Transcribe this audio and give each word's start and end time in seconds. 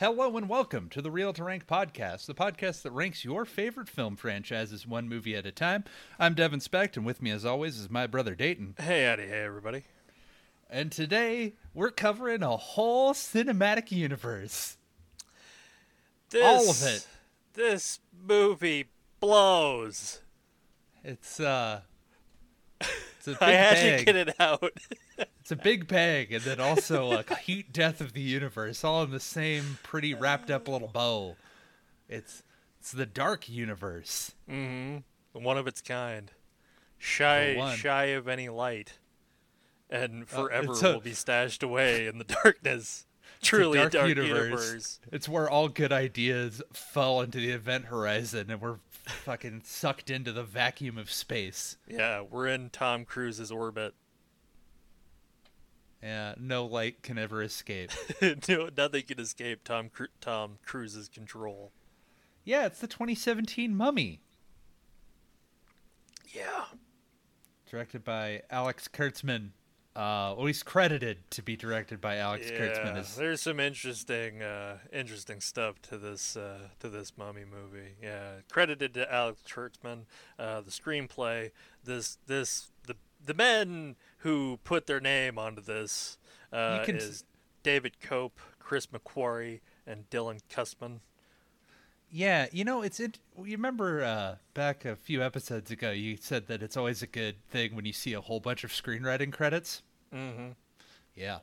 Hello 0.00 0.36
and 0.36 0.48
welcome 0.48 0.88
to 0.90 1.02
the 1.02 1.10
Real 1.10 1.32
to 1.32 1.42
Rank 1.42 1.66
podcast, 1.66 2.26
the 2.26 2.34
podcast 2.34 2.82
that 2.82 2.92
ranks 2.92 3.24
your 3.24 3.44
favorite 3.44 3.88
film 3.88 4.14
franchises 4.14 4.86
one 4.86 5.08
movie 5.08 5.34
at 5.34 5.44
a 5.44 5.50
time. 5.50 5.82
I'm 6.20 6.34
Devin 6.34 6.60
Specht, 6.60 6.96
and 6.96 7.04
with 7.04 7.20
me, 7.20 7.32
as 7.32 7.44
always, 7.44 7.76
is 7.80 7.90
my 7.90 8.06
brother 8.06 8.36
Dayton. 8.36 8.76
Hey, 8.78 9.06
Eddie. 9.06 9.26
Hey, 9.26 9.42
everybody. 9.42 9.82
And 10.70 10.92
today 10.92 11.54
we're 11.74 11.90
covering 11.90 12.44
a 12.44 12.56
whole 12.56 13.12
cinematic 13.12 13.90
universe. 13.90 14.76
This, 16.30 16.44
All 16.44 16.70
of 16.70 16.80
it. 16.84 17.04
This 17.54 17.98
movie 18.24 18.90
blows. 19.18 20.20
It's 21.02 21.40
uh, 21.40 21.80
a 23.28 23.32
big 23.32 23.42
I 23.42 23.50
had 23.52 23.74
bag. 23.74 23.98
to 24.00 24.04
get 24.04 24.16
it 24.16 24.34
out. 24.40 24.72
It's 25.40 25.52
a 25.52 25.56
big 25.56 25.88
bag, 25.88 26.30
and 26.30 26.42
then 26.42 26.60
also 26.60 27.12
a 27.12 27.34
heat 27.42 27.72
death 27.72 28.02
of 28.02 28.12
the 28.12 28.20
universe, 28.20 28.84
all 28.84 29.02
in 29.04 29.10
the 29.10 29.18
same 29.20 29.78
pretty 29.82 30.12
wrapped 30.12 30.50
up 30.50 30.68
little 30.68 30.88
bow. 30.88 31.36
It's 32.06 32.42
it's 32.78 32.92
the 32.92 33.06
dark 33.06 33.48
universe. 33.48 34.32
mm-hmm. 34.48 34.98
One 35.42 35.56
of 35.56 35.66
its 35.66 35.80
kind. 35.80 36.30
Shy, 36.98 37.74
shy 37.76 38.04
of 38.06 38.28
any 38.28 38.48
light, 38.50 38.98
and 39.88 40.28
forever 40.28 40.72
it's 40.72 40.82
a- 40.82 40.92
will 40.94 41.00
be 41.00 41.14
stashed 41.14 41.62
away 41.62 42.06
in 42.06 42.18
the 42.18 42.24
darkness. 42.44 43.06
Truly, 43.40 43.78
dark 43.78 43.92
dark 43.92 44.08
universe. 44.08 44.42
universe. 44.44 45.00
It's 45.12 45.28
where 45.30 45.48
all 45.48 45.68
good 45.68 45.92
ideas 45.92 46.60
fall 46.74 47.22
into 47.22 47.38
the 47.38 47.50
event 47.52 47.86
horizon, 47.86 48.50
and 48.50 48.60
we're 48.60 48.80
fucking 49.08 49.62
sucked 49.64 50.10
into 50.10 50.32
the 50.32 50.44
vacuum 50.44 50.98
of 50.98 51.10
space. 51.10 51.76
Yeah, 51.86 52.22
we're 52.22 52.46
in 52.48 52.70
Tom 52.70 53.04
Cruise's 53.04 53.50
orbit. 53.50 53.94
Yeah, 56.02 56.34
no 56.38 56.64
light 56.64 57.02
can 57.02 57.18
ever 57.18 57.42
escape. 57.42 57.90
no, 58.48 58.68
nothing 58.76 59.02
can 59.02 59.18
escape 59.18 59.64
Tom 59.64 59.88
Cru- 59.88 60.06
Tom 60.20 60.58
Cruise's 60.64 61.08
control. 61.08 61.72
yeah, 62.44 62.66
it's 62.66 62.78
the 62.80 62.86
2017 62.86 63.74
Mummy, 63.74 64.20
Yeah. 66.32 66.66
directed 67.70 68.04
by 68.04 68.42
Alex 68.50 68.86
Kurtzman. 68.88 69.50
Uh, 69.98 70.32
well, 70.36 70.46
he's 70.46 70.62
credited 70.62 71.18
to 71.28 71.42
be 71.42 71.56
directed 71.56 72.00
by 72.00 72.18
Alex 72.18 72.48
yeah, 72.48 72.60
Kurtzman. 72.60 72.96
As, 72.98 73.16
there's 73.16 73.42
some 73.42 73.58
interesting, 73.58 74.40
uh, 74.44 74.78
interesting 74.92 75.40
stuff 75.40 75.82
to 75.82 75.98
this 75.98 76.36
uh, 76.36 76.68
to 76.78 76.88
this 76.88 77.14
Mummy 77.18 77.42
movie. 77.44 77.96
Yeah, 78.00 78.34
credited 78.48 78.94
to 78.94 79.12
Alex 79.12 79.42
Kurtzman. 79.52 80.02
Uh, 80.38 80.60
the 80.60 80.70
screenplay, 80.70 81.50
this 81.82 82.16
this 82.28 82.70
the 82.86 82.94
the 83.26 83.34
men 83.34 83.96
who 84.18 84.60
put 84.62 84.86
their 84.86 85.00
name 85.00 85.36
onto 85.36 85.60
this 85.60 86.16
uh, 86.52 86.84
can 86.84 86.94
is 86.94 87.24
David 87.64 87.96
Koepp, 88.00 88.30
Chris 88.60 88.86
McQuarrie, 88.86 89.62
and 89.84 90.08
Dylan 90.10 90.38
Kussman. 90.48 91.00
yeah, 92.08 92.46
you 92.52 92.64
know, 92.64 92.82
it's 92.82 93.00
it. 93.00 93.18
You 93.36 93.56
remember 93.56 94.04
uh, 94.04 94.36
back 94.54 94.84
a 94.84 94.94
few 94.94 95.24
episodes 95.24 95.72
ago, 95.72 95.90
you 95.90 96.16
said 96.20 96.46
that 96.46 96.62
it's 96.62 96.76
always 96.76 97.02
a 97.02 97.08
good 97.08 97.44
thing 97.50 97.74
when 97.74 97.84
you 97.84 97.92
see 97.92 98.12
a 98.12 98.20
whole 98.20 98.38
bunch 98.38 98.62
of 98.62 98.70
screenwriting 98.70 99.32
credits. 99.32 99.82
Mm-hmm. 100.14 100.48
Yeah. 101.14 101.38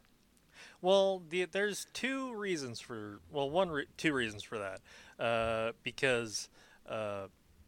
Well, 0.82 1.22
the, 1.30 1.46
there's 1.46 1.88
two 1.94 2.34
reasons 2.36 2.80
for 2.80 3.20
well, 3.32 3.50
one 3.50 3.70
re- 3.70 3.88
two 3.98 4.14
reasons 4.14 4.44
for 4.44 4.58
that, 4.60 4.82
uh, 5.24 5.72
because 5.84 6.48
uh, 6.88 7.28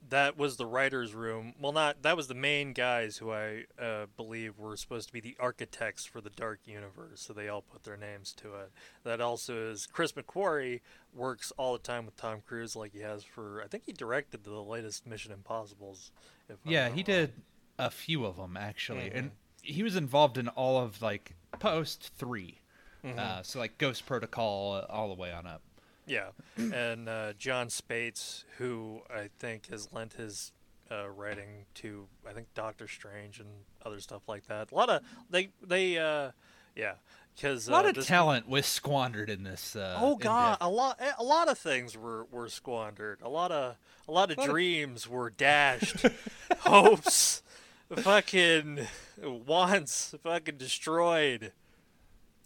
that 0.10 0.38
was 0.38 0.58
the 0.58 0.66
writers' 0.66 1.14
room. 1.16 1.54
Well, 1.60 1.72
not 1.72 2.04
that 2.04 2.16
was 2.16 2.28
the 2.28 2.36
main 2.36 2.74
guys 2.74 3.18
who 3.18 3.32
I 3.32 3.64
uh, 3.82 4.06
believe 4.16 4.58
were 4.60 4.78
supposed 4.78 5.08
to 5.08 5.14
be 5.14 5.20
the 5.20 5.36
architects 5.40 6.06
for 6.06 6.22
the 6.22 6.30
Dark 6.30 6.60
Universe, 6.66 7.22
so 7.22 7.34
they 7.34 7.48
all 7.50 7.62
put 7.62 7.84
their 7.84 7.98
names 7.98 8.34
to 8.38 8.54
it. 8.56 8.72
That 9.04 9.20
also 9.20 9.72
is 9.72 9.88
Chris 9.88 10.12
McQuarrie 10.14 10.82
works 11.14 11.52
all 11.58 11.74
the 11.74 11.80
time 11.80 12.06
with 12.06 12.16
Tom 12.18 12.42
Cruise, 12.46 12.76
like 12.76 12.94
he 12.94 13.00
has 13.02 13.24
for 13.24 13.62
I 13.64 13.68
think 13.68 13.84
he 13.86 13.94
directed 13.94 14.44
the 14.44 14.52
latest 14.62 15.08
Mission 15.08 15.32
Impossibles. 15.32 16.12
If 16.50 16.58
Yeah, 16.64 16.86
he 16.90 16.96
wrong. 16.98 17.04
did 17.04 17.34
a 17.80 17.90
few 17.90 18.26
of 18.26 18.38
them 18.38 18.56
actually, 18.58 19.10
and 19.12 19.32
Mhm. 19.32 19.34
He 19.68 19.84
was 19.84 19.96
involved 19.96 20.38
in 20.38 20.48
all 20.50 20.80
of 20.82 21.02
like 21.02 21.34
post 21.60 22.12
3 22.18 22.60
Mhm. 23.06 23.20
uh, 23.20 23.44
so 23.44 23.60
like 23.60 23.78
Ghost 23.78 24.06
Protocol 24.06 24.74
uh, 24.74 24.86
all 24.92 25.08
the 25.10 25.14
way 25.14 25.32
on 25.32 25.46
up. 25.46 25.62
Yeah, 26.06 26.30
and 26.56 27.08
uh, 27.10 27.34
Jon 27.34 27.68
Spaihts, 27.68 28.44
who 28.58 29.02
I 29.14 29.30
think 29.40 29.68
has 29.70 29.90
lent 29.92 30.14
his 30.14 30.52
uh, 30.90 31.10
writing 31.10 31.66
to, 31.76 32.08
I 32.28 32.32
think 32.32 32.48
Doctor 32.54 32.88
Strange 32.88 33.40
and 33.42 33.50
other 33.86 34.00
stuff 34.00 34.22
like 34.28 34.48
that. 34.48 34.72
A 34.72 34.76
lot 34.76 34.90
of 34.90 35.02
they 35.30 35.50
they 35.62 35.98
uh, 35.98 36.32
yeah, 36.78 36.94
because 37.36 37.68
A 37.68 37.72
lot 37.74 37.86
uh, 37.86 37.90
of 37.90 37.96
this- 37.96 38.08
talent 38.08 38.48
was 38.48 38.66
squandered 38.66 39.30
in 39.30 39.44
this. 39.44 39.76
Uh, 39.76 39.98
Oh 40.00 40.16
god, 40.16 40.52
depth. 40.54 40.64
a 40.64 40.70
lot 40.70 41.00
a 41.20 41.24
lot 41.24 41.50
of 41.50 41.58
things 41.60 41.98
were, 41.98 42.24
were 42.32 42.48
squandered. 42.48 43.20
A 43.22 43.30
lot 43.30 43.52
of 43.52 43.76
a 44.08 44.12
lot 44.12 44.32
of 44.32 44.38
Lot 44.38 44.46
of- 44.48 44.52
dreams 44.52 45.08
were 45.10 45.30
dashed. 45.38 46.06
Hopes 46.60 47.44
fucking 47.96 48.88
wants 49.22 50.16
fucking 50.24 50.58
destroyed. 50.58 51.52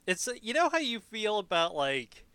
It's 0.07 0.27
you 0.41 0.53
know 0.53 0.69
how 0.69 0.79
you 0.79 0.99
feel 0.99 1.39
about 1.39 1.75
like 1.75 2.25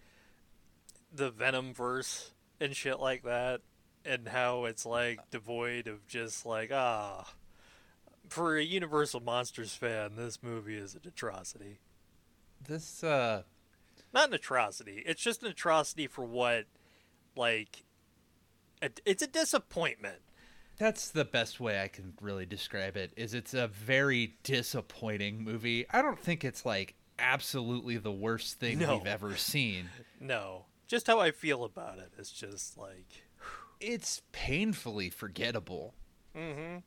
the 1.12 1.31
Venom 1.31 1.72
verse 1.72 2.33
and 2.61 2.75
shit 2.75 3.00
like 3.00 3.22
that 3.25 3.61
and 4.05 4.28
how 4.28 4.65
it's 4.65 4.87
like 4.87 5.31
devoid 5.31 5.87
of 5.89 6.06
just 6.06 6.47
like 6.47 6.71
ah 6.72 7.27
for 8.28 8.56
a 8.56 8.62
Universal 8.62 9.21
Monsters 9.21 9.75
fan, 9.75 10.17
this 10.17 10.43
movie 10.43 10.77
is 10.77 10.94
an 10.94 11.03
atrocity 11.06 11.78
This 12.67 13.05
uh, 13.05 13.43
not 14.12 14.28
an 14.28 14.34
atrocity. 14.34 15.03
It's 15.06 15.23
just 15.23 15.43
an 15.43 15.49
atrocity 15.49 16.06
for 16.06 16.25
what, 16.25 16.65
like, 17.37 17.84
a, 18.83 18.91
it's 19.05 19.23
a 19.23 19.27
disappointment. 19.27 20.21
That's 20.78 21.10
the 21.10 21.25
best 21.25 21.60
way 21.60 21.82
I 21.82 21.88
can 21.88 22.14
really 22.20 22.47
describe 22.47 22.97
it. 22.97 23.12
Is 23.16 23.34
it's 23.34 23.54
a 23.54 23.69
very 23.69 24.37
disappointing 24.42 25.42
movie. 25.42 25.87
I 25.91 26.03
don't 26.03 26.19
think 26.19 26.44
it's 26.44 26.64
like 26.66 26.94
absolutely 27.19 27.97
the 27.97 28.12
worst 28.12 28.59
thing 28.60 28.78
No. 28.81 28.97
we've 28.98 29.06
ever 29.06 29.37
seen. 29.37 29.91
No, 30.20 30.64
just 30.87 31.06
how 31.06 31.20
I 31.20 31.31
feel 31.31 31.62
about 31.62 31.98
it. 31.98 32.10
It's 32.19 32.31
just 32.32 32.78
like, 32.78 33.25
It's 33.81 34.22
painfully 34.32 35.10
forgettable. 35.10 35.92
mm-hmm. 36.34 36.78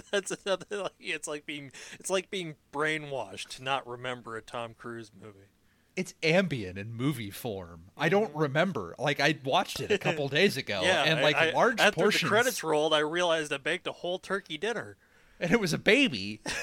That's 0.12 0.32
another. 0.44 0.66
Like, 0.82 0.92
it's 1.00 1.26
like 1.26 1.46
being, 1.46 1.72
it's 1.98 2.10
like 2.10 2.30
being 2.30 2.56
brainwashed 2.72 3.48
to 3.56 3.62
not 3.62 3.86
remember 3.88 4.36
a 4.36 4.42
Tom 4.42 4.74
Cruise 4.76 5.10
movie. 5.18 5.48
It's 5.96 6.14
ambient 6.22 6.78
in 6.78 6.92
movie 6.92 7.30
form. 7.30 7.90
I 7.96 8.08
don't 8.08 8.34
remember. 8.34 8.94
Like 8.98 9.20
I 9.20 9.38
watched 9.44 9.80
it 9.80 9.90
a 9.90 9.98
couple 10.06 10.28
days 10.28 10.56
ago, 10.56 10.80
yeah, 10.82 11.04
and 11.04 11.22
like 11.22 11.36
I, 11.36 11.50
large 11.52 11.80
after 11.80 12.00
portions, 12.00 12.22
the 12.22 12.28
credits 12.28 12.64
rolled, 12.64 12.92
I 12.94 13.00
realized 13.00 13.52
I 13.52 13.58
baked 13.58 13.86
a 13.86 13.92
whole 13.92 14.18
turkey 14.18 14.58
dinner. 14.58 14.96
and 15.40 15.52
it 15.52 15.60
was 15.60 15.72
a 15.72 15.78
baby. 15.78 16.40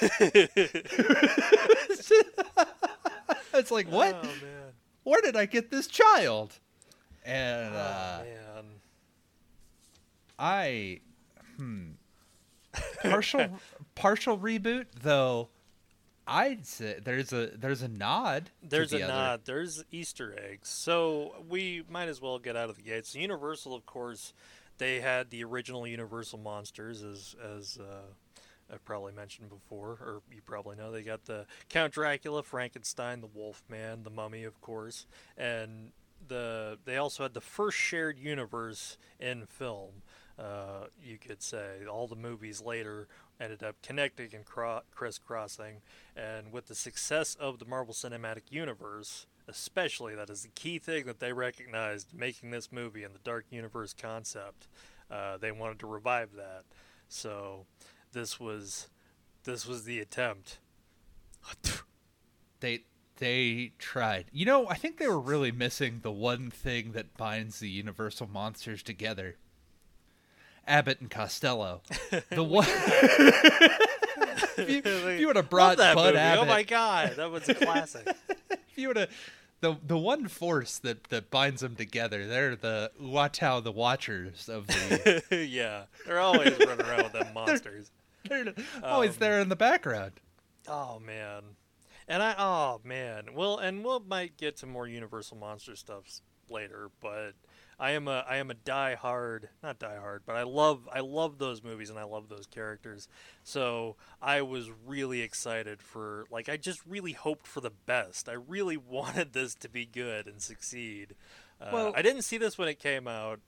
it's 3.54 3.70
like 3.70 3.88
what? 3.88 4.14
Oh 4.14 4.26
man. 4.26 4.72
Where 5.04 5.20
did 5.20 5.36
I 5.36 5.46
get 5.46 5.70
this 5.70 5.86
child? 5.86 6.58
And 7.24 7.74
uh, 7.74 8.22
oh. 8.22 8.62
I, 10.38 11.00
hmm, 11.56 11.92
partial 13.02 13.58
partial 13.94 14.36
reboot 14.38 14.86
though. 15.02 15.48
I'd 16.32 16.66
say 16.66 16.98
there's 17.04 17.32
a 17.34 17.50
there's 17.58 17.82
a 17.82 17.88
nod. 17.88 18.48
There's 18.62 18.90
the 18.90 19.02
a 19.02 19.04
other. 19.04 19.12
nod. 19.12 19.40
There's 19.44 19.84
Easter 19.90 20.34
eggs. 20.38 20.70
So 20.70 21.34
we 21.46 21.84
might 21.90 22.08
as 22.08 22.22
well 22.22 22.38
get 22.38 22.56
out 22.56 22.70
of 22.70 22.76
the 22.76 22.82
gates. 22.82 23.14
Universal, 23.14 23.74
of 23.74 23.84
course, 23.84 24.32
they 24.78 25.00
had 25.00 25.28
the 25.28 25.44
original 25.44 25.86
Universal 25.86 26.38
monsters, 26.38 27.02
as 27.02 27.36
as 27.58 27.78
uh, 27.78 28.72
I've 28.72 28.84
probably 28.86 29.12
mentioned 29.12 29.50
before, 29.50 29.90
or 30.00 30.22
you 30.34 30.40
probably 30.40 30.76
know. 30.76 30.90
They 30.90 31.02
got 31.02 31.26
the 31.26 31.44
Count 31.68 31.92
Dracula, 31.92 32.42
Frankenstein, 32.42 33.20
the 33.20 33.26
Wolfman, 33.26 34.02
the 34.02 34.10
Mummy, 34.10 34.44
of 34.44 34.58
course, 34.62 35.06
and 35.36 35.92
the 36.28 36.78
they 36.86 36.96
also 36.96 37.24
had 37.24 37.34
the 37.34 37.42
first 37.42 37.76
shared 37.76 38.18
universe 38.18 38.96
in 39.20 39.44
film. 39.44 39.90
Uh, 40.38 40.86
you 41.04 41.18
could 41.18 41.42
say 41.42 41.84
all 41.90 42.08
the 42.08 42.16
movies 42.16 42.62
later 42.62 43.06
ended 43.42 43.62
up 43.62 43.76
connecting 43.82 44.34
and 44.34 44.44
cro- 44.44 44.82
crisscrossing, 44.94 45.82
and 46.16 46.52
with 46.52 46.66
the 46.66 46.74
success 46.74 47.34
of 47.34 47.58
the 47.58 47.64
Marvel 47.64 47.94
Cinematic 47.94 48.50
Universe, 48.50 49.26
especially 49.48 50.14
that 50.14 50.30
is 50.30 50.42
the 50.42 50.48
key 50.48 50.78
thing 50.78 51.06
that 51.06 51.20
they 51.20 51.32
recognized 51.32 52.14
making 52.14 52.50
this 52.50 52.70
movie 52.70 53.02
and 53.02 53.14
the 53.14 53.20
Dark 53.20 53.46
Universe 53.50 53.94
concept. 53.94 54.68
Uh, 55.10 55.36
they 55.36 55.52
wanted 55.52 55.78
to 55.80 55.86
revive 55.86 56.30
that, 56.36 56.64
so 57.08 57.66
this 58.12 58.38
was 58.38 58.88
this 59.44 59.66
was 59.66 59.84
the 59.84 60.00
attempt. 60.00 60.58
They 62.60 62.84
they 63.16 63.72
tried. 63.78 64.26
You 64.32 64.46
know, 64.46 64.68
I 64.68 64.74
think 64.74 64.98
they 64.98 65.08
were 65.08 65.20
really 65.20 65.50
missing 65.50 66.00
the 66.02 66.12
one 66.12 66.48
thing 66.48 66.92
that 66.92 67.16
binds 67.16 67.58
the 67.58 67.68
Universal 67.68 68.28
monsters 68.28 68.82
together. 68.84 69.36
Abbott 70.66 71.00
and 71.00 71.10
Costello. 71.10 71.82
The 72.30 72.44
one. 72.44 72.66
if 74.58 74.68
you, 74.68 74.82
if 74.84 75.20
you 75.20 75.26
would 75.26 75.36
have 75.36 75.50
brought 75.50 75.76
Bud 75.78 75.96
movie. 75.96 76.18
Abbott, 76.18 76.42
Oh 76.42 76.44
my 76.46 76.62
god, 76.62 77.14
that 77.16 77.30
was 77.30 77.48
a 77.48 77.54
classic. 77.54 78.06
if 78.50 78.58
you 78.76 78.88
would 78.88 78.96
have 78.96 79.10
the 79.60 79.76
the 79.86 79.98
one 79.98 80.28
force 80.28 80.78
that 80.78 81.04
that 81.04 81.30
binds 81.30 81.60
them 81.60 81.76
together. 81.76 82.26
They're 82.26 82.56
the 82.56 82.90
Uatu, 83.00 83.62
the 83.62 83.72
Watchers 83.72 84.48
of 84.48 84.66
the. 84.66 85.46
yeah, 85.48 85.84
they're 86.06 86.20
always 86.20 86.58
running 86.58 86.86
around 86.86 87.04
with 87.04 87.12
them 87.12 87.32
monsters. 87.34 87.90
they're 88.28 88.52
always 88.82 89.12
Um, 89.12 89.16
there 89.20 89.40
in 89.40 89.48
the 89.48 89.56
background. 89.56 90.12
Oh 90.68 90.98
man, 90.98 91.42
and 92.08 92.22
I 92.22 92.34
oh 92.38 92.80
man, 92.84 93.34
well, 93.34 93.58
and 93.58 93.84
we'll 93.84 94.00
might 94.00 94.36
get 94.36 94.56
to 94.58 94.66
more 94.66 94.86
Universal 94.86 95.36
monster 95.38 95.76
stuff 95.76 96.04
later, 96.50 96.90
but 97.00 97.32
I 97.82 97.90
am 97.92 98.06
a 98.06 98.24
I 98.28 98.36
am 98.36 98.48
a 98.48 98.54
die 98.54 98.94
hard, 98.94 99.48
not 99.60 99.80
die 99.80 99.96
hard, 99.96 100.22
but 100.24 100.36
I 100.36 100.44
love 100.44 100.88
I 100.92 101.00
love 101.00 101.38
those 101.38 101.64
movies 101.64 101.90
and 101.90 101.98
I 101.98 102.04
love 102.04 102.28
those 102.28 102.46
characters. 102.46 103.08
So 103.42 103.96
I 104.22 104.42
was 104.42 104.70
really 104.86 105.20
excited 105.20 105.82
for 105.82 106.24
like 106.30 106.48
I 106.48 106.56
just 106.56 106.80
really 106.86 107.10
hoped 107.12 107.44
for 107.48 107.60
the 107.60 107.72
best. 107.86 108.28
I 108.28 108.34
really 108.34 108.76
wanted 108.96 109.32
this 109.32 109.56
to 109.56 109.68
be 109.68 109.84
good 109.84 110.28
and 110.28 110.40
succeed. 110.40 111.16
Uh, 111.60 111.70
Well- 111.72 111.92
I 111.96 112.02
didn't 112.02 112.22
see 112.22 112.38
this 112.38 112.56
when 112.56 112.68
it 112.68 112.78
came 112.78 113.08
out. 113.08 113.40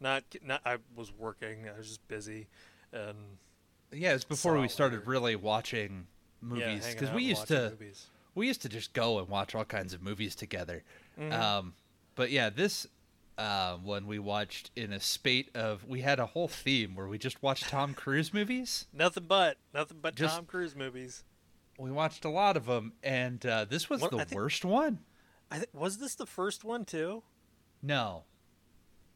Not 0.00 0.24
not 0.42 0.62
I 0.64 0.78
was 0.96 1.12
working. 1.12 1.68
I 1.68 1.76
was 1.76 1.86
just 1.88 2.08
busy, 2.08 2.48
and 2.92 3.16
Yeah, 3.92 4.14
it's 4.14 4.24
before 4.24 4.58
we 4.58 4.68
started 4.68 5.00
later. 5.00 5.10
really 5.10 5.36
watching 5.36 6.06
movies 6.40 6.86
because 6.94 7.10
out 7.10 7.14
we 7.14 7.24
used 7.24 7.46
to 7.48 7.70
movies. 7.70 8.06
we 8.34 8.46
used 8.46 8.62
to 8.62 8.68
just 8.70 8.94
go 8.94 9.18
and 9.18 9.28
watch 9.28 9.54
all 9.54 9.66
kinds 9.66 9.92
of 9.92 10.02
movies 10.02 10.34
together. 10.34 10.82
Mhm. 11.18 11.32
Um, 11.32 11.74
but 12.16 12.30
yeah, 12.30 12.48
this 12.48 12.86
uh, 13.38 13.76
one 13.76 14.06
we 14.06 14.18
watched 14.18 14.70
in 14.76 14.92
a 14.92 15.00
spate 15.00 15.50
of 15.56 15.86
we 15.86 16.00
had 16.02 16.18
a 16.20 16.26
whole 16.26 16.48
theme 16.48 16.94
where 16.94 17.08
we 17.08 17.18
just 17.18 17.42
watched 17.42 17.68
Tom 17.68 17.94
Cruise 17.94 18.32
movies. 18.34 18.86
Nothing 18.92 19.24
but 19.28 19.56
nothing 19.74 19.98
but 20.02 20.14
Just- 20.14 20.34
Tom 20.36 20.44
Cruise 20.46 20.74
movies. 20.76 21.24
We 21.78 21.90
watched 21.90 22.24
a 22.24 22.28
lot 22.28 22.56
of 22.58 22.66
them, 22.66 22.92
and 23.02 23.44
uh, 23.46 23.64
this 23.64 23.88
was 23.88 24.02
Well, 24.02 24.10
the 24.10 24.18
think- 24.18 24.32
worst 24.32 24.64
one. 24.64 25.00
I 25.50 25.56
th- 25.56 25.68
was 25.72 25.98
this 25.98 26.14
the 26.14 26.26
first 26.26 26.64
one 26.64 26.84
too? 26.84 27.22
No, 27.82 28.24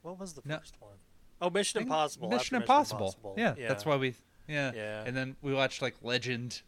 What 0.03 0.19
was 0.19 0.33
the 0.35 0.43
No. 0.45 0.59
first 0.59 0.75
one? 0.81 0.93
Oh, 1.41 1.51
Mission 1.51 1.79
I 1.79 1.81
think 1.81 1.91
Impossible. 1.91 2.29
Mission 2.31 2.57
Impossible. 2.57 3.35
Yeah, 3.37 3.55
that's 3.59 3.85
why 3.85 3.97
we. 3.97 4.15
Yeah. 4.49 4.73
Yeah. 4.75 5.05
and 5.07 5.17
then 5.17 5.37
we 5.43 5.53
watched 5.53 5.83
like 5.83 5.95
Legend. 6.03 6.63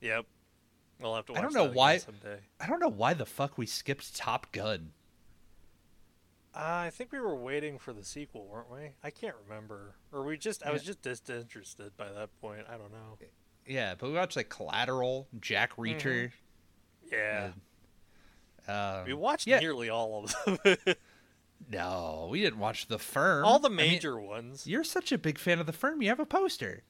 Yep. 0.00 0.26
We'll 1.00 1.14
have 1.14 1.26
to. 1.26 1.34
I 1.34 1.40
don't 1.40 1.54
know 1.54 1.68
that 1.68 1.74
why- 1.74 1.98
Someday. 1.98 2.40
I 2.60 2.66
don't 2.66 2.80
know 2.80 2.88
why 2.88 3.14
the 3.14 3.26
fuck 3.26 3.56
we 3.56 3.66
skipped 3.66 4.16
Top 4.16 4.50
Gun. 4.52 4.90
Uh, 6.58 6.86
I 6.86 6.90
think 6.90 7.12
we 7.12 7.20
were 7.20 7.36
waiting 7.36 7.78
for 7.78 7.92
the 7.92 8.04
sequel, 8.04 8.44
weren't 8.46 8.68
we? 8.68 8.90
I 9.04 9.10
can't 9.10 9.36
remember. 9.46 9.94
Or 10.12 10.24
we 10.24 10.36
just. 10.36 10.64
I 10.64 10.72
was 10.72 10.82
just 10.82 11.02
disinterested 11.02 11.96
by 11.96 12.10
that 12.10 12.30
point. 12.40 12.66
I 12.68 12.72
don't 12.72 12.90
know. 12.90 13.16
Yeah, 13.64 13.94
but 13.96 14.08
we 14.08 14.16
watched 14.16 14.34
like 14.34 14.48
Collateral, 14.48 15.28
Jack 15.40 15.76
Reacher. 15.76 16.32
Yeah. 17.12 17.50
Um, 18.66 19.04
we 19.06 19.14
watched 19.14 19.46
yeah. 19.46 19.60
nearly 19.60 19.88
all 19.88 20.24
of 20.24 20.58
them. 20.64 20.76
No, 21.70 22.28
we 22.30 22.40
didn't 22.40 22.60
watch 22.60 22.86
The 22.86 22.98
Firm. 22.98 23.44
all 23.44 23.58
the 23.58 23.68
I 23.68 23.72
mean, 23.72 23.90
major 23.90 24.18
ones. 24.18 24.66
you're 24.66 24.84
such 24.84 25.10
a 25.10 25.18
big 25.18 25.38
fan 25.38 25.58
of 25.58 25.66
The 25.66 25.72
Firm. 25.72 26.00
You 26.00 26.08
have 26.08 26.20
a 26.20 26.26
poster. 26.26 26.82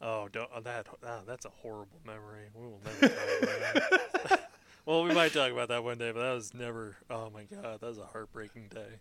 Oh, 0.00 0.28
don't, 0.32 0.48
oh, 0.54 0.60
that 0.60 0.86
oh, 1.06 1.20
that's 1.26 1.44
a 1.44 1.50
horrible 1.50 2.00
memory. 2.04 2.46
We 2.54 2.66
will 2.66 2.80
never 2.84 3.08
talk 3.08 3.42
about 3.42 4.28
that. 4.28 4.50
well, 4.86 5.04
we 5.04 5.14
might 5.14 5.32
talk 5.32 5.52
about 5.52 5.68
that 5.68 5.84
one 5.84 5.98
day, 5.98 6.10
but 6.12 6.20
that 6.20 6.32
was 6.32 6.54
never. 6.54 6.96
Oh 7.10 7.30
my 7.30 7.44
god, 7.44 7.80
that 7.80 7.86
was 7.86 7.98
a 7.98 8.06
heartbreaking 8.06 8.68
day. 8.68 9.00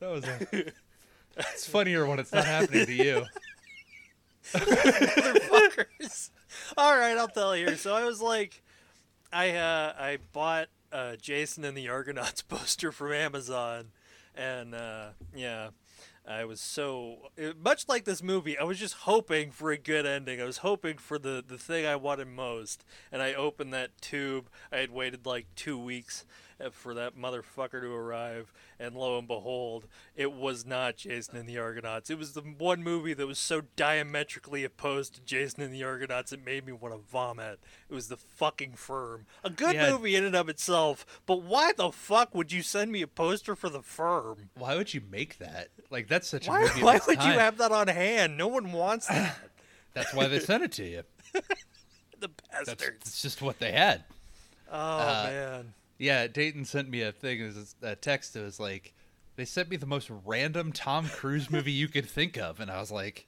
That 0.00 0.10
was 0.10 0.24
a. 0.24 0.46
it's 1.36 1.68
funnier 1.68 2.06
when 2.06 2.18
it's 2.18 2.32
not 2.32 2.44
happening 2.44 2.86
to 2.86 2.94
you. 2.94 3.24
Motherfuckers. 4.52 6.30
All 6.76 6.96
right, 6.96 7.16
I'll 7.16 7.28
tell 7.28 7.56
you. 7.56 7.76
So 7.76 7.94
I 7.94 8.04
was 8.04 8.20
like, 8.20 8.62
I 9.32 9.50
uh, 9.50 9.94
I 9.98 10.18
bought 10.32 10.68
uh, 10.92 11.16
Jason 11.16 11.64
and 11.64 11.76
the 11.76 11.88
Argonauts 11.88 12.42
poster 12.48 12.92
from 12.92 13.12
Amazon, 13.12 13.88
and 14.34 14.74
uh, 14.74 15.08
yeah, 15.34 15.70
I 16.28 16.44
was 16.44 16.60
so 16.60 17.30
much 17.58 17.88
like 17.88 18.04
this 18.04 18.22
movie. 18.22 18.58
I 18.58 18.64
was 18.64 18.78
just 18.78 18.94
hoping 18.94 19.50
for 19.50 19.70
a 19.70 19.78
good 19.78 20.04
ending. 20.04 20.42
I 20.42 20.44
was 20.44 20.58
hoping 20.58 20.98
for 20.98 21.18
the 21.18 21.42
the 21.46 21.56
thing 21.56 21.86
I 21.86 21.96
wanted 21.96 22.28
most, 22.28 22.84
and 23.10 23.22
I 23.22 23.32
opened 23.32 23.72
that 23.72 23.98
tube. 24.02 24.50
I 24.70 24.76
had 24.78 24.90
waited 24.90 25.24
like 25.24 25.46
two 25.56 25.78
weeks 25.78 26.26
for 26.72 26.94
that 26.94 27.16
motherfucker 27.16 27.80
to 27.80 27.92
arrive, 27.92 28.52
and 28.80 28.94
lo 28.96 29.18
and 29.18 29.28
behold, 29.28 29.86
it 30.16 30.32
was 30.32 30.66
not 30.66 30.96
Jason 30.96 31.36
and 31.36 31.48
the 31.48 31.58
Argonauts. 31.58 32.10
It 32.10 32.18
was 32.18 32.32
the 32.32 32.40
one 32.42 32.82
movie 32.82 33.14
that 33.14 33.26
was 33.26 33.38
so 33.38 33.62
diametrically 33.76 34.64
opposed 34.64 35.14
to 35.14 35.20
Jason 35.20 35.62
and 35.62 35.72
the 35.72 35.84
Argonauts 35.84 36.32
it 36.32 36.44
made 36.44 36.66
me 36.66 36.72
want 36.72 36.94
to 36.94 37.00
vomit. 37.10 37.60
It 37.88 37.94
was 37.94 38.08
the 38.08 38.16
fucking 38.16 38.74
firm. 38.74 39.26
A 39.44 39.50
good 39.50 39.74
Yeah. 39.74 39.90
movie 39.90 40.16
in 40.16 40.24
and 40.24 40.34
of 40.36 40.48
itself, 40.48 41.06
but 41.26 41.42
why 41.42 41.72
the 41.72 41.90
fuck 41.92 42.34
would 42.34 42.50
you 42.52 42.62
send 42.62 42.90
me 42.92 43.02
a 43.02 43.06
poster 43.06 43.54
for 43.54 43.68
the 43.68 43.82
firm? 43.82 44.50
Why 44.54 44.74
would 44.76 44.92
you 44.94 45.00
make 45.10 45.38
that? 45.38 45.68
Like 45.90 46.08
that's 46.08 46.28
such 46.28 46.46
a 46.48 46.50
Why, 46.50 46.62
movie. 46.62 46.82
why 46.82 47.00
would 47.06 47.22
you 47.22 47.32
have 47.32 47.58
that 47.58 47.72
on 47.72 47.88
hand? 47.88 48.36
No 48.36 48.48
one 48.48 48.72
wants 48.72 49.06
that. 49.06 49.36
That's 49.94 50.12
why 50.14 50.28
they 50.28 50.38
sent 50.38 50.62
it 50.62 50.70
to 50.72 50.84
you. 50.84 51.02
the 51.32 52.28
That's, 52.52 52.66
bastards. 52.66 52.98
that's 53.04 53.22
just 53.22 53.42
what 53.42 53.58
they 53.58 53.72
had. 53.72 54.04
Oh 54.70 54.76
uh, 54.78 55.26
man. 55.30 55.74
Yeah, 55.98 56.26
Dayton 56.28 56.64
sent 56.64 56.88
me 56.88 57.02
a 57.02 57.10
thing. 57.12 57.40
It 57.40 57.54
was 57.54 57.74
a 57.82 57.96
text. 57.96 58.36
It 58.36 58.42
was 58.44 58.60
like, 58.60 58.94
they 59.36 59.44
sent 59.44 59.68
me 59.68 59.76
the 59.76 59.86
most 59.86 60.10
random 60.24 60.72
Tom 60.72 61.08
Cruise 61.08 61.50
movie 61.50 61.72
you 61.72 61.88
could 61.88 62.08
think 62.08 62.36
of, 62.36 62.60
and 62.60 62.70
I 62.70 62.78
was 62.80 62.90
like, 62.92 63.26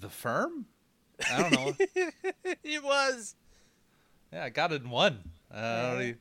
The 0.00 0.08
Firm. 0.08 0.66
I 1.30 1.42
don't 1.42 1.52
know. 1.52 1.74
it 2.64 2.82
was. 2.84 3.34
yeah, 4.32 4.44
I 4.44 4.48
got 4.50 4.72
it 4.72 4.82
in 4.82 4.90
one. 4.90 5.30
Uh, 5.52 5.98
e- 6.02 6.14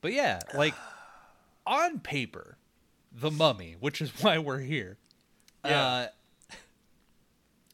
But 0.00 0.12
yeah, 0.12 0.40
like 0.54 0.74
on 1.66 2.00
paper, 2.00 2.56
The 3.12 3.30
Mummy, 3.30 3.76
which 3.80 4.00
is 4.00 4.10
why 4.22 4.38
we're 4.38 4.60
here. 4.60 4.98
Yeah. 5.64 5.82
Uh, 5.82 6.06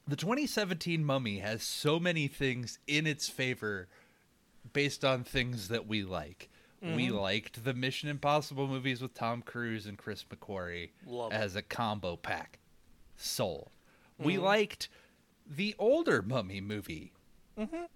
the 0.07 0.17
2017 0.17 1.05
Mummy 1.05 1.39
has 1.39 1.63
so 1.63 1.99
many 1.99 2.29
things 2.29 2.79
in 2.87 3.07
its 3.07 3.29
favor 3.29 3.89
based 4.75 5.05
on 5.07 5.25
things 5.25 5.69
that 5.69 5.87
we 5.87 6.03
like. 6.03 6.51
We 6.83 7.07
Mm-hmm. 7.07 7.15
liked 7.17 7.65
the 7.65 7.73
Mission 7.73 8.11
Impossible 8.11 8.69
movies 8.69 9.01
with 9.01 9.15
Tom 9.15 9.41
Cruise 9.41 9.87
and 9.87 9.97
Chris 9.97 10.23
McQuarrie 10.25 10.91
Love 11.07 11.33
it. 11.33 11.37
as 11.37 11.57
a 11.57 11.63
combo 11.63 12.17
pack. 12.17 12.59
We 14.19 14.35
Mm-hmm. 14.35 14.43
liked 14.45 14.89
the 15.47 15.75
older 15.79 16.21
Mummy 16.21 16.61
movie. 16.61 17.13
Mhm. 17.57 17.89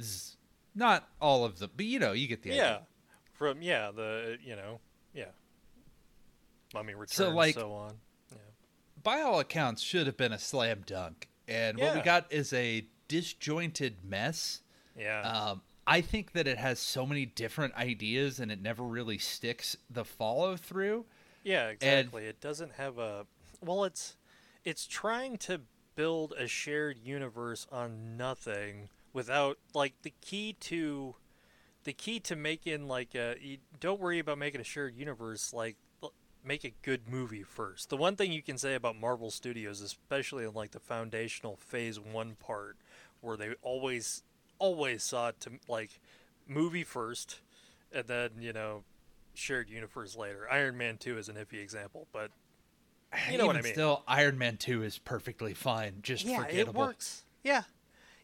Z- 0.00 0.36
Not 0.74 1.06
all 1.20 1.44
of 1.44 1.58
them, 1.58 1.70
but 1.76 1.84
you 1.84 1.98
know, 1.98 2.12
you 2.12 2.26
get 2.28 2.42
the 2.42 2.50
Yeah. 2.50 2.54
idea. 2.54 2.86
From 3.34 3.60
yeah, 3.60 3.90
the 3.90 4.38
you 4.42 4.56
know, 4.56 4.80
yeah. 5.12 5.32
Mummy 6.72 6.94
returns 6.94 7.14
So, 7.16 7.30
like- 7.30 7.54
so 7.56 7.72
on. 7.72 8.00
Yeah. 8.30 8.38
By 9.02 9.20
all 9.20 9.40
accounts, 9.40 9.82
should 9.82 10.06
have 10.06 10.16
been 10.16 10.32
a 10.32 10.38
slam 10.38 10.82
dunk. 10.86 11.28
And 11.48 11.78
what 11.78 11.94
we 11.94 12.00
got 12.00 12.32
is 12.32 12.52
a 12.52 12.86
disjointed 13.08 14.04
mess. 14.04 14.62
Yeah. 14.96 15.20
Um, 15.22 15.62
I 15.86 16.00
think 16.00 16.32
that 16.32 16.46
it 16.46 16.58
has 16.58 16.78
so 16.78 17.06
many 17.06 17.26
different 17.26 17.74
ideas 17.74 18.40
and 18.40 18.50
it 18.50 18.60
never 18.60 18.82
really 18.82 19.18
sticks 19.18 19.76
the 19.88 20.04
follow 20.04 20.56
through. 20.56 21.06
Yeah, 21.42 21.68
exactly. 21.68 22.26
it 22.26 22.40
doesn't 22.40 22.72
have 22.72 22.98
a 22.98 23.26
well 23.60 23.84
it's 23.84 24.16
it's 24.64 24.86
trying 24.86 25.36
to 25.38 25.62
build 25.94 26.32
a 26.38 26.46
shared 26.46 26.98
universe 26.98 27.66
on 27.72 28.16
nothing 28.16 28.88
without 29.12 29.58
like 29.74 29.94
the 30.02 30.12
key 30.20 30.54
to 30.60 31.14
the 31.84 31.92
key 31.92 32.20
to 32.20 32.36
making 32.36 32.86
like 32.86 33.14
a 33.14 33.36
you 33.40 33.58
don't 33.80 34.00
worry 34.00 34.18
about 34.18 34.38
making 34.38 34.60
a 34.60 34.64
shared 34.64 34.94
universe 34.94 35.52
like 35.52 35.76
make 36.42 36.64
a 36.64 36.72
good 36.82 37.08
movie 37.08 37.42
first. 37.42 37.90
The 37.90 37.96
one 37.96 38.16
thing 38.16 38.32
you 38.32 38.42
can 38.42 38.56
say 38.56 38.74
about 38.74 38.96
Marvel 38.96 39.30
Studios 39.30 39.80
especially 39.80 40.44
in 40.44 40.54
like 40.54 40.70
the 40.70 40.80
foundational 40.80 41.56
phase 41.56 41.98
1 41.98 42.36
part 42.36 42.76
where 43.20 43.36
they 43.36 43.54
always 43.62 44.22
always 44.60 45.02
sought 45.02 45.40
to 45.40 45.50
like 45.66 45.98
movie 46.46 46.84
first 46.84 47.40
and 47.90 48.06
then, 48.06 48.30
you 48.38 48.52
know, 48.52 48.84
shared 49.34 49.68
universe 49.68 50.14
later. 50.16 50.46
Iron 50.50 50.76
Man 50.78 50.96
2 50.98 51.18
is 51.18 51.28
an 51.28 51.34
iffy 51.34 51.60
example, 51.60 52.06
but 52.12 52.30
You 53.30 53.38
know 53.38 53.46
what 53.46 53.56
I 53.56 53.62
mean. 53.62 53.72
Still, 53.72 54.04
Iron 54.06 54.38
Man 54.38 54.56
2 54.56 54.84
is 54.84 54.98
perfectly 54.98 55.54
fine, 55.54 55.96
just 56.02 56.24
yeah, 56.24 56.36
forgettable. 56.44 56.82
it 56.82 56.86
works. 56.86 57.24
Yeah. 57.42 57.62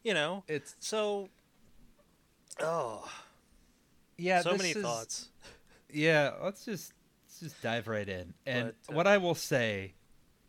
You 0.05 0.14
know, 0.14 0.45
It's 0.47 0.76
so 0.78 1.31
oh, 2.61 3.11
yeah, 4.16 4.40
so 4.43 4.57
many 4.57 4.71
is- 4.71 4.76
thoughts. 4.76 5.28
Yeah, 5.90 6.33
let's 6.43 6.64
just 6.64 6.93
let's 7.26 7.40
just 7.40 7.62
dive 7.62 7.88
right 7.88 8.09
in. 8.09 8.35
And 8.45 8.73
But, 8.87 8.93
uh, 8.93 8.97
what 8.97 9.07
I 9.07 9.19
will 9.19 9.35
say 9.35 9.95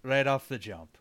right 0.03 0.25
off 0.27 0.47
the 0.47 0.57
jump 0.59 0.97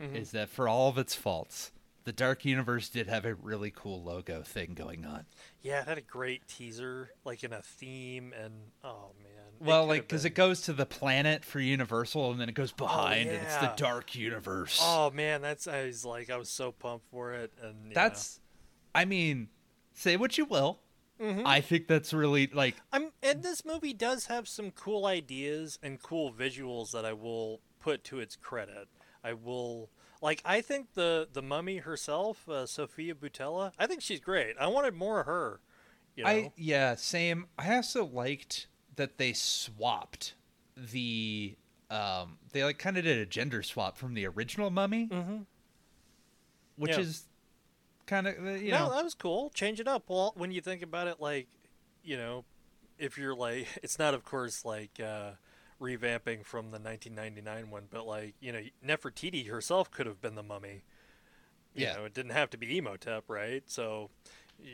Mhm. 0.00 0.14
is 0.16 0.30
that 0.32 0.48
for 0.48 0.68
all 0.68 0.88
of 0.88 0.96
its 0.98 1.14
faults, 1.14 1.72
the 2.04 2.12
Dark 2.12 2.44
Universe 2.44 2.88
did 2.88 3.08
have 3.08 3.24
a 3.24 3.34
really 3.34 3.70
cool 3.70 4.02
logo 4.02 4.42
thing 4.42 4.74
going 4.74 5.04
on. 5.04 5.26
Yeah, 5.62 5.82
it 5.82 5.88
had 5.88 5.98
a 5.98 6.02
great 6.02 6.46
teaser, 6.48 7.10
like 7.24 7.44
in 7.44 7.52
a 7.52 7.62
theme, 7.62 8.32
and 8.42 8.54
oh 8.82 9.10
man. 9.22 9.28
Well, 9.60 9.86
like 9.86 10.02
because 10.02 10.24
it 10.24 10.34
goes 10.34 10.62
to 10.62 10.72
the 10.72 10.86
planet 10.86 11.44
for 11.44 11.60
Universal, 11.60 12.32
and 12.32 12.40
then 12.40 12.48
it 12.48 12.54
goes 12.54 12.72
oh, 12.72 12.84
behind, 12.84 13.28
and 13.28 13.42
it's 13.42 13.56
the. 13.56 13.72
Dark 13.76 14.14
Universe. 14.14 14.80
Oh 14.82 15.10
man, 15.10 15.42
that's 15.42 15.66
I 15.66 15.86
was 15.86 16.04
like 16.04 16.30
I 16.30 16.36
was 16.36 16.48
so 16.48 16.72
pumped 16.72 17.06
for 17.10 17.34
it, 17.34 17.52
and 17.62 17.76
yeah. 17.88 17.92
That's, 17.94 18.40
I 18.94 19.04
mean, 19.04 19.48
say 19.92 20.16
what 20.16 20.38
you 20.38 20.46
will, 20.46 20.80
mm-hmm. 21.20 21.46
I 21.46 21.60
think 21.60 21.86
that's 21.86 22.12
really 22.12 22.46
like 22.52 22.76
I'm 22.92 23.12
and 23.22 23.42
this 23.42 23.64
movie 23.64 23.92
does 23.92 24.26
have 24.26 24.48
some 24.48 24.70
cool 24.70 25.04
ideas 25.04 25.78
and 25.82 26.00
cool 26.02 26.32
visuals 26.32 26.92
that 26.92 27.04
I 27.04 27.12
will 27.12 27.60
put 27.80 28.04
to 28.04 28.20
its 28.20 28.36
credit. 28.36 28.88
I 29.22 29.34
will 29.34 29.90
like 30.20 30.42
I 30.44 30.60
think 30.60 30.94
the 30.94 31.28
the 31.32 31.42
mummy 31.42 31.78
herself, 31.78 32.48
uh, 32.48 32.66
Sofia 32.66 33.14
Boutella, 33.14 33.72
I 33.78 33.86
think 33.86 34.02
she's 34.02 34.20
great. 34.20 34.56
I 34.58 34.66
wanted 34.66 34.94
more 34.94 35.20
of 35.20 35.26
her. 35.26 35.60
You 36.16 36.24
know? 36.24 36.30
I 36.30 36.52
yeah, 36.56 36.94
same. 36.96 37.46
I 37.58 37.74
also 37.76 38.04
liked 38.04 38.66
that 38.96 39.18
they 39.18 39.32
swapped 39.32 40.34
the 40.76 41.56
um 41.90 42.38
they 42.52 42.62
like 42.64 42.78
kind 42.78 42.96
of 42.96 43.04
did 43.04 43.18
a 43.18 43.26
gender 43.26 43.62
swap 43.62 43.96
from 43.96 44.14
the 44.14 44.26
original 44.26 44.70
mummy, 44.70 45.08
Mhm. 45.08 45.46
which 46.76 46.92
Yeah. 46.92 47.00
is 47.00 47.24
kind 48.06 48.26
of 48.26 48.36
you 48.60 48.70
no, 48.72 48.88
know 48.88 48.94
that 48.94 49.04
was 49.04 49.14
cool. 49.14 49.50
Change 49.50 49.80
it 49.80 49.88
up. 49.88 50.04
Well, 50.08 50.32
when 50.36 50.50
you 50.50 50.60
think 50.60 50.82
about 50.82 51.06
it, 51.06 51.20
like, 51.20 51.48
you 52.02 52.16
know, 52.16 52.44
if 52.98 53.16
you're 53.16 53.34
like, 53.34 53.66
it's 53.82 53.98
not, 53.98 54.14
of 54.14 54.24
course, 54.24 54.64
like 54.64 55.00
uh, 55.00 55.32
revamping 55.80 56.44
from 56.44 56.66
the 56.70 56.78
1999 56.78 57.70
one, 57.70 57.84
but 57.90 58.06
like, 58.06 58.34
you 58.40 58.52
know, 58.52 58.60
Nefertiti 58.84 59.48
herself 59.48 59.90
could 59.90 60.06
have 60.06 60.20
been 60.20 60.34
the 60.34 60.42
mummy. 60.42 60.82
You 61.74 61.86
Yeah. 61.86 61.96
know, 61.96 62.04
it 62.04 62.14
didn't 62.14 62.32
have 62.32 62.50
to 62.50 62.58
be 62.58 62.78
Imhotep, 62.78 63.24
right? 63.28 63.62
So 63.70 64.10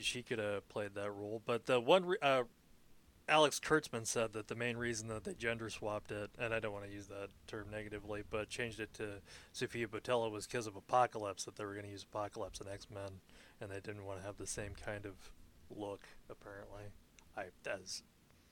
she 0.00 0.22
could 0.22 0.38
have 0.38 0.68
played 0.68 0.94
that 0.94 1.10
role. 1.10 1.42
But 1.44 1.66
the 1.66 1.78
one, 1.80 2.04
re- 2.06 2.18
uh, 2.20 2.44
Alex 3.28 3.58
Kurtzman 3.60 4.06
said 4.06 4.32
that 4.34 4.46
the 4.48 4.54
main 4.54 4.76
reason 4.76 5.08
that 5.08 5.25
they 5.25 5.34
gender 5.34 5.68
swapped 5.68 6.12
it, 6.12 6.30
and 6.38 6.54
I 6.54 6.60
don't 6.60 6.72
want 6.72 6.84
to 6.86 6.90
use 6.92 7.06
that 7.08 7.30
term 7.48 7.66
negatively, 7.70 8.22
but 8.28 8.48
changed 8.48 8.78
it 8.78 8.94
to 8.94 9.20
Sofia 9.52 9.88
Boutella 9.88 10.30
was 10.30 10.46
because 10.46 10.66
of 10.68 10.76
Apocalypse, 10.76 11.44
that 11.44 11.56
they 11.56 11.64
were 11.64 11.72
going 11.72 11.86
to 11.86 11.90
use 11.90 12.04
Apocalypse 12.04 12.60
and 12.60 12.68
X 12.68 12.86
Men, 12.88 13.20
and 13.60 13.70
they 13.70 13.80
didn't 13.80 14.04
want 14.04 14.20
to 14.20 14.26
have 14.26 14.36
the 14.36 14.46
same 14.46 14.72
kind 14.75 15.04
of 15.06 15.14
look, 15.70 16.02
apparently. 16.30 16.84
I, 17.36 17.46
as 17.68 18.02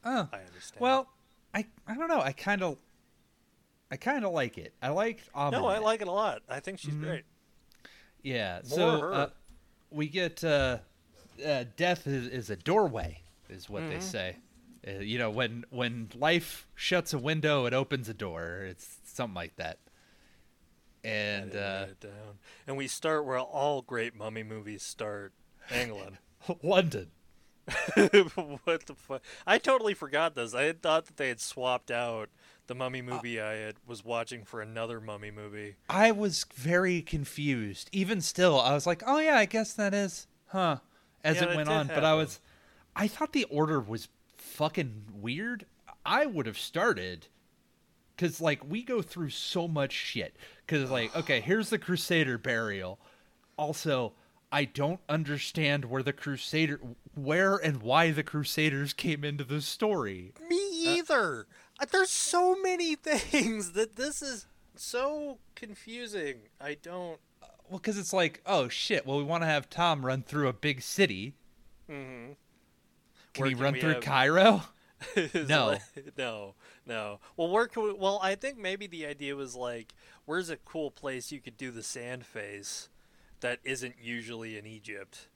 oh, 0.04 0.28
I 0.32 0.38
understand. 0.38 0.80
well, 0.80 1.08
I 1.54 1.66
I 1.86 1.94
don't 1.94 2.08
know. 2.08 2.20
I 2.20 2.32
kind 2.32 2.62
of 2.62 2.76
I 3.90 3.96
kind 3.96 4.24
of 4.24 4.32
like 4.32 4.58
it. 4.58 4.74
I 4.82 4.88
liked 4.88 5.28
no, 5.34 5.66
I 5.66 5.78
like 5.78 6.02
it 6.02 6.08
a 6.08 6.12
lot. 6.12 6.42
I 6.48 6.60
think 6.60 6.78
she's 6.80 6.94
Mhm. 6.94 7.00
great. 7.00 7.24
Yeah. 8.22 8.60
More 8.68 8.78
so 8.78 9.00
uh, 9.10 9.30
we 9.90 10.08
get 10.08 10.42
uh, 10.42 10.78
uh, 11.46 11.64
death 11.76 12.06
is, 12.06 12.26
is 12.28 12.50
a 12.50 12.56
doorway, 12.56 13.22
is 13.48 13.68
what 13.70 13.88
they 13.88 13.98
Mhm. 13.98 14.02
say. 14.02 14.36
Uh, 14.86 14.90
you 15.00 15.18
know, 15.18 15.30
when 15.30 15.64
when 15.70 16.10
life 16.14 16.66
shuts 16.74 17.12
a 17.12 17.18
window, 17.18 17.66
it 17.66 17.72
opens 17.72 18.08
a 18.08 18.14
door. 18.14 18.64
It's 18.68 18.98
something 19.04 19.34
like 19.34 19.56
that. 19.56 19.78
And 21.04 21.54
uh. 21.54 21.86
And 22.66 22.76
we 22.76 22.88
start 22.88 23.24
where 23.26 23.38
all 23.38 23.82
great 23.82 24.14
mummy 24.14 24.42
movies 24.42 24.82
start, 24.82 25.32
England. 25.70 26.18
London. 26.62 27.10
what 28.64 28.86
the 28.86 28.94
fuck? 28.94 29.22
I 29.46 29.58
totally 29.58 29.94
forgot 29.94 30.34
this. 30.34 30.54
I 30.54 30.64
had 30.64 30.82
thought 30.82 31.06
that 31.06 31.16
they 31.16 31.28
had 31.28 31.40
swapped 31.40 31.90
out 31.90 32.28
the 32.66 32.74
mummy 32.74 33.00
Uh, 33.00 33.14
movie 33.14 33.40
I 33.40 33.54
had 33.54 33.76
was 33.86 34.04
watching 34.04 34.44
for 34.44 34.60
another 34.60 35.00
mummy 35.00 35.30
movie. 35.30 35.76
I 35.88 36.12
was 36.12 36.44
very 36.54 37.02
confused. 37.02 37.88
Even 37.92 38.20
still, 38.20 38.60
I 38.60 38.74
was 38.74 38.86
like, 38.86 39.02
"Oh 39.06 39.18
yeah, 39.18 39.36
I 39.36 39.46
guess 39.46 39.72
that 39.74 39.94
is, 39.94 40.26
huh?" 40.46 40.78
As 41.22 41.36
Yeah, 41.36 41.50
it 41.50 41.56
went 41.56 41.68
on, 41.70 41.86
but 41.88 42.04
I 42.04 42.14
was, 42.14 42.40
I 42.94 43.08
thought 43.08 43.32
the 43.32 43.44
order 43.44 43.80
was 43.80 44.08
fucking 44.36 45.04
weird. 45.14 45.64
I 46.04 46.26
would 46.26 46.44
have 46.46 46.58
started, 46.58 47.28
cause 48.18 48.40
like 48.42 48.62
we 48.68 48.82
go 48.82 49.00
through 49.00 49.30
so 49.30 49.66
much 49.66 49.92
shit. 49.92 50.36
Cause 50.66 50.90
like, 50.90 51.14
okay, 51.16 51.40
here's 51.40 51.70
the 51.70 51.78
Crusader 51.78 52.36
burial. 52.36 52.98
Also, 53.56 54.12
I 54.54 54.66
don't 54.66 55.00
understand 55.08 55.84
where 55.86 56.02
the 56.04 56.12
Crusader, 56.12 56.80
where 57.14 57.56
and 57.56 57.82
why 57.82 58.12
the 58.12 58.22
Crusaders 58.22 58.92
came 58.92 59.24
into 59.24 59.42
the 59.42 59.60
story. 59.60 60.32
Me 60.48 60.70
either. 60.96 61.48
Uh, 61.80 61.86
There's 61.90 62.10
so 62.10 62.54
many 62.62 62.94
things 62.94 63.72
that 63.72 63.96
this 63.96 64.22
is 64.22 64.46
so 64.76 65.38
confusing. 65.56 66.36
I 66.60 66.74
don't. 66.80 67.18
Well, 67.68 67.80
cause 67.80 67.98
it's 67.98 68.12
like, 68.12 68.42
oh 68.46 68.68
shit. 68.68 69.04
Well, 69.06 69.18
we 69.18 69.24
want 69.24 69.42
to 69.42 69.48
have 69.48 69.68
Tom 69.68 70.06
run 70.06 70.22
through 70.22 70.46
a 70.46 70.52
big 70.52 70.82
city. 70.82 71.34
Mm-hmm. 71.90 72.34
Can 73.32 73.42
Where 73.42 73.48
he 73.48 73.54
can 73.56 73.64
run 73.64 73.74
through 73.74 73.94
have- 73.94 74.02
Cairo? 74.04 74.62
No. 75.34 75.66
like- 75.66 76.16
no, 76.16 76.54
no. 76.86 77.18
Well, 77.36 77.50
where 77.50 77.66
can 77.66 77.82
we? 77.82 77.92
Well, 77.92 78.20
I 78.22 78.36
think 78.36 78.56
maybe 78.56 78.86
the 78.86 79.04
idea 79.04 79.34
was 79.34 79.56
like, 79.56 79.94
where's 80.26 80.48
a 80.48 80.56
cool 80.58 80.92
place 80.92 81.32
you 81.32 81.40
could 81.40 81.56
do 81.56 81.72
the 81.72 81.82
sand 81.82 82.24
face 82.24 82.88
that 83.44 83.60
isn't 83.64 83.96
usually 84.00 84.58
in 84.58 84.66
Egypt, 84.66 85.28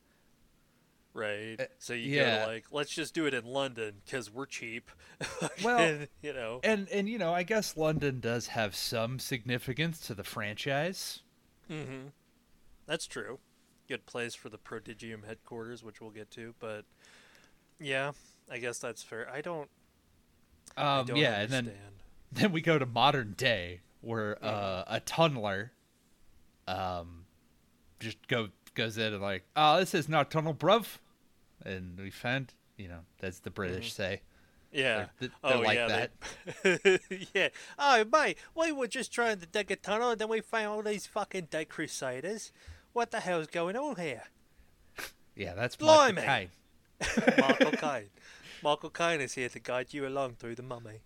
right? 1.15 1.57
Uh, 1.59 1.65
so 1.79 1.93
you 1.95 2.17
yeah. 2.17 2.45
go 2.47 2.53
like, 2.53 2.67
let's 2.71 2.91
just 2.91 3.15
do 3.15 3.27
it 3.27 3.35
in 3.35 3.45
London 3.45 4.03
because 4.05 4.31
we're 4.33 4.47
cheap. 4.47 4.91
Well, 5.63 5.79
And, 5.79 6.09
you 6.23 6.33
know, 6.33 6.61
And 6.63 6.89
and 6.89 7.09
you 7.09 7.19
know, 7.19 7.33
I 7.35 7.43
guess 7.43 7.77
London 7.77 8.21
does 8.21 8.49
have 8.49 8.75
some 8.77 9.19
significance 9.19 10.01
to 10.07 10.15
the 10.15 10.25
franchise. 10.25 11.23
Mm-hmm. 11.71 12.09
that's 12.87 13.07
true. 13.07 13.39
Good 13.89 14.07
place 14.07 14.35
for 14.35 14.49
the 14.49 14.59
Prodigium 14.59 15.25
headquarters, 15.27 15.83
which 15.83 16.01
we'll 16.01 16.11
get 16.11 16.31
to. 16.33 16.55
But 16.61 16.85
yeah, 17.81 18.13
I 18.51 18.59
guess 18.59 18.79
that's 18.79 19.03
fair. 19.03 19.29
I 19.31 19.41
don't. 19.41 19.71
I 20.77 21.01
Um, 21.01 21.07
don't 21.07 21.17
yeah, 21.17 21.41
and 21.41 21.51
then 21.51 21.73
then 22.33 22.53
we 22.53 22.61
go 22.61 22.79
to 22.79 22.87
modern 22.87 23.35
day 23.37 23.81
where 24.01 24.43
uh, 24.45 24.85
a 24.87 25.01
tunneler 25.01 25.71
um 26.69 27.25
just 28.01 28.27
go 28.29 28.49
goes 28.75 28.99
in 28.99 29.13
and 29.13 29.23
like, 29.23 29.45
oh, 29.57 29.79
this 29.79 29.95
is 29.95 30.09
not 30.09 30.31
tunnel, 30.31 30.55
bruv, 30.55 30.99
and 31.65 31.99
we 31.99 32.11
found, 32.11 32.55
you 32.77 32.89
know, 32.89 33.01
that's 33.21 33.41
the 33.41 33.51
British 33.51 33.91
mm. 33.91 33.97
say. 33.97 34.21
Yeah. 34.73 35.07
They're, 35.19 35.31
they're 35.43 35.57
oh 35.57 35.61
like 35.61 35.77
yeah. 35.77 36.09
that. 36.63 36.81
They... 36.83 36.99
yeah. 37.35 37.49
Oh 37.79 38.05
mate, 38.11 38.39
we 38.55 38.73
were 38.73 38.87
just 38.87 39.13
trying 39.13 39.41
to 39.41 39.47
dig 39.47 39.71
a 39.71 39.77
tunnel, 39.77 40.11
and 40.11 40.21
then 40.21 40.29
we 40.29 40.41
found 40.41 40.69
all 40.69 40.83
these 40.83 41.07
fucking 41.07 41.49
dead 41.51 41.69
crusaders. 41.69 42.53
What 42.93 43.11
the 43.11 43.21
hell's 43.21 43.47
going 43.47 43.77
on 43.77 43.97
here? 43.97 44.25
Yeah, 45.37 45.55
that's 45.55 45.77
Blimey. 45.77 46.17
Michael 46.17 46.23
Caine. 46.25 47.35
Michael 47.39 47.71
Caine. 47.73 48.11
Michael 48.63 48.91
Caine 48.91 49.21
is 49.21 49.35
here 49.35 49.49
to 49.49 49.61
guide 49.61 49.95
you 49.95 50.07
along 50.07 50.35
through 50.35 50.57
the 50.57 50.63
mummy. 50.63 51.03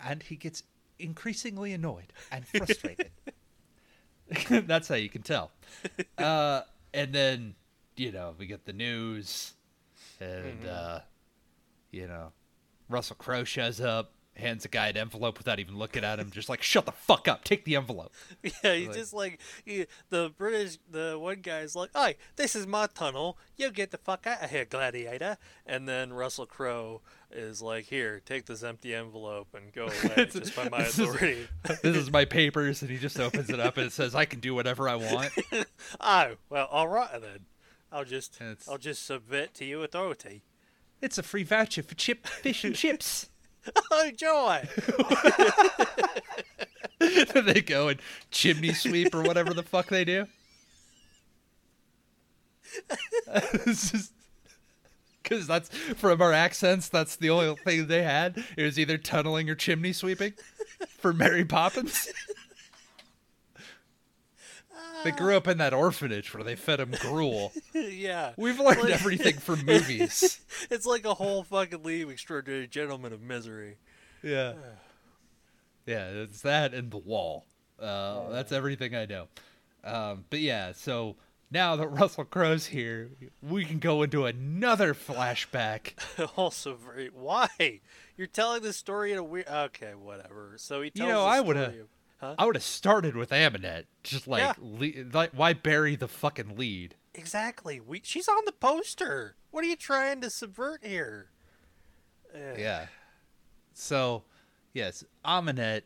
and 0.00 0.24
he 0.24 0.34
gets 0.34 0.64
increasingly 0.98 1.72
annoyed 1.72 2.12
and 2.30 2.46
frustrated. 2.46 3.10
That's 4.48 4.88
how 4.88 4.94
you 4.94 5.08
can 5.08 5.22
tell. 5.22 5.50
Uh, 6.18 6.62
and 6.94 7.12
then, 7.12 7.54
you 7.96 8.12
know, 8.12 8.34
we 8.38 8.46
get 8.46 8.64
the 8.64 8.72
news, 8.72 9.54
and 10.20 10.62
Mhm. 10.62 10.68
uh, 10.68 11.00
you 11.90 12.06
know, 12.06 12.32
Russell 12.88 13.16
Crowe 13.16 13.44
shows 13.44 13.80
up, 13.80 14.12
hands 14.34 14.64
a 14.64 14.68
guy 14.68 14.88
an 14.88 14.96
envelope 14.96 15.36
without 15.38 15.58
even 15.60 15.76
looking 15.78 16.04
at 16.04 16.18
him, 16.18 16.30
just 16.30 16.48
like, 16.48 16.62
"Shut 16.62 16.86
the 16.86 16.92
fuck 16.92 17.28
up, 17.28 17.44
take 17.44 17.64
the 17.64 17.76
envelope." 17.76 18.12
Yeah, 18.64 18.74
he's 18.74 18.86
Like- 18.88 18.96
just 18.96 19.12
like 19.12 19.40
he, 19.64 19.86
the 20.10 20.32
British. 20.36 20.78
The 20.90 21.18
one 21.18 21.40
guy's 21.42 21.76
like, 21.76 21.90
"Hey, 21.94 22.16
this 22.36 22.56
is 22.56 22.66
my 22.66 22.86
tunnel. 22.86 23.36
You 23.56 23.70
get 23.70 23.90
the 23.90 23.98
fuck 23.98 24.26
out 24.26 24.42
of 24.42 24.50
here, 24.50 24.64
gladiator." 24.64 25.36
And 25.66 25.88
then 25.88 26.12
Russell 26.12 26.46
Crowe 26.46 27.02
is 27.30 27.60
like, 27.62 27.84
"Here, 27.86 28.20
take 28.24 28.46
this 28.46 28.62
empty 28.62 28.94
envelope 28.94 29.48
and 29.54 29.72
go 29.72 29.84
away, 29.86 30.26
just 30.30 30.56
by 30.56 30.68
my 30.68 30.78
This 30.84 30.98
is- 30.98 31.08
authority." 31.08 31.48
this 31.82 31.96
is 31.96 32.10
my 32.10 32.24
papers, 32.24 32.80
and 32.82 32.90
he 32.90 32.98
just 32.98 33.20
opens 33.20 33.50
it 33.50 33.60
up 33.60 33.76
and 33.76 33.86
it 33.86 33.92
says, 33.92 34.14
"I 34.14 34.24
can 34.24 34.40
do 34.40 34.54
whatever 34.54 34.88
I 34.88 34.94
want." 34.96 35.32
oh, 36.00 36.32
well, 36.48 36.66
all 36.70 36.88
right 36.88 37.20
then. 37.20 37.40
I'll 37.94 38.06
just, 38.06 38.38
I'll 38.66 38.78
just 38.78 39.04
submit 39.04 39.52
to 39.56 39.66
your 39.66 39.84
authority. 39.84 40.42
It's 41.02 41.18
a 41.18 41.22
free 41.22 41.42
voucher 41.42 41.82
for 41.82 41.94
chip 41.94 42.26
fish 42.26 42.64
and 42.64 42.74
chips. 42.74 43.28
Oh 43.90 44.10
joy! 44.16 44.68
they 46.98 47.60
go 47.60 47.88
and 47.88 48.00
chimney 48.30 48.72
sweep 48.72 49.14
or 49.14 49.22
whatever 49.22 49.54
the 49.54 49.62
fuck 49.62 49.88
they 49.88 50.04
do. 50.04 50.26
Because 55.22 55.46
that's 55.46 55.68
from 55.68 56.20
our 56.20 56.32
accents, 56.32 56.88
that's 56.88 57.14
the 57.14 57.30
only 57.30 57.54
thing 57.64 57.86
they 57.86 58.02
had. 58.02 58.44
It 58.56 58.64
was 58.64 58.76
either 58.76 58.98
tunneling 58.98 59.48
or 59.48 59.54
chimney 59.54 59.92
sweeping 59.92 60.32
for 60.98 61.12
Mary 61.12 61.44
Poppins. 61.44 62.08
They 65.04 65.10
grew 65.12 65.36
up 65.36 65.48
in 65.48 65.58
that 65.58 65.72
orphanage 65.74 66.32
where 66.34 66.44
they 66.44 66.54
fed 66.56 66.80
him 66.80 66.92
gruel. 67.00 67.52
yeah, 67.74 68.32
We've 68.36 68.58
learned 68.60 68.82
Like- 68.82 68.92
everything 68.92 69.36
from 69.38 69.64
movies. 69.64 70.40
it's 70.70 70.86
like 70.86 71.04
a 71.04 71.14
whole 71.14 71.42
fucking 71.44 71.82
League 71.82 72.04
of 72.04 72.10
Extraordinary 72.10 72.66
Gentlemen 72.66 73.12
of 73.12 73.20
Misery. 73.22 73.78
Yeah. 74.22 74.54
Yeah, 75.84 76.06
it's 76.10 76.42
that 76.42 76.74
and 76.74 76.92
the 76.92 76.98
wall. 76.98 77.44
Uh, 77.80 78.28
that's 78.30 78.52
everything 78.52 78.94
I 78.94 79.04
know. 79.06 79.26
Um, 79.82 80.24
but 80.30 80.38
yeah, 80.38 80.70
so 80.70 81.16
now 81.50 81.74
that 81.74 81.88
Russell 81.88 82.24
Crowe's 82.24 82.66
here, 82.66 83.10
we 83.42 83.64
can 83.64 83.80
go 83.80 84.02
into 84.04 84.24
another 84.26 84.94
flashback. 84.94 85.94
also 86.36 86.76
very 86.76 87.08
why 87.12 87.48
you're 88.16 88.28
telling 88.28 88.62
this 88.62 88.76
story 88.76 89.10
in 89.10 89.18
a 89.18 89.24
weird 89.24 89.48
okay 89.48 89.94
whatever 89.96 90.52
so 90.56 90.82
he 90.82 90.90
tells 90.90 91.08
You 91.08 91.12
know, 91.12 91.24
I 91.24 91.40
would've- 91.40 91.80
of- 91.80 91.88
huh 92.22 92.34
I 92.38 92.44
would 92.46 92.54
have 92.56 92.62
started 92.62 93.16
with 93.16 93.30
Ahmanet, 93.30 93.84
just 94.04 94.26
like, 94.28 94.40
Yeah. 94.42 94.54
le- 94.60 95.04
like 95.12 95.32
why 95.32 95.52
bury 95.52 95.96
the 95.96 96.08
fucking 96.08 96.56
lead? 96.56 96.94
exactly. 97.14 97.78
We 97.80 98.00
she's 98.04 98.28
on 98.28 98.44
the 98.46 98.52
poster. 98.52 99.36
What 99.50 99.64
are 99.64 99.68
you 99.68 99.76
trying 99.76 100.20
to 100.22 100.30
subvert 100.30 100.82
here? 100.84 101.28
Ugh. 102.34 102.58
Yeah. 102.58 102.86
So, 103.74 104.24
yes, 104.72 105.04
Ahmanet, 105.24 105.82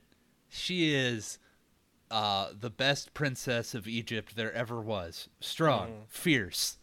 she 0.48 0.94
is 0.94 1.38
uh, 2.10 2.50
the 2.58 2.70
best 2.70 3.12
princess 3.14 3.74
of 3.74 3.88
Egypt 3.88 4.36
there 4.36 4.52
ever 4.52 4.80
was. 4.80 5.28
Strong, 5.40 5.88
Mhm. 5.90 6.08
fierce. 6.08 6.78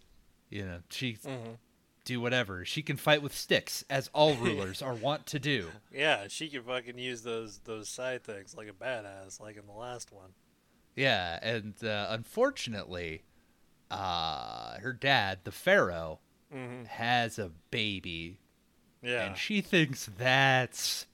You 0.50 0.66
know, 0.66 0.80
she 0.90 1.14
Mhm. 1.14 1.58
Do 2.06 2.20
whatever. 2.22 2.66
She 2.66 2.82
can 2.82 2.98
fight 2.98 3.22
with 3.22 3.36
sticks, 3.36 3.84
as 3.90 4.10
all 4.14 4.34
rulers 4.36 4.82
are 4.82 4.94
wont 4.94 5.26
to 5.28 5.40
do. 5.40 5.70
Yeah, 5.92 6.26
she 6.28 6.50
can 6.50 6.64
fucking 6.64 6.98
use 6.98 7.22
those 7.24 7.60
those 7.66 7.90
side 7.90 8.24
things 8.24 8.56
like 8.56 8.68
a 8.68 8.72
badass, 8.74 9.40
like 9.40 9.58
in 9.58 9.66
the 9.66 9.74
last 9.74 10.12
one. 10.12 10.32
Yeah, 10.96 11.40
and 11.42 11.74
uh, 11.84 12.08
unfortunately, 12.10 13.24
uh, 13.92 14.78
her 14.80 14.94
dad, 14.94 15.40
the 15.44 15.52
pharaoh, 15.52 16.20
Mm-hmm. 16.54 16.84
has 16.86 17.40
a 17.40 17.50
baby, 17.72 18.38
Yeah, 19.02 19.24
and 19.26 19.36
she 19.36 19.62
thinks 19.62 20.08
that's 20.20 21.08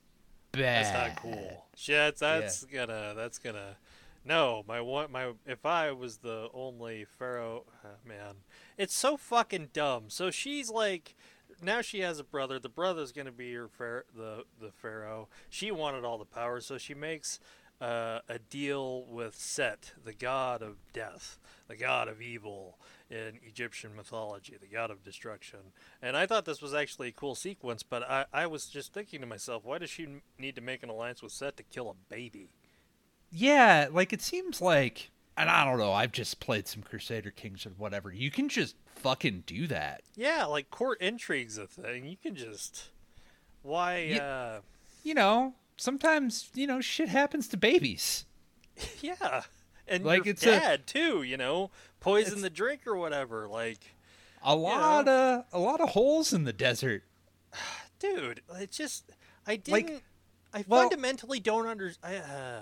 bad. 0.52 0.84
that's 0.86 1.16
not 1.16 1.24
cool. 1.24 1.66
Shit, 1.78 2.18
that's 2.18 2.66
gonna 2.66 3.14
that's 3.16 3.38
gonna. 3.40 3.78
No, 4.26 4.64
my 4.68 4.82
one 4.82 5.12
my 5.12 5.34
if 5.46 5.66
I 5.66 5.92
was 5.92 6.18
the 6.18 6.50
only 6.54 7.06
pharaoh, 7.06 7.66
uh, 7.84 8.08
man, 8.08 8.36
it's 8.78 8.96
so 8.96 9.18
fucking 9.18 9.70
dumb. 9.74 10.06
So 10.10 10.30
she's 10.30 10.70
like, 10.70 11.16
now 11.62 11.82
she 11.82 12.02
has 12.02 12.20
a 12.20 12.24
brother. 12.24 12.60
The 12.60 12.70
brother's 12.70 13.12
gonna 13.12 13.32
be 13.32 13.54
her 13.54 13.68
pharaoh, 13.68 14.04
the 14.16 14.44
the 14.60 14.72
pharaoh. 14.72 15.30
She 15.50 15.72
wanted 15.72 16.04
all 16.04 16.18
the 16.18 16.26
power, 16.26 16.60
so 16.62 16.78
she 16.78 16.94
makes 16.94 17.40
uh, 17.82 18.20
a 18.28 18.40
deal 18.40 19.06
with 19.06 19.36
Set, 19.36 19.94
the 20.04 20.14
god 20.14 20.62
of 20.62 20.78
death, 20.92 21.40
the 21.68 21.78
god 21.78 22.08
of 22.08 22.22
evil 22.22 22.78
in 23.10 23.40
Egyptian 23.48 23.96
mythology, 23.96 24.58
the 24.60 24.68
god 24.68 24.92
of 24.92 25.04
destruction. 25.04 25.60
And 26.02 26.18
I 26.18 26.26
thought 26.26 26.46
this 26.46 26.62
was 26.62 26.74
actually 26.74 27.08
a 27.08 27.14
cool 27.14 27.36
sequence, 27.36 27.84
but 27.84 28.04
I, 28.04 28.26
I 28.34 28.48
was 28.48 28.66
just 28.66 28.94
thinking 28.94 29.22
to 29.22 29.28
myself, 29.28 29.64
why 29.64 29.78
does 29.78 29.90
she 29.90 30.22
need 30.38 30.56
to 30.56 30.62
make 30.62 30.84
an 30.84 30.90
alliance 30.90 31.24
with 31.24 31.32
Set 31.32 31.58
to 31.58 31.64
kill 31.64 31.90
a 31.90 32.14
baby? 32.14 32.50
Yeah, 33.32 33.88
like 33.92 34.14
it 34.14 34.22
seems 34.22 34.62
like, 34.62 35.12
and 35.38 35.50
I 35.50 35.64
don't 35.66 35.78
know. 35.80 35.94
I've 35.94 36.12
just 36.12 36.40
played 36.40 36.68
some 36.68 36.82
Crusader 36.84 37.32
Kings 37.32 37.66
or 37.66 37.70
whatever. 37.72 38.12
You 38.12 38.32
can 38.32 38.50
just 38.50 38.76
fucking 38.96 39.44
do 39.46 39.68
that. 39.68 40.02
Yeah, 40.16 40.46
like 40.46 40.70
court 40.70 41.00
intrigue's 41.02 41.58
a 41.58 41.68
thing. 41.68 42.06
You 42.06 42.18
can 42.18 42.36
just 42.36 42.90
why 43.62 43.98
Ye- 44.00 44.20
uh 44.20 44.62
You 45.04 45.14
know, 45.14 45.54
sometimes 45.78 46.50
you 46.54 46.68
know 46.68 46.82
shit 46.82 47.10
happens 47.10 47.48
to 47.50 47.58
babies. 47.58 48.26
yeah. 49.02 49.44
And 49.88 50.06
Like, 50.06 50.28
it's 50.28 50.44
a- 50.44 50.46
dad 50.52 50.86
too, 50.88 51.24
you 51.24 51.36
know, 51.38 51.72
poison 52.00 52.42
the 52.42 52.50
drink 52.50 52.86
or 52.86 52.96
whatever. 52.96 53.48
Like, 53.48 53.96
A 54.44 54.56
lot 54.56 55.08
of 55.08 55.46
a 55.52 55.60
lot 55.60 55.82
of 55.82 55.90
holes 55.90 56.32
in 56.34 56.44
the 56.46 56.54
desert. 56.54 57.04
dude, 58.00 58.42
it 58.60 58.72
just 58.72 59.12
I 59.48 59.52
Like, 59.68 59.88
didn't 59.88 60.04
I 60.54 60.64
well- 60.68 60.82
fundamentally 60.82 61.40
don't 61.40 61.68
understand. 61.68 62.24
Uh, 62.24 62.62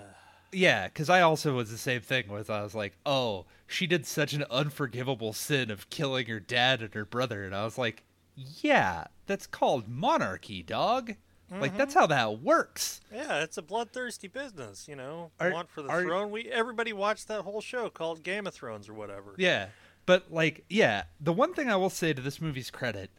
Yeah, 0.52 0.88
because 0.88 1.10
I 1.10 1.20
also 1.20 1.54
was 1.54 1.70
the 1.70 1.78
same 1.78 2.00
thing. 2.00 2.28
Was 2.28 2.48
I 2.48 2.62
was 2.62 2.74
like, 2.74 2.96
oh, 3.04 3.44
she 3.66 3.86
did 3.86 4.06
such 4.06 4.32
an 4.32 4.44
unforgivable 4.50 5.32
sin 5.32 5.70
of 5.70 5.90
killing 5.90 6.26
her 6.26 6.40
dad 6.40 6.80
and 6.82 6.94
her 6.94 7.04
brother, 7.04 7.44
and 7.44 7.54
I 7.54 7.64
was 7.64 7.76
like, 7.78 8.04
yeah, 8.34 9.04
that's 9.26 9.46
called 9.46 9.88
monarchy, 9.88 10.62
dog. 10.62 11.14
Like 11.50 11.78
that's 11.78 11.92
Mm-hmm. 11.94 12.00
how 12.00 12.06
that 12.08 12.42
works. 12.42 13.00
yeah, 13.10 13.42
it's 13.42 13.56
a 13.56 13.62
bloodthirsty 13.62 14.28
business, 14.28 14.86
you 14.86 14.94
know. 14.94 15.30
Are- 15.40 15.50
Want 15.50 15.70
for 15.70 15.80
the 15.80 15.88
are- 15.88 16.02
throne. 16.02 16.30
We 16.30 16.42
everybody 16.50 16.92
watched 16.92 17.26
that 17.28 17.40
whole 17.42 17.62
show 17.62 17.88
called 17.88 18.22
Game 18.22 18.46
of 18.46 18.52
Thrones 18.52 18.86
or 18.86 18.92
whatever. 18.92 19.34
Yeah, 19.38 19.68
but 20.04 20.30
like, 20.30 20.64
yeah, 20.68 21.04
the 21.18 21.32
one 21.32 21.54
thing 21.54 21.70
I 21.70 21.76
will 21.76 21.88
say 21.90 22.12
to 22.12 22.20
this 22.20 22.38
movie's 22.40 22.70
credit 22.70 23.10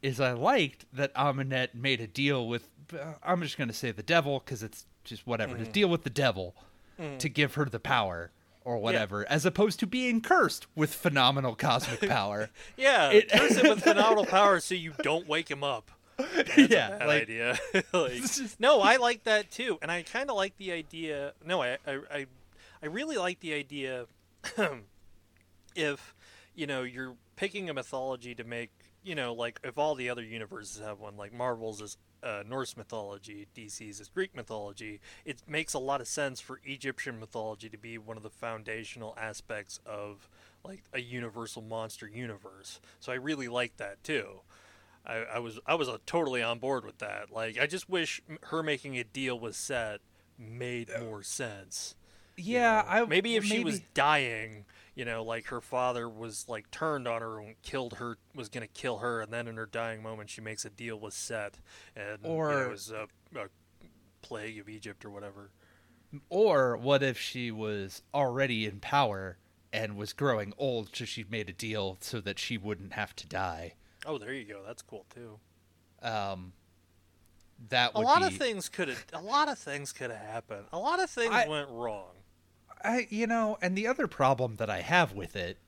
is 0.00 0.18
I 0.18 0.32
liked 0.32 0.86
that 0.94 1.14
Ahmanet 1.14 1.74
made 1.74 2.00
a 2.00 2.06
deal 2.06 2.48
with. 2.48 2.68
Uh, 2.94 3.14
I'm 3.22 3.42
just 3.42 3.58
gonna 3.58 3.72
say 3.72 3.90
the 3.90 4.02
devil 4.02 4.40
because 4.44 4.62
it's 4.62 4.86
just 5.04 5.26
whatever. 5.26 5.54
Mm-hmm. 5.54 5.64
To 5.64 5.70
deal 5.70 5.88
with 5.88 6.04
the 6.04 6.10
devil 6.10 6.54
to 7.18 7.28
give 7.28 7.54
her 7.54 7.64
the 7.66 7.78
power 7.78 8.32
or 8.64 8.78
whatever, 8.78 9.24
as 9.30 9.46
opposed 9.46 9.78
to 9.80 9.86
being 9.86 10.20
cursed 10.20 10.66
with 10.74 10.92
phenomenal 10.92 11.54
cosmic 11.54 12.00
power. 12.08 12.50
Yeah, 12.76 13.10
It- 13.10 13.30
curse 13.32 13.56
him 13.56 13.68
with 13.68 13.82
phenomenal 13.84 14.26
power 14.26 14.58
so 14.58 14.74
you 14.74 14.92
don't 15.02 15.28
wake 15.28 15.48
him 15.48 15.62
up. 15.62 15.92
yeah, 16.56 16.98
Bad 16.98 17.06
like 17.06 17.22
idea. 17.22 17.56
like, 17.92 18.22
no, 18.58 18.80
I 18.80 18.96
like 18.96 19.22
that 19.24 19.52
too, 19.52 19.78
and 19.80 19.90
I 19.92 20.02
kind 20.02 20.28
of 20.28 20.34
like 20.36 20.56
the 20.56 20.72
idea. 20.72 21.34
No, 21.46 21.62
I, 21.62 21.78
I, 21.86 22.00
I, 22.12 22.26
I 22.82 22.86
really 22.86 23.16
like 23.16 23.38
the 23.38 23.54
idea. 23.54 24.06
if 25.76 26.14
you 26.54 26.66
know 26.66 26.82
you're 26.82 27.14
picking 27.36 27.70
a 27.70 27.74
mythology 27.74 28.34
to 28.34 28.44
make, 28.44 28.70
you 29.04 29.14
know, 29.14 29.32
like 29.34 29.60
if 29.62 29.78
all 29.78 29.94
the 29.94 30.10
other 30.10 30.22
universes 30.24 30.80
have 30.82 30.98
one, 30.98 31.16
like 31.16 31.32
Marvel's 31.32 31.80
is 31.80 31.96
uh, 32.22 32.42
Norse 32.48 32.76
mythology, 32.76 33.46
DC's 33.56 34.00
is 34.00 34.08
Greek 34.08 34.34
mythology. 34.34 35.00
It 35.24 35.42
makes 35.46 35.74
a 35.74 35.78
lot 35.78 36.00
of 36.00 36.08
sense 36.08 36.40
for 36.40 36.60
Egyptian 36.64 37.20
mythology 37.20 37.68
to 37.68 37.78
be 37.78 37.98
one 37.98 38.16
of 38.16 38.22
the 38.22 38.30
foundational 38.30 39.14
aspects 39.18 39.80
of 39.86 40.28
like 40.64 40.84
a 40.92 41.00
universal 41.00 41.62
monster 41.62 42.08
universe. 42.08 42.80
So 43.00 43.12
I 43.12 43.16
really 43.16 43.48
like 43.48 43.76
that 43.76 44.02
too. 44.02 44.40
I, 45.06 45.24
I 45.34 45.38
was 45.38 45.58
I 45.66 45.74
was 45.74 45.88
uh, 45.88 45.98
totally 46.06 46.42
on 46.42 46.58
board 46.58 46.84
with 46.84 46.98
that. 46.98 47.32
Like 47.32 47.58
I 47.58 47.66
just 47.66 47.88
wish 47.88 48.20
her 48.44 48.62
making 48.62 48.98
a 48.98 49.04
deal 49.04 49.38
with 49.38 49.56
Set 49.56 50.00
made 50.38 50.90
more 51.00 51.22
sense. 51.22 51.94
you 52.36 52.54
yeah, 52.54 52.82
know? 52.84 53.04
I 53.04 53.06
maybe 53.06 53.36
if 53.36 53.44
she 53.44 53.64
was 53.64 53.80
dying, 53.94 54.64
you 54.98 55.04
know, 55.04 55.22
like 55.22 55.46
her 55.46 55.60
father 55.60 56.08
was 56.08 56.46
like 56.48 56.68
turned 56.72 57.06
on 57.06 57.22
her 57.22 57.38
and 57.38 57.54
killed 57.62 57.94
her, 57.94 58.18
was 58.34 58.48
gonna 58.48 58.66
kill 58.66 58.98
her, 58.98 59.20
and 59.20 59.32
then 59.32 59.46
in 59.46 59.56
her 59.56 59.64
dying 59.64 60.02
moment 60.02 60.28
she 60.28 60.40
makes 60.40 60.64
a 60.64 60.70
deal 60.70 60.98
with 60.98 61.14
Set, 61.14 61.58
and 61.94 62.18
you 62.24 62.28
know, 62.28 62.34
Or- 62.34 62.64
it 62.64 62.70
was 62.70 62.90
a, 62.90 63.06
a 63.36 63.46
plague 64.20 64.58
of 64.58 64.68
Egypt 64.68 65.04
or 65.04 65.10
whatever. 65.10 65.52
Or 66.28 66.76
what 66.76 67.04
if 67.04 67.16
she 67.16 67.52
was 67.52 68.02
already 68.12 68.66
in 68.66 68.80
power 68.80 69.38
and 69.72 69.96
was 69.96 70.12
growing 70.12 70.52
old, 70.58 70.90
so 70.92 71.04
she 71.04 71.24
made 71.30 71.48
a 71.48 71.52
deal 71.52 71.96
so 72.00 72.20
that 72.20 72.40
she 72.40 72.58
wouldn't 72.58 72.94
have 72.94 73.14
to 73.16 73.26
die. 73.26 73.74
Oh, 74.04 74.18
there 74.18 74.32
you 74.32 74.46
go. 74.46 74.62
That's 74.66 74.82
cool 74.82 75.06
too. 75.14 75.38
Um, 76.02 76.54
that 77.68 77.92
A 77.94 78.00
lot 78.00 78.22
be, 78.22 78.26
of 78.26 78.34
things 78.36 78.68
could 78.68 78.88
have. 78.88 79.04
A 79.12 79.20
lot 79.22 79.48
of 79.48 79.60
things 79.60 79.92
could 79.92 80.10
have 80.10 80.26
happened. 80.26 80.64
A 80.72 80.78
lot 80.78 80.98
of 80.98 81.08
things 81.08 81.32
I- 81.32 81.46
went 81.46 81.68
wrong. 81.70 82.14
I, 82.84 83.06
you 83.10 83.26
know, 83.26 83.58
and 83.62 83.76
the 83.76 83.86
other 83.86 84.06
problem 84.06 84.56
that 84.56 84.70
I 84.70 84.80
have 84.80 85.12
with 85.12 85.34
it, 85.36 85.58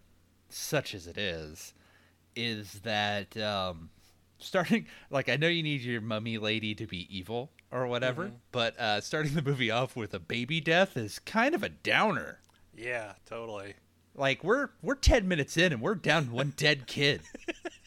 such 0.49 0.95
as 0.95 1.07
it 1.07 1.17
is, 1.19 1.75
is 2.37 2.81
that 2.81 3.37
um, 3.37 3.91
starting 4.39 4.87
like 5.11 5.29
I 5.29 5.37
know 5.37 5.49
you 5.49 5.63
need 5.63 5.81
your 5.83 6.01
mummy 6.01 6.39
lady 6.39 6.75
to 6.77 6.87
be 6.87 7.07
evil 7.15 7.51
or 7.73 7.87
whatever, 7.87 8.27
Mhm. 8.27 8.33
but 8.53 8.79
uh, 8.79 9.01
starting 9.01 9.35
the 9.35 9.43
movie 9.43 9.71
off 9.71 9.95
with 9.97 10.13
a 10.15 10.19
baby 10.19 10.61
death 10.61 10.97
is 10.97 11.19
kind 11.21 11.55
of 11.55 11.63
a 11.63 11.69
downer. 11.69 12.41
Yeah, 12.77 13.13
totally. 13.27 13.75
Like 14.15 14.43
we're 14.43 14.71
we're 14.83 14.95
ten 14.97 15.29
minutes 15.29 15.57
in 15.57 15.73
and 15.73 15.81
we're 15.81 15.95
down 15.95 16.31
one 16.33 16.53
dead 16.57 16.87
kid. 16.87 17.23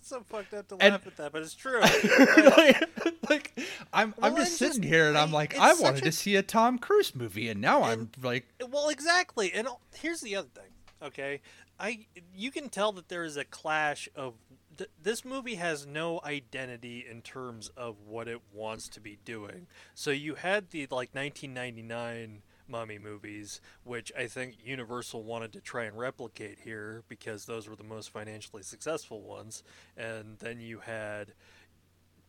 It's 0.00 0.08
so 0.08 0.22
fucked 0.22 0.54
up 0.54 0.66
to 0.68 0.76
And- 0.80 0.92
laugh 0.94 1.06
at 1.06 1.16
that, 1.18 1.30
but 1.32 1.42
it's 1.42 1.54
true. 1.54 1.80
like, 2.56 2.82
like, 3.28 3.52
I'm 3.92 4.14
I'm 4.22 4.32
Well, 4.32 4.42
just 4.42 4.52
I'm 4.52 4.68
sitting 4.68 4.82
just- 4.82 4.84
here 4.94 5.08
and 5.08 5.18
I'm 5.18 5.30
like 5.30 5.56
I 5.58 5.74
wanted 5.74 6.02
a- 6.02 6.06
to 6.06 6.12
see 6.12 6.36
a 6.36 6.42
Tom 6.42 6.78
Cruise 6.78 7.14
movie 7.14 7.48
and 7.50 7.60
now 7.60 7.82
I'm 7.82 8.10
like 8.22 8.46
well, 8.70 8.88
exactly. 8.88 9.52
And 9.52 9.68
here's 9.94 10.22
the 10.22 10.36
other 10.36 10.48
thing. 10.54 10.64
Okay, 11.02 11.40
I 11.78 12.06
you 12.34 12.50
can 12.50 12.68
tell 12.70 12.92
that 12.92 13.08
there 13.08 13.24
is 13.24 13.36
a 13.36 13.44
clash 13.44 14.08
of 14.16 14.34
th- 14.78 14.90
this 15.02 15.22
movie 15.24 15.56
has 15.56 15.86
no 15.86 16.20
identity 16.24 17.04
in 17.08 17.20
terms 17.22 17.70
of 17.76 17.96
what 18.06 18.26
it 18.28 18.40
wants 18.52 18.88
to 18.90 19.00
be 19.00 19.18
doing. 19.24 19.66
So 19.94 20.10
you 20.10 20.34
had 20.36 20.70
the 20.70 20.80
like 20.90 21.14
1999 21.14 22.42
mummy 22.70 22.98
movies, 22.98 23.60
which 23.84 24.12
I 24.16 24.26
think 24.26 24.56
Universal 24.64 25.24
wanted 25.24 25.52
to 25.54 25.60
try 25.60 25.84
and 25.84 25.98
replicate 25.98 26.58
here 26.62 27.02
because 27.08 27.46
those 27.46 27.68
were 27.68 27.76
the 27.76 27.84
most 27.84 28.10
financially 28.10 28.62
successful 28.62 29.22
ones. 29.22 29.62
And 29.96 30.38
then 30.38 30.60
you 30.60 30.78
had 30.78 31.32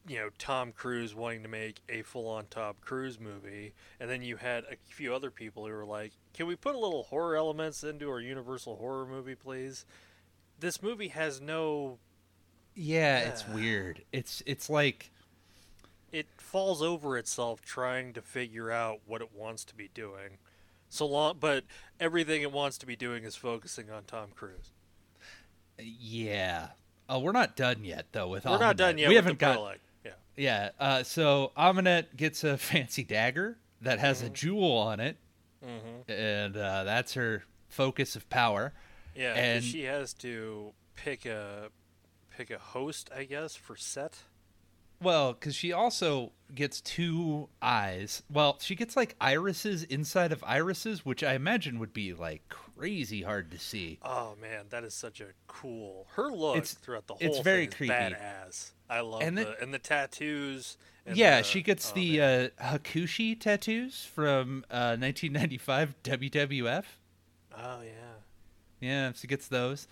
you 0.08 0.18
know 0.18 0.30
Tom 0.38 0.72
Cruise 0.72 1.14
wanting 1.14 1.44
to 1.44 1.50
make 1.50 1.82
a 1.90 2.02
full-on 2.02 2.46
Tom 2.50 2.76
Cruise 2.82 3.20
movie, 3.20 3.74
and 4.00 4.10
then 4.10 4.22
you 4.22 4.38
had 4.38 4.64
a 4.66 4.76
few 4.88 5.14
other 5.14 5.30
people 5.32 5.66
who 5.66 5.72
were 5.72 5.86
like, 5.86 6.14
"Can 6.34 6.48
we 6.48 6.56
put 6.56 6.76
a 6.76 6.80
little 6.80 7.04
horror 7.04 7.36
elements 7.36 7.84
into 7.84 8.10
our 8.10 8.20
Universal 8.20 8.78
horror 8.78 9.06
movie, 9.06 9.36
please?" 9.36 9.86
This 10.60 10.82
movie 10.82 11.10
has 11.10 11.42
no. 11.42 12.00
yeah, 12.76 13.20
it's 13.20 13.48
weird. 13.48 14.04
It's 14.12 14.42
it's 14.46 14.70
like 14.70 15.12
It 16.12 16.28
falls 16.38 16.82
over 16.82 17.18
itself 17.18 17.62
trying 17.62 18.14
to 18.14 18.22
figure 18.22 18.70
out 18.72 19.00
what 19.06 19.22
it 19.22 19.30
wants 19.34 19.64
to 19.66 19.76
be 19.76 19.90
doing. 19.94 20.38
So 20.90 21.06
long, 21.06 21.38
but 21.40 21.64
everything 22.00 22.42
it 22.42 22.52
wants 22.52 22.78
to 22.80 22.86
be 22.86 22.96
doing 22.98 23.24
is 23.24 23.36
focusing 23.38 23.90
on 23.90 24.04
Tom 24.04 24.30
Cruise. 24.36 24.72
yeah. 25.80 26.70
Oh, 27.10 27.20
we're 27.20 27.32
not 27.32 27.56
done 27.56 27.84
yet 27.84 28.06
though 28.12 28.28
with 28.30 28.46
We're 28.46 28.58
not 28.58 28.78
done 28.78 28.98
yet. 28.98 29.10
We 29.10 29.16
haven't 29.16 29.40
got 29.40 29.56
prologue. 29.56 29.78
Yeah. 30.06 30.12
yeah. 30.38 30.70
Uh, 30.80 31.04
so 31.04 31.52
Ahmanet 31.58 32.16
gets 32.16 32.44
a 32.44 32.58
fancy 32.58 33.04
dagger 33.04 33.58
that 33.82 34.00
has 34.00 34.22
a 34.22 34.30
Mhm. 34.30 34.34
jewel 34.34 34.72
on 34.78 35.00
it, 35.00 35.18
Mm-hmm. 35.66 36.12
and 36.12 36.58
uh, 36.58 36.84
that's 36.86 37.14
her 37.16 37.44
focus 37.70 38.16
of 38.16 38.30
power. 38.30 38.74
Yeah, 39.16 39.34
And- 39.34 39.64
she 39.64 39.84
has 39.84 40.14
to 40.16 40.74
pick 40.96 41.26
a 41.26 41.70
pick 42.36 42.50
a 42.50 42.58
host, 42.58 43.10
I 43.16 43.26
guess, 43.26 43.56
for 43.56 43.76
set. 43.76 44.20
Well, 45.02 45.34
because 45.34 45.56
she 45.56 45.74
also 45.74 46.32
gets 46.54 46.80
two 46.82 47.50
eyes. 47.62 48.24
Well, 48.32 48.58
she 48.62 48.76
gets 48.76 48.96
like 48.96 49.16
irises 49.20 49.84
inside 49.84 50.32
of 50.32 50.44
irises, 50.46 51.06
which 51.06 51.24
I 51.24 51.34
imagine 51.34 51.80
would 51.80 51.94
be 51.94 52.14
like 52.14 52.48
crazy 52.50 53.24
hard 53.24 53.50
to 53.52 53.60
see. 53.60 54.00
Oh 54.04 54.36
man, 54.40 54.66
that 54.70 54.84
is 54.84 54.94
such 54.94 55.20
a 55.22 55.28
cool. 55.48 56.08
Her 56.16 56.30
look 56.32 56.58
It's- 56.58 56.74
throughout 56.74 57.08
the 57.08 57.16
whole 57.16 57.28
it's 57.28 57.40
very 57.40 57.68
creepy. 57.68 57.94
badass. 57.94 58.72
I 58.90 59.00
love 59.00 59.22
And 59.22 59.38
the 59.38 59.46
then- 59.46 59.56
and 59.62 59.74
the 59.74 59.80
tattoos. 59.80 60.78
And 61.06 61.18
yeah, 61.18 61.38
the- 61.38 61.44
she 61.46 61.62
gets 61.64 61.92
oh, 61.92 61.96
the 61.96 62.18
man. 62.20 62.52
uh, 62.60 62.64
Hakushi 62.78 63.40
tattoos 63.40 64.04
from 64.06 64.66
uh, 64.70 64.98
1995 65.00 65.96
WWF. 66.04 66.84
oh 67.58 67.82
yeah. 67.82 67.92
Yeah, 68.80 69.12
she 69.14 69.28
gets 69.28 69.48
those, 69.48 69.88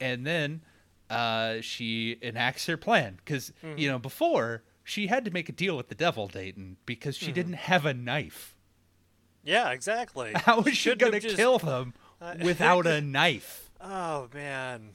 and 0.00 0.26
then 0.26 0.60
uh, 1.10 1.60
she 1.60 2.18
enacts 2.22 2.66
her 2.66 2.76
plan 2.76 3.18
because 3.24 3.52
Mm-hmm. 3.64 3.78
you 3.78 3.88
know 3.90 3.98
before 3.98 4.62
she 4.82 5.06
had 5.06 5.24
to 5.24 5.30
make 5.30 5.48
a 5.48 5.52
deal 5.52 5.76
with 5.76 5.88
the 5.88 5.94
devil, 5.94 6.28
Dayton, 6.28 6.76
because 6.86 7.16
Mm-hmm. 7.16 7.26
she 7.26 7.32
didn't 7.32 7.52
have 7.54 7.86
a 7.86 7.94
knife. 7.94 8.54
Yeah, 9.44 9.70
exactly. 9.70 10.32
How 10.36 10.60
is 10.60 10.68
she 10.68 10.74
shouldn't 10.74 11.00
gonna 11.00 11.20
just- 11.20 11.36
kill 11.36 11.58
them 11.58 11.94
Uh, 12.20 12.34
without 12.42 12.86
a 12.86 13.00
knife? 13.16 13.70
Oh 13.80 14.28
man. 14.34 14.90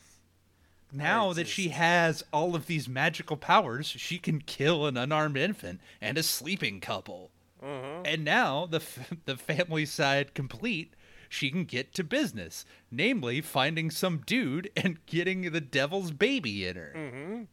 Now 0.92 1.34
that 1.34 1.48
she 1.48 1.70
has 1.70 2.24
all 2.34 2.56
of 2.56 2.66
these 2.66 2.90
magical 2.90 3.38
powers, 3.38 3.86
she 3.86 4.18
can 4.18 4.42
kill 4.42 4.88
an 4.88 4.98
unarmed 4.98 5.38
infant 5.38 5.82
and 6.02 6.18
a 6.18 6.24
sleeping 6.24 6.80
couple. 6.80 7.30
hmm 7.62 8.02
And 8.06 8.24
now 8.26 8.66
the 8.66 8.78
f- 8.78 9.14
the 9.26 9.38
family 9.38 9.86
side 9.86 10.34
complete, 10.34 10.94
she 11.30 11.50
can 11.50 11.64
get 11.64 11.94
to 11.94 12.04
business, 12.04 12.66
namely 12.92 13.40
finding 13.40 13.90
some 13.92 14.24
dude 14.26 14.70
and 14.76 15.06
getting 15.06 15.52
the 15.52 15.62
devil's 15.62 16.12
baby 16.12 16.68
in 16.68 16.76
her. 16.76 16.94
hmm 16.96 17.44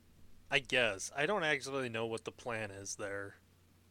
I 0.50 0.60
guess 0.60 1.10
I 1.16 1.26
don't 1.26 1.44
actually 1.44 1.88
know 1.88 2.06
what 2.06 2.24
the 2.24 2.30
plan 2.32 2.70
is 2.70 2.96
there. 2.96 3.34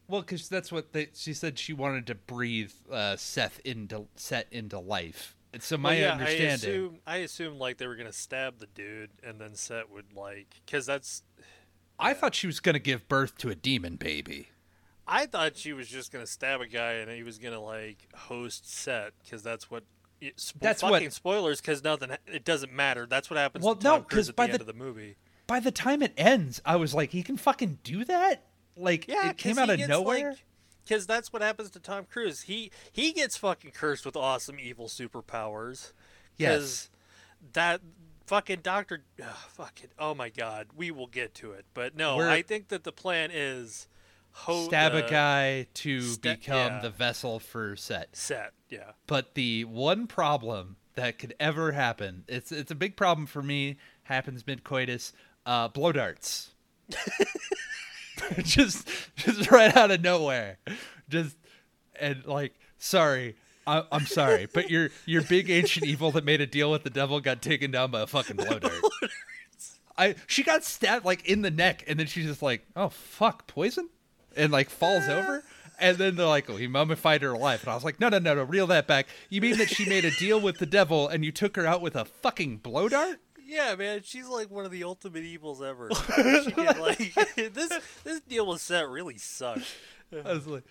Well, 0.08 0.22
because 0.22 0.48
that's 0.48 0.72
what 0.72 0.92
they, 0.92 1.08
she 1.14 1.34
said. 1.34 1.58
She 1.58 1.72
wanted 1.72 2.06
to 2.06 2.14
breathe 2.14 2.72
uh, 2.90 3.16
Seth 3.16 3.60
into 3.64 4.06
set 4.16 4.46
into 4.50 4.78
life. 4.78 5.36
And 5.52 5.62
so 5.62 5.76
my 5.76 5.90
Well, 5.90 5.98
yeah, 5.98 6.08
I 6.08 6.12
understanding, 6.12 6.54
assume 6.54 6.98
I 7.06 7.16
assume 7.18 7.58
like 7.58 7.78
they 7.78 7.86
were 7.86 7.96
gonna 7.96 8.12
stab 8.12 8.58
the 8.58 8.66
dude 8.66 9.10
and 9.22 9.40
then 9.40 9.54
Seth 9.54 9.90
would 9.90 10.12
like 10.14 10.60
because 10.64 10.86
that's 10.86 11.22
I 11.98 12.14
thought 12.14 12.34
she 12.34 12.46
was 12.46 12.60
going 12.60 12.74
to 12.74 12.78
give 12.78 13.08
birth 13.08 13.38
to 13.38 13.48
a 13.48 13.54
demon 13.54 13.96
baby. 13.96 14.50
I 15.08 15.26
thought 15.26 15.56
she 15.56 15.72
was 15.72 15.88
just 15.88 16.12
gonna 16.12 16.26
stab 16.26 16.60
a 16.60 16.66
guy 16.66 16.94
and 16.94 17.10
he 17.10 17.22
was 17.22 17.38
gonna 17.38 17.60
like 17.60 18.08
host 18.14 18.70
Set 18.72 19.12
because 19.22 19.42
that's 19.42 19.70
what. 19.70 19.84
Spo- 20.22 20.60
That's 20.60 20.82
what- 20.82 21.12
spoilers 21.12 21.60
because 21.60 21.84
nothing. 21.84 22.10
It 22.26 22.44
doesn't 22.44 22.72
matter. 22.72 23.06
That's 23.06 23.28
what 23.28 23.36
happens 23.38 23.64
Well, 23.64 23.76
to 23.76 23.82
Tom 23.82 23.98
no, 23.98 24.04
because 24.08 24.32
by 24.32 24.46
the, 24.46 24.48
the- 24.48 24.52
end 24.54 24.60
of 24.62 24.66
the 24.66 24.72
movie. 24.72 25.16
By 25.46 25.60
the 25.60 25.70
time 25.70 26.02
it 26.02 26.12
ends, 26.16 26.60
I 26.64 26.76
was 26.76 26.94
like, 26.94 27.10
he 27.10 27.22
can 27.22 27.36
fucking 27.36 27.78
do 27.84 28.04
that. 28.06 28.46
Like 28.76 29.06
Yeah, 29.06 29.28
it 29.30 29.36
came 29.36 29.58
out 29.58 29.68
of 29.70 29.78
nowhere. 29.86 30.30
like- 30.30 30.44
Because 30.84 31.06
that's 31.06 31.32
what 31.32 31.42
happens 31.42 31.70
to 31.70 31.80
Tom 31.80 32.04
Cruise. 32.10 32.42
He 32.42 32.70
he 32.90 33.12
gets 33.12 33.36
fucking 33.36 33.72
cursed 33.72 34.06
with 34.06 34.16
awesome 34.16 34.58
evil 34.58 34.86
superpowers. 34.88 35.92
yes. 36.38 36.88
that 37.52 37.80
fucking 38.26 38.60
doctor. 38.62 39.04
ugh, 39.22 39.28
fucking. 39.50 39.90
Oh 39.98 40.14
my 40.14 40.30
god. 40.30 40.68
We 40.74 40.90
will 40.90 41.06
get 41.08 41.34
to 41.34 41.52
it, 41.52 41.66
but 41.74 41.94
no. 41.94 42.16
We're- 42.16 42.32
I 42.32 42.40
think 42.42 42.68
that 42.68 42.84
the 42.84 42.92
plan 42.92 43.30
is 43.32 43.86
ho- 44.36 44.64
Stab 44.66 44.94
uh, 44.94 44.98
a 44.98 45.02
guy 45.02 45.66
to 45.74 46.16
become 46.18 46.72
yeah. 46.72 46.80
the 46.80 46.90
vessel 46.90 47.40
for 47.40 47.74
set. 47.74 48.14
Set. 48.14 48.52
Yeah. 48.68 48.92
But 49.06 49.34
the 49.34 49.64
one 49.64 50.06
problem 50.06 50.76
that 50.94 51.18
could 51.18 51.34
ever 51.40 51.72
happen, 51.72 52.24
it's 52.28 52.52
it's 52.52 52.70
a 52.70 52.74
big 52.74 52.96
problem 52.96 53.26
for 53.26 53.42
me, 53.42 53.78
happens 54.04 54.46
mid 54.46 54.62
coitus, 54.62 55.12
uh, 55.46 55.68
blow 55.68 55.92
darts. 55.92 56.52
just 58.42 58.88
just 59.16 59.50
right 59.50 59.74
out 59.76 59.90
of 59.90 60.02
nowhere. 60.02 60.58
Just 61.08 61.36
and 61.98 62.24
like 62.26 62.54
sorry. 62.78 63.36
I, 63.68 63.82
I'm 63.90 64.06
sorry, 64.06 64.46
but 64.52 64.70
your 64.70 64.90
your 65.06 65.22
big 65.22 65.50
ancient 65.50 65.86
evil 65.86 66.12
that 66.12 66.24
made 66.24 66.40
a 66.40 66.46
deal 66.46 66.70
with 66.70 66.84
the 66.84 66.90
devil 66.90 67.20
got 67.20 67.42
taken 67.42 67.72
down 67.72 67.90
by 67.90 68.02
a 68.02 68.06
fucking 68.06 68.36
blow 68.36 68.60
dart. 68.60 68.74
I 69.98 70.14
she 70.28 70.44
got 70.44 70.62
stabbed 70.62 71.04
like 71.04 71.26
in 71.26 71.42
the 71.42 71.50
neck, 71.50 71.82
and 71.88 71.98
then 71.98 72.06
she's 72.06 72.26
just 72.26 72.42
like, 72.42 72.64
"Oh 72.76 72.90
fuck, 72.90 73.48
poison," 73.48 73.88
and 74.36 74.52
like 74.52 74.70
falls 74.70 75.04
ah. 75.08 75.18
over. 75.18 75.44
And 75.78 75.98
then 75.98 76.16
they're 76.16 76.26
like, 76.26 76.48
"Oh, 76.48 76.56
he 76.56 76.66
mummified 76.66 77.20
her 77.20 77.32
alive." 77.32 77.62
And 77.62 77.70
I 77.70 77.74
was 77.74 77.84
like, 77.84 78.00
"No, 78.00 78.08
no, 78.08 78.18
no, 78.18 78.34
no, 78.34 78.44
reel 78.44 78.66
that 78.68 78.86
back. 78.86 79.08
You 79.28 79.42
mean 79.42 79.58
that 79.58 79.68
she 79.68 79.84
made 79.86 80.06
a 80.06 80.10
deal 80.10 80.40
with 80.40 80.58
the 80.58 80.64
devil 80.64 81.06
and 81.06 81.22
you 81.22 81.30
took 81.30 81.56
her 81.56 81.66
out 81.66 81.82
with 81.82 81.94
a 81.96 82.06
fucking 82.06 82.58
blow 82.58 82.88
dart?" 82.88 83.20
Yeah, 83.46 83.76
man, 83.76 84.00
she's 84.02 84.26
like 84.26 84.50
one 84.50 84.64
of 84.64 84.72
the 84.72 84.82
ultimate 84.82 85.22
evils 85.22 85.62
ever. 85.62 85.90
she 86.16 86.50
can, 86.50 86.80
like 86.80 87.14
this 87.36 87.72
this 88.02 88.20
deal 88.20 88.46
with 88.46 88.60
Set 88.60 88.88
really 88.88 89.18
sucked. 89.18 89.72
I 90.12 90.32
was 90.32 90.46
like, 90.46 90.64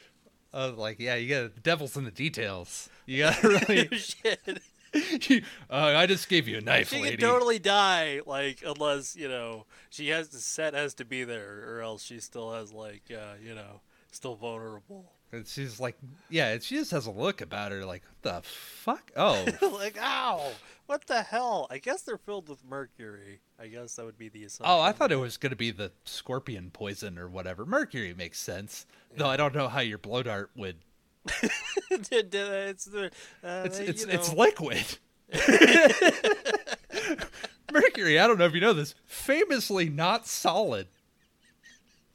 I 0.54 0.67
was 0.67 0.78
like, 0.78 0.99
"Yeah, 0.99 1.15
you 1.15 1.30
got 1.30 1.56
the 1.56 1.62
devil's 1.62 1.95
in 1.95 2.04
the 2.04 2.12
details. 2.12 2.89
You 3.06 3.23
got 3.23 3.36
to 3.36 3.47
really." 3.67 3.97
Shit. 3.97 4.62
you, 5.29 5.41
uh, 5.69 5.93
I 5.95 6.05
just 6.05 6.29
gave 6.29 6.47
you 6.47 6.58
a 6.58 6.62
knife, 6.62 6.89
She 6.89 7.01
lady. 7.01 7.17
can 7.17 7.27
totally 7.29 7.60
die, 7.60 8.21
like 8.25 8.63
unless 8.65 9.15
you 9.15 9.27
know 9.27 9.65
she 9.89 10.10
has 10.10 10.29
the 10.29 10.39
set 10.39 10.73
has 10.73 10.93
to 10.95 11.05
be 11.05 11.23
there, 11.23 11.63
or 11.67 11.81
else 11.81 12.03
she 12.03 12.19
still 12.19 12.53
has 12.53 12.71
like 12.71 13.03
uh, 13.12 13.34
you 13.43 13.53
know 13.55 13.81
still 14.12 14.36
vulnerable. 14.36 15.12
And 15.31 15.45
she's 15.45 15.79
like, 15.79 15.97
"Yeah," 16.29 16.53
and 16.53 16.63
she 16.63 16.75
just 16.75 16.91
has 16.91 17.08
a 17.08 17.12
look 17.12 17.41
about 17.41 17.71
her, 17.71 17.84
like, 17.84 18.03
"What 18.21 18.21
the 18.43 18.47
fuck?" 18.47 19.12
Oh, 19.17 19.45
like 19.79 19.97
ow, 20.01 20.51
what 20.86 21.08
the 21.08 21.23
hell? 21.23 21.67
I 21.69 21.79
guess 21.79 22.03
they're 22.03 22.17
filled 22.17 22.47
with 22.47 22.63
mercury. 22.63 23.41
I 23.60 23.67
guess 23.67 23.95
that 23.95 24.05
would 24.05 24.17
be 24.17 24.29
the 24.29 24.43
assumption. 24.45 24.71
Oh, 24.73 24.79
I 24.81 24.91
thought 24.91 25.12
it 25.12 25.17
was 25.17 25.38
going 25.38 25.49
to 25.49 25.55
be 25.58 25.71
the 25.71 25.91
scorpion 26.05 26.69
poison 26.71 27.17
or 27.17 27.27
whatever. 27.27 27.65
Mercury 27.65 28.13
makes 28.13 28.39
sense, 28.39 28.86
though. 29.17 29.27
I 29.27 29.36
don't 29.36 29.55
know 29.55 29.67
how 29.67 29.79
your 29.81 29.97
blow 29.97 30.23
dart 30.23 30.51
would. 30.55 30.77
it's 31.92 32.86
the 32.86 33.12
uh, 33.44 33.64
It's 33.66 33.78
they, 33.80 33.86
it's 33.86 34.04
it's 34.04 34.34
liquid. 34.34 34.86
Mercury, 37.72 38.20
I 38.20 38.28
don't 38.28 38.38
know 38.38 38.46
if 38.46 38.54
you 38.54 38.62
know 38.62 38.74
this, 38.74 38.96
famously 39.06 39.90
not 39.90 40.28
solid. 40.28 40.88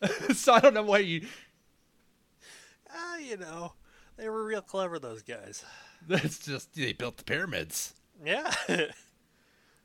so 0.34 0.54
I 0.54 0.60
don't 0.60 0.74
know 0.74 0.82
why 0.82 0.98
you. 0.98 1.26
ah, 2.92 3.16
you 3.18 3.36
know, 3.36 3.74
they 4.16 4.28
were 4.28 4.44
real 4.44 4.62
clever. 4.62 4.98
Those 4.98 5.22
guys. 5.22 5.64
That's 6.08 6.38
just 6.38 6.74
they 6.74 6.92
built 6.94 7.18
the 7.18 7.24
pyramids, 7.24 7.94
Yeah. 8.24 8.50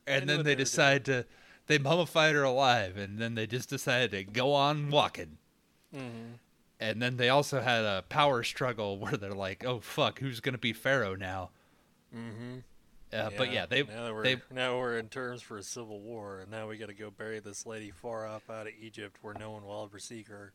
and 0.08 0.30
then 0.30 0.38
they 0.38 0.44
they 0.44 0.56
decide 0.56 1.04
to 1.06 1.26
they 1.68 1.78
mummified 1.78 2.36
her 2.36 2.44
alive, 2.44 2.96
and 2.96 3.20
then 3.20 3.36
they 3.36 3.48
just 3.48 3.70
decided 3.70 4.12
to 4.12 4.24
go 4.24 4.54
on 4.54 4.90
walking. 4.92 5.38
hmm 5.94 6.36
And 6.80 7.02
then 7.02 7.18
they 7.18 7.30
also 7.30 7.62
had 7.62 7.84
a 7.86 8.04
power 8.10 8.44
struggle 8.44 8.98
where 9.00 9.16
they're 9.18 9.32
like, 9.34 9.64
"Oh 9.66 9.80
fuck, 9.80 10.20
who's 10.20 10.40
gonna 10.40 10.58
be 10.58 10.74
pharaoh 10.74 11.16
now?" 11.16 11.52
hmm 12.14 12.58
Uh, 13.14 13.30
but 13.38 13.52
yeah, 13.54 13.66
they 13.66 13.84
now 13.84 14.14
we're 14.14 14.24
they 14.24 14.42
now 14.52 14.78
we're 14.78 14.98
in 14.98 15.08
terms 15.08 15.42
for 15.42 15.58
a 15.58 15.64
civil 15.64 16.02
war, 16.02 16.40
and 16.40 16.52
now 16.52 16.68
we 16.68 16.78
got 16.78 16.88
to 16.88 16.94
go 16.94 17.10
bury 17.10 17.40
this 17.40 17.66
lady 17.66 17.92
far 17.92 18.26
off 18.26 18.50
out 18.50 18.68
of 18.68 18.74
Egypt 18.82 19.18
where 19.22 19.34
no 19.40 19.52
one 19.52 19.64
will 19.66 19.84
ever 19.84 20.00
see 20.00 20.24
her. 20.24 20.52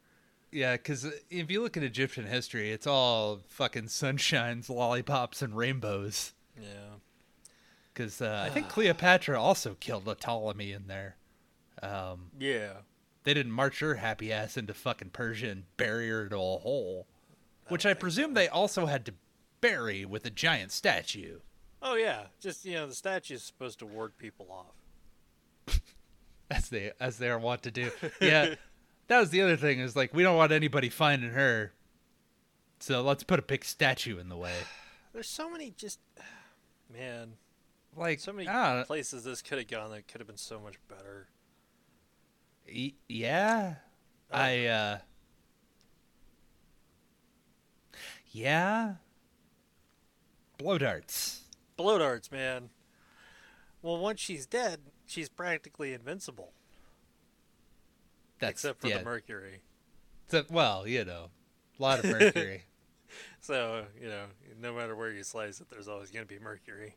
yeah, 0.53 0.77
because 0.77 1.07
if 1.31 1.51
you 1.51 1.63
look 1.63 1.77
at 1.77 1.83
Egyptian 1.83 2.27
history, 2.27 2.71
it's 2.71 2.87
all 2.87 3.41
fucking 3.49 3.85
sunshines, 3.87 4.69
lollipops, 4.69 5.41
and 5.43 5.57
rainbows. 5.57 6.35
Yeah. 6.61 6.97
Because 7.95 8.21
uh, 8.21 8.45
I 8.47 8.51
think 8.51 8.69
Cleopatra 8.75 9.41
also 9.41 9.75
killed 9.81 10.07
a 10.07 10.15
Ptolemy 10.15 10.73
in 10.73 10.87
there. 10.87 11.17
Um, 11.83 12.31
Yeah. 12.39 12.73
They 13.25 13.35
didn't 13.35 13.53
march 13.53 13.81
her 13.81 13.97
happy 13.97 14.33
ass 14.33 14.57
into 14.57 14.75
fucking 14.75 15.11
Persia 15.11 15.51
and 15.51 15.65
bury 15.77 16.09
her 16.09 16.25
into 16.25 16.37
a 16.37 16.59
hole, 16.59 17.07
which 17.69 17.85
I 17.85 17.91
think 17.91 18.01
presume 18.01 18.35
they 18.35 18.49
also 18.49 18.87
had 18.87 19.05
to 19.07 19.15
bury 19.61 20.05
with 20.05 20.25
a 20.25 20.31
giant 20.31 20.73
statue. 20.73 21.41
Oh 21.83 21.95
yeah. 21.95 22.27
Just 22.41 22.65
you 22.65 22.75
know, 22.75 22.87
the 22.87 22.95
statue 22.95 23.35
is 23.35 23.43
supposed 23.43 23.79
to 23.81 23.87
ward 23.87 24.17
people 24.19 24.49
off. 24.51 25.81
as 26.51 26.69
they 26.69 26.93
as 27.01 27.19
they 27.19 27.29
are 27.29 27.39
wont 27.39 27.63
to 27.63 27.71
do. 27.71 27.91
Yeah, 28.21 28.55
that 29.09 29.21
was 29.21 29.31
the 29.31 29.43
other 29.43 29.57
thing 29.57 29.81
is 29.81 29.97
like 29.97 30.15
we 30.15 30.23
don't 30.23 30.37
want 30.37 30.53
anybody 30.53 30.89
finding 30.89 31.31
her, 31.31 31.73
so 32.81 33.03
let's 33.03 33.23
put 33.23 33.39
a 33.39 33.43
big 33.43 33.65
statue 33.65 34.19
in 34.19 34.29
the 34.29 34.37
way. 34.37 34.55
There's 35.13 35.29
so 35.29 35.51
many 35.51 35.73
just, 35.77 35.99
man, 36.93 37.33
Like 37.97 38.21
so 38.21 38.33
many 38.33 38.49
places 38.85 39.25
this 39.25 39.43
could 39.43 39.59
have 39.59 39.69
gone 39.69 39.91
that 39.91 40.09
could 40.09 40.21
have 40.21 40.29
been 40.29 40.37
so 40.37 40.61
much 40.61 40.77
better. 40.89 41.29
Y- 42.75 42.93
yeah, 43.09 43.75
Oh. 44.33 44.39
I 44.39 44.67
uh, 44.67 44.99
yeah, 48.33 48.95
blow 50.59 50.79
darts. 50.79 51.41
Blow 51.77 51.99
darts, 51.99 52.31
man. 52.31 52.71
Well, 53.83 53.99
once 53.99 54.21
she's 54.21 54.47
dead, 54.47 54.81
she's 55.07 55.29
practically 55.29 55.93
invincible, 55.95 56.53
That's 58.39 58.53
except 58.53 58.83
for 58.83 58.89
yeah. 58.89 58.99
the 58.99 59.05
mercury. 59.05 59.61
so- 60.29 60.45
well, 60.51 60.87
you 60.87 61.05
know, 61.05 61.31
a 61.79 61.83
lot 61.83 61.99
of 61.99 62.05
mercury. 62.11 62.65
So 63.41 63.85
you 64.01 64.09
know, 64.09 64.27
no 64.61 64.75
matter 64.75 64.95
where 64.95 65.11
you 65.11 65.25
slice 65.25 65.61
it, 65.61 65.69
there's 65.71 65.89
always 65.89 66.11
going 66.11 66.25
to 66.27 66.33
be 66.33 66.39
mercury. 66.39 66.95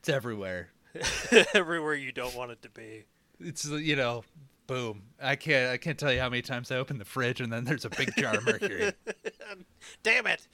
It's 0.00 0.08
everywhere. 0.08 0.70
everywhere 1.54 1.94
you 1.94 2.12
don't 2.12 2.34
want 2.34 2.50
it 2.50 2.62
to 2.62 2.70
be. 2.70 3.04
It's 3.40 3.64
you 3.66 3.94
know, 3.96 4.24
boom. 4.66 5.02
I 5.22 5.36
can't 5.36 5.70
I 5.72 5.76
can't 5.76 5.98
tell 5.98 6.12
you 6.12 6.20
how 6.20 6.28
many 6.28 6.42
times 6.42 6.70
I 6.70 6.76
open 6.76 6.98
the 6.98 7.04
fridge 7.04 7.40
and 7.40 7.52
then 7.52 7.64
there's 7.64 7.84
a 7.84 7.90
big 7.90 8.14
jar 8.16 8.36
of 8.36 8.44
mercury. 8.46 8.92
Damn 10.02 10.26
it! 10.26 10.46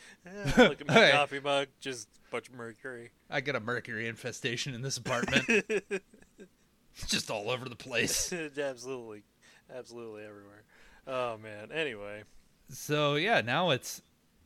Look 0.56 0.80
at 0.80 0.86
my 0.86 0.92
Hey. 0.94 1.10
coffee 1.12 1.40
mug, 1.40 1.68
just 1.80 2.08
a 2.28 2.30
bunch 2.30 2.48
of 2.48 2.54
mercury. 2.54 3.10
I 3.30 3.40
got 3.40 3.56
a 3.56 3.60
mercury 3.60 4.08
infestation 4.08 4.74
in 4.74 4.82
this 4.82 4.96
apartment. 4.96 5.44
it's 5.48 6.00
just 7.06 7.30
all 7.30 7.50
over 7.50 7.68
the 7.68 7.76
place. 7.76 8.32
absolutely, 8.58 9.22
absolutely 9.74 10.24
everywhere. 10.24 10.64
Oh 11.06 11.38
man. 11.38 11.70
Anyway, 11.72 12.24
So 12.68 13.14
yeah, 13.14 13.40
now 13.40 13.70
it's 13.70 14.02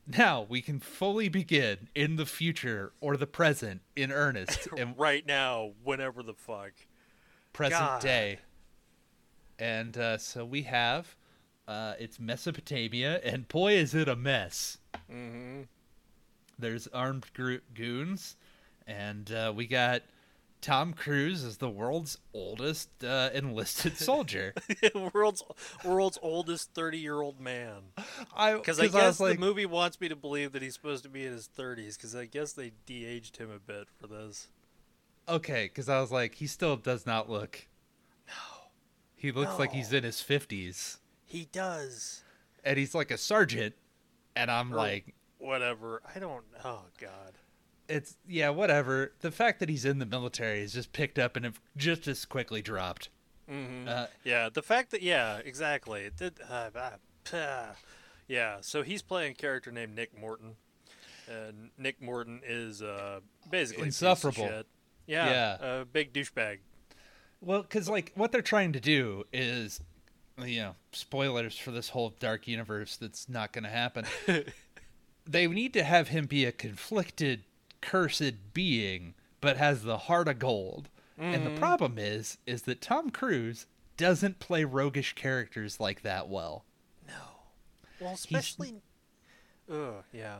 now 0.07 0.45
we 0.47 0.61
can 0.61 0.79
fully 0.79 1.29
begin 1.29 1.89
in 1.95 2.15
the 2.15 2.25
future 2.27 2.93
or 3.01 3.17
the 3.17 3.27
present 3.27 3.81
in 3.95 4.11
earnest 4.11 4.67
and 4.77 4.95
right 4.97 5.25
now, 5.25 5.71
whenever 5.83 6.21
the 6.23 6.35
fuck. 6.35 6.71
present 7.53 7.79
God. 7.79 8.01
day. 8.01 8.39
And 9.59 9.97
uh, 9.97 10.17
so 10.17 10.43
we 10.45 10.63
have 10.63 11.15
uh, 11.67 11.93
it's 11.99 12.19
Mesopotamia, 12.19 13.19
and 13.23 13.47
boy 13.47 13.73
is 13.73 13.93
it 13.95 14.07
a 14.07 14.15
mess. 14.15 14.77
Mm-hmm. 15.11 15.61
There's 16.59 16.87
armed 16.87 17.25
gro- 17.33 17.59
goons, 17.73 18.35
and 18.87 19.31
uh, 19.31 19.51
we 19.55 19.65
got 19.67 20.03
Tom 20.61 20.93
Cruise 20.93 21.43
as 21.43 21.57
the 21.57 21.69
world's 21.69 22.17
oldest 22.33 22.89
uh, 23.03 23.29
enlisted 23.33 23.97
soldier. 23.97 24.53
world's 25.13 25.43
world's 25.83 26.17
oldest 26.21 26.73
thirty-year-old 26.73 27.39
man. 27.39 27.81
I 28.35 28.53
Because 28.53 28.79
I 28.79 28.87
guess 28.87 28.93
was 28.93 29.19
like, 29.19 29.33
the 29.35 29.45
movie 29.45 29.65
wants 29.65 29.99
me 29.99 30.07
to 30.09 30.15
believe 30.15 30.51
that 30.53 30.61
he's 30.61 30.73
supposed 30.73 31.03
to 31.03 31.09
be 31.09 31.25
in 31.25 31.33
his 31.33 31.47
thirties. 31.47 31.97
Because 31.97 32.15
I 32.15 32.25
guess 32.25 32.53
they 32.53 32.71
de-aged 32.85 33.37
him 33.37 33.51
a 33.51 33.59
bit 33.59 33.87
for 33.99 34.07
this. 34.07 34.47
okay, 35.27 35.65
because 35.65 35.89
I 35.89 35.99
was 36.01 36.11
like, 36.11 36.35
he 36.35 36.47
still 36.47 36.75
does 36.77 37.05
not 37.05 37.29
look. 37.29 37.67
No, 39.31 39.41
he 39.41 39.45
looks 39.45 39.59
like 39.59 39.71
he's 39.71 39.91
in 39.93 40.03
his 40.03 40.21
fifties, 40.21 40.97
He 41.25 41.45
does. 41.51 42.23
and 42.63 42.77
he's 42.77 42.93
like 42.95 43.11
a 43.11 43.17
sergeant, 43.17 43.75
and 44.35 44.49
I'm 44.51 44.73
Or- 44.73 44.77
like, 44.77 45.13
Whatever. 45.37 46.01
I 46.15 46.19
don't. 46.19 46.43
Oh 46.63 46.85
God. 46.99 47.33
it's 47.87 48.17
yeah, 48.27 48.49
whatever. 48.49 49.13
The 49.19 49.31
fact 49.31 49.59
that 49.59 49.69
he's 49.69 49.85
in 49.85 49.99
the 49.99 50.05
military 50.05 50.61
is 50.61 50.73
just 50.73 50.91
picked 50.91 51.19
up 51.19 51.35
and 51.35 51.53
just 51.77 52.07
as 52.07 52.25
quickly 52.25 52.61
dropped. 52.61 53.09
hmm 53.47 53.87
Uh, 53.87 54.07
Yeah, 54.23 54.49
the 54.49 54.63
fact 54.63 54.89
that 54.91 55.01
yeah, 55.03 55.37
exactly. 55.37 56.01
It 56.05 56.17
did, 56.17 56.39
uh, 56.49 56.69
uh, 57.33 57.73
yeah, 58.27 58.57
so 58.61 58.81
he's 58.81 59.01
playing 59.03 59.33
a 59.33 59.35
character 59.35 59.71
named 59.71 59.93
Nick 59.95 60.17
Morton, 60.17 60.55
and 61.29 61.69
Nick 61.77 62.01
Morton 62.01 62.41
is 62.43 62.81
uh, 62.81 63.19
basically 63.51 63.83
a 63.83 63.85
piece 63.85 64.01
of 64.01 64.07
Insufferable. 64.07 64.47
shit. 64.47 64.67
Yeah, 65.05 65.29
Yeah. 65.59 65.81
a 65.81 65.85
big 65.85 66.11
douchebag. 66.13 66.59
Well, 67.45 67.61
because 67.61 67.87
like 67.87 68.11
what 68.15 68.31
they're 68.31 68.41
trying 68.41 68.73
to 68.73 68.79
do 68.79 69.25
is, 69.31 69.79
you 70.43 70.61
know, 70.61 70.75
spoilers 70.91 71.57
for 71.57 71.71
this 71.71 71.89
whole 71.89 72.13
dark 72.19 72.47
universe 72.47 72.97
that's 72.97 73.29
not 73.29 73.53
going 73.53 73.63
to 73.63 73.69
happen. 73.69 74.05
they 75.25 75.47
need 75.47 75.73
to 75.73 75.83
have 75.83 76.09
him 76.09 76.25
be 76.25 76.43
a 76.43 76.51
conflicted, 76.51 77.43
cursed 77.81 78.53
being, 78.53 79.13
but 79.41 79.57
has 79.57 79.83
the 79.83 79.97
heart 79.99 80.27
of 80.27 80.39
gold. 80.39 80.89
And 81.17 81.45
the 81.45 81.49
mm-hmm. 81.51 81.59
problem 81.59 81.97
is, 81.97 82.39
is 82.45 82.63
that 82.63 82.81
Tom 82.81 83.09
Cruise 83.09 83.67
doesn't 83.95 84.39
play 84.39 84.65
roguish 84.65 85.13
characters 85.13 85.79
like 85.79 86.01
that 86.01 86.27
well. 86.27 86.65
No, 87.07 87.13
well, 88.01 88.13
especially. 88.13 88.81
Ugh, 89.71 90.03
yeah. 90.11 90.39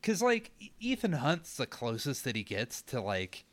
Because 0.00 0.22
like 0.22 0.50
Ethan 0.80 1.12
Hunt's 1.12 1.56
the 1.56 1.66
closest 1.66 2.24
that 2.24 2.34
he 2.34 2.42
gets 2.42 2.82
to 2.82 3.00
like 3.00 3.44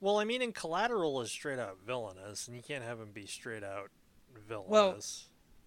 Well, 0.00 0.18
I 0.18 0.24
mean, 0.24 0.42
in 0.42 0.52
Collateral 0.52 1.20
is 1.22 1.30
straight 1.30 1.58
out 1.58 1.78
villainous, 1.86 2.46
and 2.46 2.56
you 2.56 2.62
can't 2.62 2.84
have 2.84 3.00
him 3.00 3.10
be 3.12 3.26
straight 3.26 3.64
out 3.64 3.90
villainous. 4.48 4.68
Well, 4.70 5.00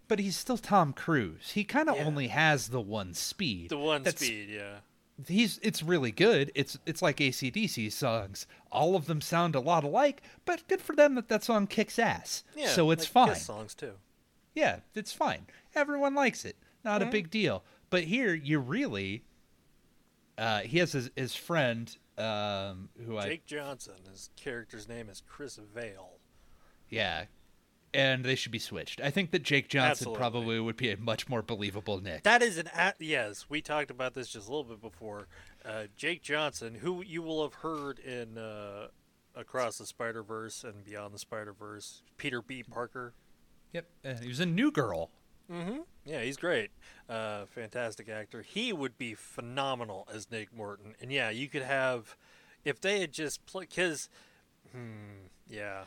but 0.07 0.19
he's 0.19 0.37
still 0.37 0.57
Tom 0.57 0.93
Cruise. 0.93 1.51
He 1.51 1.63
kind 1.63 1.89
of 1.89 1.95
Yeah. 1.95 2.03
only 2.05 2.27
has 2.27 2.69
the 2.69 2.81
one 2.81 3.13
speed. 3.13 3.69
the 3.69 3.77
one 3.77 4.03
That's- 4.03 4.23
speed, 4.23 4.49
yeah. 4.49 4.79
he's 5.27 5.59
it's 5.61 5.81
really 5.83 6.11
good. 6.11 6.51
It's 6.55 6.77
it's 6.85 7.01
like 7.01 7.17
ACDC 7.19 7.89
songs. 7.91 8.45
All 8.71 8.95
of 8.95 9.05
them 9.07 9.21
sound 9.21 9.55
a 9.55 9.59
lot 9.59 9.83
alike, 9.83 10.21
but 10.45 10.67
good 10.67 10.81
for 10.81 10.95
them 10.95 11.15
that 11.15 11.27
that 11.29 11.43
song 11.43 11.67
kicks 11.67 11.97
ass. 11.99 12.43
Yeah, 12.55 12.69
so 12.69 12.91
it's 12.91 13.03
like 13.03 13.11
fine. 13.11 13.29
Kiss 13.29 13.45
songs 13.45 13.73
too. 13.75 13.93
Yeah, 14.55 14.79
it's 14.95 15.11
fine. 15.13 15.47
Everyone 15.75 16.15
likes 16.15 16.45
it. 16.45 16.55
Not 16.83 17.01
Mhm. 17.01 17.07
a 17.07 17.11
big 17.11 17.29
deal. 17.29 17.63
But 17.89 18.05
here 18.05 18.33
you 18.33 18.59
really 18.59 19.23
uh 20.37 20.61
he 20.61 20.77
has 20.79 20.93
his, 20.93 21.09
his 21.15 21.35
friend 21.35 21.97
um 22.19 22.89
who 23.05 23.17
I 23.17 23.27
Jake 23.27 23.45
Johnson, 23.45 23.93
his 24.09 24.29
character's 24.35 24.87
name 24.87 25.09
is 25.09 25.21
Chris 25.27 25.57
Vale. 25.73 26.17
yeah. 26.89 27.25
And 27.91 28.23
they 28.23 28.35
should 28.35 28.51
be 28.51 28.59
switched. 28.59 29.01
I 29.01 29.09
think 29.09 29.31
that 29.31 29.41
Jake 29.41 29.67
Johnson 29.67 29.89
Absolutely. 30.09 30.19
probably 30.19 30.59
would 30.59 30.77
be 30.77 30.91
a 30.91 30.97
much 30.97 31.27
more 31.27 31.41
believable 31.41 31.99
Nick. 31.99 32.21
That 32.21 32.43
is 32.43 32.59
an 32.59 32.67
a- 32.67 32.93
yes. 32.99 33.47
We 33.49 33.61
talked 33.63 33.89
about 33.89 34.13
this 34.13 34.27
just 34.29 34.47
a 34.47 34.51
little 34.51 34.63
bit 34.75 34.79
before. 34.79 35.27
Uh, 35.65 35.85
Jake 35.97 36.21
Johnson, 36.21 36.75
who 36.75 37.01
you 37.03 37.23
will 37.23 37.41
have 37.41 37.55
heard 37.55 37.97
in 37.97 38.37
uh, 38.37 38.89
Across 39.35 39.79
the 39.79 39.87
Spider 39.87 40.21
Verse 40.21 40.63
and 40.63 40.83
Beyond 40.85 41.15
the 41.15 41.17
Spider 41.19 41.51
Verse, 41.51 42.03
Peter 42.17 42.43
B. 42.43 42.61
Parker. 42.61 43.15
yep. 43.73 43.87
And 44.03 44.19
he 44.19 44.27
was 44.27 44.39
a 44.39 44.45
new 44.45 44.71
girl. 44.71 45.09
Mm-hmm. 45.51 45.79
Yeah, 46.05 46.21
he's 46.21 46.37
great. 46.37 46.69
Uh, 47.07 47.45
fantastic 47.47 48.07
actor. 48.09 48.41
He 48.43 48.71
would 48.73 48.97
be 48.97 49.13
phenomenal 49.15 50.07
as 50.13 50.29
Nick 50.31 50.53
Morton. 50.55 50.95
And 51.01 51.11
yeah, 51.11 51.29
you 51.29 51.47
could 51.47 51.63
have 51.63 52.15
if 52.63 52.79
they 52.79 52.99
had 52.99 53.11
just 53.11 53.45
played 53.45 53.69
because, 53.69 54.09
hmm, 54.71 55.27
yeah, 55.49 55.85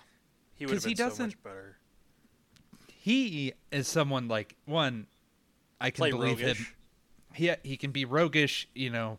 he 0.55 0.67
would 0.67 0.75
have 0.75 0.83
'Cause 0.83 0.85
he 0.85 0.91
been 0.91 0.97
so 0.97 1.09
doesn't- 1.09 1.27
much 1.27 1.43
better. 1.43 1.77
He 2.89 3.53
is 3.71 3.89
someone 3.89 4.29
like 4.29 4.55
one 4.65 5.07
I 5.81 5.91
can 5.91 5.99
Play 6.03 6.11
believe 6.13 6.39
him. 6.39 6.49
roguish. 6.49 6.75
he 7.35 7.53
he 7.65 7.77
can 7.77 7.91
be 7.91 8.05
roguish, 8.05 8.69
you 8.75 8.91
know. 8.91 9.19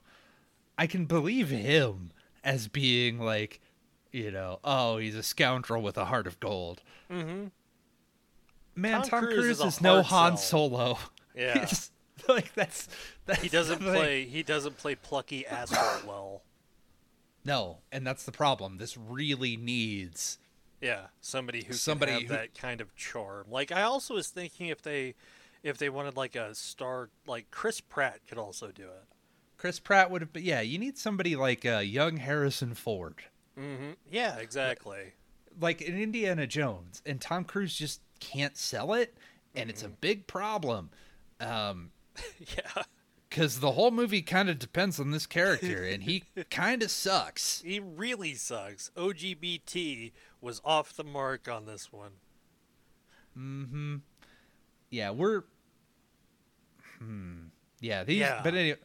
I 0.77 0.87
can 0.87 1.05
believe 1.05 1.49
him 1.49 2.11
as 2.43 2.67
being 2.67 3.19
like, 3.19 3.59
you 4.11 4.31
know, 4.31 4.59
oh, 4.63 4.97
he's 4.97 5.15
a 5.15 5.23
scoundrel 5.23 5.81
with 5.81 5.97
a 5.97 6.05
heart 6.05 6.27
of 6.27 6.39
gold. 6.39 6.81
Mm-hmm. 7.11 7.47
Man, 8.75 9.01
Tom 9.01 9.09
Tom, 9.09 9.23
Cruise 9.25 9.35
Cruise, 9.57 9.59
is 9.59 9.75
is 9.75 9.81
no 9.81 10.01
Han 10.01 10.37
sell. 10.37 10.69
Solo. 10.69 10.99
Yeah. 11.35 11.67
Like 12.27 12.53
that's, 12.53 12.87
that's 13.25 13.41
He 13.41 13.49
doesn't 13.49 13.81
like- 13.81 13.95
play. 13.97 14.25
He 14.25 14.43
doesn't 14.43 14.77
play 14.77 14.93
plucky 14.95 15.45
asshole 15.47 16.07
well. 16.07 16.43
No, 17.45 17.79
and 17.91 18.05
that's 18.05 18.23
the 18.23 18.31
problem. 18.31 18.77
This 18.77 18.95
really 18.97 19.57
needs 19.57 20.37
Yeah, 20.79 21.07
somebody 21.21 21.63
who 21.65 21.73
Somebody 21.73 22.21
who- 22.23 22.27
that 22.27 22.53
kind 22.53 22.81
of 22.81 22.95
charm. 22.95 23.47
Like 23.49 23.71
I 23.71 23.81
also 23.83 24.13
was 24.13 24.27
thinking 24.29 24.67
if 24.67 24.81
they 24.81 25.15
if 25.63 25.77
they 25.77 25.89
wanted 25.89 26.15
like 26.15 26.35
a 26.35 26.53
star 26.55 27.09
like 27.27 27.49
Chris 27.51 27.81
Pratt 27.81 28.19
could 28.27 28.37
also 28.37 28.67
do 28.71 28.83
it. 28.83 29.03
Chris 29.57 29.79
Pratt 29.79 30.11
would 30.11 30.21
have 30.21 30.31
been. 30.33 30.43
Yeah, 30.43 30.61
you 30.61 30.77
need 30.77 30.97
somebody 30.97 31.35
like 31.35 31.65
uh, 31.65 31.79
young 31.79 32.17
Harrison 32.17 32.73
Ford, 32.75 33.15
Mm-hmm. 33.59 33.91
Yeah, 34.11 34.37
exactly. 34.37 35.13
like 35.59 35.81
in 35.81 35.97
Indiana 35.99 36.45
Jones, 36.47 37.01
and 37.05 37.19
Tom 37.21 37.43
Cruise 37.43 37.75
just 37.75 38.01
can't 38.23 38.57
sell 38.57 38.93
it, 38.93 39.15
and 39.55 39.69
it's 39.69 39.83
a 39.83 39.89
big 39.89 40.27
problem. 40.27 40.89
Um, 41.39 41.91
yeah, 42.39 42.83
because 43.29 43.59
the 43.59 43.71
whole 43.71 43.91
movie 43.91 44.21
kind 44.21 44.49
of 44.49 44.59
depends 44.59 44.99
on 44.99 45.11
this 45.11 45.25
character, 45.25 45.83
and 45.83 46.03
he 46.03 46.23
kind 46.51 46.81
of 46.83 46.91
sucks. 46.91 47.61
he 47.65 47.79
really 47.79 48.33
sucks. 48.33 48.91
OGBT 48.95 50.11
was 50.41 50.61
off 50.63 50.95
the 50.95 51.03
mark 51.03 51.47
on 51.49 51.65
this 51.65 51.91
one. 51.91 52.11
Mm-hmm. 53.37 53.95
Yeah, 54.89 55.11
we're. 55.11 55.43
Hmm. 56.99 57.45
Yeah, 57.79 58.03
these. 58.03 58.19
Yeah. 58.19 58.41
But 58.43 58.53
anyway, 58.55 58.77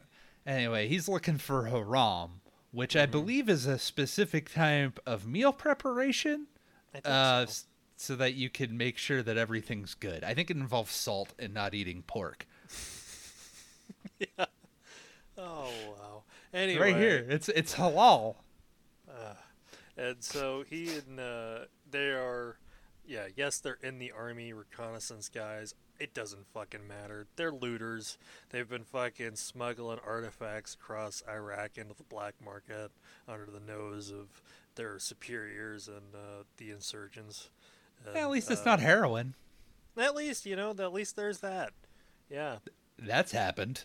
anyway, 0.45 0.87
he's 0.87 1.07
looking 1.07 1.37
for 1.37 1.65
haram, 1.67 2.41
which 2.71 2.93
Mm-hmm. 2.95 3.03
I 3.03 3.05
believe 3.05 3.49
is 3.49 3.65
a 3.65 3.77
specific 3.77 4.53
type 4.53 4.99
of 5.05 5.27
meal 5.27 5.53
preparation, 5.53 6.47
I 6.93 6.97
think 6.99 7.05
uh, 7.07 7.45
so. 7.45 7.63
So 7.99 8.15
that 8.15 8.33
you 8.33 8.49
can 8.49 8.77
make 8.77 8.97
sure 8.97 9.21
that 9.21 9.37
everything's 9.37 9.93
good. 9.93 10.23
I 10.23 10.33
think 10.33 10.49
it 10.49 10.55
involves 10.55 10.93
salt 10.93 11.33
and 11.37 11.53
not 11.53 11.73
eating 11.73 12.01
pork. 12.03 12.47
yeah. 14.19 14.45
Oh 15.37 15.69
wow. 15.87 16.23
Anyway, 16.53 16.93
Right 16.93 16.95
here, 16.95 17.25
it's 17.29 17.49
it's 17.49 17.75
halal. 17.75 18.35
And 19.97 20.23
so 20.23 20.63
he 20.67 20.87
and 20.87 21.19
uh, 21.19 21.65
they 21.91 22.11
are, 22.11 22.57
yeah, 23.05 23.25
yes, 23.35 23.59
they're 23.59 23.77
in 23.83 23.99
the 23.99 24.13
army 24.13 24.53
reconnaissance 24.53 25.27
guys. 25.27 25.75
It 25.99 26.13
doesn't 26.13 26.47
fucking 26.53 26.87
matter. 26.87 27.27
They're 27.35 27.51
looters. 27.51 28.17
They've 28.49 28.69
been 28.69 28.85
fucking 28.85 29.35
smuggling 29.35 29.99
artifacts 30.07 30.73
across 30.73 31.21
Iraq 31.27 31.77
into 31.77 31.93
the 31.95 32.03
black 32.03 32.35
market 32.43 32.91
under 33.27 33.47
the 33.47 33.59
nose 33.59 34.09
of 34.09 34.41
their 34.75 34.99
superiors 34.99 35.89
and 35.89 36.15
uh, 36.15 36.43
the 36.55 36.71
insurgents. 36.71 37.49
Yeah, 38.13 38.21
at 38.21 38.29
least 38.29 38.49
it's 38.51 38.61
uh, 38.61 38.65
not 38.65 38.79
heroin. 38.79 39.35
At 39.97 40.15
least 40.15 40.45
you 40.45 40.55
know. 40.55 40.71
At 40.71 40.93
least 40.93 41.15
there's 41.15 41.39
that. 41.39 41.71
Yeah, 42.29 42.57
That's 42.97 43.31
happened. 43.31 43.83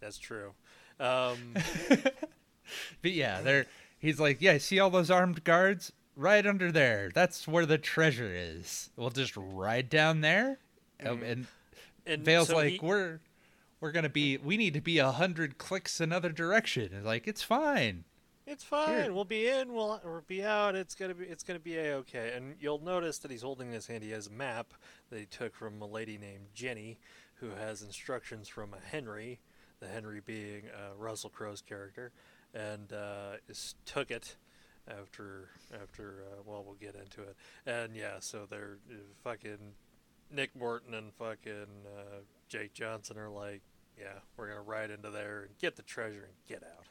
that's 0.00 0.18
true. 0.18 0.52
Um, 1.00 1.54
But 3.02 3.12
yeah, 3.12 3.40
they're 3.42 3.66
he's 3.98 4.18
like, 4.18 4.40
yeah, 4.40 4.56
see 4.58 4.78
all 4.80 4.88
those 4.90 5.10
armed 5.10 5.44
guards 5.44 5.92
right 6.16 6.46
under 6.46 6.72
there. 6.72 7.10
That's 7.14 7.46
where 7.46 7.66
the 7.66 7.76
treasure 7.78 8.30
is. 8.32 8.90
We'll 8.96 9.10
just 9.10 9.34
ride 9.36 9.90
down 9.90 10.22
there, 10.22 10.58
Um, 11.04 11.22
and 11.22 11.46
And 12.06 12.22
Vale's 12.24 12.48
so 12.48 12.56
like, 12.56 12.72
he- 12.74 12.78
we're 12.82 13.20
we're 13.80 13.92
gonna 13.92 14.08
be. 14.08 14.38
We 14.38 14.56
need 14.56 14.72
to 14.74 14.80
be 14.80 14.98
a 14.98 15.10
hundred 15.10 15.58
clicks 15.58 16.00
another 16.00 16.30
direction. 16.30 16.94
And 16.94 17.04
like, 17.04 17.26
it's 17.28 17.42
fine. 17.42 18.04
It's 18.46 18.62
fine. 18.62 19.14
We'll 19.14 19.24
be 19.24 19.48
in. 19.48 19.72
We'll 19.72 20.00
or 20.04 20.22
be 20.26 20.44
out. 20.44 20.74
It's 20.74 20.94
gonna 20.94 21.14
be. 21.14 21.24
It's 21.24 21.42
gonna 21.42 21.58
be 21.58 21.78
a 21.78 21.96
okay. 21.96 22.32
And 22.36 22.56
you'll 22.60 22.82
notice 22.82 23.18
that 23.18 23.30
he's 23.30 23.42
holding 23.42 23.68
in 23.68 23.74
his 23.74 23.86
hand. 23.86 24.04
He 24.04 24.10
has 24.10 24.26
a 24.26 24.32
map 24.32 24.74
that 25.10 25.18
he 25.18 25.24
took 25.24 25.54
from 25.54 25.80
a 25.80 25.86
lady 25.86 26.18
named 26.18 26.48
Jenny, 26.54 26.98
who 27.36 27.50
has 27.50 27.82
instructions 27.82 28.48
from 28.48 28.74
a 28.74 28.88
Henry, 28.90 29.40
the 29.80 29.88
Henry 29.88 30.20
being 30.20 30.64
uh, 30.74 30.94
Russell 30.98 31.30
Crowe's 31.30 31.62
character, 31.62 32.12
and 32.52 32.92
uh, 32.92 33.36
is 33.48 33.74
took 33.86 34.10
it 34.10 34.36
after 34.88 35.48
after. 35.82 36.24
Uh, 36.30 36.42
well, 36.44 36.64
we'll 36.64 36.74
get 36.74 36.94
into 36.94 37.22
it. 37.22 37.36
And 37.64 37.96
yeah, 37.96 38.16
so 38.20 38.46
they're 38.48 38.78
uh, 38.90 38.96
fucking 39.22 39.72
Nick 40.30 40.54
Morton 40.54 40.92
and 40.92 41.14
fucking 41.14 41.86
uh, 41.86 42.20
Jake 42.48 42.74
Johnson 42.74 43.16
are 43.16 43.30
like, 43.30 43.62
yeah, 43.98 44.18
we're 44.36 44.48
gonna 44.48 44.60
ride 44.60 44.90
into 44.90 45.10
there 45.10 45.44
and 45.44 45.56
get 45.58 45.76
the 45.76 45.82
treasure 45.82 46.24
and 46.24 46.34
get 46.46 46.62
out. 46.62 46.86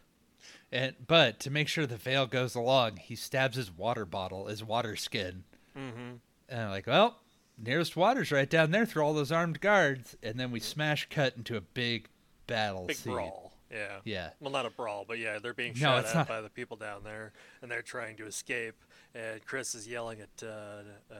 And 0.72 0.96
but 1.06 1.40
to 1.42 1.52
make 1.52 1.68
sure 1.68 1.86
the 1.86 1.98
veil 1.98 2.26
goes 2.26 2.56
along, 2.56 2.98
he 2.98 3.16
stabs 3.16 3.56
his 3.58 3.72
water 3.72 4.06
bottle, 4.06 4.48
his 4.48 4.64
water 4.64 4.96
skin. 4.96 5.44
Mm-hmm. 5.78 6.14
And 6.50 6.62
I'm 6.62 6.70
like, 6.70 6.88
well, 6.88 7.20
nearest 7.58 7.96
water's 7.96 8.32
right 8.32 8.50
down 8.50 8.72
there 8.72 8.86
through 8.86 9.04
all 9.04 9.14
those 9.14 9.32
armed 9.32 9.62
guards. 9.62 10.16
And 10.24 10.40
then 10.40 10.52
we 10.52 10.60
smash 10.60 11.08
cut 11.10 11.36
into 11.38 11.56
a 11.58 11.62
big 11.62 12.10
battle 12.48 12.86
Big 12.88 12.98
scene. 12.98 13.14
brawl. 13.14 13.54
Yeah. 13.72 13.98
Yeah. 14.04 14.30
Well, 14.40 14.52
not 14.52 14.66
a 14.68 14.70
brawl, 14.70 15.06
but 15.08 15.18
yeah, 15.18 15.40
they're 15.40 15.54
being 15.54 15.74
No, 15.74 15.80
shot 15.80 16.06
at 16.06 16.16
not. 16.16 16.28
by 16.28 16.42
the 16.42 16.50
people 16.50 16.78
down 16.78 17.04
there, 17.04 17.32
and 17.62 17.72
they're 17.72 17.82
trying 17.82 18.18
to 18.18 18.26
escape. 18.28 18.76
And 19.16 19.44
Chris 19.46 19.74
is 19.74 19.88
yelling 19.88 20.20
at 20.22 20.44
uh, 20.48 20.82
uh, 21.12 21.16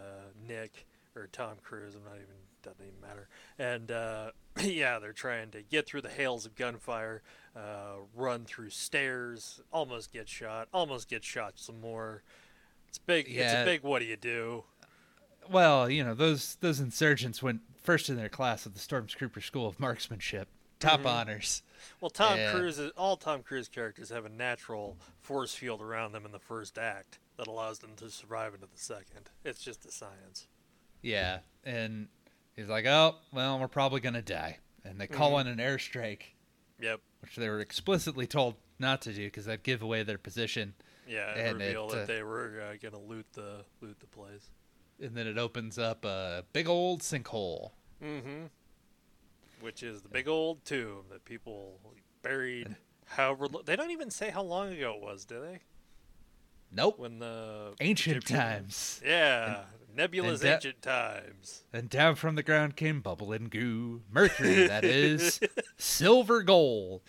Nick 0.48 0.86
or 1.16 1.28
Tom 1.32 1.56
Cruise. 1.64 1.96
I'm 1.96 2.04
not 2.04 2.16
even 2.16 2.28
doesn't 2.64 2.82
even 2.82 3.00
matter. 3.02 3.28
And 3.60 3.92
uh, 3.92 4.32
yeah, 4.64 5.00
they're 5.00 5.14
trying 5.14 5.52
to 5.52 5.62
get 5.62 5.86
through 5.86 6.02
the 6.02 6.10
hails 6.10 6.46
of 6.46 6.56
gunfire, 6.56 7.22
uh, 7.56 7.98
run 8.16 8.46
through 8.46 8.72
stairs, 8.72 9.62
almost 9.72 10.12
get 10.12 10.28
shot, 10.28 10.68
almost 10.74 11.08
get 11.10 11.24
shot 11.24 11.54
some 11.58 11.80
more. 11.80 12.24
It's 12.88 12.98
big. 12.98 13.28
It's 13.30 13.54
a 13.54 13.66
big. 13.66 13.84
What 13.84 14.00
do 14.00 14.06
you 14.06 14.16
do? 14.18 14.64
Well, 15.52 15.90
you 15.90 16.04
know, 16.04 16.14
those 16.14 16.56
those 16.62 16.80
insurgents 16.80 17.44
went 17.44 17.62
first 17.84 18.10
in 18.10 18.16
their 18.16 18.30
class 18.30 18.66
at 18.66 18.74
the 18.74 18.80
Stormtrooper 18.80 19.44
School 19.44 19.68
of 19.68 19.80
Marksmanship. 19.80 20.48
Top 20.80 21.00
Mm-hmm. 21.00 21.08
honors. 21.08 21.64
Well, 22.02 22.10
Tom 22.10 22.38
Yeah. 22.38 22.52
Cruise, 22.54 22.78
is, 22.80 22.92
all 22.98 23.16
Tom 23.18 23.42
Cruise 23.42 23.68
characters 23.68 24.10
have 24.10 24.26
a 24.26 24.30
natural 24.30 24.98
force 25.22 25.54
field 25.56 25.82
around 25.82 26.12
them 26.14 26.26
in 26.26 26.32
the 26.32 26.40
first 26.40 26.78
act 26.78 27.20
that 27.38 27.48
allows 27.48 27.80
them 27.80 27.92
to 27.98 28.10
survive 28.10 28.54
into 28.54 28.66
the 28.68 28.78
second. 28.78 29.30
It's 29.44 29.62
just 29.64 29.86
a 29.86 29.92
science. 29.92 30.48
Yeah. 31.02 31.40
And 31.64 32.08
he's 32.56 32.68
like, 32.68 32.86
oh, 32.86 33.16
well, 33.32 33.60
we're 33.60 33.68
probably 33.68 34.00
going 34.02 34.14
to 34.16 34.22
die. 34.22 34.58
And 34.86 35.00
they 35.00 35.08
call 35.08 35.32
Mm-hmm. 35.34 35.48
in 35.50 35.60
an 35.60 35.66
airstrike, 35.66 36.22
Yep. 36.82 37.00
which 37.22 37.36
they 37.36 37.50
were 37.50 37.60
explicitly 37.60 38.28
told 38.28 38.56
not 38.80 39.02
to 39.04 39.14
do 39.14 39.26
because 39.26 39.46
that'd 39.46 39.64
give 39.64 39.82
away 39.82 40.04
their 40.04 40.18
position. 40.18 40.74
Yeah, 41.08 41.34
And 41.38 41.60
reveal 41.60 41.88
it, 41.90 41.94
uh, 41.94 41.96
that 42.00 42.08
they 42.08 42.24
were 42.24 42.62
uh, 42.62 42.76
gonna 42.82 43.02
loot 43.04 43.26
the 43.34 43.66
loot 43.82 44.00
the 44.00 44.08
place. 44.08 44.50
And 45.02 45.16
then 45.16 45.28
it 45.28 45.38
opens 45.38 45.78
up 45.78 46.06
a 46.06 46.44
big 46.54 46.68
old 46.68 47.02
sinkhole. 47.02 47.72
Mm-hmm. 48.04 48.46
Which 49.60 49.84
is 49.84 50.02
the 50.02 50.10
big 50.10 50.28
old 50.28 50.64
tomb 50.66 51.04
that 51.12 51.24
people 51.26 51.80
buried. 52.22 52.76
However, 53.06 53.48
lo- 53.48 53.62
they 53.66 53.76
don't 53.76 53.92
even 53.92 54.10
say 54.10 54.30
how 54.30 54.44
long 54.44 54.72
ago 54.74 54.96
it 54.96 55.02
was, 55.02 55.26
do 55.26 55.40
they? 55.42 55.60
Nope. 56.72 57.00
When 57.00 57.20
the 57.20 57.74
Ancient 57.82 58.26
times. 58.26 59.02
Yeah, 59.06 59.64
nebulous 59.96 60.42
and 60.42 60.50
that- 60.50 60.56
ancient 60.56 60.82
times. 60.82 61.64
And 61.72 61.90
down 61.90 62.16
from 62.16 62.36
the 62.36 62.44
ground 62.44 62.76
came 62.76 63.02
bubble 63.02 63.32
and 63.32 63.50
goo. 63.50 64.02
Mercury, 64.12 64.68
that 64.68 64.84
is. 64.84 65.40
Silver 65.78 66.44
gold. 66.44 67.02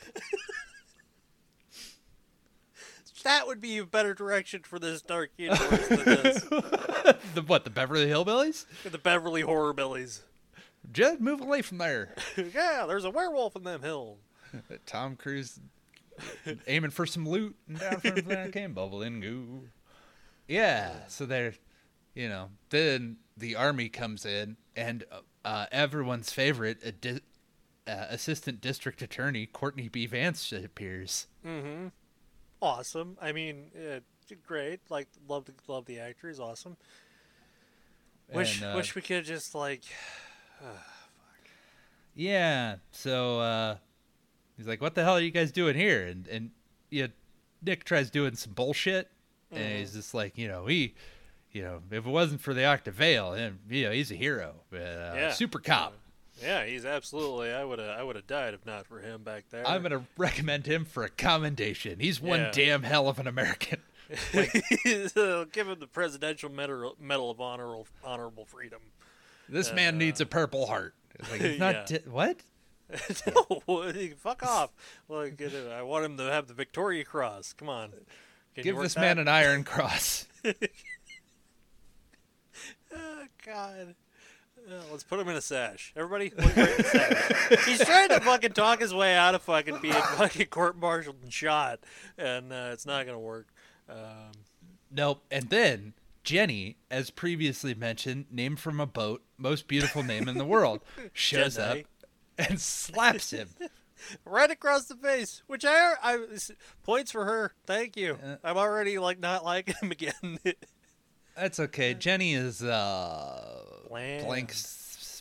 That 3.25 3.47
would 3.47 3.61
be 3.61 3.79
a 3.79 3.87
better 3.87 4.13
direction 4.13 4.63
for 4.65 4.79
this 4.79 5.01
dark 5.01 5.31
universe 5.39 5.89
than 5.89 6.05
this. 6.05 6.43
the 7.35 7.43
what, 7.47 7.65
the 7.65 7.71
Beverly 7.71 8.07
Hillbillies? 8.07 8.67
the 8.85 8.99
Beverly 8.99 9.43
Horrorbillies. 9.43 10.21
Just 10.93 11.21
move 11.21 11.41
away 11.41 11.63
from 11.63 11.79
there. 11.79 12.15
yeah, 12.55 12.85
there's 12.87 13.07
a 13.07 13.11
werewolf 13.11 13.57
in 13.57 13.65
them 13.65 13.81
hills. 13.81 14.19
Tom 14.85 15.17
Cruise 15.17 15.59
aiming 16.67 16.91
for 16.91 17.07
some 17.07 17.27
loot, 17.27 17.57
and 17.67 17.81
down 17.81 18.01
from 18.01 18.15
there 18.27 18.51
came 18.51 18.75
bubble 18.75 19.01
and 19.01 19.23
goo. 19.23 19.69
Yeah, 20.47 20.93
so 21.09 21.25
they're, 21.25 21.55
you 22.15 22.29
know, 22.29 22.51
then 22.71 23.17
the 23.37 23.57
army 23.57 23.89
comes 23.89 24.25
in, 24.25 24.57
and 24.77 25.05
uh, 25.45 25.67
everyone's 25.73 26.33
favorite 26.33 26.79
a 26.85 26.93
di- 26.93 27.21
uh, 27.87 28.07
assistant 28.09 28.61
district 28.61 29.03
attorney 29.03 29.47
Courtney 29.47 29.89
B. 29.89 30.07
Vance 30.07 30.53
appears. 30.53 31.27
Mm-hmm. 31.47 31.89
Awesome. 32.63 33.19
I 33.21 33.33
mean, 33.33 33.67
uh, 33.77 34.01
great. 34.47 34.81
Like, 34.89 35.09
love 35.29 35.45
the 35.45 35.53
love 35.69 35.85
the 35.85 35.99
actor. 35.99 36.29
He's 36.29 36.41
awesome. 36.41 36.77
Wish 38.33 38.63
And, 38.63 38.73
uh, 38.73 38.77
wish 38.77 38.95
we 38.95 39.03
could 39.03 39.25
just 39.25 39.55
like. 39.55 39.83
Yeah. 42.17 42.77
So 42.93 43.41
uh 43.41 43.77
he's 44.57 44.69
like, 44.69 44.81
"What 44.81 44.95
the 44.95 45.03
hell 45.03 45.15
are 45.15 45.21
you 45.21 45.33
guys 45.33 45.51
doing 45.51 45.75
here?" 45.75 46.07
And 46.07 46.29
and 46.29 46.51
yeah, 46.89 47.09
Nick 47.61 47.83
tries 47.83 48.09
doing 48.09 48.37
some 48.37 48.53
bullshit, 48.53 49.11
and 49.51 49.79
he's 49.79 49.95
just 49.95 50.15
like, 50.15 50.39
you 50.39 50.47
know, 50.47 50.67
he, 50.67 50.95
you 51.55 51.63
know, 51.63 51.81
if 51.91 52.05
it 52.07 52.11
wasn't 52.11 52.43
for 52.43 52.53
the 52.53 52.61
Octavale, 52.63 53.37
him, 53.39 53.61
you 53.71 53.85
know, 53.85 53.93
he's 53.93 54.11
a 54.11 54.15
hero, 54.17 54.57
uh, 54.73 54.77
Yeah. 54.77 55.33
super 55.33 55.59
cop. 55.61 55.95
Yeah, 56.43 56.67
he's 56.67 56.85
absolutely. 56.85 57.53
I 57.53 57.65
would 57.65 57.79
have. 57.79 57.89
I 57.97 58.03
would 58.03 58.17
have 58.17 58.27
died 58.27 58.55
if 58.55 58.67
not 58.67 58.87
for 58.89 58.99
him 58.99 59.23
back 59.23 59.45
there. 59.51 59.67
I'm 59.67 59.83
gonna 59.83 60.05
recommend 60.19 60.67
him 60.67 60.85
for 60.85 61.05
a 61.05 61.09
commendation. 61.09 62.01
He's 62.01 62.21
one 62.21 62.41
Yeah. 62.41 62.51
damn 62.53 62.83
hell 62.83 63.09
of 63.09 63.19
an 63.21 63.27
American. 63.27 63.79
Uh, 65.17 65.45
Give 65.53 65.69
him 65.69 65.79
the 65.81 65.89
Presidential 65.91 66.51
Medal, 66.51 66.95
Medal 67.01 67.31
of 67.31 67.41
Honor, 67.41 67.75
Honorable 68.03 68.45
Freedom. 68.45 68.81
This 69.49 69.73
man 69.73 69.97
needs 69.97 70.21
a 70.21 70.27
purple 70.27 70.67
heart. 70.67 70.95
Like 71.31 71.59
not 71.59 71.91
Yeah. 71.91 71.99
di- 71.99 72.11
what? 72.11 72.41
no, 73.27 73.93
fuck 74.19 74.43
off. 74.43 74.71
It. 75.09 75.73
I 75.73 75.83
want 75.83 76.05
him 76.05 76.17
to 76.19 76.25
have 76.25 76.49
the 76.49 76.55
Victoria 76.55 77.05
Cross. 77.05 77.55
Come 77.55 77.69
on. 77.69 77.93
Can 78.55 78.65
Give 78.65 78.77
this 78.77 78.97
man 78.97 79.19
an 79.19 79.29
Iron 79.29 79.65
Cross. 79.65 80.27
Oh, 82.95 83.25
God. 83.45 83.95
Uh, 84.67 84.75
let's 84.91 85.05
put 85.05 85.21
him 85.21 85.29
in 85.29 85.37
a 85.37 85.41
sash. 85.41 85.93
Everybody, 85.95 86.33
look 86.37 86.57
right 86.57 86.71
in 86.71 86.77
the 86.79 86.85
sash. 86.85 87.65
He's 87.67 87.85
trying 87.85 88.09
to 88.09 88.21
fucking 88.21 88.53
talk 88.53 88.81
his 88.81 88.95
way 88.95 89.15
out 89.15 89.35
of 89.35 89.43
fucking 89.43 89.79
being 89.83 89.93
fucking 89.93 90.47
court-martialed 90.47 91.17
and 91.23 91.33
shot, 91.33 91.81
and 92.17 92.53
uh, 92.53 92.71
it's 92.73 92.87
not 92.87 93.05
gonna 93.05 93.19
work. 93.19 93.49
Um, 93.89 94.33
Nope. 94.95 95.25
And 95.31 95.51
then 95.51 95.95
Jenny, 96.23 96.77
as 96.91 97.11
previously 97.11 97.75
mentioned, 97.75 98.27
named 98.31 98.61
from 98.61 98.81
a 98.81 98.87
boat, 98.87 99.23
most 99.37 99.67
beautiful 99.67 100.03
name 100.03 100.29
in 100.29 100.39
the 100.39 100.45
world, 100.45 100.81
shows 101.13 101.59
up 101.59 101.79
and 102.39 102.61
slaps 102.61 103.31
him. 103.31 103.51
right 104.25 104.51
across 104.51 104.85
the 104.85 104.97
face, 104.97 105.43
which 105.47 105.65
I, 105.65 105.95
I 106.03 106.19
points 106.83 107.11
for 107.11 107.25
her. 107.25 107.55
Thank 107.67 107.97
you. 107.97 108.19
Uh, 108.25 108.37
I'm 108.45 108.57
already 108.57 108.99
like 108.99 109.19
not 109.19 109.45
liking 109.45 109.75
him 109.83 109.91
again. 109.91 110.39
That's 111.37 111.59
okay. 111.61 111.95
Jenny 111.95 112.35
is 112.35 112.63
uh 112.63 113.61
blank 113.89 114.53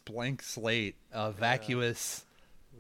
blank 0.06 0.42
slate, 0.42 0.96
a 1.12 1.32
vacuous 1.32 2.26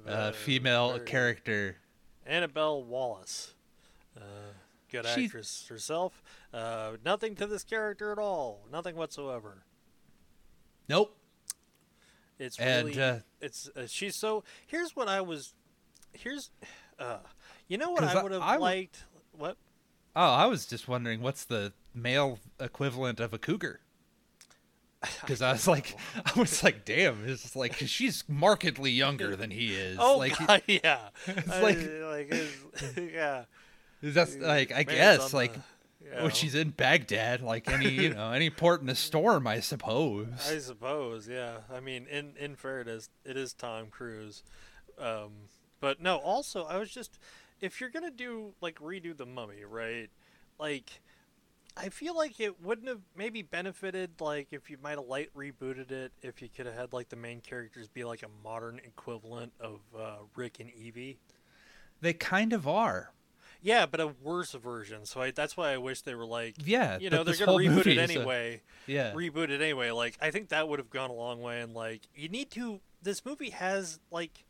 uh, 0.08 0.32
female 0.32 1.00
character. 1.00 1.78
Annabelle 2.26 2.84
Wallis. 2.84 3.54
Uh, 4.15 4.22
good 4.91 5.06
She- 5.08 5.26
actress 5.26 5.65
herself. 5.69 6.22
Uh, 6.54 6.98
nothing 7.04 7.36
to 7.36 7.48
this 7.48 7.63
character 7.63 8.12
at 8.12 8.20
all. 8.20 8.62
Nothing 8.72 8.95
whatsoever. 8.95 9.64
Nope. 10.88 11.18
It's 12.39 12.60
And, 12.60 12.88
really. 12.89 13.01
uh, 13.01 13.20
it's 13.41 13.70
uh, 13.76 13.88
she's 13.88 14.16
so. 14.16 14.43
Here's 14.68 14.95
what 14.95 15.08
I 15.08 15.22
was. 15.22 15.53
Here's. 16.12 16.51
Uh, 16.99 17.18
you 17.68 17.78
know 17.78 17.91
what 17.91 18.03
I 18.03 18.22
would 18.22 18.32
have 18.34 18.60
liked. 18.60 19.03
What? 19.32 19.58
Oh, 20.16 20.22
I 20.32 20.45
was 20.45 20.66
just 20.66 20.88
wondering 20.88 21.22
what's 21.22 21.43
the 21.45 21.74
male 21.93 22.39
equivalent 22.59 23.20
of 23.20 23.34
a 23.34 23.38
cougar? 23.39 23.80
Because 25.22 25.41
I 25.41 25.51
was 25.51 25.68
like, 25.68 25.97
I 26.36 26.39
was 26.39 26.64
like, 26.64 26.86
damn, 26.86 27.28
it's 27.28 27.55
like 27.55 27.78
'cause 27.78 27.89
she's 27.89 28.24
markedly 28.28 28.91
younger 28.91 29.36
than 29.36 29.51
he 29.51 29.74
is. 29.74 29.97
Oh 29.99 30.18
like, 30.18 30.38
God, 30.38 30.61
yeah. 30.68 31.09
It's 31.28 31.49
I- 31.49 31.61
like- 31.61 31.78
like 31.78 32.32
it's- 32.32 32.97
yeah. 33.14 33.45
that's 34.01 34.36
like, 34.38 34.72
I 34.72 34.84
Man's 34.86 34.88
guess, 34.88 35.34
like, 35.34 35.53
the- 35.53 35.61
when 36.22 36.32
she's 36.32 36.53
in 36.53 36.70
Baghdad, 36.72 37.41
like 37.41 37.70
any, 37.72 37.89
you 37.89 38.14
know, 38.14 38.32
any 38.32 38.49
port 38.49 38.82
in 38.82 38.89
a 38.89 38.95
storm, 38.95 39.47
I 39.47 39.61
suppose. 39.61 40.28
I 40.47 40.59
suppose, 40.59 41.28
yeah. 41.28 41.57
I 41.74 41.80
mean, 41.80 42.05
in 42.11 42.34
in 42.38 42.55
fairness, 42.55 43.09
it 43.26 43.36
is 43.38 43.53
Tom 43.53 43.88
Cruise, 43.89 44.43
um, 44.99 45.32
but 45.80 46.01
no. 46.01 46.18
Also, 46.18 46.66
I 46.66 46.78
was 46.78 46.91
just, 46.91 47.18
if 47.64 47.80
you're 47.80 47.89
gonna 47.89 48.11
do 48.11 48.53
like 48.61 48.80
redo 48.80 49.16
the 49.16 49.26
Mummy, 49.26 49.64
right? 49.64 50.09
like 50.59 51.01
I 51.76 51.89
feel 51.89 52.16
like 52.16 52.39
it 52.39 52.61
wouldn't 52.61 52.88
have 52.88 53.01
maybe 53.18 53.41
benefited 53.41 54.22
like 54.22 54.49
if 54.51 54.70
you 54.70 54.78
might 54.82 54.97
have 54.99 55.07
light 55.07 55.30
rebooted 55.36 55.91
it 55.91 56.11
if 56.22 56.41
you 56.41 56.49
could 56.55 56.68
have 56.68 56.76
had 56.76 56.93
like 56.93 57.09
the 57.09 57.16
main 57.16 57.41
characters 57.41 57.88
be 57.88 58.03
like 58.03 58.22
a 58.22 58.30
modern 58.43 58.80
equivalent 58.86 59.53
of 59.59 59.80
uh, 59.99 60.18
Rick 60.36 60.59
and 60.59 60.70
Evie. 60.72 61.18
They 62.01 62.14
kind 62.14 62.53
of 62.53 62.68
are. 62.68 63.11
Yeah, 63.61 63.86
but 63.86 64.01
a 64.01 64.07
worse 64.22 64.51
version. 64.51 65.05
So 65.05 65.22
I, 65.22 65.32
that's 65.32 65.55
why 65.55 65.72
I 65.72 65.78
wish 65.78 66.01
they 66.01 66.16
were 66.16 66.26
like, 66.26 66.55
Yeah, 66.64 66.99
you 66.99 67.09
know, 67.09 67.24
they're 67.24 67.34
gonna 67.36 67.53
reboot 67.53 67.88
it 67.88 67.97
is 67.97 67.97
a- 67.97 68.14
anyway. 68.14 68.61
Yeah. 68.86 69.14
Reboot 69.14 69.49
it 69.49 69.61
anyway. 69.61 69.89
Like 69.91 70.18
I 70.22 70.30
think 70.32 70.49
that 70.49 70.68
would 70.68 70.80
have 70.80 70.89
gone 70.89 71.09
a 71.09 71.14
long 71.14 71.41
way. 71.41 71.61
And 71.61 71.74
like 71.74 72.01
you 72.14 72.30
need 72.30 72.51
to. 72.51 72.82
This 73.01 73.26
movie 73.26 73.49
has 73.49 73.99
like 74.11 74.43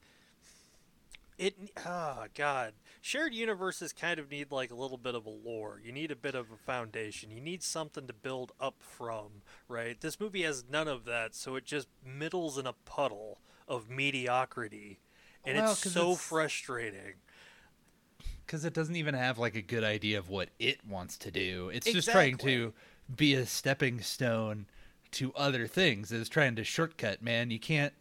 it. 1.37 1.55
Oh 1.85 2.25
God, 2.35 2.73
shared 3.05 3.33
universes 3.33 3.91
kind 3.91 4.17
of 4.17 4.31
need 4.31 4.49
like 4.49 4.71
a 4.71 4.75
little 4.75 4.97
bit 4.97 5.13
of 5.13 5.25
a 5.25 5.29
lore. 5.29 5.81
You 5.83 5.91
need 5.91 6.09
a 6.09 6.15
bit 6.15 6.35
of 6.35 6.49
a 6.51 6.55
foundation. 6.55 7.31
You 7.31 7.41
need 7.41 7.61
something 7.61 8.07
to 8.07 8.13
build 8.13 8.53
up 8.61 8.75
from. 8.79 9.41
Right. 9.67 9.99
This 9.99 10.21
movie 10.21 10.43
has 10.43 10.63
none 10.71 10.87
of 10.87 11.03
that, 11.03 11.35
so 11.35 11.55
it 11.57 11.65
just 11.65 11.89
middles 12.05 12.57
in 12.57 12.65
a 12.65 12.71
puddle 12.85 13.39
of 13.67 13.89
mediocrity, 13.89 14.99
and 15.45 15.57
Well, 15.57 15.71
it's 15.73 15.83
'cause 15.83 15.91
so 15.93 16.11
it's- 16.11 16.21
frustrating. 16.25 17.15
because 18.45 18.63
it 18.63 18.73
doesn't 18.73 18.95
even 18.95 19.15
have 19.15 19.37
like 19.37 19.55
a 19.55 19.61
good 19.61 19.83
idea 19.83 20.17
of 20.17 20.29
what 20.29 20.49
it 20.57 20.85
wants 20.85 21.17
to 21.17 21.29
do. 21.31 21.69
It's 21.69 21.91
just 21.91 22.09
trying 22.09 22.37
to 22.37 22.73
be 23.13 23.33
a 23.33 23.45
stepping 23.45 23.99
stone 23.99 24.65
to 25.11 25.33
other 25.33 25.67
things. 25.67 26.11
It's 26.13 26.29
trying 26.29 26.55
to 26.55 26.63
shortcut, 26.63 27.21
man. 27.21 27.51
You 27.51 27.59
can't 27.59 27.93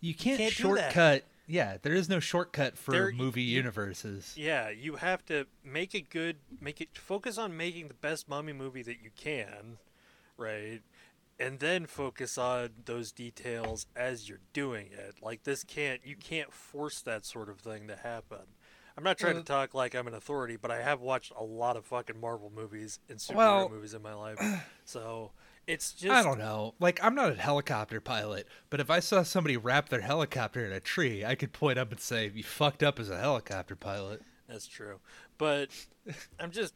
you 0.00 0.14
can't, 0.14 0.38
can't 0.38 0.56
do 0.56 0.74
that. 0.74 0.92
shortcut. 0.92 1.24
Yeah, 1.48 1.78
there 1.80 1.94
is 1.94 2.08
no 2.08 2.20
shortcut 2.20 2.76
for 2.76 2.92
There- 2.92 3.10
movie 3.10 3.42
you- 3.42 3.56
universes. 3.56 4.34
Yeah, 4.36 4.68
you 4.68 4.96
have 4.96 5.24
to 5.26 5.46
make 5.64 5.94
a 5.94 6.00
good, 6.00 6.36
make 6.60 6.80
it 6.80 6.96
focus 6.96 7.38
on 7.38 7.56
making 7.56 7.88
the 7.88 7.94
best 7.94 8.28
mummy 8.28 8.52
movie 8.52 8.82
that 8.82 9.00
you 9.02 9.10
can, 9.16 9.78
right? 10.36 10.82
And 11.40 11.58
then 11.60 11.86
focus 11.86 12.36
on 12.36 12.70
those 12.84 13.12
details 13.12 13.86
as 13.96 14.28
you're 14.28 14.40
doing 14.52 14.88
it. 14.92 15.22
Like 15.22 15.44
this 15.44 15.64
can't, 15.64 16.04
you 16.04 16.16
can't 16.16 16.52
force 16.52 17.00
that 17.02 17.24
sort 17.24 17.48
of 17.48 17.60
thing 17.60 17.88
to 17.88 17.96
happen. 17.96 18.40
I'm 18.96 19.04
not 19.04 19.16
trying 19.16 19.34
to 19.34 19.40
uh, 19.40 19.44
talk 19.44 19.74
like 19.74 19.94
I'm 19.94 20.08
an 20.08 20.14
authority, 20.14 20.56
but 20.56 20.70
I 20.72 20.82
have 20.82 21.00
watched 21.00 21.32
a 21.38 21.44
lot 21.44 21.76
of 21.76 21.86
fucking 21.86 22.20
Marvel 22.20 22.50
movies 22.54 22.98
and 23.08 23.18
superhero 23.18 23.36
Well- 23.36 23.68
movies 23.70 23.94
in 23.94 24.02
my 24.02 24.14
life, 24.14 24.38
so 24.84 25.30
it's 25.68 25.92
just 25.92 26.10
I 26.12 26.22
don't 26.22 26.38
know. 26.38 26.74
Like 26.80 26.98
I'm 27.04 27.14
not 27.14 27.32
a 27.32 27.34
helicopter 27.34 28.00
pilot, 28.00 28.48
but 28.70 28.80
if 28.80 28.90
I 28.90 29.00
saw 29.00 29.22
somebody 29.22 29.56
wrap 29.56 29.90
their 29.90 30.00
helicopter 30.00 30.64
in 30.64 30.72
a 30.72 30.80
tree, 30.80 31.24
I 31.24 31.34
could 31.34 31.52
point 31.52 31.78
up 31.78 31.92
and 31.92 32.00
say, 32.00 32.32
"You 32.34 32.42
fucked 32.42 32.82
up 32.82 32.98
as 32.98 33.10
a 33.10 33.18
helicopter 33.18 33.76
pilot." 33.76 34.22
That's 34.48 34.66
true. 34.66 34.98
But 35.36 35.68
I'm 36.40 36.50
just 36.50 36.74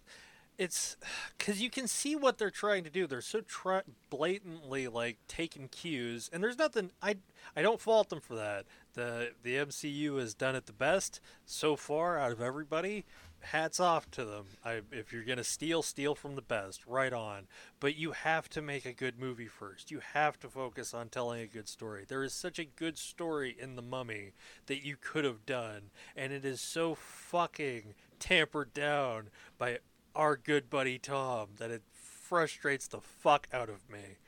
it's 0.58 0.98
cuz 1.38 1.62
you 1.62 1.70
can 1.70 1.88
see 1.88 2.14
what 2.14 2.36
they're 2.36 2.50
trying 2.50 2.84
to 2.84 2.90
do. 2.90 3.06
They're 3.06 3.22
so 3.22 3.40
tra- 3.40 3.84
blatantly 4.10 4.86
like 4.88 5.16
taking 5.26 5.68
cues 5.68 6.28
and 6.30 6.44
there's 6.44 6.58
nothing 6.58 6.92
I 7.00 7.16
I 7.56 7.62
don't 7.62 7.80
fault 7.80 8.10
them 8.10 8.20
for 8.20 8.34
that. 8.34 8.66
The 8.92 9.32
the 9.42 9.56
MCU 9.56 10.18
has 10.18 10.34
done 10.34 10.54
it 10.54 10.66
the 10.66 10.72
best 10.74 11.18
so 11.46 11.76
far 11.76 12.18
out 12.18 12.30
of 12.30 12.42
everybody. 12.42 13.06
Hats 13.42 13.80
off 13.80 14.10
to 14.12 14.24
them. 14.24 14.44
I, 14.64 14.80
if 14.90 15.12
you're 15.12 15.24
gonna 15.24 15.44
steal, 15.44 15.82
steal 15.82 16.14
from 16.14 16.34
the 16.34 16.42
best. 16.42 16.86
Right 16.86 17.12
on. 17.12 17.46
But 17.80 17.96
you 17.96 18.12
have 18.12 18.48
to 18.50 18.62
make 18.62 18.86
a 18.86 18.92
good 18.92 19.18
movie 19.18 19.48
first. 19.48 19.90
You 19.90 20.00
have 20.14 20.38
to 20.40 20.48
focus 20.48 20.94
on 20.94 21.08
telling 21.08 21.40
a 21.42 21.46
good 21.46 21.68
story. 21.68 22.04
There 22.06 22.24
is 22.24 22.34
such 22.34 22.58
a 22.58 22.64
good 22.64 22.98
story 22.98 23.56
in 23.58 23.76
The 23.76 23.82
Mummy 23.82 24.32
that 24.66 24.84
you 24.84 24.96
could 25.00 25.24
have 25.24 25.44
done, 25.44 25.90
and 26.16 26.32
it 26.32 26.44
is 26.44 26.60
so 26.60 26.94
fucking 26.94 27.94
tampered 28.18 28.72
down 28.72 29.30
by 29.58 29.78
our 30.14 30.36
good 30.36 30.70
buddy 30.70 30.98
Tom 30.98 31.48
that 31.58 31.70
it 31.70 31.82
frustrates 31.92 32.86
the 32.88 33.00
fuck 33.00 33.48
out 33.52 33.68
of 33.68 33.90
me. 33.90 34.18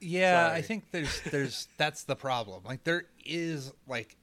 Yeah, 0.00 0.50
I 0.52 0.62
think 0.62 0.90
there's 0.90 1.20
there's 1.30 1.68
that's 1.76 2.04
the 2.04 2.16
problem. 2.16 2.62
Like 2.64 2.84
there 2.84 3.04
is 3.24 3.72
like 3.86 4.16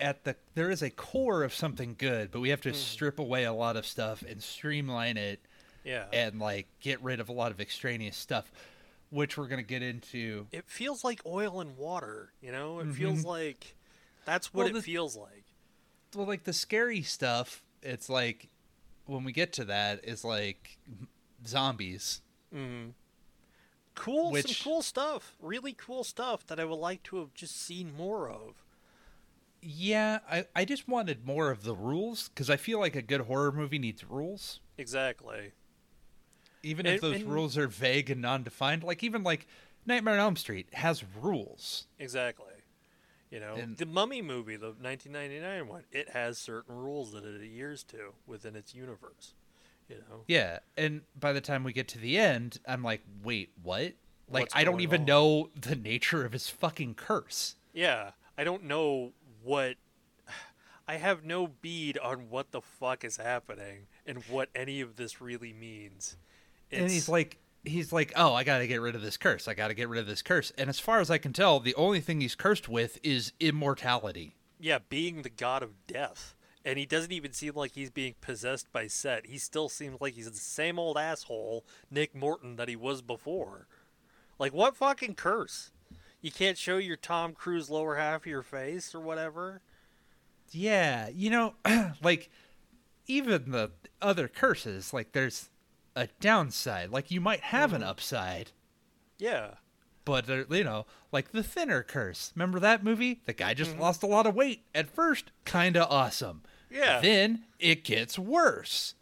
at 0.00 0.24
the 0.24 0.36
there 0.54 0.70
is 0.70 0.82
a 0.82 0.90
core 0.90 1.42
of 1.44 1.54
something 1.54 1.94
good, 1.96 2.30
but 2.30 2.40
we 2.40 2.48
have 2.50 2.60
to 2.62 2.70
Hmm. 2.70 2.76
strip 2.76 3.18
away 3.18 3.44
a 3.44 3.52
lot 3.52 3.76
of 3.76 3.86
stuff 3.86 4.22
and 4.22 4.42
streamline 4.42 5.16
it 5.16 5.40
Yeah. 5.84 6.08
and 6.12 6.38
like 6.40 6.66
get 6.80 7.00
rid 7.02 7.20
of 7.20 7.28
a 7.28 7.32
lot 7.32 7.52
of 7.52 7.60
extraneous 7.60 8.16
stuff, 8.16 8.50
which 9.10 9.36
we're 9.38 9.46
gonna 9.48 9.62
get 9.62 9.82
into. 9.82 10.46
it 10.52 10.68
feels 10.68 11.04
like 11.04 11.20
oil 11.24 11.60
and 11.60 11.76
water, 11.76 12.32
you 12.40 12.50
know? 12.52 12.80
It 12.80 12.92
feels 12.94 13.24
like 13.24 13.76
that's 14.24 14.52
what 14.52 14.64
Well, 14.64 14.70
it 14.70 14.72
the- 14.74 14.82
feels 14.82 15.16
like. 15.16 15.44
Well, 16.14 16.26
like 16.26 16.44
the 16.44 16.52
scary 16.52 17.02
stuff, 17.02 17.62
it's 17.82 18.08
like 18.08 18.48
when 19.06 19.22
we 19.24 19.32
get 19.32 19.52
to 19.54 19.64
that, 19.66 20.04
is 20.04 20.24
like 20.24 20.78
zombies. 21.46 22.20
Mm-hmm. 22.52 22.90
Cool, 23.94 24.32
Which- 24.32 24.46
some 24.58 24.64
cool 24.72 24.82
stuff. 24.82 25.36
Really 25.40 25.72
cool 25.72 26.02
stuff 26.02 26.44
that 26.48 26.58
I 26.58 26.64
would 26.64 26.74
like 26.80 27.02
to 27.04 27.16
have 27.18 27.32
just 27.34 27.56
seen 27.56 27.94
more 27.94 28.28
of. 28.28 28.63
Yeah, 29.64 30.18
I, 30.30 30.44
I 30.54 30.64
just 30.64 30.86
wanted 30.88 31.26
more 31.26 31.50
of 31.50 31.64
the 31.64 31.74
rules 31.74 32.28
because 32.28 32.50
I 32.50 32.56
feel 32.56 32.78
like 32.78 32.94
a 32.94 33.02
good 33.02 33.22
horror 33.22 33.50
movie 33.52 33.78
needs 33.78 34.04
rules. 34.04 34.60
Exactly. 34.76 35.52
even 36.62 36.86
if 36.86 37.00
those 37.00 37.16
and- 37.20 37.32
rules 37.32 37.56
are 37.56 37.68
vague 37.68 38.10
and 38.10 38.20
non-defined 38.22 38.82
like 38.82 39.02
even 39.04 39.22
like 39.22 39.46
nightmare 39.86 40.14
on 40.14 40.20
elm 40.20 40.36
street 40.36 40.66
has 40.72 41.04
rules 41.20 41.86
Exactly. 41.98 42.46
You 43.30 43.40
know, 43.40 43.54
And- 43.54 43.76
the 43.76 43.86
Mummy 43.86 44.22
movie, 44.22 44.56
the 44.56 44.68
1999 44.80 45.66
one, 45.68 45.84
it 45.92 46.10
has 46.10 46.38
certain 46.38 46.74
rules 46.76 47.12
that 47.12 47.24
it 47.24 47.34
adheres 47.40 47.82
to 47.84 48.14
within 48.26 48.54
its 48.56 48.74
universe. 48.74 49.34
You 49.88 49.96
know, 49.96 50.22
yeah 50.28 50.60
and 50.78 51.02
by 51.18 51.32
the 51.34 51.42
time 51.42 51.62
we 51.62 51.74
get 51.74 51.88
to 51.88 51.98
the 51.98 52.16
end 52.16 52.58
i'm 52.66 52.82
like 52.82 53.02
wait 53.22 53.50
what 53.62 53.92
like 54.30 54.44
What's 54.44 54.56
i 54.56 54.64
don't 54.64 54.80
even 54.80 55.02
on? 55.02 55.06
know 55.06 55.50
the 55.54 55.76
nature 55.76 56.24
of 56.24 56.32
his 56.32 56.48
fucking 56.48 56.94
curse 56.94 57.56
yeah, 57.74 58.12
I 58.38 58.44
don't 58.44 58.64
know 58.64 59.12
what. 59.44 59.76
I 60.86 60.96
have 60.96 61.24
no 61.24 61.46
bead 61.46 61.96
on 61.96 62.28
what 62.28 62.50
the 62.50 62.60
fuck 62.60 63.04
is 63.04 63.16
happening 63.16 63.86
and 64.04 64.22
what 64.24 64.50
any 64.54 64.82
of 64.82 64.96
this 64.96 65.18
really 65.18 65.52
means. 65.54 66.18
and 66.70 66.90
he's 66.90 67.08
like 67.08 67.38
he's 67.64 67.90
like 67.90 68.12
oh 68.16 68.34
i 68.34 68.44
gotta 68.44 68.66
get 68.66 68.82
rid 68.82 68.94
of 68.94 69.00
this 69.00 69.16
curse 69.16 69.48
i 69.48 69.54
gotta 69.54 69.72
get 69.72 69.88
rid 69.88 69.98
of 69.98 70.06
this 70.06 70.20
curse 70.20 70.52
and 70.58 70.68
as 70.68 70.78
far 70.78 71.00
as 71.00 71.10
i 71.10 71.16
can 71.16 71.32
tell 71.32 71.58
the 71.58 71.74
only 71.76 71.98
thing 71.98 72.20
he's 72.20 72.34
cursed 72.34 72.68
with 72.68 72.98
is 73.02 73.32
immortality 73.40 74.36
yeah, 74.64 74.78
being 74.88 75.20
the 75.22 75.28
god 75.28 75.62
of 75.62 75.86
death. 75.86 76.34
And 76.64 76.78
he 76.78 76.86
doesn't 76.86 77.12
even 77.12 77.32
seem 77.32 77.52
like 77.54 77.72
he's 77.72 77.90
being 77.90 78.14
possessed 78.22 78.72
by 78.72 78.86
Set. 78.86 79.26
He 79.26 79.36
still 79.36 79.68
seems 79.68 80.00
like 80.00 80.14
he's 80.14 80.30
the 80.30 80.38
same 80.38 80.78
old 80.78 80.96
asshole, 80.96 81.66
Nick 81.90 82.14
Morton, 82.14 82.56
that 82.56 82.70
he 82.70 82.76
was 82.76 83.02
before. 83.02 83.66
Like, 84.38 84.54
what 84.54 84.74
fucking 84.74 85.16
curse? 85.16 85.70
You 86.24 86.30
can't 86.32 86.56
show 86.56 86.78
your 86.78 86.96
Tom 86.96 87.34
Cruise 87.34 87.68
lower 87.68 87.96
half 87.96 88.22
of 88.22 88.26
your 88.26 88.42
face 88.42 88.94
or 88.94 89.00
whatever? 89.00 89.60
yeah 90.50 91.08
you 91.12 91.30
know 91.30 91.54
like 92.02 92.30
even 93.06 93.50
the 93.50 93.70
other 94.00 94.28
curses 94.28 94.92
like 94.92 95.12
there's 95.12 95.48
a 95.96 96.06
downside 96.20 96.90
like 96.90 97.10
you 97.10 97.20
might 97.20 97.40
have 97.40 97.72
an 97.72 97.82
upside 97.82 98.52
Yeah. 99.18 99.54
but 100.04 100.28
uh, 100.30 100.44
you 100.50 100.62
know, 100.64 100.86
like 101.12 101.32
the 101.32 101.42
thinner 101.42 101.82
curse. 101.82 102.30
Remember 102.36 102.60
that 102.60 102.84
movie? 102.84 103.20
The 103.26 103.32
guy 103.32 103.52
Mm-hmm. 103.52 103.58
just 103.58 103.78
lost 103.78 104.02
a 104.02 104.06
lot 104.06 104.26
of 104.26 104.34
weight 104.34 104.64
at 104.74 104.88
first, 104.90 105.30
kind 105.44 105.76
of 105.76 105.90
awesome. 105.90 106.42
Yeah. 106.70 107.00
Then 107.00 107.44
it 107.58 107.84
gets 107.84 108.18
worse. 108.18 108.94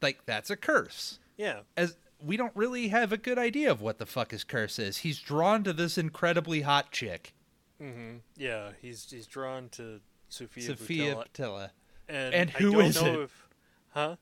Like 0.00 0.24
that's 0.26 0.48
a 0.50 0.56
curse. 0.56 1.18
yeah. 1.36 1.60
As 1.76 1.96
we 2.22 2.36
don't 2.36 2.54
really 2.54 2.88
have 2.88 3.12
a 3.12 3.16
good 3.16 3.38
idea 3.38 3.70
of 3.70 3.80
what 3.80 3.98
the 3.98 4.06
fuck 4.06 4.30
his 4.30 4.44
curse 4.44 4.78
is. 4.78 4.98
He's 4.98 5.18
drawn 5.20 5.64
to 5.64 5.72
this 5.72 5.98
incredibly 5.98 6.62
hot 6.62 6.90
chick, 6.92 7.34
hmm 7.80 8.16
Yeah. 8.36 8.72
He's 8.80 9.10
he's 9.10 9.26
drawn 9.26 9.68
to 9.70 10.00
Sophia, 10.28 10.64
Sofia 10.64 11.14
Boutella, 11.14 11.24
Patilla. 11.32 11.70
And, 12.08 12.50
who 12.50 12.80
is 12.80 13.00
know 13.00 13.14
it? 13.14 13.20
If, 13.20 13.48
huh? 13.90 14.16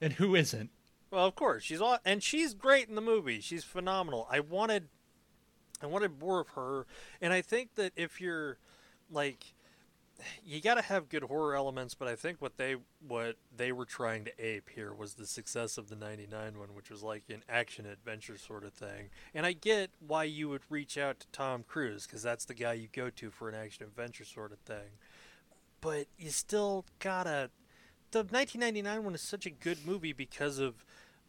And 0.00 0.12
who 0.14 0.34
isn't? 0.34 0.70
Well, 1.10 1.24
of 1.26 1.34
course 1.34 1.62
she's 1.64 1.80
all, 1.80 1.98
and 2.04 2.22
she's 2.22 2.54
great 2.54 2.88
in 2.88 2.94
the 2.94 3.00
movie. 3.00 3.40
She's 3.40 3.64
phenomenal. 3.64 4.26
I 4.30 4.40
wanted, 4.40 4.88
I 5.82 5.86
wanted 5.86 6.20
more 6.20 6.40
of 6.40 6.48
her, 6.50 6.86
and 7.20 7.32
I 7.32 7.40
think 7.40 7.76
that 7.76 7.92
if 7.96 8.20
you're, 8.20 8.58
like, 9.10 9.54
you 10.44 10.60
got 10.60 10.74
to 10.74 10.82
have 10.82 11.08
good 11.08 11.24
horror 11.24 11.54
elements. 11.54 11.94
But 11.94 12.08
I 12.08 12.16
think 12.16 12.40
what 12.40 12.56
they 12.56 12.76
what 13.06 13.36
they 13.54 13.72
were 13.72 13.84
trying 13.84 14.24
to 14.24 14.32
ape 14.38 14.70
here 14.74 14.92
was 14.92 15.14
the 15.14 15.26
success 15.26 15.78
of 15.78 15.88
the 15.88 15.96
'99 15.96 16.58
one, 16.58 16.74
which 16.74 16.90
was 16.90 17.02
like 17.02 17.24
an 17.28 17.42
action 17.48 17.86
adventure 17.86 18.38
sort 18.38 18.64
of 18.64 18.72
thing. 18.72 19.10
And 19.34 19.46
I 19.46 19.52
get 19.52 19.90
why 20.06 20.24
you 20.24 20.48
would 20.48 20.62
reach 20.68 20.98
out 20.98 21.20
to 21.20 21.26
Tom 21.32 21.64
Cruise 21.66 22.06
because 22.06 22.22
that's 22.22 22.44
the 22.44 22.54
guy 22.54 22.74
you 22.74 22.88
go 22.92 23.10
to 23.10 23.30
for 23.30 23.48
an 23.48 23.54
action 23.54 23.84
adventure 23.84 24.24
sort 24.24 24.52
of 24.52 24.58
thing. 24.60 24.98
But 25.80 26.06
you 26.18 26.30
still 26.30 26.84
gotta 26.98 27.50
the 28.10 28.20
1999 28.20 29.04
one 29.04 29.14
is 29.14 29.20
such 29.20 29.46
a 29.46 29.50
good 29.50 29.86
movie 29.86 30.12
because 30.12 30.58
of 30.58 30.84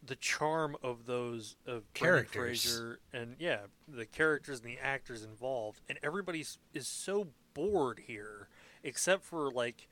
the 0.05 0.15
charm 0.15 0.77
of 0.81 1.05
those 1.05 1.55
of 1.65 1.93
Characters. 1.93 2.63
Fraser 2.63 2.99
and 3.13 3.35
yeah, 3.39 3.59
the 3.87 4.05
characters 4.05 4.61
and 4.61 4.69
the 4.69 4.79
actors 4.79 5.23
involved, 5.23 5.81
and 5.89 5.99
everybody 6.01 6.45
is 6.73 6.87
so 6.87 7.27
bored 7.53 8.01
here, 8.07 8.47
except 8.83 9.23
for 9.23 9.51
like 9.51 9.87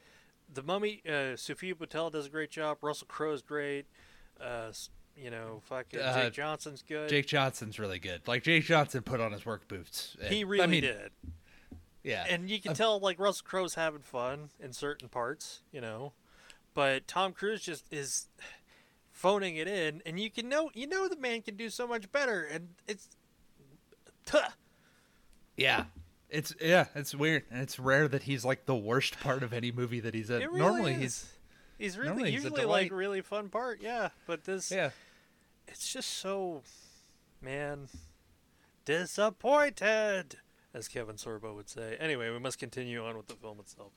the 0.53 0.63
Mummy. 0.63 1.01
Uh, 1.07 1.35
Sofia 1.35 1.75
Boutella 1.75 2.11
does 2.11 2.25
a 2.27 2.29
great 2.29 2.51
job. 2.51 2.77
Russell 2.81 3.07
Crowe 3.07 3.33
is 3.33 3.41
great. 3.41 3.85
Uh, 4.39 4.71
you 5.15 5.31
know, 5.31 5.61
fucking 5.65 5.99
Uh, 5.99 6.23
Jake 6.23 6.33
Johnson's 6.33 6.83
good. 6.83 7.09
Jake 7.09 7.25
Johnson's 7.27 7.79
really 7.79 7.99
good. 7.99 8.27
Like 8.27 8.43
Jake 8.43 8.63
Johnson 8.65 9.01
put 9.01 9.19
on 9.19 9.31
his 9.31 9.45
work 9.45 9.67
boots. 9.67 10.15
and- 10.21 10.31
he 10.33 10.43
really 10.43 10.63
I 10.63 10.67
mean, 10.67 10.81
did, 10.83 11.11
Yeah. 12.03 12.25
and 12.29 12.49
you 12.49 12.61
can 12.61 12.71
Uh, 12.71 12.75
tell 12.75 12.99
like 12.99 13.17
Russell 13.19 13.45
Crowe's 13.45 13.73
having 13.75 14.01
fun 14.03 14.51
in 14.59 14.73
certain 14.73 15.09
parts. 15.09 15.63
You 15.71 15.81
know, 15.81 16.13
but 16.75 17.07
Tom 17.07 17.33
Cruise 17.33 17.61
just 17.63 17.85
is 17.91 18.27
phoning 19.11 19.55
it 19.55 19.67
in, 19.67 20.03
and 20.05 20.19
you 20.19 20.29
can 20.29 20.47
know 20.47 20.69
you 20.75 20.85
know 20.85 21.07
the 21.09 21.15
man 21.17 21.41
can 21.41 21.55
do 21.57 21.69
so 21.71 21.87
much 21.87 22.11
better, 22.11 22.43
and 22.43 22.75
it's. 22.87 23.09
Tuh. 24.25 24.49
yeah. 25.55 25.85
It's 26.29 26.53
yeah, 26.61 26.87
it's 26.93 27.15
weird, 27.15 27.43
and 27.49 27.61
it's 27.61 27.79
rare 27.79 28.07
that 28.07 28.23
he's 28.23 28.43
like 28.43 28.65
the 28.65 28.75
worst 28.75 29.19
part 29.21 29.43
of 29.43 29.53
any 29.53 29.71
movie 29.71 30.01
that 30.01 30.13
he's 30.13 30.29
in. 30.29 30.41
Really 30.41 30.59
Normally 30.59 30.93
is. 30.93 30.99
he's 30.99 31.37
He's 31.77 31.97
really 31.97 32.09
normally 32.09 32.31
he's 32.31 32.41
a 32.41 32.49
usually 32.49 32.65
like 32.65 32.91
really 32.91 33.21
fun 33.21 33.49
part, 33.49 33.81
yeah. 33.81 34.09
But 34.25 34.45
this, 34.45 34.71
yeah. 34.71 34.89
it's 35.67 35.91
just 35.91 36.09
so, 36.09 36.63
man, 37.41 37.87
disappointed, 38.83 40.37
as 40.73 40.87
Kevin 40.87 41.17
Sorbo 41.17 41.55
would 41.55 41.69
say. 41.69 41.95
Anyway, 41.99 42.31
we 42.31 42.39
must 42.39 42.57
continue 42.57 43.05
on 43.05 43.15
with 43.15 43.27
the 43.27 43.35
film 43.35 43.59
itself. 43.59 43.91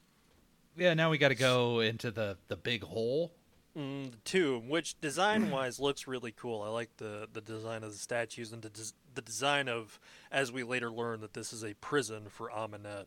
Yeah, 0.76 0.94
now 0.94 1.10
we 1.10 1.16
got 1.16 1.28
to 1.28 1.34
go 1.34 1.80
into 1.80 2.10
the 2.10 2.36
the 2.48 2.56
big 2.56 2.84
hole. 2.84 3.32
Mm, 3.76 4.10
the 4.10 4.16
tomb, 4.24 4.68
which 4.68 5.00
design-wise 5.00 5.78
looks 5.78 6.06
really 6.08 6.32
cool. 6.32 6.62
I 6.62 6.68
like 6.68 6.96
the 6.96 7.28
the 7.32 7.40
design 7.40 7.84
of 7.84 7.92
the 7.92 7.98
statues 7.98 8.52
and 8.52 8.62
the 8.62 8.68
des- 8.70 8.94
the 9.14 9.22
design 9.22 9.68
of, 9.68 10.00
as 10.32 10.50
we 10.50 10.62
later 10.64 10.90
learn, 10.90 11.20
that 11.20 11.34
this 11.34 11.52
is 11.52 11.62
a 11.64 11.74
prison 11.74 12.24
for 12.28 12.50
Ahmanet. 12.50 13.04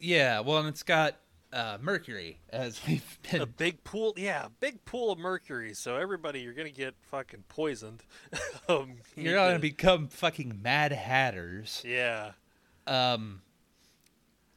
Yeah, 0.00 0.40
well, 0.40 0.58
and 0.58 0.68
it's 0.68 0.82
got 0.82 1.16
uh, 1.52 1.78
Mercury 1.80 2.38
as 2.50 2.80
we've 2.88 3.18
been. 3.30 3.40
A 3.42 3.46
big 3.46 3.84
pool, 3.84 4.14
yeah, 4.16 4.48
big 4.60 4.84
pool 4.84 5.12
of 5.12 5.18
mercury. 5.18 5.74
So 5.74 5.96
everybody, 5.96 6.40
you're 6.40 6.52
gonna 6.54 6.70
get 6.70 6.94
fucking 7.10 7.44
poisoned. 7.48 8.02
um, 8.68 8.94
you 9.16 9.24
You're 9.24 9.34
gonna 9.34 9.54
to- 9.54 9.58
become 9.58 10.08
fucking 10.08 10.60
Mad 10.62 10.92
Hatters. 10.92 11.82
Yeah. 11.84 12.32
Um. 12.86 13.42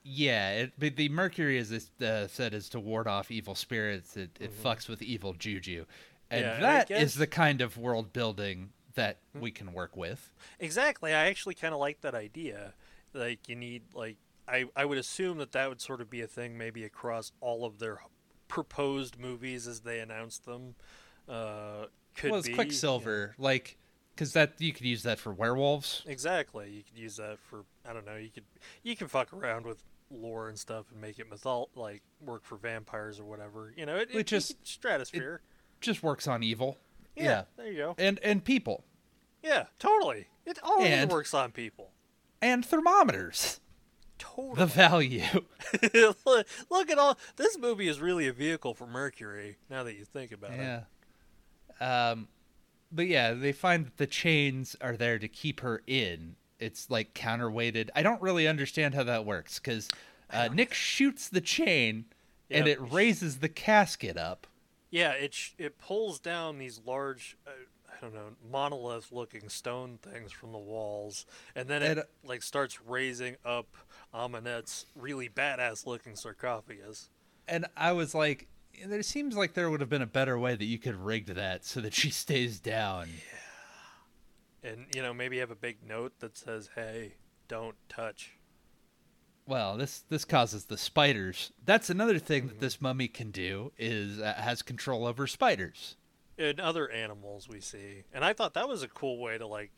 Yeah, 0.03 0.51
it, 0.51 0.73
but 0.77 0.95
the 0.95 1.09
Mercury 1.09 1.57
is 1.57 1.91
uh, 2.01 2.27
said 2.27 2.53
is 2.53 2.69
to 2.69 2.79
ward 2.79 3.07
off 3.07 3.31
evil 3.31 3.55
spirits. 3.55 4.15
It, 4.17 4.31
it 4.39 4.63
fucks 4.63 4.87
with 4.87 5.01
evil 5.01 5.33
juju, 5.33 5.85
and 6.31 6.41
Yeah, 6.41 6.55
and 6.55 6.65
I 6.65 6.71
that 6.71 6.91
is 6.91 7.15
the 7.15 7.27
kind 7.27 7.61
of 7.61 7.77
world 7.77 8.13
building 8.13 8.69
that 8.95 9.17
we 9.33 9.51
can 9.51 9.73
work 9.73 9.95
with. 9.95 10.33
Exactly. 10.59 11.13
I 11.13 11.27
actually 11.27 11.55
kind 11.55 11.73
of 11.73 11.79
like 11.79 12.01
that 12.01 12.15
idea. 12.15 12.73
Like 13.13 13.47
you 13.47 13.55
need 13.55 13.83
like 13.93 14.17
I 14.47 14.65
I 14.75 14.85
would 14.85 14.97
assume 14.97 15.37
that 15.39 15.51
that 15.51 15.69
would 15.69 15.81
sort 15.81 16.01
of 16.01 16.09
be 16.09 16.21
a 16.21 16.27
thing 16.27 16.57
maybe 16.57 16.83
across 16.83 17.31
all 17.41 17.65
of 17.65 17.79
their 17.79 17.99
proposed 18.47 19.17
movies 19.17 19.67
as 19.67 19.81
they 19.81 19.99
announced 19.99 20.45
them. 20.45 20.75
Uh, 21.27 21.85
could 22.15 22.31
well, 22.31 22.39
it's 22.39 22.49
be 22.49 22.55
Quicksilver, 22.55 23.35
like, 23.37 23.77
because 24.19 24.33
that 24.33 24.51
you 24.59 24.73
could 24.73 24.85
use 24.85 25.03
that 25.03 25.17
for 25.17 25.31
werewolves. 25.31 26.03
Exactly. 26.05 26.69
You 26.69 26.83
could 26.83 26.97
use 26.97 27.15
that 27.15 27.39
for 27.39 27.63
I 27.89 27.93
don't 27.93 28.05
know. 28.05 28.17
You 28.17 28.29
could 28.29 28.43
you 28.83 28.95
can 28.97 29.07
fuck 29.07 29.31
around 29.31 29.65
with 29.65 29.81
lore 30.11 30.49
and 30.49 30.59
stuff 30.59 30.87
and 30.91 30.99
make 30.99 31.19
it 31.19 31.29
mythol 31.29 31.67
like 31.75 32.01
work 32.19 32.43
for 32.43 32.57
vampires 32.57 33.17
or 33.19 33.23
whatever. 33.23 33.73
You 33.77 33.85
know, 33.85 33.95
it, 33.95 34.09
It 34.11 34.17
it 34.19 34.27
just- 34.27 34.57
stratosphere. 34.67 35.41
Just 35.79 36.03
works 36.03 36.27
on 36.27 36.43
evil. 36.43 36.77
yeah, 37.15 37.23
yeah. 37.23 37.43
There 37.55 37.67
you 37.71 37.77
go. 37.77 37.95
and 37.97 38.19
and 38.21 38.43
people 38.43 38.83
Yeah. 39.41 39.67
Totally. 39.79 40.27
It 40.45 40.59
all 40.63 40.81
And- 40.83 41.09
works 41.09 41.33
on 41.33 41.51
people. 41.53 41.91
and 42.41 42.65
thermometers. 42.65 43.61
Totally. 44.17 44.55
The 44.57 44.65
value. 44.65 45.23
look, 46.25 46.45
look 46.69 46.89
at 46.89 46.97
all 46.97 47.17
this 47.37 47.57
movie 47.57 47.87
is 47.87 48.01
really 48.01 48.27
a 48.27 48.33
vehicle 48.33 48.73
for 48.73 48.85
Mercury. 48.85 49.55
Now 49.69 49.83
that 49.85 49.95
you 49.95 50.03
think 50.03 50.33
about 50.33 50.51
it, 50.51 50.57
Yeah. 50.59 50.81
Um, 52.11 52.27
but 52.91 53.07
yeah, 53.07 53.33
they 53.33 53.51
find 53.51 53.85
that 53.85 53.97
the 53.97 54.07
chains 54.07 54.75
are 54.81 54.97
there 54.97 55.19
to 55.19 55.27
keep 55.27 55.61
her 55.61 55.81
in. 55.87 56.35
It's 56.59 56.89
like 56.89 57.13
counterweighted. 57.13 57.89
I 57.95 58.03
don't 58.03 58.21
really 58.21 58.47
understand 58.47 58.93
how 58.95 59.03
that 59.03 59.25
works 59.25 59.59
because 59.59 59.87
uh, 60.29 60.49
Nick 60.51 60.73
shoots 60.73 61.29
the 61.29 61.41
chain 61.41 62.05
and 62.51 62.67
it 62.67 62.79
raises 62.81 63.39
the 63.39 63.49
casket 63.49 64.17
up. 64.17 64.47
yeah, 64.91 65.11
it 65.11 65.33
sh- 65.33 65.53
it 65.57 65.77
pulls 65.77 66.19
down 66.19 66.57
these 66.57 66.81
large, 66.85 67.37
uh, 67.47 67.51
I 67.87 68.01
don't 68.01 68.13
know, 68.13 68.31
monolith-looking 68.51 69.49
stone 69.49 69.99
things 70.01 70.31
from 70.31 70.51
the 70.51 70.57
walls, 70.57 71.25
and 71.55 71.67
then 71.69 71.83
it 71.83 71.89
And, 71.91 71.99
uh, 71.99 72.03
like 72.23 72.41
starts 72.41 72.81
raising 72.81 73.35
up 73.45 73.67
Ahmanet's 74.13 74.85
really 74.95 75.29
badass-looking 75.29 76.15
sarcophagus. 76.15 77.09
And 77.47 77.65
I 77.77 77.91
was 77.91 78.13
like, 78.15 78.47
there 78.85 78.99
it 78.99 79.05
seems 79.05 79.35
like 79.35 79.53
there 79.53 79.69
would 79.69 79.79
have 79.81 79.89
been 79.89 80.01
a 80.01 80.05
better 80.07 80.37
way 80.37 80.55
that 80.55 80.65
you 80.65 80.77
could 80.77 80.95
rig 80.95 81.25
that 81.27 81.65
so 81.65 81.81
that 81.81 81.93
she 81.93 82.09
stays 82.11 82.59
down. 82.59 83.09
Yeah. 84.63 84.71
And 84.71 84.85
you 84.95 85.01
know, 85.01 85.13
maybe 85.13 85.37
have 85.39 85.51
a 85.51 85.55
big 85.55 85.77
note 85.87 86.19
that 86.19 86.37
says, 86.37 86.69
"Hey, 86.75 87.13
don't 87.47 87.75
touch." 87.87 88.33
Well, 89.47 89.77
this 89.77 90.03
this 90.09 90.25
causes 90.25 90.65
the 90.65 90.77
spiders. 90.77 91.51
That's 91.65 91.89
another 91.89 92.19
thing 92.19 92.47
that 92.47 92.59
this 92.59 92.81
mummy 92.81 93.07
can 93.07 93.31
do 93.31 93.71
is 93.77 94.19
uh, 94.19 94.33
has 94.37 94.61
control 94.61 95.05
over 95.07 95.25
spiders. 95.27 95.95
And 96.37 96.59
other 96.59 96.89
animals 96.89 97.49
we 97.49 97.59
see, 97.59 98.03
and 98.13 98.23
I 98.23 98.33
thought 98.33 98.53
that 98.53 98.67
was 98.69 98.83
a 98.83 98.87
cool 98.87 99.19
way 99.19 99.37
to 99.37 99.47
like 99.47 99.71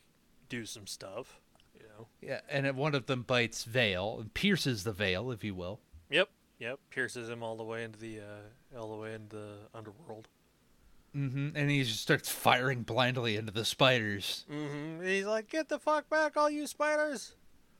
do 0.48 0.66
some 0.66 0.86
stuff. 0.86 1.40
You 1.74 1.84
know. 1.88 2.06
Yeah, 2.20 2.40
and 2.48 2.66
it- 2.66 2.74
one 2.74 2.94
of 2.94 3.06
them 3.06 3.22
bites 3.22 3.64
Vail 3.64 4.18
and 4.20 4.32
pierces 4.34 4.84
the 4.84 4.92
veil, 4.92 5.30
if 5.32 5.42
you 5.42 5.54
will. 5.54 5.80
Yep, 6.10 6.28
yep. 6.58 6.78
Pierces 6.90 7.28
him 7.30 7.42
all 7.42 7.56
the 7.56 7.64
way 7.64 7.82
into 7.82 7.98
the 7.98 8.18
uh, 8.20 8.42
all 8.78 8.90
the 8.90 8.96
way 8.96 9.14
into 9.14 9.36
the 9.36 9.54
underworld. 9.74 10.28
hmm 11.12 11.50
And 11.54 11.70
he 11.70 11.82
just 11.84 12.00
starts 12.00 12.28
firing 12.30 12.82
blindly 12.82 13.36
into 13.36 13.52
the 13.52 13.64
spiders. 13.64 14.44
Mm-hmm. 14.50 15.04
He's 15.04 15.24
like, 15.26 15.48
"Get 15.48 15.68
the 15.68 15.78
fuck 15.78 16.08
back, 16.08 16.36
all 16.36 16.48
you 16.50 16.66
spiders! 16.66 17.34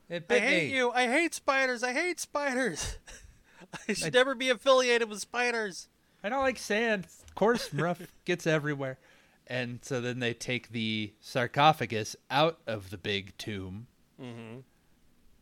It 0.08 0.26
I 0.28 0.38
hate 0.38 0.70
me. 0.70 0.76
you! 0.76 0.90
I 0.90 1.06
hate 1.06 1.34
spiders! 1.34 1.82
I 1.82 1.92
hate 1.92 2.20
spiders! 2.20 2.98
I 3.88 3.92
should 3.94 4.14
I- 4.14 4.18
never 4.18 4.34
be 4.34 4.50
affiliated 4.50 5.08
with 5.08 5.20
spiders." 5.20 5.88
I 6.24 6.28
don't 6.28 6.42
like 6.42 6.58
sand. 6.58 7.06
Of 7.26 7.34
course, 7.34 7.72
rough 7.74 8.00
gets 8.24 8.46
everywhere. 8.46 8.98
And 9.48 9.80
so 9.82 10.00
then 10.00 10.20
they 10.20 10.34
take 10.34 10.68
the 10.70 11.12
sarcophagus 11.20 12.14
out 12.30 12.60
of 12.66 12.90
the 12.90 12.98
big 12.98 13.36
tomb 13.38 13.86
Mm-hmm. 14.20 14.60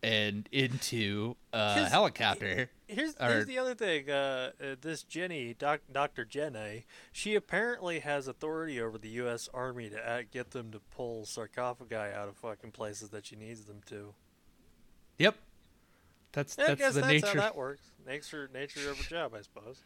and 0.02 0.48
into 0.52 1.36
a 1.52 1.86
helicopter. 1.88 2.70
Here's, 2.90 3.14
Or- 3.20 3.28
here's 3.28 3.46
the 3.46 3.58
other 3.58 3.74
thing. 3.74 4.10
Uh, 4.10 4.50
uh, 4.62 4.76
this 4.80 5.02
Jenny, 5.02 5.54
doc, 5.54 5.80
Dr. 5.90 6.24
Jenny, 6.24 6.86
she 7.12 7.34
apparently 7.34 8.00
has 8.00 8.26
authority 8.28 8.80
over 8.80 8.98
the 8.98 9.08
U.S. 9.10 9.48
Army 9.54 9.88
to 9.90 10.24
get 10.30 10.50
them 10.50 10.70
to 10.72 10.80
pull 10.80 11.24
sarcophagi 11.24 11.94
out 11.94 12.28
of 12.28 12.36
fucking 12.36 12.72
places 12.72 13.10
that 13.10 13.26
she 13.26 13.36
needs 13.36 13.64
them 13.64 13.80
to. 13.86 14.14
Yep. 15.18 15.36
That's 16.32 16.56
Yeah, 16.58 16.64
I 16.64 16.66
that's 16.68 16.80
guess 16.80 16.94
the 16.94 17.00
that's 17.00 17.12
nature. 17.12 17.26
how 17.28 17.34
that 17.34 17.56
works. 17.56 17.82
Nature, 18.06 18.48
nature 18.52 18.90
of 18.90 18.98
her 18.98 19.04
job, 19.04 19.34
I 19.34 19.42
suppose. 19.42 19.80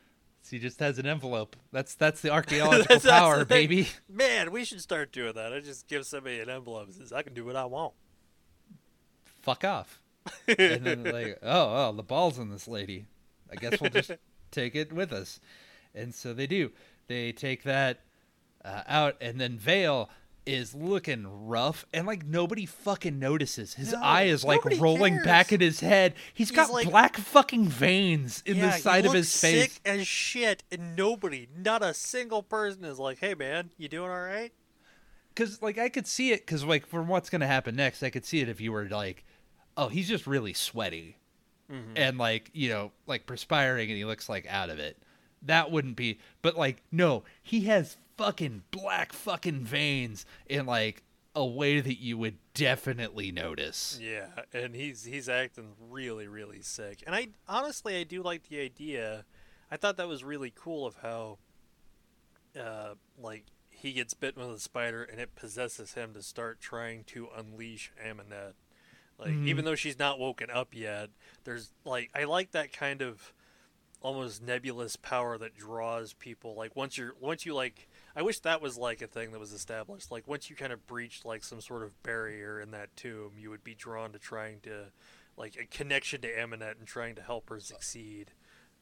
He 0.51 0.59
just 0.59 0.79
has 0.81 0.99
an 0.99 1.07
envelope. 1.07 1.57
That's 1.73 1.95
that's 1.95 2.21
the 2.21 2.29
archaeological 2.33 2.85
That's 2.89 3.05
the 3.05 3.11
power, 3.11 3.39
thing. 3.39 3.47
baby. 3.69 3.89
Man, 4.09 4.51
we 4.53 4.65
should 4.65 4.81
start 4.83 5.11
doing 5.11 5.33
that. 5.35 5.53
I 5.55 5.61
just 5.61 5.89
give 5.89 6.07
somebody 6.07 6.39
an 6.41 6.51
envelope 6.51 6.87
and 6.87 6.95
says, 6.95 7.13
I 7.13 7.23
can 7.23 7.33
do 7.33 7.45
what 7.47 7.57
I 7.57 7.65
want. 7.65 7.95
Fuck 9.25 9.65
off. 9.65 10.01
And 10.49 10.85
then 10.85 11.05
like, 11.05 11.39
oh, 11.43 11.89
oh, 11.89 11.93
the 11.97 12.03
ball's 12.03 12.39
on 12.39 12.51
this 12.51 12.67
lady. 12.69 13.07
I 13.51 13.57
guess 13.57 13.81
we'll 13.81 13.91
just 13.91 14.13
take 14.51 14.75
it 14.75 14.93
with 14.93 15.13
us. 15.13 15.41
And 15.95 16.15
so 16.15 16.33
they 16.35 16.47
do. 16.47 16.71
They 17.07 17.33
take 17.33 17.63
that 17.65 18.01
uh, 18.65 18.83
out, 18.89 19.17
and 19.21 19.41
then 19.41 19.59
Vail 19.59 20.09
is 20.47 20.75
looking 20.75 21.47
rough, 21.47 21.87
and 21.95 22.07
like 22.07 22.25
nobody 22.27 22.67
fucking 22.67 23.19
notices. 23.19 23.75
His 23.75 23.93
No, 23.93 24.01
eye 24.03 24.25
is 24.25 24.45
like 24.45 24.63
rolling 24.79 25.15
cares. 25.15 25.27
back 25.27 25.53
in 25.53 25.61
his 25.61 25.81
head. 25.81 26.15
He's 26.35 26.51
got 26.51 26.71
like- 26.71 26.89
black 26.89 27.17
fucking 27.17 27.69
veins 27.69 28.43
in 28.45 28.57
yeah, 28.57 28.67
the 28.67 28.73
side 28.79 29.07
of 29.07 29.13
his 29.13 29.35
face. 29.41 29.73
sick 29.75 29.81
as 29.85 30.07
shit, 30.07 30.63
and 30.73 30.97
nobody, 30.97 31.49
not 31.57 31.83
a 31.83 31.95
single 31.95 32.43
person, 32.43 32.85
is 32.85 32.99
like, 32.99 33.19
"Hey, 33.19 33.35
man, 33.35 33.71
you 33.79 33.89
doing 33.89 34.11
all 34.11 34.21
right?" 34.21 34.53
Because 35.35 35.63
like 35.63 35.79
I 35.79 35.89
could 35.89 36.07
see 36.07 36.33
it. 36.33 36.41
Because 36.47 36.65
like 36.65 36.87
from 36.87 37.09
what's 37.09 37.31
gonna 37.31 37.47
happen 37.47 37.77
next, 37.77 38.03
I 38.03 38.11
could 38.11 38.25
see 38.25 38.41
it 38.41 38.49
if 38.49 38.61
you 38.61 38.73
were 38.73 38.89
like, 38.89 39.25
oh, 39.77 39.89
he's 39.89 40.09
just 40.09 40.27
really 40.27 40.53
sweaty. 40.53 41.17
Mm-hmm. 41.73 41.93
and 41.97 42.19
like 42.19 42.51
you 42.53 42.69
know 42.69 42.93
like 43.07 43.25
perspiring 43.25 43.89
and 43.89 43.97
he 43.97 44.05
looks 44.05 44.29
like 44.29 44.47
out 44.51 44.69
of 44.69 44.79
it 44.79 44.99
that 45.41 45.71
wouldn't 45.71 45.97
be 45.97 46.19
but 46.43 46.59
like 46.59 46.83
no 46.93 47.25
he 47.43 47.63
has 47.63 47.97
fucking 48.19 48.65
black 48.71 49.15
fucking 49.15 49.65
veins 49.65 50.27
in 50.47 50.67
like 50.67 51.03
a 51.35 51.45
way 51.45 51.81
that 51.81 51.99
you 51.99 52.19
would 52.19 52.37
definitely 52.53 53.33
notice 53.33 53.99
Yeah, 54.01 54.27
and 54.53 54.75
he's 54.75 55.05
he's 55.05 55.27
acting 55.27 55.73
really 55.91 56.29
really 56.29 56.61
sick. 56.61 57.03
And 57.07 57.15
I 57.15 57.29
honestly 57.49 57.97
I 57.99 58.05
do 58.05 58.23
like 58.23 58.49
the 58.51 58.61
idea. 58.61 59.25
I 59.71 59.79
thought 59.79 59.97
that 59.97 60.07
was 60.07 60.23
really 60.23 60.53
cool 60.55 60.87
of 60.87 60.97
how 61.03 61.39
uh 62.61 62.95
like 63.19 63.45
he 63.71 63.93
gets 63.93 64.15
bitten 64.15 64.47
with 64.47 64.57
a 64.57 64.61
spider 64.61 65.03
and 65.03 65.21
it 65.21 65.35
possesses 65.35 65.95
him 65.95 66.15
to 66.15 66.23
start 66.23 66.61
trying 66.61 67.05
to 67.05 67.29
unleash 67.37 67.91
Ahmanet. 68.07 68.53
Like 69.19 69.33
Mhm. 69.33 69.47
even 69.49 69.65
though 69.65 69.75
she's 69.75 69.99
not 69.99 70.19
woken 70.19 70.51
up 70.51 70.75
yet, 70.75 71.11
there's 71.45 71.73
like 71.85 72.11
I 72.15 72.25
like 72.25 72.51
that 72.53 72.73
kind 72.73 73.01
of 73.03 73.33
almost 74.03 74.43
nebulous 74.43 74.97
power 74.97 75.39
that 75.39 75.57
draws 75.57 76.13
people 76.13 76.55
like 76.55 76.77
once 76.77 76.99
you're 76.99 77.15
once 77.21 77.47
you 77.47 77.55
like 77.55 77.89
I 78.15 78.21
wish 78.21 78.41
that 78.41 78.61
was 78.61 78.77
like 78.77 79.01
a 79.01 79.07
thing 79.07 79.33
that 79.33 79.39
was 79.39 79.53
established. 79.53 80.11
Like 80.11 80.29
once 80.29 80.51
you 80.51 80.57
kind 80.57 80.73
of 80.73 80.87
breached 80.87 81.25
like 81.25 81.43
some 81.43 81.61
sort 81.61 81.83
of 81.83 82.03
barrier 82.03 82.61
in 82.61 82.71
that 82.73 82.95
tomb, 82.97 83.33
you 83.39 83.51
would 83.51 83.65
be 83.65 83.75
drawn 83.75 84.13
to 84.13 84.19
trying 84.19 84.61
to 84.63 84.87
like 85.37 85.57
a 85.57 85.65
connection 85.67 86.21
to 86.21 86.29
Ahmanet 86.29 86.79
and 86.79 86.87
trying 86.87 87.15
to 87.15 87.23
help 87.23 87.49
her 87.49 87.59
succeed. 87.61 88.33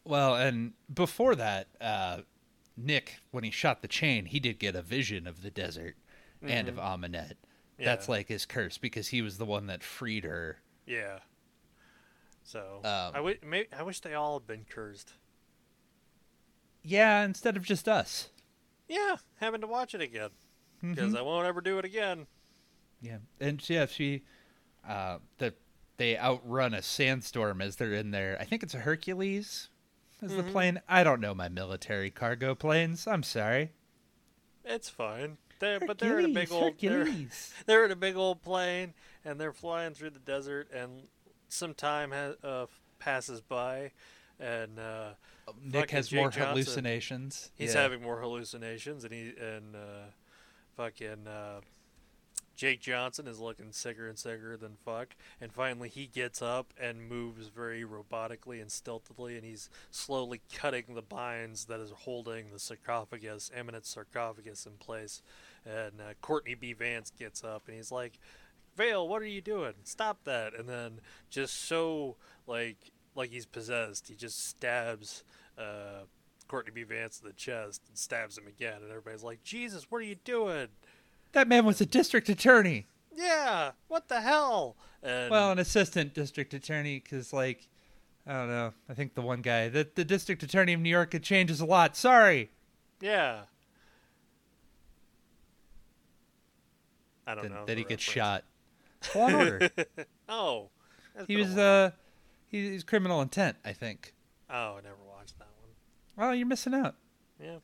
Well, 0.05 0.35
and 0.35 0.73
before 0.93 1.35
that, 1.37 1.69
uh, 1.81 2.23
Nick, 2.77 3.21
when 3.31 3.45
he 3.45 3.51
shot 3.51 3.81
the 3.83 3.89
chain, 3.89 4.27
he 4.27 4.41
did 4.41 4.59
get 4.59 4.75
a 4.75 4.83
vision 4.83 5.27
of 5.27 5.43
the 5.43 5.51
desert 5.51 5.97
and 6.43 6.69
of 6.69 6.79
Ahmanet. 7.83 7.85
That's 7.85 8.09
like 8.09 8.29
his 8.29 8.47
curse 8.47 8.79
because 8.79 9.09
he 9.09 9.23
was 9.23 9.39
the 9.39 9.45
one 9.45 9.67
that 9.67 9.83
freed 9.83 10.25
her. 10.25 10.59
Yeah. 10.87 11.19
So 12.45 12.77
Um, 12.85 13.13
I 13.15 13.19
wi- 13.19 13.39
may- 13.43 13.69
I 13.77 13.83
wish 13.83 14.01
they 14.01 14.15
all 14.15 14.39
had 14.39 14.47
been 14.47 14.65
cursed. 14.69 15.15
Yeah, 16.83 17.25
instead 17.25 17.57
of 17.57 17.63
just 17.65 17.89
us. 17.89 18.31
Yeah, 18.89 19.17
having 19.41 19.61
to 19.61 19.67
watch 19.67 19.95
it 19.95 20.01
again 20.01 20.31
Mm-hmm. 20.83 20.95
because 20.95 21.15
I 21.15 21.23
won't 21.23 21.47
ever 21.47 21.61
do 21.61 21.79
it 21.79 21.85
again. 21.85 22.27
Yeah, 23.01 23.19
and 23.41 23.69
yeah, 23.71 23.87
she, 23.87 24.25
uh, 24.87 25.19
the 25.39 25.55
they 25.97 26.19
outrun 26.19 26.75
a 26.75 26.83
sandstorm 26.83 27.61
as 27.63 27.77
they're 27.77 27.95
in 27.95 28.11
there. 28.11 28.37
I 28.41 28.45
think 28.45 28.65
it's 28.65 28.75
a 28.75 28.79
Hercules. 28.81 29.69
Is 30.21 30.35
the 30.35 30.43
plane? 30.43 30.81
I 30.89 31.03
don't 31.05 31.21
know 31.21 31.35
my 31.35 31.49
military 31.49 32.11
cargo 32.11 32.55
planes. 32.57 33.07
I'm 33.09 33.23
sorry. 33.25 33.73
It's 34.65 34.89
fine. 34.89 35.39
They're, 35.63 35.79
but 35.79 35.99
they're 35.99 36.19
in 36.19 36.25
a 36.25 36.35
big 36.35 36.51
old 36.51 36.75
they're, 36.81 37.07
they're 37.67 37.85
in 37.85 37.93
a 37.93 37.97
big 37.97 38.17
old 38.17 38.43
plane 38.43 38.95
and 39.25 39.41
they're 39.41 39.53
flying 39.53 39.95
through 39.95 40.11
the 40.11 40.19
desert 40.19 40.69
and 40.75 41.05
some 41.49 41.73
time 41.73 42.11
ha- 42.11 42.35
uh, 42.47 42.67
passes 42.99 43.41
by 43.41 43.93
and 44.41 44.81
uh, 44.81 45.11
Nick 45.65 45.93
has 45.93 46.09
Jake 46.09 46.19
more 46.19 46.31
Johnson, 46.31 46.49
hallucinations. 46.49 47.51
He's 47.55 47.75
Yeah. 47.75 47.83
having 47.83 48.03
more 48.03 48.21
hallucinations 48.21 49.05
and 49.05 49.13
he 49.13 49.33
and 49.41 49.77
uh, 49.77 50.07
fucking 50.77 51.29
uh, 51.29 51.61
Jake 52.57 52.81
Johnson 52.81 53.29
is 53.29 53.39
looking 53.39 53.73
sicker 53.73 54.09
and 54.09 54.19
sicker 54.19 54.57
than 54.57 54.77
fuck. 54.85 55.17
And 55.41 55.53
finally, 55.53 55.89
he 55.89 56.07
gets 56.07 56.43
up 56.43 56.73
and 56.81 57.09
moves 57.09 57.49
very 57.49 57.83
robotically 57.83 58.61
and 58.61 58.71
stealthily, 58.71 59.37
and 59.37 59.45
he's 59.45 59.69
slowly 59.91 60.43
cutting 60.55 60.95
the 60.95 61.03
binds 61.03 61.65
that 61.65 61.81
is 61.81 61.91
holding 61.91 62.51
the 62.53 62.59
sarcophagus, 62.59 63.51
eminent 63.55 63.87
sarcophagus, 63.87 64.67
in 64.67 64.73
place. 64.73 65.23
And 65.65 66.01
uh, 66.01 66.15
Courtney 66.21 66.55
B. 66.55 66.73
Vance 66.73 67.13
gets 67.17 67.45
up 67.45 67.69
and 67.69 67.77
he's 67.77 67.93
like, 67.93 68.19
"Vail, 68.77 69.07
what 69.09 69.23
are 69.23 69.27
you 69.27 69.41
doing? 69.41 69.75
Stop 69.85 70.25
that!" 70.25 70.55
And 70.59 70.69
then 70.69 71.01
just 71.31 71.67
so 71.67 72.17
like 72.47 72.79
like 73.15 73.31
he's 73.31 73.47
possessed, 73.47 74.09
he 74.09 74.15
just 74.15 74.45
stabs. 74.45 75.25
Uh, 75.57 76.05
Courtney 76.49 76.73
B. 76.75 76.83
Vance 76.83 77.21
in 77.21 77.27
the 77.29 77.33
chest 77.33 77.83
and 77.89 77.97
stabs 77.97 78.37
him 78.37 78.47
again, 78.47 78.83
and 78.83 78.91
everybody's 78.91 79.23
like, 79.23 79.43
"Jesus, 79.43 79.87
what 79.91 79.99
are 79.99 80.05
you 80.05 80.17
doing?" 80.17 80.69
That 81.33 81.49
man 81.49 81.65
was 81.65 81.81
a 81.81 81.87
district 81.87 82.29
attorney. 82.29 82.87
Yeah, 83.15 83.73
what 83.89 84.09
the 84.09 84.21
hell? 84.21 84.77
And 85.03 85.31
Well, 85.31 85.53
an 85.53 85.59
assistant 85.59 86.13
district 86.15 86.53
attorney, 86.55 86.99
because 87.01 87.33
like, 87.33 87.69
I 88.27 88.33
don't 88.33 88.49
know. 88.49 88.73
I 88.89 88.95
think 88.95 89.15
the 89.15 89.23
one 89.23 89.41
guy, 89.43 89.69
the 89.69 89.89
the 89.95 90.05
district 90.05 90.43
attorney 90.43 90.73
of 90.73 90.81
New 90.81 90.91
York, 90.91 91.15
it 91.15 91.23
changes 91.23 91.61
a 91.61 91.67
lot. 91.67 91.97
Sorry. 91.97 92.51
yeah, 93.01 93.43
I 97.27 97.35
don't 97.35 97.43
Then, 97.45 97.53
know. 97.53 97.65
that 97.67 97.79
he 97.79 97.85
gets 97.85 98.03
shot. 98.03 98.45
Law 99.15 99.27
and 99.27 99.37
Order. 99.37 99.71
Oh, 100.29 100.71
he 101.27 101.37
been 101.37 101.45
a 101.45 101.49
was 101.49 101.55
while. 101.57 101.85
uh, 101.87 101.91
he, 102.49 102.71
he's 102.71 102.85
criminal 102.85 103.21
intent, 103.21 103.57
I 103.65 103.73
think. 103.75 104.15
Oh, 104.49 104.77
I 104.79 104.81
never 104.83 104.97
watched 105.09 105.39
that 105.39 105.49
one. 105.61 105.71
Well, 106.17 106.35
you're 106.35 106.47
missing 106.47 106.73
out. 106.75 106.95
Yeah. 107.43 107.57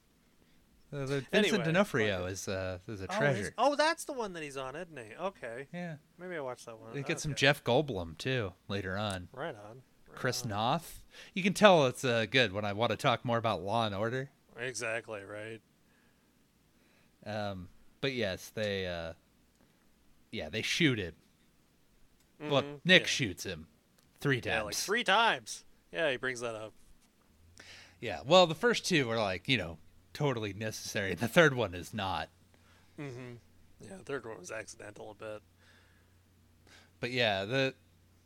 Uh, 0.93 1.01
the 1.01 1.07
Vincent 1.07 1.27
Anyway, 1.33 1.65
D'Onofrio 1.65 2.19
fuck 2.21 2.29
it. 2.29 2.33
is 2.33 2.49
uh 2.49 2.79
is 2.89 3.01
a 3.03 3.05
Oh, 3.13 3.19
treasure. 3.19 3.37
he's- 3.43 3.53
Oh, 3.59 3.75
that's 3.77 4.05
the 4.05 4.13
one 4.15 4.33
that 4.35 4.43
he's 4.43 4.57
on, 4.57 4.75
isn't 4.77 4.97
he? 4.99 5.15
Okay, 5.21 5.67
Yeah, 5.73 5.97
maybe 6.19 6.37
I 6.37 6.41
watched 6.41 6.67
that 6.67 6.79
one. 6.79 6.93
they 6.95 7.03
get 7.03 7.21
some 7.21 7.35
Jeff 7.35 7.63
Goldblum 7.65 8.17
too 8.19 8.53
later 8.69 8.97
on. 8.97 9.29
Right 9.33 9.55
on. 9.55 9.83
Right 10.09 10.17
Chris 10.17 10.43
on. 10.45 10.49
Noth. 10.51 11.03
You 11.35 11.43
can 11.43 11.53
tell 11.55 11.87
it's 11.87 12.05
uh, 12.05 12.25
good 12.31 12.53
when 12.53 12.65
I 12.65 12.73
want 12.73 12.91
to 12.91 12.97
talk 12.97 13.25
more 13.25 13.37
about 13.39 13.63
Law 13.63 13.85
and 13.87 13.95
Order. 13.95 14.31
Exactly 14.59 15.21
right. 15.25 15.61
Um, 17.27 17.69
but 18.01 18.13
yes, 18.15 18.51
they 18.55 18.87
uh, 18.87 19.13
yeah, 20.33 20.49
they 20.49 20.63
shoot 20.63 20.99
him. 20.99 21.15
Well, 22.41 22.63
Mhm, 22.63 22.81
Nick 22.85 23.03
yeah. 23.03 23.07
shoots 23.09 23.45
him 23.45 23.67
three 24.21 24.41
times. 24.41 24.55
Yeah, 24.55 24.63
like 24.63 24.75
three 24.75 25.05
times. 25.05 25.65
Yeah, 25.93 26.11
he 26.11 26.17
brings 26.17 26.41
that 26.41 26.55
up. 26.55 26.73
Yeah, 28.01 28.21
well, 28.25 28.47
the 28.47 28.55
first 28.55 28.85
two 28.87 29.11
are 29.11 29.17
like 29.19 29.49
you 29.49 29.57
know 29.59 29.79
totally 30.13 30.53
necessary. 30.53 31.15
The 31.15 31.29
third 31.29 31.55
one 31.55 31.75
is 31.75 31.93
not. 31.93 32.29
Mm-hmm. 32.99 33.35
Yeah, 33.81 33.97
the 33.97 34.05
third 34.05 34.27
one 34.27 34.39
was 34.39 34.51
accidental 34.51 35.11
a 35.11 35.15
bit. 35.15 35.43
But 37.01 37.11
yeah, 37.11 37.45
the 37.45 37.75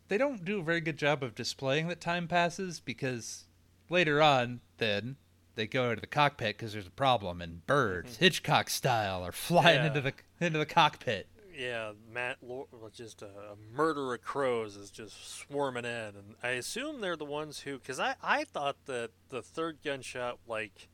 they 0.08 0.18
don't 0.18 0.44
do 0.44 0.60
a 0.60 0.62
very 0.62 0.80
good 0.80 0.98
job 0.98 1.22
of 1.22 1.34
displaying 1.34 1.88
that 1.88 2.00
time 2.00 2.28
passes 2.28 2.80
because 2.80 3.44
later 3.88 4.20
on, 4.20 4.60
then 4.78 5.16
they 5.54 5.66
go 5.66 5.88
into 5.90 6.00
the 6.02 6.06
cockpit 6.06 6.56
because 6.56 6.72
there's 6.74 6.86
a 6.86 6.90
problem 6.90 7.40
and 7.40 7.66
birds, 7.66 8.16
Hitchcock 8.16 8.68
style, 8.68 9.22
are 9.24 9.32
flying 9.32 9.76
Yeah. 9.80 9.86
into 9.86 10.00
the 10.02 10.12
into 10.40 10.58
the 10.58 10.66
cockpit. 10.66 11.28
Yeah, 11.62 11.92
Matt, 12.12 12.38
just 12.92 13.22
a, 13.22 13.28
murder 13.72 14.14
of 14.14 14.20
crows 14.20 14.74
is 14.74 14.90
just 14.90 15.38
swarming 15.38 15.84
in, 15.84 15.90
and 16.16 16.34
I 16.42 16.50
assume 16.50 17.00
they're 17.00 17.14
the 17.14 17.24
ones 17.24 17.60
who, 17.60 17.78
because 17.78 18.00
I, 18.00 18.16
I 18.20 18.42
thought 18.42 18.74
that 18.86 19.10
the 19.28 19.42
third 19.42 19.78
gunshot 19.84 20.40
like 20.48 20.88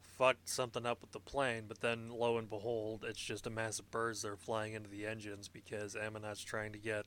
fucked 0.00 0.48
something 0.48 0.86
up 0.86 1.02
with 1.02 1.12
the 1.12 1.20
plane, 1.20 1.64
but 1.68 1.82
then 1.82 2.08
lo 2.08 2.38
and 2.38 2.48
behold, 2.48 3.04
it's 3.06 3.18
just 3.20 3.46
a 3.46 3.50
mass 3.50 3.78
of 3.80 3.90
birds 3.90 4.22
that 4.22 4.30
are 4.30 4.36
flying 4.36 4.72
into 4.72 4.88
the 4.88 5.04
engines 5.04 5.46
because 5.46 5.94
Ahmanet's 5.94 6.42
trying 6.42 6.72
to 6.72 6.78
get 6.78 7.04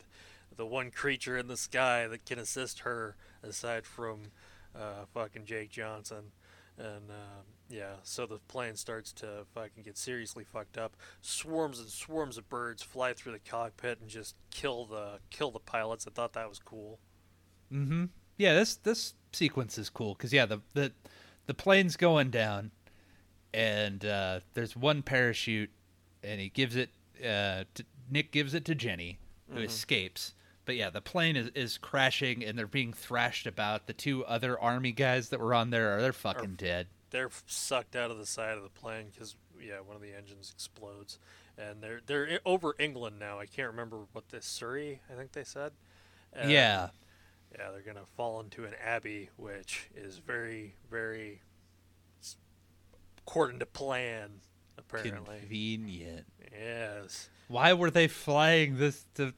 the 0.56 0.68
one 0.68 0.92
creature 0.92 1.40
in 1.40 1.48
the 1.48 1.58
sky 1.58 2.06
that 2.06 2.26
can 2.26 2.38
assist 2.38 2.82
her 2.82 3.16
aside 3.42 3.88
from 3.88 4.20
uh, 4.76 5.06
fucking 5.12 5.46
Jake 5.46 5.72
Johnson. 5.72 6.34
And 6.78 7.10
um, 7.10 7.46
yeah, 7.72 7.94
so 8.04 8.26
the 8.26 8.40
plane 8.48 8.76
starts 8.76 9.14
to 9.14 9.46
fucking 9.56 9.84
get 9.84 9.98
seriously 9.98 10.44
fucked 10.44 10.78
up. 10.78 10.98
Swarms 11.22 11.80
and 11.80 11.90
swarms 11.90 12.38
of 12.38 12.50
birds 12.50 12.84
fly 12.84 13.14
through 13.14 13.32
the 13.32 13.40
cockpit 13.40 14.00
and 14.02 14.10
just 14.10 14.36
kill 14.52 14.86
the 14.86 15.20
kill 15.30 15.52
the 15.52 15.60
pilots. 15.60 16.06
I 16.06 16.12
thought 16.12 16.34
that 16.34 16.50
was 16.50 16.60
cool. 16.60 17.00
Mm-hmm. 17.72 18.06
Yeah, 18.38 18.54
this 18.56 18.76
this 18.76 19.14
sequence 19.32 19.78
is 19.78 19.90
cool 19.90 20.14
because 20.14 20.34
yeah, 20.34 20.46
the 20.46 20.60
the 20.74 20.92
the 21.46 21.54
plane's 21.54 21.96
going 21.96 22.30
down, 22.30 22.72
and 23.54 24.04
uh, 24.06 24.42
there's 24.54 24.76
one 24.76 25.02
parachute, 25.02 25.72
and 26.24 26.42
he 26.42 26.50
gives 26.50 26.76
it. 26.76 26.90
Uh, 27.20 27.64
to, 27.76 27.86
Nick 28.10 28.32
gives 28.32 28.54
it 28.54 28.66
to 28.66 28.76
Jenny, 28.76 29.20
who 29.50 29.60
escapes. 29.62 30.34
But 30.66 30.76
yeah, 30.76 30.90
the 30.90 31.02
plane 31.02 31.36
is, 31.36 31.50
is 31.56 31.78
crashing, 31.78 32.44
and 32.44 32.58
they're 32.58 32.68
being 32.68 32.94
thrashed 32.94 33.48
about. 33.48 33.88
The 33.88 33.94
two 33.94 34.26
other 34.26 34.60
army 34.60 34.92
guys 34.92 35.30
that 35.30 35.40
were 35.40 35.54
on 35.54 35.70
there 35.70 35.96
are 35.96 36.02
they're 36.02 36.14
fucking 36.14 36.56
dead. 36.56 36.88
They're 37.12 37.30
sucked 37.46 37.96
out 37.96 38.10
of 38.12 38.18
the 38.18 38.26
side 38.26 38.58
of 38.58 38.64
the 38.64 38.70
plane 38.70 39.08
because 39.14 39.36
yeah, 39.62 39.80
one 39.86 39.96
of 39.96 40.02
the 40.02 40.16
engines 40.16 40.52
explodes, 40.54 41.20
and 41.58 41.82
they're 41.82 42.02
they're 42.06 42.40
over 42.46 42.76
England 42.80 43.20
now. 43.20 43.40
I 43.40 43.46
can't 43.46 43.70
remember 43.70 44.00
what 44.14 44.30
this 44.30 44.46
Surrey. 44.46 45.02
I 45.12 45.16
think 45.16 45.34
they 45.34 45.44
said. 45.44 45.74
And, 46.34 46.50
yeah, 46.50 46.90
Yeah, 47.58 47.72
they're 47.72 47.82
gonna 47.82 48.06
fall 48.16 48.40
into 48.40 48.64
an 48.66 48.74
abbey, 48.84 49.30
which 49.38 49.90
is 49.96 50.18
very 50.18 50.76
very 50.90 51.42
according 53.20 53.60
to 53.60 53.66
plan. 53.66 54.42
Apparently, 54.78 55.40
convenient. 55.40 56.26
yes. 56.52 57.30
Why 57.48 57.74
were 57.74 57.92
they 57.92 58.08
flying 58.08 58.78
this 58.78 59.06
to? 59.16 59.34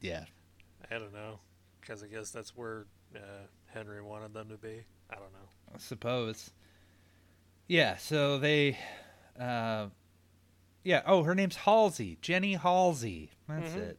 Yeah, 0.00 0.24
I 0.90 0.98
don't 0.98 1.14
know, 1.14 1.38
because 1.80 2.02
I 2.02 2.08
guess 2.08 2.30
that's 2.30 2.56
where 2.56 2.86
uh, 3.14 3.18
Henry 3.66 4.02
wanted 4.02 4.34
them 4.34 4.48
to 4.50 4.56
be. 4.56 4.82
I 5.10 5.14
don't 5.14 5.32
know. 5.32 5.48
I 5.74 5.78
suppose. 5.78 6.50
Yeah, 7.68 7.96
so 7.96 8.38
they 8.38 8.78
uh 9.38 9.86
yeah, 10.84 11.02
oh 11.06 11.22
her 11.24 11.34
name's 11.34 11.56
Halsey. 11.56 12.18
Jenny 12.20 12.54
Halsey. 12.54 13.30
That's 13.48 13.72
Mhm. 13.72 13.76
it. 13.76 13.98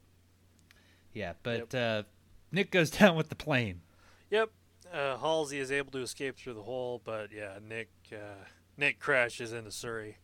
Yeah, 1.13 1.33
but 1.43 1.73
uh 1.75 2.03
Nick 2.51 2.71
goes 2.71 2.89
down 2.99 3.15
with 3.15 3.29
the 3.29 3.35
plane. 3.35 3.81
Yep, 4.29 4.49
uh, 4.93 5.17
Halsey 5.17 5.59
is 5.59 5.71
able 5.71 5.91
to 5.91 5.99
escape 5.99 6.37
through 6.37 6.53
the 6.53 6.63
hole, 6.63 7.01
but 7.03 7.31
yeah, 7.31 7.59
Nick 7.67 7.89
uh, 8.11 8.45
Nick 8.77 8.99
crashes 8.99 9.51
into 9.53 9.71
Surrey, 9.71 10.17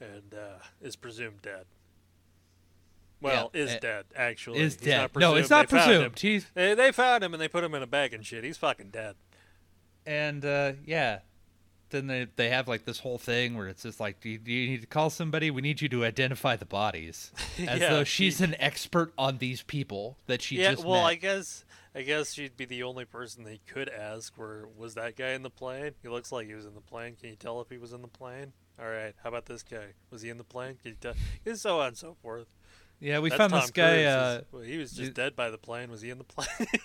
and 0.00 0.34
uh, 0.34 0.58
is 0.80 0.94
presumed 0.96 1.42
dead. 1.42 1.66
Well, 3.20 3.50
Yeah, 3.54 3.60
is 3.62 3.70
uh, 3.74 3.78
dead 3.80 4.04
actually. 4.14 4.58
Is 4.60 4.74
He's 4.74 4.82
dead. 4.84 5.10
No, 5.16 5.34
it's 5.36 5.48
not 5.50 5.68
They 5.68 5.78
presumed. 5.78 6.18
He's 6.18 6.46
They, 6.54 6.74
they 6.74 6.92
found 6.92 7.24
him 7.24 7.32
and 7.32 7.40
they 7.40 7.48
put 7.48 7.64
him 7.64 7.74
in 7.74 7.82
a 7.82 7.86
bag 7.86 8.12
and 8.12 8.24
shit. 8.26 8.44
He's 8.44 8.58
fucking 8.58 8.90
dead. 8.90 9.16
and 10.04 10.44
uh 10.44 10.72
yeah. 10.84 11.20
Then 11.90 12.06
they 12.08 12.26
they 12.36 12.48
have 12.50 12.66
like 12.68 12.84
this 12.84 12.98
whole 13.00 13.18
thing 13.18 13.56
where 13.56 13.68
it's 13.68 13.82
just 13.82 14.00
like, 14.00 14.20
do 14.20 14.28
you, 14.30 14.38
do 14.38 14.52
you 14.52 14.70
need 14.70 14.80
to 14.80 14.86
call 14.86 15.10
somebody? 15.10 15.50
We 15.50 15.62
need 15.62 15.80
you 15.80 15.88
to 15.90 16.04
identify 16.04 16.56
the 16.56 16.64
bodies, 16.64 17.30
as 17.58 17.80
Yeah, 17.80 17.90
though 17.90 18.04
she's 18.04 18.38
she- 18.38 18.44
an 18.44 18.56
expert 18.58 19.12
on 19.16 19.38
these 19.38 19.62
people 19.62 20.18
that 20.26 20.42
she 20.42 20.56
yeah, 20.56 20.72
just 20.72 20.84
well, 20.84 21.02
met. 21.02 21.08
I 21.08 21.14
guess 21.14 21.64
I 21.94 22.02
guess 22.02 22.34
she'd 22.34 22.56
be 22.56 22.64
the 22.64 22.82
only 22.82 23.04
person 23.04 23.44
they 23.44 23.60
could 23.66 23.88
ask. 23.88 24.36
Where 24.36 24.66
was 24.76 24.94
that 24.94 25.16
guy 25.16 25.30
in 25.30 25.42
the 25.42 25.50
plane? 25.50 25.92
He 26.02 26.08
looks 26.08 26.32
like 26.32 26.46
he 26.46 26.54
was 26.54 26.66
in 26.66 26.74
the 26.74 26.80
plane. 26.80 27.16
Can 27.18 27.30
you 27.30 27.36
tell 27.36 27.60
if 27.60 27.70
he 27.70 27.78
was 27.78 27.92
in 27.92 28.02
the 28.02 28.08
plane? 28.08 28.52
All 28.78 28.88
right. 28.88 29.14
How 29.22 29.30
about 29.30 29.46
this 29.46 29.62
guy? 29.62 29.94
Was 30.10 30.22
he 30.22 30.28
in 30.28 30.36
the 30.36 30.44
plane? 30.44 30.76
Can 30.82 30.90
you 30.90 30.96
tell? 31.00 31.14
And 31.46 31.58
so 31.58 31.80
on 31.80 31.88
and 31.88 31.96
so 31.96 32.16
forth. 32.20 32.48
Yeah, 33.00 33.20
we 33.20 33.28
That's 33.28 33.38
found 33.38 33.52
Tom 33.52 33.60
this 33.60 33.70
guy. 33.70 34.04
Uh, 34.04 34.40
well, 34.52 34.62
he 34.62 34.78
was 34.78 34.92
just 34.92 35.14
dead 35.14 35.36
by 35.36 35.50
the 35.50 35.58
plane. 35.58 35.90
Was 35.90 36.00
he 36.00 36.10
in 36.10 36.18
the 36.18 36.24
plane? 36.24 36.48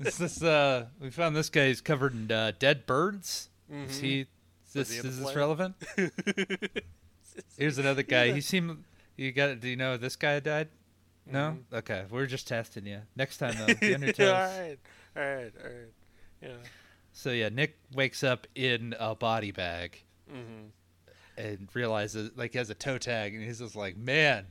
is 0.00 0.18
this 0.18 0.42
uh, 0.42 0.86
we 1.00 1.10
found 1.10 1.36
this 1.36 1.50
guy. 1.50 1.68
He's 1.68 1.80
covered 1.80 2.14
in 2.14 2.30
uh, 2.30 2.52
dead 2.58 2.86
birds. 2.86 3.50
Is 3.70 3.98
Mhm. 3.98 4.00
he? 4.00 4.20
Is 4.20 4.72
this 4.72 4.90
he 4.92 5.08
is 5.08 5.20
this 5.20 5.34
relevant? 5.36 5.74
Here's 7.58 7.78
another 7.78 8.02
guy. 8.14 8.24
Yeah. 8.24 8.34
He 8.34 8.40
seemed. 8.40 8.84
You 9.16 9.32
got? 9.32 9.60
Do 9.60 9.68
you 9.68 9.76
know 9.76 9.96
this 9.96 10.16
guy 10.16 10.40
died? 10.40 10.68
No. 11.26 11.58
Mhm. 11.72 11.78
Okay, 11.78 12.04
we're 12.10 12.26
just 12.26 12.46
testing 12.48 12.86
you. 12.86 13.00
Next 13.16 13.38
time 13.38 13.54
though, 13.56 13.74
be 13.74 13.94
on 13.94 14.02
your 14.02 14.12
all 14.20 14.32
right, 14.32 14.76
all 15.16 15.22
right, 15.22 15.52
all 15.62 15.70
right. 15.70 15.92
Yeah. 16.42 16.48
So 17.12 17.30
yeah, 17.30 17.48
Nick 17.48 17.78
wakes 17.94 18.22
up 18.24 18.46
in 18.54 18.94
a 18.98 19.14
body 19.14 19.50
bag 19.52 20.02
Mm-hmm. 20.32 20.68
and 21.36 21.68
realizes 21.74 22.30
like 22.36 22.52
he 22.52 22.58
has 22.58 22.70
a 22.70 22.74
toe 22.74 22.98
tag, 22.98 23.34
and 23.34 23.44
he's 23.44 23.58
just 23.60 23.76
like, 23.76 23.96
"Man, 23.96 24.46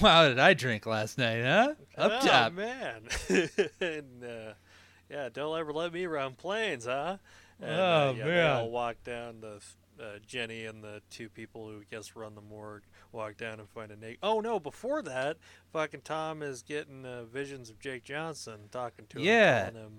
wow, 0.00 0.28
did 0.28 0.38
I 0.38 0.52
drink 0.54 0.84
last 0.84 1.16
night, 1.16 1.42
huh? 1.42 1.74
Up 1.96 2.12
oh, 2.22 2.26
top." 2.26 2.52
man. 2.52 3.02
and 3.80 4.24
uh, 4.24 4.52
yeah, 5.10 5.28
don't 5.32 5.58
ever 5.58 5.72
let 5.72 5.92
me 5.92 6.06
run 6.06 6.34
planes, 6.34 6.84
huh? 6.86 7.16
And, 7.62 7.70
Oh, 7.80 8.08
uh, 8.10 8.14
yeah, 8.16 8.24
They 8.24 8.42
all 8.42 8.70
walk 8.70 8.96
down 9.04 9.40
the 9.40 9.60
uh, 10.02 10.18
Jenny 10.26 10.64
and 10.64 10.82
the 10.82 11.00
two 11.10 11.28
people 11.28 11.68
who 11.68 11.78
I 11.80 11.84
guess 11.90 12.16
run 12.16 12.34
the 12.34 12.40
morgue 12.40 12.82
walk 13.12 13.36
down 13.36 13.60
and 13.60 13.68
find 13.68 13.92
a 13.92 13.96
Nate. 13.96 14.18
Oh 14.22 14.40
no! 14.40 14.58
Before 14.58 15.00
that, 15.02 15.36
fucking 15.72 16.00
Tom 16.02 16.42
is 16.42 16.62
getting 16.62 17.04
uh, 17.06 17.24
visions 17.24 17.70
of 17.70 17.78
Jake 17.78 18.02
Johnson 18.04 18.60
talking 18.72 19.06
to 19.10 19.18
him, 19.18 19.24
Yeah. 19.24 19.64
telling 19.70 19.82
him, 19.82 19.92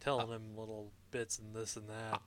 telling 0.00 0.28
him 0.28 0.56
little 0.56 0.92
bits 1.10 1.38
and 1.38 1.54
this 1.56 1.76
and 1.76 1.88
that. 1.88 2.20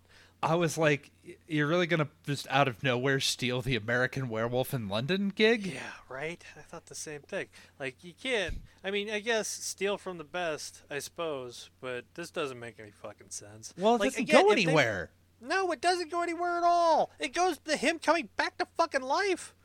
I 0.43 0.55
was 0.55 0.77
like, 0.77 1.11
"You're 1.47 1.67
really 1.67 1.85
gonna 1.87 2.07
just 2.25 2.47
out 2.49 2.67
of 2.67 2.81
nowhere 2.83 3.19
steal 3.19 3.61
the 3.61 3.75
American 3.75 4.27
Werewolf 4.27 4.73
in 4.73 4.87
London 4.89 5.29
gig?" 5.35 5.67
Yeah, 5.67 5.81
right. 6.09 6.43
I 6.57 6.61
thought 6.61 6.87
the 6.87 6.95
same 6.95 7.21
thing. 7.21 7.47
Like 7.79 8.03
you 8.03 8.13
can't. 8.19 8.55
I 8.83 8.89
mean, 8.89 9.09
I 9.09 9.19
guess 9.19 9.47
steal 9.47 9.97
from 9.99 10.17
the 10.17 10.23
best, 10.23 10.81
I 10.89 10.97
suppose, 10.99 11.69
but 11.79 12.05
this 12.15 12.31
doesn't 12.31 12.59
make 12.59 12.79
any 12.79 12.91
fucking 12.91 13.29
sense. 13.29 13.73
Well, 13.77 13.95
it 13.95 13.99
like, 13.99 14.09
doesn't 14.11 14.23
again, 14.23 14.43
go 14.43 14.49
if 14.51 14.55
they- 14.55 14.63
anywhere. 14.63 15.11
No, 15.43 15.71
it 15.71 15.81
doesn't 15.81 16.11
go 16.11 16.21
anywhere 16.21 16.57
at 16.57 16.63
all. 16.63 17.11
It 17.19 17.33
goes 17.33 17.57
to 17.65 17.75
him 17.75 17.97
coming 17.99 18.29
back 18.37 18.57
to 18.59 18.67
fucking 18.77 19.01
life. 19.01 19.55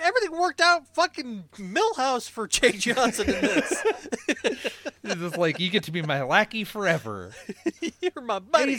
Everything 0.00 0.32
worked 0.38 0.60
out 0.60 0.86
fucking 0.94 1.44
Milhouse 1.56 2.28
for 2.30 2.46
Jake 2.46 2.78
Johnson 2.80 3.30
in 3.30 3.40
this. 3.40 3.82
It's 5.02 5.14
just 5.14 5.36
like 5.38 5.58
you 5.58 5.70
get 5.70 5.84
to 5.84 5.90
be 5.90 6.02
my 6.02 6.22
lackey 6.22 6.64
forever. 6.64 7.32
you're 8.00 8.22
my 8.22 8.38
buddy. 8.38 8.76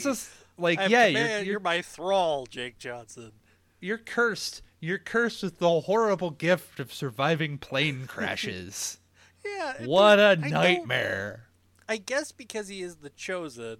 Like, 0.58 0.80
yeah, 0.80 1.08
command, 1.08 1.16
you're, 1.16 1.28
you're 1.28 1.43
you're 1.45 1.60
my 1.60 1.82
thrall, 1.82 2.45
Jake 2.45 2.78
Johnson. 2.80 3.32
you're 3.80 3.97
cursed. 3.97 4.62
You're 4.80 4.99
cursed 4.99 5.41
with 5.43 5.58
the 5.60 5.82
horrible 5.82 6.30
gift 6.30 6.80
of 6.80 6.93
surviving 6.93 7.58
plane 7.58 8.05
crashes. 8.08 8.99
Yeah. 9.45 9.86
what 9.86 10.20
a 10.20 10.38
I 10.41 10.49
nightmare! 10.49 11.47
I 11.89 11.97
guess 11.97 12.32
because 12.32 12.68
he 12.68 12.82
is 12.82 12.97
the 12.97 13.10
chosen, 13.10 13.78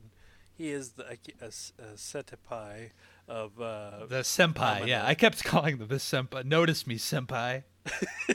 he 0.54 0.70
is 0.70 0.92
the 0.92 1.04
a, 1.04 1.18
a, 1.42 1.48
a 1.48 1.94
setipai 1.96 2.92
of 3.28 3.60
uh, 3.60 4.06
The 4.08 4.22
senpai, 4.22 4.88
yeah, 4.88 5.06
I 5.06 5.14
kept 5.14 5.44
calling 5.44 5.78
them 5.78 5.90
the 5.90 5.96
senpai. 5.96 6.46
Notice 6.46 6.88
me, 6.88 6.96
senpai. 6.96 7.64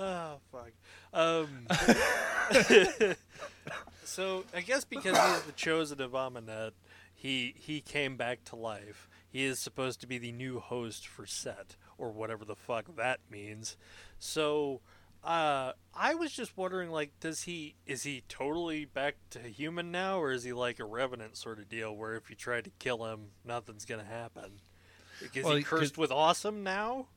Oh 0.00 0.38
fuck. 0.52 0.70
Um, 1.12 1.66
so 4.08 4.44
I 4.54 4.60
guess 4.60 4.84
because 4.84 5.16
he's 5.16 5.42
the 5.42 5.52
chosen 5.56 6.00
of 6.00 6.12
Ahmanet, 6.12 6.72
he 7.14 7.54
he 7.56 7.80
came 7.80 8.16
back 8.16 8.44
to 8.44 8.56
life. 8.56 9.08
He 9.28 9.44
is 9.44 9.58
supposed 9.58 10.00
to 10.00 10.06
be 10.06 10.18
the 10.18 10.32
new 10.32 10.58
host 10.58 11.06
for 11.06 11.26
Set 11.26 11.76
or 11.98 12.10
whatever 12.10 12.44
the 12.44 12.56
fuck 12.56 12.96
that 12.96 13.20
means. 13.30 13.76
So 14.18 14.80
uh, 15.22 15.72
I 15.94 16.14
was 16.14 16.32
just 16.32 16.56
wondering, 16.56 16.90
like, 16.90 17.12
does 17.20 17.42
he 17.42 17.74
is 17.86 18.04
he 18.04 18.22
totally 18.28 18.84
back 18.84 19.16
to 19.30 19.40
human 19.40 19.90
now, 19.90 20.20
or 20.20 20.32
is 20.32 20.44
he 20.44 20.52
like 20.52 20.78
a 20.78 20.84
revenant 20.84 21.36
sort 21.36 21.58
of 21.58 21.68
deal, 21.68 21.94
where 21.94 22.16
if 22.16 22.30
you 22.30 22.36
try 22.36 22.60
to 22.60 22.70
kill 22.78 23.04
him, 23.04 23.32
nothing's 23.44 23.84
gonna 23.84 24.04
happen? 24.04 24.60
Is 25.34 25.44
Well, 25.44 25.56
he 25.56 25.62
cursed 25.62 25.98
with 25.98 26.12
awesome 26.12 26.62
now? 26.62 27.08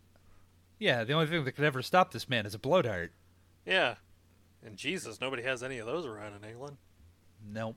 Yeah, 0.79 1.03
the 1.03 1.13
only 1.13 1.27
thing 1.27 1.45
that 1.45 1.51
could 1.51 1.63
ever 1.63 1.83
stop 1.83 2.11
this 2.11 2.27
man 2.27 2.47
is 2.47 2.55
a 2.55 2.59
blow 2.59 2.81
dart. 2.81 3.13
Yeah. 3.65 3.95
And 4.63 4.77
Jesus, 4.77 5.19
nobody 5.19 5.43
has 5.43 5.63
any 5.63 5.79
of 5.79 5.87
those 5.87 6.05
around 6.05 6.33
in 6.41 6.49
England. 6.49 6.77
Nope. 7.51 7.75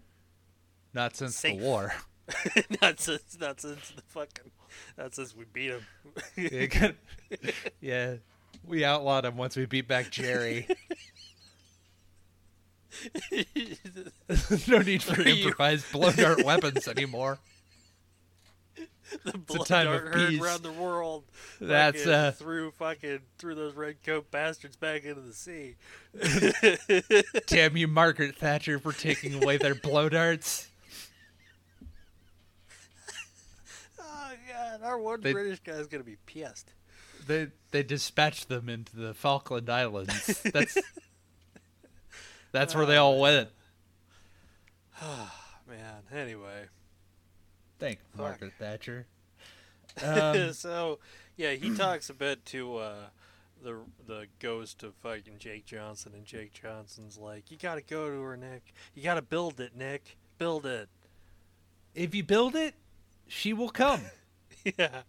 Not 0.92 1.16
since 1.16 1.36
Safe. 1.36 1.58
the 1.58 1.64
war. 1.64 1.94
not 2.82 3.00
since, 3.00 3.38
not 3.38 3.60
since 3.60 3.90
the 3.90 4.02
fucking, 4.08 4.50
not 4.96 5.14
since 5.14 5.34
we 5.34 5.44
beat 5.52 5.72
him. 5.72 6.96
yeah, 7.80 8.14
we 8.64 8.84
outlawed 8.84 9.24
him 9.24 9.36
once 9.36 9.56
we 9.56 9.66
beat 9.66 9.88
back 9.88 10.10
Jerry. 10.10 10.66
no 14.68 14.78
need 14.78 15.02
for 15.02 15.20
improvised 15.20 15.90
blow 15.92 16.12
dart 16.12 16.44
weapons 16.44 16.88
anymore. 16.88 17.38
the 19.24 19.38
blood 19.38 19.66
time 19.66 19.88
of 19.88 20.02
heard 20.02 20.40
around 20.40 20.62
the 20.62 20.72
world. 20.72 21.24
That's 21.60 22.06
uh, 22.06 22.32
threw 22.36 22.70
fucking 22.72 23.20
threw 23.38 23.54
those 23.54 23.74
red 23.74 24.02
coat 24.04 24.30
bastards 24.30 24.76
back 24.76 25.04
into 25.04 25.20
the 25.20 25.32
sea. 25.32 25.76
damn 27.46 27.76
you, 27.76 27.88
Margaret 27.88 28.36
Thatcher, 28.36 28.78
for 28.78 28.92
taking 28.92 29.42
away 29.42 29.56
their 29.56 29.74
blow 29.74 30.08
darts. 30.08 30.68
Oh 34.00 34.32
god, 34.48 34.82
our 34.82 34.98
one 34.98 35.20
They- 35.20 35.32
British 35.32 35.60
guy's 35.60 35.86
gonna 35.86 36.02
be 36.02 36.16
pissed. 36.26 36.72
They 37.26 37.48
they 37.70 37.82
dispatched 37.82 38.48
them 38.48 38.68
into 38.68 38.96
the 38.96 39.14
Falkland 39.14 39.70
Islands. 39.70 40.42
That's 40.42 40.76
that's 42.52 42.74
where 42.74 42.86
they 42.86 42.96
all 42.96 43.20
went. 43.20 43.50
Man, 45.00 46.02
anyway. 46.12 46.66
Thank 47.84 47.98
Fuck. 48.12 48.18
Margaret 48.18 48.52
Thatcher. 48.58 49.06
Um, 50.02 50.52
so 50.54 50.98
yeah, 51.36 51.52
he 51.52 51.72
talks 51.72 52.10
a 52.10 52.14
bit 52.14 52.44
to 52.46 52.78
uh, 52.78 52.94
the 53.62 53.76
the 54.08 54.26
ghost 54.40 54.82
of 54.82 54.92
fucking 54.96 55.34
Jake 55.38 55.66
Johnson, 55.66 56.14
and 56.16 56.24
Jake 56.24 56.52
Johnson's 56.52 57.16
like, 57.16 57.52
"You 57.52 57.56
gotta 57.56 57.80
go 57.80 58.10
to 58.10 58.20
her, 58.22 58.36
Nick. 58.36 58.74
You 58.96 59.04
gotta 59.04 59.22
build 59.22 59.60
it, 59.60 59.76
Nick. 59.76 60.16
Build 60.36 60.66
it." 60.66 60.88
if 61.94 62.12
you 62.12 62.24
build 62.24 62.56
it, 62.56 62.74
she 63.28 63.52
will 63.52 63.68
come. 63.68 64.00
yeah. 64.64 65.02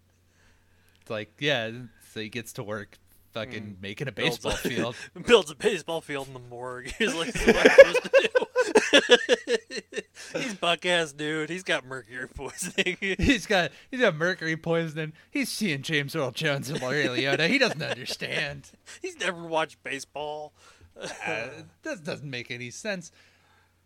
It's 1.01 1.09
like, 1.09 1.33
yeah, 1.39 1.71
so 2.13 2.19
he 2.19 2.29
gets 2.29 2.53
to 2.53 2.63
work 2.63 2.99
fucking 3.33 3.77
making 3.81 4.07
a 4.07 4.11
Builds 4.11 4.37
baseball 4.37 4.51
a- 4.51 4.57
field. 4.57 4.95
Builds 5.25 5.49
a 5.49 5.55
baseball 5.55 6.01
field 6.01 6.27
in 6.27 6.33
the 6.33 6.39
morgue. 6.39 6.93
He's 6.99 7.15
like, 7.15 7.33
"What 7.33 7.47
am 7.47 7.55
I 7.57 7.75
supposed 7.75 8.03
to 8.03 8.29
do?" 8.39 8.44
He's 10.33 10.53
buck 10.55 10.85
ass 10.85 11.11
dude. 11.13 11.49
He's 11.49 11.63
got 11.63 11.85
mercury 11.85 12.27
poisoning. 12.27 12.97
he's 12.99 13.45
got 13.45 13.71
he's 13.91 14.01
got 14.01 14.15
mercury 14.15 14.57
poisoning. 14.57 15.13
He's 15.31 15.49
seeing 15.49 15.81
James 15.81 16.15
Earl 16.15 16.31
Jones 16.31 16.69
and 16.69 16.81
Ray 16.81 17.05
Liotta. 17.05 17.47
He 17.47 17.57
doesn't 17.57 17.81
understand. 17.81 18.71
He's 19.01 19.19
never 19.19 19.43
watched 19.43 19.83
baseball. 19.83 20.53
Uh, 20.99 21.47
this 21.83 21.99
doesn't 21.99 22.29
make 22.29 22.51
any 22.51 22.69
sense. 22.69 23.11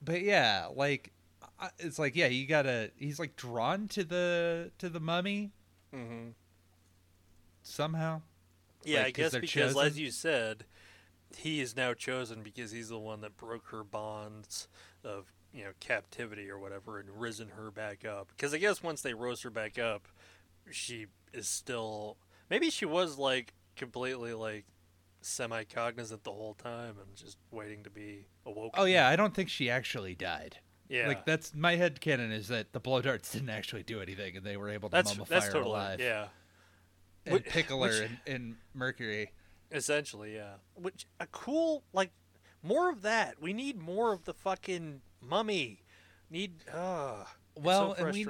But 0.02 0.22
yeah, 0.22 0.68
like 0.74 1.12
it's 1.78 2.00
like 2.00 2.16
yeah, 2.16 2.28
you 2.28 2.48
gotta. 2.48 2.92
He's 2.98 3.20
like 3.20 3.36
drawn 3.36 3.88
to 3.90 4.04
the 4.04 4.72
to 4.78 4.90
the 4.90 5.00
mummy 5.00 5.52
hmm 5.94 6.30
somehow. 7.64 8.22
Yeah, 8.84 9.00
Like, 9.00 9.08
I 9.08 9.12
guess 9.12 9.32
because, 9.34 9.74
chosen? 9.74 9.86
as 9.88 10.00
you 10.00 10.10
said, 10.12 10.66
he 11.36 11.60
is 11.60 11.76
now 11.76 11.94
chosen 11.94 12.42
because 12.42 12.72
he's 12.72 12.90
the 12.90 12.98
one 12.98 13.22
that 13.22 13.38
broke 13.38 13.68
her 13.70 13.84
bonds 13.84 14.68
of 15.04 15.32
you 15.54 15.64
know 15.64 15.72
captivity 15.80 16.50
or 16.50 16.60
whatever 16.60 17.00
and 17.00 17.10
risen 17.20 17.50
her 17.50 17.72
back 17.72 18.06
up. 18.06 18.30
Because 18.36 18.54
I 18.54 18.58
guess 18.58 18.84
once 18.84 19.02
they 19.02 19.14
rose 19.14 19.42
her 19.44 19.50
back 19.50 19.78
up, 19.80 20.08
she 20.72 21.08
is 21.34 21.48
still 21.48 22.18
maybe 22.50 22.70
she 22.70 22.86
was 22.86 23.18
like 23.18 23.54
completely 23.76 24.34
like 24.34 24.66
semi 25.22 25.64
cognizant 25.64 26.24
the 26.24 26.32
whole 26.32 26.54
time 26.54 26.96
and 27.02 27.16
just 27.16 27.38
waiting 27.52 27.84
to 27.84 27.90
be 27.90 28.26
awoken. 28.46 28.72
Oh 28.80 28.86
yeah, 28.86 29.08
I 29.08 29.16
don't 29.16 29.34
think 29.34 29.50
she 29.50 29.70
actually 29.70 30.16
died. 30.16 30.58
yeah. 30.88 31.08
Like 31.08 31.26
that's 31.26 31.54
my 31.54 31.76
head 31.76 32.00
canon 32.02 32.32
is 32.32 32.48
that 32.50 32.72
the 32.74 32.80
blow 32.80 33.02
darts 33.02 33.32
didn't 33.32 33.50
actually 33.50 33.84
do 33.84 34.02
anything 34.02 34.38
and 34.38 34.46
they 34.46 34.58
were 34.58 34.70
able 34.70 34.90
to 34.90 34.96
that's 34.96 35.14
mummify 35.14 35.28
that's 35.28 35.46
her 35.48 35.52
totally 35.54 35.72
alive 35.72 36.00
yeah. 36.00 36.28
and 37.26 37.34
Which- 37.34 37.46
pickle 37.46 37.80
which- 37.80 37.94
her 37.98 38.04
in, 38.26 38.34
in 38.34 38.58
mercury. 38.74 39.32
Essentially, 39.72 40.34
yeah. 40.36 40.54
Which 40.74 41.06
a 41.20 41.28
cool 41.28 41.84
like 41.94 42.10
more 42.64 42.90
of 42.90 43.02
that. 43.04 43.42
We 43.42 43.54
need 43.54 43.80
more 43.80 44.14
of 44.14 44.26
the 44.26 44.34
fucking 44.34 45.02
mummy. 45.22 45.84
Need 46.30 46.54
uh 46.74 47.24
Well, 47.56 47.96
so 47.96 48.04
and 48.06 48.14
we 48.14 48.28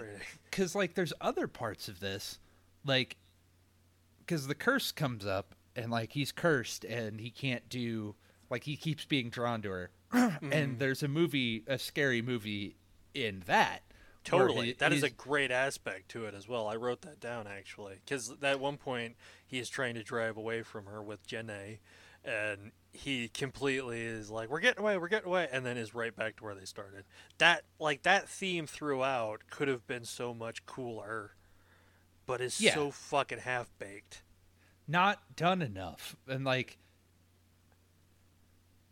because 0.50 0.74
like 0.82 0.94
there's 0.96 1.14
other 1.22 1.48
parts 1.48 1.88
of 1.88 2.00
this, 2.00 2.40
like 2.86 3.18
because 4.20 4.48
the 4.48 4.56
curse 4.56 4.92
comes 4.92 5.26
up 5.26 5.56
and 5.76 5.92
like 5.92 6.14
he's 6.14 6.32
cursed 6.32 6.84
and 6.86 7.20
he 7.20 7.30
can't 7.32 7.68
do 7.70 8.16
like 8.50 8.64
he 8.64 8.76
keeps 8.78 9.06
being 9.06 9.30
drawn 9.30 9.62
to 9.64 9.70
her, 9.70 9.90
Mm-hmm. 10.14 10.52
and 10.54 10.80
there's 10.80 11.04
a 11.04 11.08
movie, 11.08 11.64
a 11.68 11.78
scary 11.78 12.22
movie 12.22 12.76
in 13.14 13.44
that. 13.46 13.82
Totally. 14.24 14.68
he- 14.68 14.74
That 14.74 14.92
is 14.94 15.04
a 15.04 15.10
great 15.10 15.52
aspect 15.52 16.10
to 16.10 16.26
it 16.26 16.34
as 16.34 16.48
well. 16.48 16.68
I 16.68 16.76
wrote 16.78 17.02
that 17.02 17.20
down 17.20 17.46
actually, 17.48 18.00
because 18.04 18.34
at 18.42 18.60
one 18.60 18.78
point 18.78 19.16
he 19.46 19.60
is 19.60 19.70
trying 19.70 19.96
to 19.96 20.04
drive 20.04 20.36
away 20.38 20.62
from 20.64 20.86
her 20.88 21.02
with 21.04 21.26
Jenna, 21.28 21.76
and 22.26 22.72
he 22.92 23.28
completely 23.30 24.02
is 24.02 24.30
like, 24.30 24.50
"We're 24.50 24.60
getting 24.60 24.82
away, 24.82 24.98
we're 24.98 25.08
getting 25.10 25.28
away," 25.30 25.48
and 25.52 25.66
then 25.66 25.78
is 25.78 25.94
right 25.94 26.16
back 26.16 26.38
to 26.38 26.44
where 26.44 26.56
they 26.56 26.66
started. 26.66 27.06
That 27.38 27.64
like 27.80 28.04
that 28.04 28.28
theme 28.28 28.66
throughout 28.68 29.48
could 29.50 29.68
have 29.68 29.86
been 29.88 30.06
so 30.06 30.34
much 30.34 30.66
cooler, 30.66 31.36
but 32.26 32.42
is 32.42 32.60
Yeah. 32.60 32.74
so 32.74 32.92
fucking 32.92 33.40
half 33.40 33.70
baked. 33.80 34.24
not 34.88 35.36
done 35.36 35.62
enough 35.62 36.16
and 36.28 36.44
like 36.44 36.80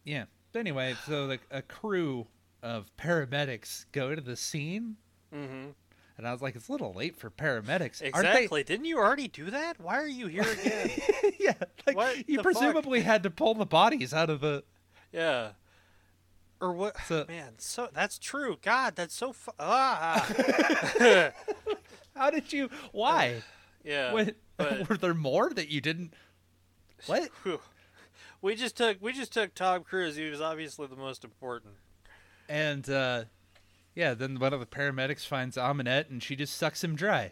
yeah 0.04 0.26
But 0.52 0.60
anyway 0.60 0.96
so 1.08 1.26
like 1.26 1.42
a 1.50 1.62
crew 1.64 2.28
of 2.62 2.96
paramedics 2.98 3.86
go 3.92 4.14
to 4.14 4.22
the 4.22 4.36
scene 4.36 4.98
Mm-hmm. 5.34 5.72
And 6.18 6.28
i 6.28 6.32
was 6.32 6.42
like 6.42 6.56
it's 6.56 6.68
a 6.68 6.72
little 6.72 6.94
late 6.94 7.16
for 7.16 7.30
paramedics 7.30 8.02
Exactly. 8.02 8.64
Didn't 8.64 8.86
you 8.86 8.98
already 8.98 9.28
do 9.28 9.50
that? 9.52 9.80
Why 9.80 9.98
are 10.00 10.08
you 10.08 10.28
here 10.28 10.44
again? 10.44 10.92
yeah 11.40 11.54
like 11.86 11.96
What 11.96 12.18
you 12.30 12.38
the 12.38 12.44
fuck? 12.44 12.54
presumably 12.54 13.02
had 13.02 13.24
to 13.24 13.30
pull 13.30 13.54
the 13.54 13.66
bodies 13.66 14.14
out 14.14 14.30
of 14.30 14.42
the 14.42 14.64
yeah. 15.12 15.50
Or 16.60 16.74
what? 16.74 16.96
So- 17.08 17.26
Man, 17.30 17.54
so 17.60 17.88
that's 17.94 18.18
true. 18.18 18.58
God, 18.62 18.96
that's 18.96 19.14
so 19.16 19.32
fu- 19.34 19.52
ah. 19.60 20.26
how 22.16 22.30
did 22.32 22.52
you 22.52 22.70
why 22.92 23.44
yeah. 23.86 24.12
what, 24.14 24.36
but- 24.58 24.90
were 24.90 24.98
there 24.98 25.14
more 25.14 25.50
that 25.52 25.70
you 25.70 25.82
didn't 25.82 26.14
what 27.06 27.30
We 28.42 28.56
just 28.56 28.76
took 28.76 29.02
we 29.02 29.14
just 29.14 29.32
took 29.34 29.54
Tom 29.54 29.84
Cruise. 29.84 30.16
He 30.16 30.30
was 30.30 30.42
obviously 30.42 30.88
the 30.88 30.96
most 30.96 31.24
important. 31.24 31.76
and 32.50 32.90
uh 32.90 33.26
yeah 33.98 34.14
then 34.14 34.38
one 34.40 34.54
of 34.54 34.60
the 34.60 34.66
paramedics 34.66 35.26
finds 35.26 35.58
Ahmanet 35.58 36.10
and 36.10 36.22
she 36.22 36.36
just 36.36 36.56
sucks 36.56 36.84
him 36.84 36.96
dry 36.96 37.32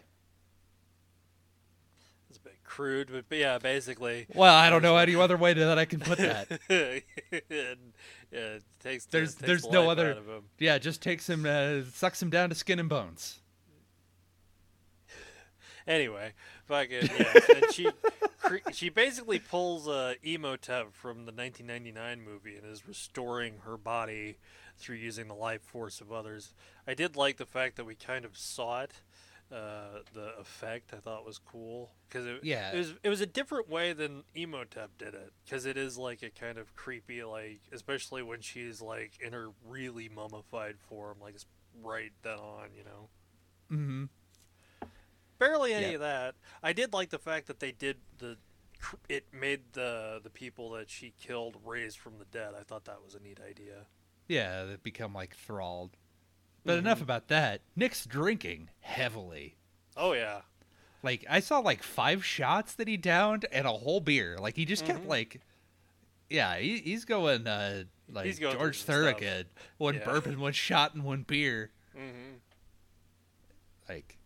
It's 2.28 2.38
a 2.38 2.40
bit 2.40 2.56
crude, 2.64 3.24
but, 3.28 3.38
yeah, 3.38 3.58
basically. 3.58 4.26
well 4.34 4.54
i 4.54 4.68
don't 4.68 4.82
know 4.82 4.96
any 4.96 5.14
other 5.14 5.36
way 5.36 5.54
that 5.54 5.78
i 5.78 5.84
can 5.84 6.00
put 6.00 6.18
that 6.18 6.50
and, 6.68 7.02
yeah, 8.32 8.38
it 8.56 8.64
takes 8.80 9.06
the- 9.06 9.12
There's- 9.12 9.34
takes 9.34 9.46
there's 9.46 9.62
the 9.62 9.70
no 9.70 9.88
other- 9.88 10.10
out 10.10 10.18
of 10.18 10.26
him. 10.26 10.42
Yeah, 10.58 10.78
just 10.78 11.00
takes 11.00 11.28
him, 11.30 11.46
uh, 11.46 11.82
sucks 11.94 12.20
him 12.20 12.28
down 12.30 12.48
to 12.48 12.54
skin 12.56 12.80
and 12.80 12.88
bones. 12.88 13.38
Anyway, 15.86 16.32
fucking 16.66 17.08
yeah. 17.18 17.32
and 17.54 17.72
she 17.72 17.88
cre- 18.42 18.56
she 18.72 18.88
basically 18.88 19.38
pulls 19.38 19.86
uh, 19.86 20.14
Imhotep 20.24 20.92
from 20.92 21.18
the 21.26 21.32
1999 21.32 22.20
movie 22.24 22.56
and 22.56 22.66
is 22.66 22.88
restoring 22.88 23.58
her 23.64 23.76
body 23.76 24.38
through 24.76 24.96
using 24.96 25.28
the 25.28 25.34
life 25.34 25.62
force 25.62 26.00
of 26.00 26.12
others. 26.12 26.54
I 26.86 26.94
did 26.94 27.16
like 27.16 27.36
the 27.36 27.46
fact 27.46 27.76
that 27.76 27.84
we 27.84 27.94
kind 27.94 28.24
of 28.24 28.36
saw 28.36 28.82
it. 28.82 28.92
Uh, 29.52 30.00
the 30.12 30.36
effect 30.40 30.92
I 30.92 30.96
thought 30.96 31.24
was 31.24 31.38
cool 31.38 31.92
because 32.08 32.26
it, 32.26 32.40
Yeah. 32.42 32.72
it 32.72 32.78
was 32.78 32.94
it 33.04 33.08
was 33.08 33.20
a 33.20 33.26
different 33.26 33.68
way 33.68 33.92
than 33.92 34.24
Imhotep 34.34 34.98
did 34.98 35.14
it 35.14 35.32
because 35.44 35.66
it 35.66 35.76
is 35.76 35.96
like 35.96 36.24
a 36.24 36.30
kind 36.30 36.58
of 36.58 36.74
creepy 36.74 37.22
like 37.22 37.60
especially 37.70 38.24
when 38.24 38.40
she's 38.40 38.80
like 38.82 39.12
in 39.24 39.32
her 39.32 39.50
really 39.64 40.08
mummified 40.08 40.80
form 40.80 41.18
like 41.22 41.36
it's 41.36 41.46
right 41.80 42.10
then 42.22 42.38
on 42.40 42.70
you 42.76 42.82
know 42.82 43.08
Mm-hmm. 43.70 44.04
barely 45.38 45.74
any 45.74 45.88
Yeah. 45.90 45.92
of 45.94 46.00
that. 46.00 46.34
I 46.62 46.72
did 46.72 46.92
like 46.92 47.10
the 47.10 47.18
fact 47.18 47.46
that 47.46 47.60
they 47.60 47.70
did 47.72 47.98
the. 48.18 48.38
It 49.08 49.26
made 49.32 49.72
the 49.72 50.20
the 50.22 50.30
people 50.30 50.70
that 50.72 50.90
she 50.90 51.14
killed 51.20 51.56
raised 51.64 51.98
from 51.98 52.18
the 52.18 52.24
dead. 52.26 52.52
I 52.58 52.62
thought 52.62 52.84
that 52.86 53.02
was 53.04 53.14
a 53.14 53.20
neat 53.20 53.38
idea. 53.48 53.86
Yeah, 54.28 54.64
they 54.64 54.76
become 54.82 55.12
like 55.14 55.34
thralled. 55.36 55.96
But 56.64 56.78
enough 56.78 57.00
about 57.00 57.28
that. 57.28 57.60
Nick's 57.76 58.04
drinking 58.06 58.70
heavily. 58.80 59.56
Oh 59.96 60.12
yeah, 60.12 60.40
Like 61.02 61.24
I 61.30 61.38
saw 61.40 61.60
like 61.60 61.82
five 61.82 62.24
shots 62.24 62.74
that 62.74 62.88
he 62.88 62.96
downed 62.96 63.46
and 63.52 63.66
a 63.66 63.72
whole 63.72 64.00
beer. 64.00 64.36
Like 64.38 64.56
he 64.56 64.64
just 64.64 64.84
kept 64.84 65.04
Mhm. 65.04 65.08
like, 65.08 65.40
yeah, 66.28 66.56
he, 66.58 66.78
he's 66.78 67.04
going 67.04 67.46
uh 67.46 67.84
like 68.12 68.26
He's 68.26 68.38
going 68.40 68.56
George 68.56 68.82
through 68.82 68.94
some 68.94 69.02
stuff. 69.04 69.20
Thorogood. 69.20 69.46
One 69.78 69.94
Yeah. 69.94 70.04
bourbon, 70.04 70.40
one 70.40 70.52
shot, 70.52 70.94
and 70.94 71.04
one 71.04 71.22
beer. 71.22 71.70
mm-hmm. 71.96 72.34
Like, 73.88 74.18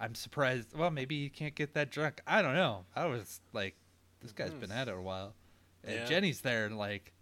I'm 0.00 0.14
surprised. 0.14 0.74
Well, 0.76 0.90
maybe 0.90 1.14
you 1.14 1.30
can't 1.30 1.54
get 1.54 1.74
that 1.74 1.90
drunk. 1.90 2.20
I 2.26 2.42
don't 2.42 2.54
know. 2.54 2.84
I 2.96 3.04
was 3.06 3.40
like, 3.52 3.74
this 4.20 4.32
guy's 4.32 4.52
Mhm. 4.52 4.60
been 4.60 4.72
at 4.72 4.88
it 4.88 4.94
a 4.94 5.00
while. 5.00 5.34
And 5.82 5.94
Yeah. 5.96 6.04
Jenny's 6.06 6.40
there 6.40 6.64
and 6.66 6.78
like, 6.78 7.12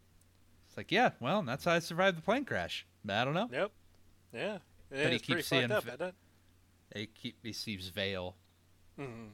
it's 0.73 0.77
like, 0.79 0.91
yeah, 0.91 1.11
well, 1.20 1.43
that's 1.43 1.66
how 1.66 1.73
I 1.73 1.81
survived 1.81 2.16
the 2.16 2.23
plane 2.23 2.47
crash. 2.47 2.87
I 3.07 3.27
don't 3.27 3.35
know. 3.35 3.51
yep, 3.53 3.73
yeah. 4.33 4.57
And 4.91 5.12
he 5.12 5.18
keeps 5.18 5.47
seeing 5.47 5.70
up, 5.70 5.85
vi- 5.85 5.93
isn't 5.93 6.07
it? 6.09 6.14
He 6.95 7.07
keep 7.09 7.37
he 7.43 7.53
sees 7.53 7.89
Vail. 7.89 8.37
Mm-hmm. 8.99 9.33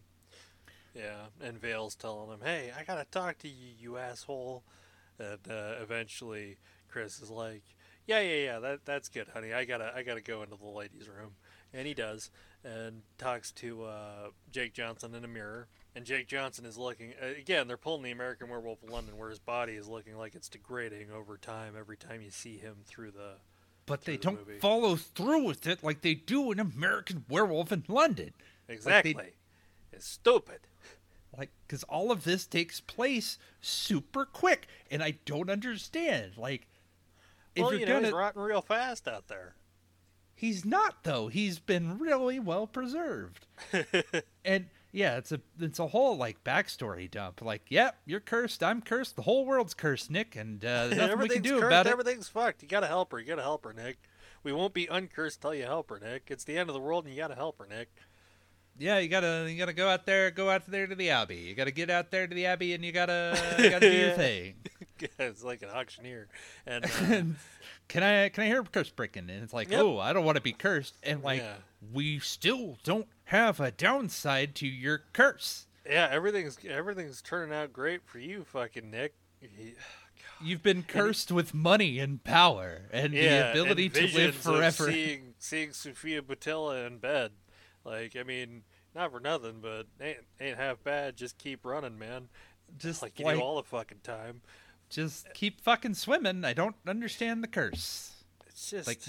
Yeah, 0.96 1.26
and 1.40 1.60
Vail's 1.60 1.94
telling 1.94 2.28
him, 2.30 2.40
"Hey, 2.42 2.72
I 2.76 2.82
gotta 2.82 3.06
talk 3.12 3.38
to 3.38 3.48
you, 3.48 3.68
you 3.78 3.98
asshole." 3.98 4.64
And 5.20 5.38
uh, 5.48 5.74
eventually, 5.80 6.56
Chris 6.88 7.20
is 7.20 7.30
like, 7.30 7.62
"Yeah, 8.08 8.18
yeah, 8.18 8.44
yeah, 8.44 8.58
that 8.58 8.84
that's 8.84 9.08
good, 9.08 9.28
honey. 9.28 9.52
I 9.52 9.64
gotta 9.64 9.92
I 9.94 10.02
gotta 10.02 10.20
go 10.20 10.42
into 10.42 10.56
the 10.56 10.66
ladies' 10.66 11.08
room," 11.08 11.36
and 11.72 11.86
he 11.86 11.94
does, 11.94 12.32
and 12.64 13.02
talks 13.18 13.52
to 13.52 13.84
uh, 13.84 14.28
Jake 14.50 14.74
Johnson 14.74 15.14
in 15.14 15.24
a 15.24 15.28
mirror. 15.28 15.68
And 15.94 16.04
Jake 16.04 16.28
Johnson 16.28 16.64
is 16.64 16.76
looking 16.76 17.14
uh, 17.20 17.26
again. 17.38 17.66
They're 17.66 17.76
pulling 17.76 18.02
the 18.02 18.10
American 18.10 18.48
Werewolf 18.48 18.82
of 18.82 18.90
London, 18.90 19.16
where 19.16 19.30
his 19.30 19.38
body 19.38 19.72
is 19.72 19.88
looking 19.88 20.16
like 20.16 20.34
it's 20.34 20.48
degrading 20.48 21.10
over 21.10 21.36
time. 21.36 21.74
Every 21.78 21.96
time 21.96 22.22
you 22.22 22.30
see 22.30 22.56
him 22.56 22.76
through 22.86 23.12
the 23.12 23.34
But 23.86 24.04
they 24.04 24.16
the 24.16 24.22
don't 24.22 24.46
movie. 24.46 24.58
follow 24.60 24.96
through 24.96 25.44
with 25.44 25.66
it 25.66 25.82
like 25.82 26.02
they 26.02 26.14
do 26.14 26.52
in 26.52 26.60
American 26.60 27.24
Werewolf 27.28 27.72
in 27.72 27.84
London. 27.88 28.32
exactly, 28.68 29.32
it's 29.92 30.06
stupid. 30.06 30.60
Like, 31.36 31.50
because 31.66 31.84
all 31.84 32.10
of 32.10 32.24
this 32.24 32.46
takes 32.46 32.80
place 32.80 33.38
super 33.60 34.24
quick, 34.24 34.66
and 34.90 35.02
I 35.02 35.14
don't 35.24 35.50
understand. 35.50 36.32
Like, 36.36 36.66
if 37.54 37.62
well, 37.62 37.72
you're 37.72 37.80
you 37.80 37.86
know, 37.86 38.00
he's 38.02 38.12
rotting 38.12 38.40
real 38.42 38.62
fast 38.62 39.06
out 39.06 39.28
there. 39.28 39.54
He's 40.38 40.64
not 40.64 41.02
though. 41.02 41.28
He's 41.28 41.58
been 41.58 41.98
really 41.98 42.38
well 42.38 42.66
preserved, 42.66 43.46
and 44.44 44.66
yeah, 44.92 45.16
it's 45.16 45.32
a 45.32 45.40
it's 45.60 45.78
a 45.78 45.88
whole 45.88 46.16
like 46.16 46.42
backstory 46.44 47.10
dump. 47.10 47.42
Like, 47.42 47.62
yep, 47.68 47.98
you're 48.06 48.20
cursed. 48.20 48.62
I'm 48.62 48.80
cursed. 48.80 49.16
The 49.16 49.22
whole 49.22 49.44
world's 49.44 49.74
cursed, 49.74 50.10
Nick, 50.10 50.36
and 50.36 50.64
uh, 50.64 50.88
nothing 50.88 50.90
we 50.90 50.98
can 50.98 51.10
Everything's 51.10 51.42
do 51.42 51.50
cursed, 51.60 51.66
about 51.66 51.86
it. 51.86 51.90
Everything's 51.90 52.28
fucked. 52.28 52.62
You 52.62 52.68
gotta 52.68 52.86
help 52.86 53.12
her. 53.12 53.18
You 53.18 53.26
gotta 53.26 53.42
help 53.42 53.64
her, 53.64 53.72
Nick. 53.72 53.98
We 54.44 54.52
won't 54.52 54.72
be 54.72 54.86
uncursed 54.86 55.40
till 55.42 55.54
you 55.54 55.64
help 55.64 55.90
her, 55.90 55.98
Nick. 55.98 56.24
It's 56.28 56.44
the 56.44 56.56
end 56.56 56.70
of 56.70 56.74
the 56.74 56.80
world, 56.80 57.04
and 57.04 57.12
you 57.14 57.20
gotta 57.20 57.34
help 57.34 57.58
her, 57.58 57.66
Nick. 57.66 57.90
Yeah, 58.78 58.98
you 58.98 59.08
gotta 59.08 59.46
you 59.50 59.58
gotta 59.58 59.72
go 59.72 59.88
out 59.88 60.06
there, 60.06 60.30
go 60.30 60.48
out 60.50 60.70
there 60.70 60.86
to 60.86 60.94
the 60.94 61.10
abbey. 61.10 61.36
You 61.36 61.54
gotta 61.54 61.70
get 61.72 61.90
out 61.90 62.10
there 62.10 62.26
to 62.26 62.34
the 62.34 62.46
abbey, 62.46 62.74
and 62.74 62.84
you 62.84 62.92
gotta 62.92 63.36
you 63.58 63.70
gotta 63.70 63.90
do 63.90 63.96
your 63.96 64.12
thing. 64.12 64.54
it's 65.18 65.42
like 65.42 65.62
an 65.62 65.70
auctioneer. 65.70 66.28
And 66.66 66.84
uh, 66.84 66.88
And 67.08 67.36
can 67.88 68.02
I 68.02 68.28
can 68.28 68.44
I 68.44 68.46
hear 68.46 68.62
curse 68.62 68.90
breaking? 68.90 69.30
And 69.30 69.42
it's 69.42 69.52
like, 69.52 69.70
Yep. 69.70 69.80
oh, 69.80 69.98
I 69.98 70.12
don't 70.12 70.24
want 70.24 70.36
to 70.36 70.42
be 70.42 70.52
cursed. 70.52 70.94
And 71.02 71.22
like, 71.22 71.40
Yeah. 71.40 71.54
we 71.92 72.18
still 72.20 72.78
don't 72.84 73.08
have 73.24 73.58
a 73.60 73.70
downside 73.70 74.54
to 74.56 74.66
your 74.66 75.02
curse. 75.12 75.66
yeah, 75.88 76.08
everything's 76.10 76.58
everything's 76.68 77.20
turning 77.22 77.54
out 77.54 77.72
great 77.72 78.02
for 78.06 78.18
you, 78.18 78.44
fucking 78.44 78.90
Nick. 78.90 79.14
He- 79.40 79.74
You've 80.40 80.62
been 80.62 80.84
cursed 80.84 81.32
with 81.32 81.52
money 81.52 81.98
and 81.98 82.22
power 82.22 82.82
and 82.92 83.12
yeah, 83.12 83.52
the 83.52 83.60
ability 83.62 83.86
and 83.86 83.94
to 83.94 84.06
live 84.16 84.34
forever. 84.36 84.88
Seeing 84.92 85.34
seeing 85.40 85.72
Sofia 85.72 86.22
Boutella 86.22 86.86
in 86.86 86.98
bed, 86.98 87.32
like 87.88 88.16
I 88.16 88.22
mean, 88.22 88.62
not 88.94 89.10
for 89.12 89.20
nothing, 89.20 89.60
but 89.60 89.86
ain't 90.00 90.18
ain't 90.40 90.56
half 90.58 90.82
bad. 90.84 91.16
Just 91.16 91.38
keep 91.38 91.64
running, 91.64 91.98
man. 91.98 92.28
Just 92.76 93.02
Like 93.02 93.18
like, 93.18 93.34
you 93.36 93.40
do 93.40 93.44
all 93.46 93.56
the 93.56 93.62
fucking 93.62 94.00
time. 94.02 94.42
just 94.90 95.32
keep 95.34 95.60
fucking 95.60 95.94
swimming. 95.94 96.44
I 96.44 96.52
don't 96.52 96.76
understand 96.86 97.42
the 97.42 97.48
curse. 97.48 98.12
It's 98.46 98.70
just 98.70 98.86
Like 98.86 99.00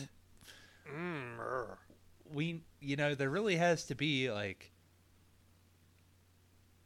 mm, 0.92 1.68
we, 2.32 2.62
you 2.80 2.96
know, 2.96 3.16
there 3.16 3.30
really 3.30 3.58
has 3.58 3.84
to 3.86 3.96
be 3.96 4.32
like. 4.32 4.72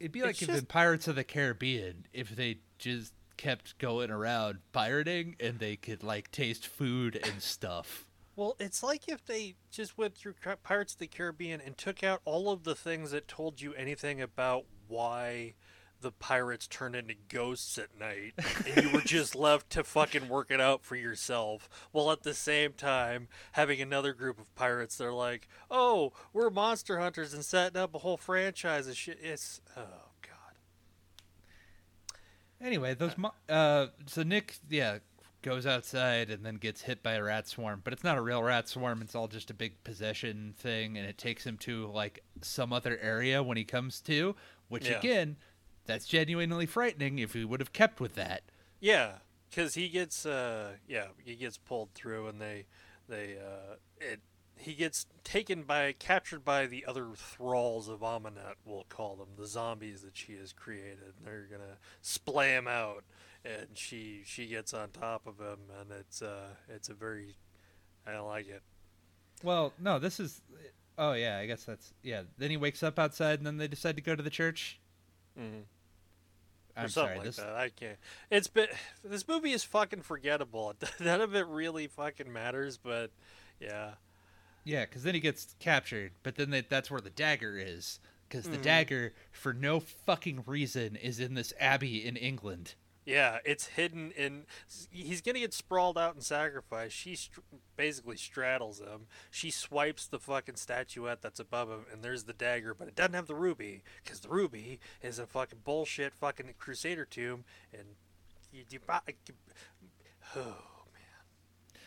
It'd 0.00 0.12
be 0.12 0.22
like 0.22 0.40
if 0.42 0.48
just- 0.48 0.58
in 0.60 0.66
Pirates 0.66 1.08
of 1.08 1.16
the 1.16 1.24
Caribbean, 1.24 2.06
if 2.12 2.30
they 2.34 2.58
just 2.78 3.12
kept 3.36 3.78
going 3.78 4.10
around 4.10 4.58
pirating 4.72 5.34
and 5.40 5.58
they 5.58 5.76
could 5.76 6.02
like 6.02 6.30
taste 6.30 6.66
food 6.66 7.16
and 7.16 7.42
stuff. 7.42 8.03
Well, 8.36 8.56
it's 8.58 8.82
like 8.82 9.08
if 9.08 9.24
they 9.24 9.54
just 9.70 9.96
went 9.96 10.16
through 10.16 10.34
Pirates 10.62 10.94
of 10.94 10.98
the 10.98 11.06
Caribbean 11.06 11.60
and 11.60 11.76
took 11.78 12.02
out 12.02 12.20
all 12.24 12.50
of 12.50 12.64
the 12.64 12.74
things 12.74 13.12
that 13.12 13.28
told 13.28 13.60
you 13.60 13.74
anything 13.74 14.20
about 14.20 14.64
why 14.88 15.54
the 16.04 16.12
pirates 16.12 16.66
turned 16.66 16.94
into 16.94 17.14
ghosts 17.28 17.78
at 17.78 17.98
night, 17.98 18.34
and 18.66 18.84
you 18.84 18.92
were 18.92 19.00
just 19.04 19.34
left 19.34 19.70
to 19.70 19.82
fucking 19.82 20.28
work 20.28 20.50
it 20.50 20.60
out 20.60 20.84
for 20.84 20.96
yourself. 20.96 21.68
While 21.92 22.12
at 22.12 22.22
the 22.22 22.34
same 22.34 22.74
time 22.74 23.28
having 23.52 23.80
another 23.80 24.12
group 24.12 24.38
of 24.38 24.54
pirates, 24.54 24.96
they're 24.96 25.12
like, 25.12 25.48
"Oh, 25.70 26.12
we're 26.32 26.50
monster 26.50 26.98
hunters," 26.98 27.32
and 27.32 27.44
setting 27.44 27.80
up 27.80 27.94
a 27.94 27.98
whole 27.98 28.18
franchise 28.18 28.86
of 28.86 28.96
shit. 28.96 29.18
It's 29.22 29.62
oh 29.76 30.10
god. 30.20 32.18
Anyway, 32.60 32.94
those 32.94 33.16
mo- 33.16 33.34
uh, 33.48 33.86
so 34.06 34.22
Nick, 34.22 34.58
yeah, 34.68 34.98
goes 35.44 35.66
outside 35.66 36.30
and 36.30 36.44
then 36.44 36.56
gets 36.56 36.82
hit 36.82 37.02
by 37.02 37.12
a 37.12 37.22
rat 37.22 37.46
swarm, 37.46 37.82
but 37.84 37.92
it's 37.92 38.02
not 38.02 38.18
a 38.18 38.22
real 38.22 38.42
rat 38.42 38.66
swarm. 38.68 39.00
It's 39.02 39.14
all 39.14 39.28
just 39.28 39.50
a 39.50 39.54
big 39.54 39.84
possession 39.84 40.54
thing, 40.58 40.96
and 40.98 41.06
it 41.06 41.18
takes 41.18 41.44
him 41.46 41.56
to 41.58 41.86
like 41.88 42.24
some 42.42 42.72
other 42.72 42.98
area 43.00 43.42
when 43.42 43.56
he 43.56 43.64
comes 43.64 44.00
to, 44.02 44.34
which 44.68 44.88
Yeah. 44.88 44.98
again, 44.98 45.36
that's 45.86 46.06
genuinely 46.06 46.66
frightening 46.66 47.18
if 47.18 47.34
he 47.34 47.44
would 47.44 47.60
have 47.60 47.72
kept 47.72 48.00
with 48.00 48.14
that. 48.14 48.42
Yeah, 48.80 49.18
because 49.50 49.74
he 49.74 49.88
gets 49.88 50.26
uh 50.26 50.72
yeah 50.88 51.08
he 51.22 51.36
gets 51.36 51.58
pulled 51.58 51.92
through 51.94 52.26
and 52.26 52.40
they 52.40 52.66
they 53.08 53.36
uh 53.38 53.76
it 54.00 54.20
he 54.56 54.72
gets 54.74 55.06
taken 55.24 55.62
by 55.64 55.92
captured 55.92 56.44
by 56.44 56.66
the 56.66 56.84
other 56.86 57.08
thralls 57.16 57.88
of 57.88 58.00
Ahmanet 58.00 58.54
we'll 58.64 58.86
call 58.88 59.16
them 59.16 59.28
the 59.36 59.46
zombies 59.46 60.02
that 60.02 60.16
she 60.16 60.36
has 60.36 60.52
created. 60.52 61.14
They're 61.24 61.48
gonna 61.50 61.78
splay 62.00 62.54
him 62.54 62.66
out 62.66 63.04
and 63.44 63.66
she 63.74 64.22
she 64.24 64.46
gets 64.46 64.72
on 64.74 64.90
top 64.90 65.26
of 65.26 65.38
him 65.38 65.58
and 65.80 65.90
it's 65.92 66.22
uh 66.22 66.48
it's 66.68 66.88
a 66.88 66.94
very 66.94 67.36
I 68.06 68.12
don't 68.12 68.26
like 68.26 68.48
it. 68.48 68.62
Well, 69.42 69.72
no, 69.80 69.98
this 69.98 70.20
is. 70.20 70.40
Oh 70.96 71.12
yeah, 71.12 71.38
I 71.38 71.46
guess 71.46 71.64
that's 71.64 71.92
yeah. 72.02 72.22
Then 72.38 72.50
he 72.50 72.56
wakes 72.56 72.82
up 72.82 72.98
outside, 72.98 73.38
and 73.40 73.46
then 73.46 73.56
they 73.56 73.66
decide 73.68 73.96
to 73.96 74.02
go 74.02 74.14
to 74.14 74.22
the 74.22 74.30
church. 74.30 74.78
Mm-hmm. 75.38 75.60
I'm 76.76 76.84
or 76.86 76.88
something 76.88 77.06
sorry. 77.08 77.16
like 77.18 77.26
This 77.26 77.36
that. 77.36 77.54
I 77.54 77.68
can't. 77.70 77.98
It's 78.30 78.48
been 78.48 78.68
this 79.04 79.26
movie 79.26 79.52
is 79.52 79.64
fucking 79.64 80.02
forgettable. 80.02 80.74
None 81.00 81.20
of 81.20 81.34
it 81.34 81.46
really 81.46 81.86
fucking 81.86 82.32
matters, 82.32 82.76
but 82.78 83.10
yeah. 83.60 83.92
Yeah, 84.64 84.84
because 84.86 85.02
then 85.02 85.14
he 85.14 85.20
gets 85.20 85.54
captured, 85.58 86.12
but 86.22 86.36
then 86.36 86.50
they, 86.50 86.62
that's 86.62 86.90
where 86.90 87.00
the 87.00 87.10
dagger 87.10 87.58
is. 87.58 88.00
Because 88.28 88.48
the 88.48 88.56
Mhm. 88.56 88.62
dagger, 88.62 89.12
for 89.30 89.52
no 89.52 89.78
fucking 89.78 90.44
reason, 90.46 90.96
is 90.96 91.20
in 91.20 91.34
this 91.34 91.52
abbey 91.60 92.04
in 92.04 92.16
England. 92.16 92.74
Yeah, 93.04 93.38
it's 93.44 93.66
hidden 93.66 94.12
in. 94.12 94.46
He's 94.90 95.20
gonna 95.20 95.40
get 95.40 95.52
sprawled 95.52 95.98
out 95.98 96.14
and 96.14 96.22
sacrificed. 96.22 96.96
She 96.96 97.16
str- 97.16 97.40
basically 97.76 98.16
straddles 98.16 98.80
him. 98.80 99.08
She 99.30 99.50
swipes 99.50 100.06
the 100.06 100.18
fucking 100.18 100.56
statuette 100.56 101.20
that's 101.20 101.38
above 101.38 101.68
him, 101.68 101.84
and 101.92 102.02
there's 102.02 102.24
the 102.24 102.32
dagger, 102.32 102.74
but 102.74 102.88
it 102.88 102.96
doesn't 102.96 103.12
have 103.12 103.26
the 103.26 103.34
ruby 103.34 103.82
because 104.02 104.20
the 104.20 104.30
ruby 104.30 104.80
is 105.02 105.18
a 105.18 105.26
fucking 105.26 105.60
bullshit 105.64 106.14
fucking 106.14 106.54
crusader 106.58 107.04
tomb, 107.04 107.44
and 107.72 107.84
you, 108.50 108.64
you, 108.70 108.80
oh 110.34 110.40
man. 110.94 111.80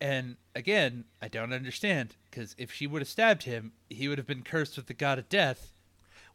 And 0.00 0.36
again, 0.54 1.04
I 1.22 1.28
don't 1.28 1.54
understand. 1.54 2.16
Because 2.30 2.54
if 2.58 2.72
she 2.72 2.86
would 2.86 3.00
have 3.00 3.08
stabbed 3.08 3.44
him, 3.44 3.72
he 3.88 4.06
would 4.06 4.18
have 4.18 4.26
been 4.26 4.42
cursed 4.42 4.76
with 4.76 4.86
the 4.86 4.94
god 4.94 5.18
of 5.18 5.30
death. 5.30 5.72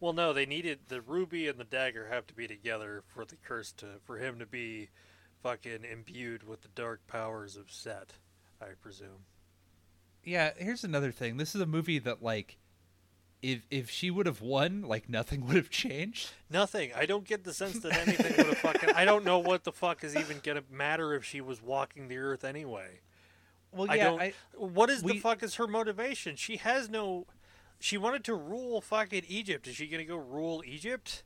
Well, 0.03 0.11
no, 0.11 0.33
they 0.33 0.45
needed 0.45 0.79
the 0.89 0.99
ruby 0.99 1.47
and 1.47 1.57
the 1.57 1.63
dagger 1.63 2.09
have 2.09 2.27
to 2.27 2.33
be 2.33 2.45
together 2.45 3.03
for 3.07 3.23
the 3.23 3.37
curse 3.37 3.71
to 3.77 3.85
for 4.03 4.17
him 4.17 4.37
to 4.39 4.45
be 4.45 4.89
fucking 5.41 5.85
imbued 5.89 6.45
with 6.45 6.61
the 6.61 6.67
dark 6.67 7.07
powers 7.07 7.55
of 7.55 7.71
Set. 7.71 8.11
I 8.61 8.73
presume. 8.81 9.23
Yeah, 10.21 10.51
here's 10.57 10.83
another 10.83 11.13
thing. 11.13 11.37
This 11.37 11.55
is 11.55 11.61
a 11.61 11.65
movie 11.65 11.99
that, 11.99 12.21
like, 12.21 12.57
if 13.41 13.65
if 13.71 13.89
she 13.89 14.11
would 14.11 14.25
have 14.25 14.41
won, 14.41 14.81
like, 14.81 15.07
nothing 15.07 15.45
would 15.47 15.55
have 15.55 15.69
changed. 15.69 16.31
Nothing. 16.49 16.91
I 16.93 17.05
don't 17.05 17.23
get 17.23 17.45
the 17.45 17.53
sense 17.53 17.79
that 17.79 17.95
anything 18.05 18.35
would 18.35 18.47
have 18.47 18.57
fucking. 18.57 18.89
I 18.89 19.05
don't 19.05 19.23
know 19.23 19.39
what 19.39 19.63
the 19.63 19.71
fuck 19.71 20.03
is 20.03 20.17
even 20.17 20.41
gonna 20.43 20.63
matter 20.69 21.13
if 21.13 21.23
she 21.23 21.39
was 21.39 21.61
walking 21.61 22.09
the 22.09 22.17
earth 22.17 22.43
anyway. 22.43 22.99
Well, 23.71 23.89
I 23.89 23.95
yeah, 23.95 24.03
don't. 24.03 24.21
I, 24.21 24.33
what 24.57 24.89
is 24.89 25.01
the 25.01 25.19
fuck 25.19 25.43
is 25.43 25.55
her 25.55 25.65
motivation? 25.65 26.35
She 26.35 26.57
has 26.57 26.89
no. 26.89 27.25
She 27.79 27.97
wanted 27.97 28.23
to 28.25 28.33
rule 28.35 28.81
fucking 28.81 29.23
Egypt. 29.27 29.67
Is 29.67 29.75
she 29.75 29.87
gonna 29.87 30.05
go 30.05 30.15
rule 30.15 30.63
Egypt? 30.65 31.23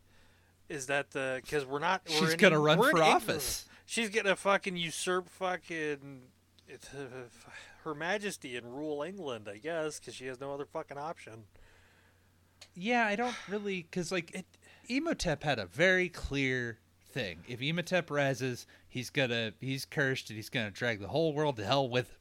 Is 0.69 0.87
that 0.87 1.11
the? 1.11 1.39
Because 1.43 1.65
we're 1.65 1.79
not. 1.79 2.01
We're 2.09 2.15
She's 2.15 2.33
in, 2.33 2.39
gonna 2.39 2.59
run 2.59 2.77
for 2.77 2.89
England. 2.89 3.07
office. 3.07 3.65
She's 3.85 4.09
gonna 4.09 4.35
fucking 4.35 4.75
usurp 4.75 5.29
fucking. 5.29 6.21
It's, 6.67 6.89
uh, 6.93 7.29
her 7.83 7.95
Majesty 7.95 8.57
and 8.57 8.75
rule 8.75 9.01
England, 9.01 9.47
I 9.51 9.57
guess, 9.57 9.99
because 9.99 10.13
she 10.13 10.25
has 10.25 10.41
no 10.41 10.53
other 10.53 10.65
fucking 10.65 10.97
option. 10.97 11.45
Yeah, 12.75 13.05
I 13.07 13.15
don't 13.15 13.35
really 13.47 13.83
because 13.83 14.11
like 14.11 14.31
it, 14.35 14.45
Imhotep 14.89 15.43
had 15.43 15.59
a 15.59 15.65
very 15.65 16.09
clear 16.09 16.79
thing. 17.11 17.39
If 17.47 17.61
Imhotep 17.61 18.11
rises, 18.11 18.67
he's 18.89 19.09
gonna 19.09 19.53
he's 19.61 19.85
cursed 19.85 20.29
and 20.29 20.35
he's 20.35 20.49
gonna 20.49 20.71
drag 20.71 20.99
the 20.99 21.07
whole 21.07 21.33
world 21.33 21.57
to 21.57 21.65
hell 21.65 21.87
with 21.87 22.09
him. 22.09 22.16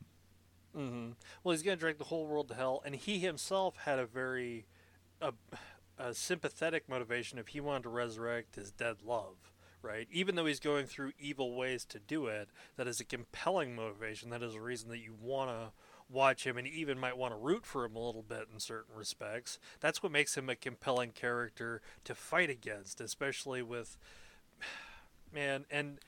Hmm 0.76 1.10
Well, 1.42 1.52
he's 1.52 1.62
going 1.62 1.76
to 1.76 1.80
drag 1.80 1.98
the 1.98 2.04
whole 2.04 2.26
world 2.26 2.48
to 2.48 2.54
hell, 2.54 2.82
and 2.84 2.94
he 2.94 3.18
himself 3.18 3.76
had 3.84 3.98
a 3.98 4.06
very 4.06 4.66
a, 5.20 5.32
a 5.98 6.14
sympathetic 6.14 6.88
motivation 6.88 7.38
if 7.38 7.48
he 7.48 7.60
wanted 7.60 7.84
to 7.84 7.88
resurrect 7.88 8.56
his 8.56 8.70
dead 8.70 8.96
love, 9.04 9.52
right? 9.80 10.06
Even 10.10 10.34
though 10.34 10.44
he's 10.46 10.60
going 10.60 10.86
through 10.86 11.12
evil 11.18 11.56
ways 11.56 11.84
to 11.86 11.98
do 11.98 12.26
it, 12.26 12.50
that 12.76 12.86
is 12.86 13.00
a 13.00 13.04
compelling 13.04 13.74
motivation. 13.74 14.30
That 14.30 14.42
is 14.42 14.54
a 14.54 14.60
reason 14.60 14.90
that 14.90 14.98
you 14.98 15.14
want 15.18 15.50
to 15.50 15.72
watch 16.08 16.46
him 16.46 16.56
and 16.56 16.68
even 16.68 16.98
might 16.98 17.16
want 17.16 17.32
to 17.32 17.38
root 17.38 17.64
for 17.66 17.84
him 17.84 17.96
a 17.96 18.04
little 18.04 18.22
bit 18.22 18.46
in 18.52 18.60
certain 18.60 18.94
respects. 18.94 19.58
That's 19.80 20.02
what 20.02 20.12
makes 20.12 20.36
him 20.36 20.48
a 20.50 20.54
compelling 20.54 21.10
character 21.12 21.80
to 22.04 22.14
fight 22.14 22.50
against, 22.50 23.00
especially 23.00 23.62
with 23.62 23.96
man 25.32 25.64
and 25.70 25.98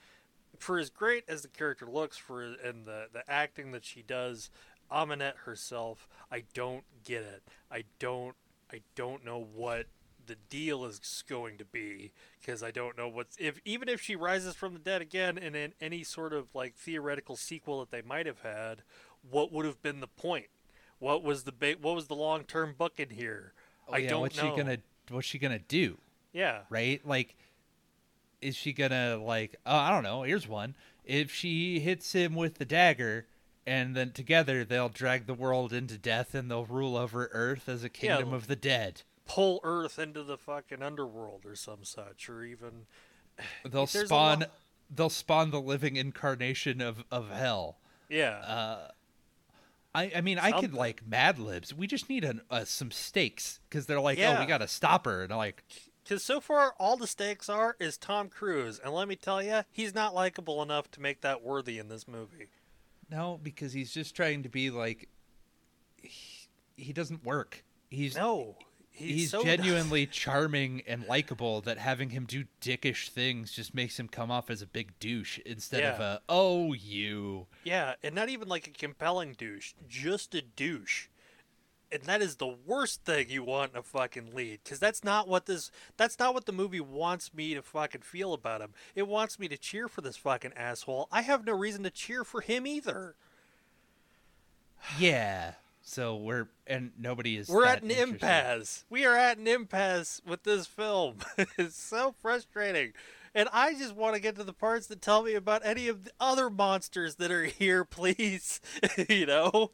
for 0.58 0.78
as 0.78 0.90
great 0.90 1.24
as 1.28 1.42
the 1.42 1.48
character 1.48 1.86
looks 1.86 2.16
for 2.16 2.42
and 2.42 2.86
the 2.86 3.06
the 3.12 3.22
acting 3.30 3.72
that 3.72 3.84
she 3.84 4.02
does 4.02 4.50
Ahmanet 4.90 5.36
herself 5.44 6.08
I 6.30 6.44
don't 6.54 6.84
get 7.04 7.22
it. 7.22 7.42
I 7.70 7.84
don't 7.98 8.34
I 8.72 8.80
don't 8.94 9.24
know 9.24 9.38
what 9.54 9.86
the 10.26 10.36
deal 10.50 10.84
is 10.84 11.24
going 11.28 11.56
to 11.56 11.64
be 11.64 12.12
because 12.40 12.62
I 12.62 12.70
don't 12.70 12.96
know 12.98 13.08
what's 13.08 13.36
if 13.38 13.60
even 13.64 13.88
if 13.88 14.00
she 14.00 14.14
rises 14.14 14.54
from 14.54 14.74
the 14.74 14.78
dead 14.78 15.00
again 15.00 15.38
and 15.38 15.56
in 15.56 15.72
any 15.80 16.04
sort 16.04 16.32
of 16.32 16.54
like 16.54 16.74
theoretical 16.76 17.34
sequel 17.36 17.80
that 17.80 17.90
they 17.90 18.02
might 18.02 18.26
have 18.26 18.40
had 18.40 18.82
what 19.28 19.52
would 19.52 19.64
have 19.66 19.82
been 19.82 20.00
the 20.00 20.06
point? 20.06 20.46
What 20.98 21.22
was 21.22 21.44
the 21.44 21.52
ba- 21.52 21.76
what 21.80 21.94
was 21.94 22.06
the 22.08 22.14
long-term 22.14 22.74
book 22.76 22.94
in 22.98 23.10
here? 23.10 23.52
Oh, 23.88 23.94
I 23.94 23.98
yeah, 23.98 24.10
don't 24.10 24.20
what's 24.22 24.36
know 24.36 24.50
she 24.50 24.56
gonna 24.56 24.78
what's 25.10 25.26
she 25.26 25.38
gonna 25.38 25.58
do? 25.58 25.98
yeah. 26.32 26.60
Right? 26.70 27.00
Like, 27.06 27.36
is 28.40 28.56
she 28.56 28.72
gonna 28.72 29.16
like? 29.16 29.56
Oh, 29.66 29.76
I 29.76 29.90
don't 29.90 30.02
know. 30.02 30.22
Here's 30.22 30.48
one. 30.48 30.74
If 31.04 31.32
she 31.32 31.80
hits 31.80 32.12
him 32.12 32.34
with 32.34 32.54
the 32.58 32.64
dagger. 32.64 33.26
And 33.66 33.94
then 33.94 34.12
together 34.12 34.64
they'll 34.64 34.88
drag 34.88 35.26
the 35.26 35.34
world 35.34 35.74
into 35.74 35.98
death, 35.98 36.34
and 36.34 36.50
they'll 36.50 36.64
rule 36.64 36.96
over 36.96 37.28
Earth 37.32 37.68
as 37.68 37.84
a 37.84 37.90
Yeah, 38.00 38.16
kingdom 38.16 38.32
of 38.32 38.46
the 38.46 38.56
dead. 38.56 39.02
pull 39.26 39.60
Earth 39.62 39.98
into 39.98 40.22
the 40.22 40.38
fucking 40.38 40.82
underworld 40.82 41.44
or 41.44 41.54
some 41.54 41.84
such 41.84 42.30
or 42.30 42.42
even 42.44 42.86
They'll 43.64 43.86
spawn. 43.86 44.46
They'll 44.88 45.10
spawn 45.10 45.50
the 45.50 45.60
living 45.60 45.96
incarnation 45.96 46.80
of 46.80 47.04
of 47.10 47.28
hell. 47.28 47.76
yeah 48.08 48.38
Uh, 48.38 48.88
I 49.94 50.12
I 50.16 50.20
mean 50.22 50.38
I 50.38 50.52
could 50.52 50.72
like 50.72 51.06
Mad 51.06 51.38
Libs. 51.38 51.74
We 51.74 51.86
just 51.86 52.08
need 52.08 52.24
an, 52.24 52.40
uh, 52.50 52.64
some 52.64 52.90
stakes 52.90 53.60
because 53.68 53.84
they're 53.84 54.00
like, 54.00 54.18
oh, 54.18 54.40
we 54.40 54.46
got 54.46 54.58
to 54.58 54.68
stop 54.68 55.04
her, 55.04 55.22
and 55.24 55.32
I'm 55.32 55.38
like, 55.38 55.62
Because 56.08 56.24
so 56.24 56.40
far, 56.40 56.74
all 56.78 56.96
the 56.96 57.06
stakes 57.06 57.50
are 57.50 57.76
is 57.78 57.98
Tom 57.98 58.30
Cruise, 58.30 58.80
and 58.82 58.94
let 58.94 59.08
me 59.08 59.14
tell 59.14 59.42
you, 59.42 59.64
he's 59.70 59.94
not 59.94 60.14
likable 60.14 60.62
enough 60.62 60.90
to 60.92 61.02
make 61.02 61.20
that 61.20 61.42
worthy 61.42 61.78
in 61.78 61.88
this 61.88 62.08
movie. 62.08 62.48
no, 63.10 63.38
because 63.42 63.74
he's 63.74 63.92
just 63.92 64.16
trying 64.16 64.42
to 64.44 64.48
be 64.48 64.70
like, 64.70 65.10
he, 66.00 66.48
he 66.76 66.94
doesn't 66.94 67.26
work. 67.26 67.62
He's 67.90 68.16
No, 68.16 68.56
he's, 68.90 69.16
he's 69.16 69.30
so 69.30 69.44
genuinely 69.44 70.06
charming 70.06 70.82
and 70.86 71.04
likable. 71.06 71.60
That 71.60 71.76
having 71.76 72.08
him 72.08 72.24
do 72.24 72.44
dickish 72.62 73.10
things 73.10 73.52
just 73.52 73.74
makes 73.74 74.00
him 74.00 74.08
come 74.08 74.30
off 74.30 74.48
as 74.48 74.62
a 74.62 74.66
big 74.66 74.98
douche 74.98 75.38
instead 75.44 75.82
of 75.82 76.00
a 76.00 76.22
oh 76.26 76.72
you. 76.72 77.48
yeah, 77.64 77.96
and 78.02 78.14
not 78.14 78.30
even 78.30 78.48
like 78.48 78.66
a 78.66 78.70
compelling 78.70 79.34
douche, 79.34 79.74
just 79.86 80.34
a 80.34 80.40
douche. 80.40 81.08
And 81.90 82.02
that 82.02 82.20
is 82.20 82.36
the 82.36 82.54
worst 82.66 83.04
thing 83.04 83.30
you 83.30 83.42
want 83.42 83.72
in 83.72 83.78
a 83.78 83.82
fucking 83.82 84.34
lead, 84.34 84.60
because 84.62 84.78
that's 84.78 85.02
not 85.02 85.26
what 85.26 85.46
this. 85.46 85.70
That's 85.96 86.18
not 86.18 86.34
what 86.34 86.44
the 86.44 86.52
movie 86.52 86.80
wants 86.80 87.32
me 87.32 87.54
to 87.54 87.62
fucking 87.62 88.02
feel 88.02 88.34
about 88.34 88.60
him. 88.60 88.74
It 88.94 89.08
wants 89.08 89.38
me 89.38 89.48
to 89.48 89.56
cheer 89.56 89.88
for 89.88 90.02
this 90.02 90.16
fucking 90.16 90.52
asshole. 90.54 91.08
I 91.10 91.22
have 91.22 91.46
no 91.46 91.54
reason 91.54 91.82
to 91.84 91.90
cheer 91.90 92.24
for 92.24 92.42
him 92.42 92.66
either. 92.66 93.14
Yeah. 94.98 95.52
So 95.80 96.16
we're 96.16 96.48
and 96.66 96.92
nobody 96.98 97.38
is. 97.38 97.48
We're 97.48 97.64
at 97.64 97.82
an 97.82 97.90
impasse. 97.90 98.84
We 98.90 99.06
are 99.06 99.16
at 99.16 99.38
an 99.38 99.48
impasse 99.48 100.20
with 100.26 100.42
this 100.42 100.66
film. 100.66 101.16
it's 101.58 101.80
so 101.82 102.14
frustrating. 102.20 102.92
And 103.34 103.48
I 103.52 103.72
just 103.72 103.94
want 103.94 104.14
to 104.14 104.20
get 104.20 104.36
to 104.36 104.44
the 104.44 104.52
parts 104.52 104.86
that 104.88 105.00
tell 105.00 105.22
me 105.22 105.34
about 105.34 105.64
any 105.64 105.88
of 105.88 106.04
the 106.04 106.10
other 106.20 106.50
monsters 106.50 107.14
that 107.16 107.30
are 107.30 107.44
here, 107.46 107.84
please. 107.84 108.60
you 109.08 109.24
know? 109.24 109.70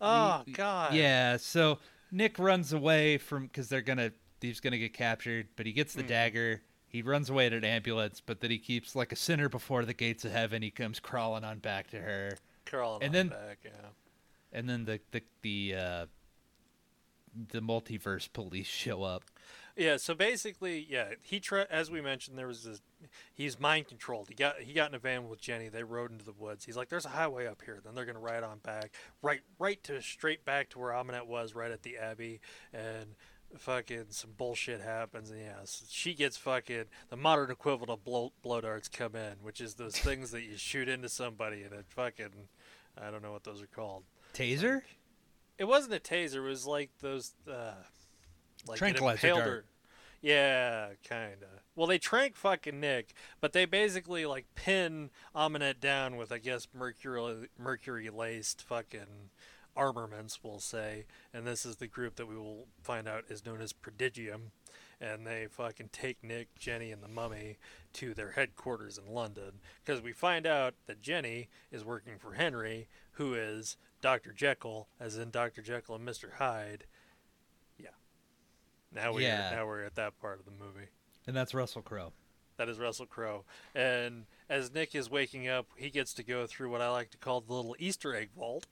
Oh, 0.00 0.42
God. 0.52 0.94
Yeah, 0.94 1.36
so 1.38 1.78
Nick 2.12 2.38
runs 2.38 2.72
away 2.72 3.18
from 3.18 3.44
because 3.44 3.68
they're 3.68 3.80
gonna 3.82 4.12
he's 4.40 4.60
gonna 4.60 4.78
get 4.78 4.92
captured, 4.92 5.48
but 5.56 5.66
he 5.66 5.72
gets 5.72 5.94
the 5.94 6.02
Mm. 6.04 6.08
dagger. 6.08 6.62
He 6.88 7.02
runs 7.02 7.28
away 7.30 7.46
in 7.46 7.52
an 7.52 7.64
ambulance, 7.64 8.20
but 8.24 8.40
then 8.40 8.50
he 8.50 8.58
keeps 8.58 8.94
like 8.94 9.10
a 9.12 9.16
sinner 9.16 9.48
before 9.48 9.84
the 9.84 9.94
gates 9.94 10.24
of 10.24 10.32
heaven. 10.32 10.62
He 10.62 10.70
comes 10.70 11.00
crawling 11.00 11.44
on 11.44 11.58
back 11.58 11.88
to 11.90 12.00
her, 12.00 12.38
Crawling 12.64 13.02
And 13.02 13.08
on 13.10 13.12
then- 13.12 13.28
back, 13.28 13.58
yeah. 13.64 13.70
and 14.52 14.68
then 14.68 14.84
the 14.84 15.00
the 15.12 15.22
the 15.42 15.74
uh, 15.74 16.06
the 17.50 17.60
multiverse 17.60 18.32
police 18.32 18.66
show 18.66 19.02
up. 19.02 19.24
Yeah, 19.76 19.98
so 19.98 20.14
basically, 20.14 20.86
yeah, 20.88 21.10
he 21.20 21.38
tra- 21.38 21.66
as 21.70 21.90
we 21.90 22.00
mentioned, 22.00 22.38
there 22.38 22.46
was 22.46 22.64
this. 22.64 22.80
He's 23.34 23.60
mind 23.60 23.88
controlled. 23.88 24.28
He 24.28 24.34
got 24.34 24.60
he 24.60 24.72
got 24.72 24.88
in 24.88 24.94
a 24.94 24.98
van 24.98 25.28
with 25.28 25.40
Jenny. 25.40 25.68
They 25.68 25.82
rode 25.82 26.10
into 26.10 26.24
the 26.24 26.32
woods. 26.32 26.64
He's 26.64 26.78
like, 26.78 26.88
"There's 26.88 27.04
a 27.04 27.10
highway 27.10 27.46
up 27.46 27.60
here." 27.62 27.80
Then 27.84 27.94
they're 27.94 28.06
gonna 28.06 28.18
ride 28.18 28.42
on 28.42 28.58
back, 28.58 28.92
right, 29.20 29.40
right 29.58 29.82
to 29.84 30.00
straight 30.00 30.46
back 30.46 30.70
to 30.70 30.78
where 30.78 30.92
Ahmanet 30.92 31.26
was, 31.26 31.54
right 31.54 31.70
at 31.70 31.82
the 31.82 31.98
Abbey, 31.98 32.40
and 32.72 33.16
fucking 33.58 34.06
some 34.10 34.32
bullshit 34.36 34.80
happens. 34.80 35.30
And 35.30 35.40
yeah, 35.40 35.64
so 35.64 35.84
she 35.88 36.14
gets 36.14 36.36
fucking 36.36 36.84
the 37.10 37.16
modern 37.16 37.50
equivalent 37.50 37.90
of 37.90 38.04
blow, 38.04 38.32
blow 38.42 38.60
darts 38.60 38.88
come 38.88 39.14
in, 39.14 39.34
which 39.42 39.60
is 39.60 39.74
those 39.74 39.96
things 39.96 40.30
that 40.30 40.42
you 40.42 40.56
shoot 40.56 40.88
into 40.88 41.08
somebody 41.08 41.62
and 41.62 41.72
it 41.72 41.86
fucking, 41.88 42.48
I 43.00 43.10
don't 43.10 43.22
know 43.22 43.32
what 43.32 43.44
those 43.44 43.62
are 43.62 43.66
called. 43.66 44.04
Taser? 44.34 44.82
It 45.58 45.64
wasn't 45.64 45.94
a 45.94 46.00
taser. 46.00 46.36
It 46.36 46.40
was 46.40 46.66
like 46.66 46.90
those, 47.00 47.34
uh, 47.50 47.74
like 48.68 48.78
Tranquilizer 48.78 49.28
dart. 49.28 49.46
her. 49.46 49.64
Yeah, 50.22 50.88
kinda. 51.02 51.62
Well, 51.74 51.86
they 51.86 51.98
trank 51.98 52.36
fucking 52.36 52.80
Nick, 52.80 53.14
but 53.40 53.52
they 53.52 53.64
basically 53.64 54.26
like 54.26 54.46
pin 54.54 55.10
Ahmanet 55.34 55.78
down 55.78 56.16
with, 56.16 56.32
I 56.32 56.38
guess, 56.38 56.66
mercury 56.74 57.48
mercury 57.58 58.10
laced 58.10 58.62
fucking 58.62 59.30
armaments, 59.76 60.40
we'll 60.42 60.58
say. 60.58 61.04
And 61.32 61.46
this 61.46 61.66
is 61.66 61.76
the 61.76 61.86
group 61.86 62.16
that 62.16 62.26
we 62.26 62.36
will 62.36 62.66
find 62.82 63.06
out 63.06 63.24
is 63.28 63.44
known 63.44 63.60
as 63.60 63.72
Prodigium. 63.72 64.52
And 64.98 65.26
they 65.26 65.46
fucking 65.50 65.90
take 65.92 66.24
Nick, 66.24 66.54
Jenny, 66.58 66.90
and 66.90 67.02
the 67.02 67.08
mummy 67.08 67.58
to 67.92 68.14
their 68.14 68.30
headquarters 68.30 68.98
in 68.98 69.12
London. 69.12 69.60
Because 69.84 70.00
we 70.00 70.12
find 70.12 70.46
out 70.46 70.74
that 70.86 71.02
Jenny 71.02 71.48
is 71.70 71.84
working 71.84 72.14
for 72.18 72.32
Henry, 72.32 72.88
who 73.12 73.34
is 73.34 73.76
Dr. 74.00 74.32
Jekyll, 74.32 74.88
as 74.98 75.18
in 75.18 75.30
Dr. 75.30 75.60
Jekyll 75.60 75.96
and 75.96 76.08
Mr. 76.08 76.34
Hyde. 76.38 76.84
Now 78.92 79.12
we're 79.12 79.20
Yeah. 79.22 79.50
now 79.50 79.66
we're 79.66 79.82
at 79.84 79.94
that 79.96 80.18
part 80.20 80.38
of 80.38 80.44
the 80.44 80.52
movie. 80.52 80.88
And 81.26 81.34
that's 81.36 81.54
Russell 81.54 81.82
Crowe. 81.82 82.12
That 82.56 82.68
is 82.68 82.78
Russell 82.78 83.06
Crowe. 83.06 83.44
And 83.74 84.24
as 84.48 84.72
Nick 84.72 84.94
is 84.94 85.10
waking 85.10 85.48
up, 85.48 85.66
he 85.76 85.90
gets 85.90 86.14
to 86.14 86.22
go 86.22 86.46
through 86.46 86.70
what 86.70 86.80
I 86.80 86.88
like 86.90 87.10
to 87.10 87.18
call 87.18 87.40
the 87.42 87.52
little 87.52 87.76
Easter 87.78 88.14
egg 88.14 88.30
vault. 88.36 88.66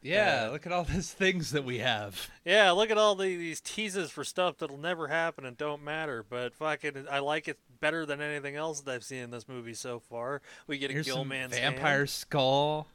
Yeah, 0.00 0.44
Yeah. 0.44 0.48
look 0.50 0.64
at 0.66 0.70
all 0.72 0.84
these 0.84 1.12
things 1.12 1.50
that 1.50 1.64
we 1.64 1.78
have. 1.78 2.30
Yeah, 2.44 2.70
look 2.70 2.90
at 2.92 2.98
all 2.98 3.16
the, 3.16 3.36
these 3.36 3.60
teases 3.60 4.12
for 4.12 4.22
stuff 4.22 4.58
that'll 4.58 4.76
never 4.78 5.08
happen 5.08 5.44
and 5.44 5.56
don't 5.56 5.82
matter. 5.82 6.22
But 6.22 6.54
fucking, 6.54 7.06
I 7.10 7.18
like 7.18 7.48
it 7.48 7.58
better 7.80 8.06
than 8.06 8.20
anything 8.20 8.54
else 8.54 8.80
that 8.82 8.94
I've 8.94 9.02
seen 9.04 9.24
in 9.24 9.30
this 9.32 9.48
movie 9.48 9.74
so 9.74 9.98
far. 9.98 10.40
We 10.68 10.78
get 10.78 10.90
a 10.90 10.92
Here's 10.94 11.08
vampire 11.08 11.48
hand, 11.98 12.10
skull. 12.10 12.86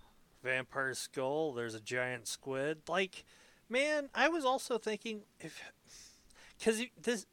vampire 0.42 0.94
skull. 0.94 1.52
There's 1.52 1.76
a 1.76 1.82
giant 1.82 2.28
squid. 2.30 2.84
Like, 2.88 3.26
man, 3.68 4.10
I 4.16 4.30
was 4.30 4.46
also 4.46 4.78
thinking 4.78 5.24
if, 5.42 5.62
because 6.64 6.82
this, 7.02 7.26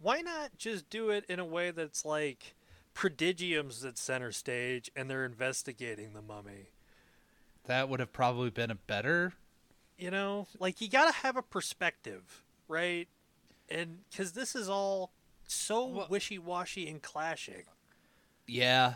why 0.00 0.20
not 0.20 0.56
just 0.58 0.90
do 0.90 1.10
it 1.10 1.24
in 1.28 1.38
a 1.38 1.44
way 1.44 1.70
that's 1.70 2.04
like 2.04 2.54
Prodigium's 2.94 3.84
at 3.84 3.96
center 3.98 4.32
stage 4.32 4.90
and 4.94 5.08
they're 5.08 5.24
investigating 5.24 6.12
the 6.12 6.22
mummy. 6.22 6.68
That 7.66 7.88
would 7.88 8.00
have 8.00 8.12
probably 8.12 8.50
been 8.50 8.70
a 8.70 8.74
better. 8.74 9.32
you 9.96 10.10
know 10.10 10.46
like 10.58 10.80
you 10.80 10.88
gotta 10.88 11.12
have 11.12 11.36
a 11.36 11.42
perspective 11.42 12.42
right 12.66 13.06
and 13.70 13.98
because 14.10 14.32
this 14.32 14.56
is 14.56 14.68
all 14.68 15.12
so 15.46 15.86
Well- 15.86 16.06
wishy-washy 16.10 16.88
and 16.88 17.00
clashing 17.00 17.62
Yeah. 18.46 18.94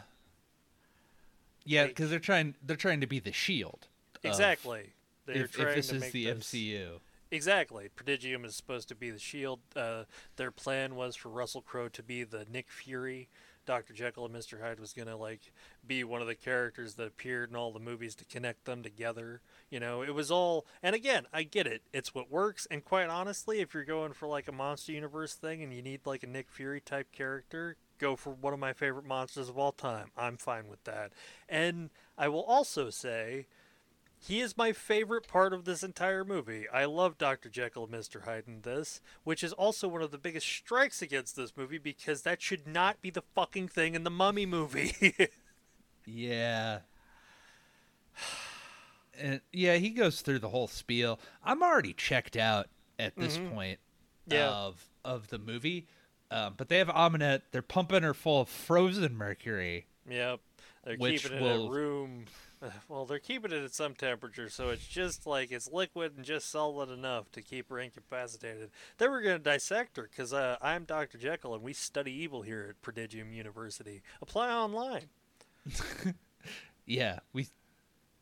Yeah, 1.65 1.83
Like- 1.83 1.91
because 1.91 2.11
they're 2.11 2.19
trying 2.19 2.55
they're 2.63 2.77
trying 2.77 3.01
to 3.01 3.07
be 3.07 3.21
the 3.21 3.33
shield. 3.33 3.87
exactly 4.25 4.93
they're 5.27 5.45
If, 5.45 5.59
if 5.59 5.75
this 5.77 5.93
is 5.93 6.11
the 6.13 6.25
this- 6.27 6.39
MCU. 6.53 7.01
Exactly. 7.31 7.89
Prodigium 7.95 8.45
is 8.45 8.55
supposed 8.55 8.89
to 8.89 8.95
be 8.95 9.11
the 9.11 9.19
shield. 9.19 9.61
Uh, 9.75 10.05
their 10.37 10.51
plan 10.51 10.95
was 10.95 11.17
for 11.17 11.29
russell 11.29 11.63
crowe 11.63 11.89
to 11.89 12.03
be 12.03 12.25
the 12.25 12.47
nick 12.51 12.71
fury. 12.71 13.29
Dr 13.67 13.93
jekyll 13.93 14.25
and 14.25 14.35
mr 14.35 14.63
hyde 14.63 14.81
was 14.81 14.95
gonna 14.95 15.17
like 15.17 15.53
be 15.87 16.03
one 16.03 16.23
of 16.23 16.27
the 16.27 16.35
characters 16.35 16.95
that 16.95 17.07
appeared 17.07 17.51
in 17.51 17.57
all 17.57 17.71
the 17.71 17.79
movies 17.79 18.15
to 18.15 18.25
connect 18.25 18.65
them 18.65 18.83
together 18.83 19.43
you 19.71 19.79
know? 19.79 20.03
It 20.03 20.15
was 20.15 20.31
all 20.31 20.67
and 20.83 20.95
again 20.95 21.27
i 21.33 21.43
get 21.43 21.67
it. 21.67 21.83
It's 21.93 22.15
what 22.15 22.31
works. 22.31 22.67
And 22.71 22.85
quite 22.85 23.09
honestly 23.09 23.61
if 23.61 23.75
you're 23.75 23.85
going 23.85 24.13
for 24.13 24.27
like 24.27 24.49
a 24.49 24.53
monster 24.53 24.93
universe 24.93 25.35
thing 25.35 25.63
and 25.63 25.73
you 25.73 25.83
need 25.83 26.01
like 26.07 26.23
a 26.23 26.27
nick 26.27 26.51
fury 26.51 26.81
type 26.81 27.13
character 27.13 27.77
go 27.99 28.17
for 28.17 28.31
one 28.31 28.53
of 28.53 28.59
my 28.59 28.73
favorite 28.73 29.05
monsters 29.05 29.49
of 29.49 29.59
all 29.59 29.73
time. 29.73 30.11
I'm 30.17 30.37
fine 30.37 30.69
with 30.69 30.83
that. 30.85 31.13
And 31.49 31.91
i 32.17 32.29
will 32.29 32.45
also 32.45 32.91
say 32.91 33.47
he 34.21 34.41
is 34.41 34.57
my 34.57 34.73
favorite 34.73 35.27
part 35.29 35.53
of 35.53 35.65
this 35.65 35.83
entire 35.83 36.25
movie. 36.25 36.67
I 36.73 36.85
love 36.87 37.19
Dr. 37.19 37.49
Jekyll 37.49 37.85
and 37.85 37.93
Mr. 37.95 38.25
Hyde 38.25 38.45
in 38.47 38.63
this, 38.63 39.01
which 39.25 39.43
is 39.45 39.53
also 39.53 39.87
one 39.89 40.03
of 40.03 40.11
the 40.11 40.19
biggest 40.19 40.47
strikes 40.47 41.01
against 41.03 41.37
this 41.37 41.57
movie 41.57 41.79
because 41.79 42.23
that 42.23 42.43
should 42.43 42.67
not 42.67 43.01
be 43.01 43.11
the 43.11 43.23
fucking 43.35 43.69
thing 43.69 43.95
in 43.95 44.05
the 44.05 44.11
Mummy 44.11 44.47
movie. 44.47 45.15
Yeah. 46.11 46.81
And 49.21 49.41
yeah, 49.53 49.75
he 49.77 49.91
goes 49.91 50.21
through 50.21 50.39
the 50.39 50.49
whole 50.49 50.69
spiel. 50.69 51.19
I'm 51.45 51.61
already 51.63 51.93
checked 51.93 52.37
out 52.37 52.69
at 53.01 53.17
this 53.17 53.37
point 53.37 53.81
Mm-hmm. 54.29 54.35
Yeah. 54.37 54.49
of 54.51 54.85
of 55.05 55.29
the 55.29 55.39
movie. 55.39 55.87
Um, 56.31 56.55
but 56.57 56.69
they 56.69 56.79
have 56.79 56.89
Ahmanet. 56.89 57.43
They're 57.51 57.63
pumping 57.63 58.03
her 58.05 58.15
full 58.15 58.43
of 58.43 58.49
frozen 58.49 59.17
mercury. 59.17 59.87
yep. 60.09 60.41
They're 60.85 60.97
Which 60.99 61.23
keeping 61.25 61.39
it 61.39 61.43
will- 61.43 61.65
in 61.67 61.69
a 61.69 61.71
room. 61.75 62.25
Well, 62.89 63.05
they're 63.05 63.19
keeping 63.19 63.53
it 63.53 63.63
at 63.63 63.75
some 63.75 63.95
temperature, 63.95 64.49
so 64.49 64.71
it's 64.71 64.87
just 64.87 65.27
like 65.27 65.53
it's 65.53 65.71
liquid 65.71 66.15
and 66.17 66.25
just 66.25 66.51
solid 66.51 66.91
enough 66.91 67.31
to 67.33 67.43
keep 67.43 67.71
her 67.71 67.79
incapacitated. 67.79 68.71
Then 68.97 69.11
we're 69.11 69.23
going 69.23 69.39
to 69.39 69.43
dissect 69.43 69.97
her 69.97 70.09
because 70.11 70.33
uh, 70.33 70.57
I'm 70.61 70.85
Dr. 70.85 71.19
Jekyll 71.19 71.55
and 71.55 71.63
we 71.63 71.73
study 71.73 72.11
evil 72.13 72.43
here 72.43 72.67
at 72.71 72.83
Prodigium 72.83 73.33
University. 73.33 74.03
Apply 74.21 74.51
online. 74.51 75.05
Yeah, 76.89 77.19
we 77.35 77.47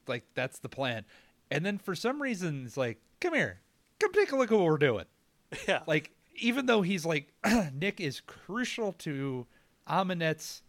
like 0.08 0.24
that's 0.34 0.58
the 0.58 0.68
plan. 0.68 1.04
And 1.50 1.64
then 1.64 1.78
for 1.78 1.94
some 1.94 2.20
reason, 2.20 2.66
it's 2.66 2.76
like, 2.76 2.98
come 3.20 3.32
here, 3.32 3.60
come 4.00 4.12
take 4.12 4.32
a 4.32 4.36
look 4.36 4.50
at 4.50 4.58
what 4.58 4.66
we're 4.66 4.76
doing. 4.76 5.04
yeah. 5.68 5.82
Like, 5.86 6.10
even 6.34 6.66
though 6.66 6.82
he's 6.82 7.06
like, 7.06 7.32
Nick 7.72 8.00
is 8.00 8.20
crucial 8.20 8.92
to 8.94 9.46
Ahmanet's 9.86 10.62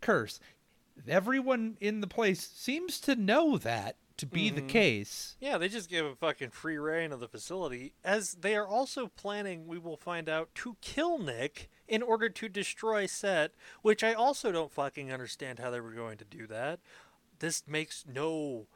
curse, 0.00 0.40
everyone 1.08 1.76
in 1.80 2.00
the 2.00 2.06
place 2.06 2.48
seems 2.54 3.00
to 3.00 3.16
know 3.16 3.58
that 3.58 3.96
to 4.16 4.26
be 4.26 4.48
the 4.48 4.60
mm-hmm. 4.60 4.68
case. 4.68 5.36
Yeah, 5.40 5.58
they 5.58 5.68
just 5.68 5.90
give 5.90 6.06
a 6.06 6.14
fucking 6.14 6.50
free 6.50 6.78
reign 6.78 7.12
of 7.12 7.20
the 7.20 7.28
facility, 7.28 7.94
as 8.04 8.34
they 8.34 8.54
are 8.54 8.66
also 8.66 9.08
planning, 9.08 9.66
we 9.66 9.78
will 9.78 9.96
find 9.96 10.28
out, 10.28 10.54
to 10.56 10.76
kill 10.80 11.18
Nick 11.18 11.68
in 11.88 12.02
order 12.02 12.28
to 12.28 12.48
destroy 12.48 13.06
Set, 13.06 13.52
which 13.82 14.04
I 14.04 14.12
also 14.12 14.52
don't 14.52 14.72
fucking 14.72 15.12
understand 15.12 15.58
how 15.58 15.70
they 15.70 15.80
were 15.80 15.90
going 15.90 16.18
to 16.18 16.24
do 16.24 16.46
that. 16.46 16.80
This 17.40 17.64
makes 17.66 18.04
no. 18.06 18.68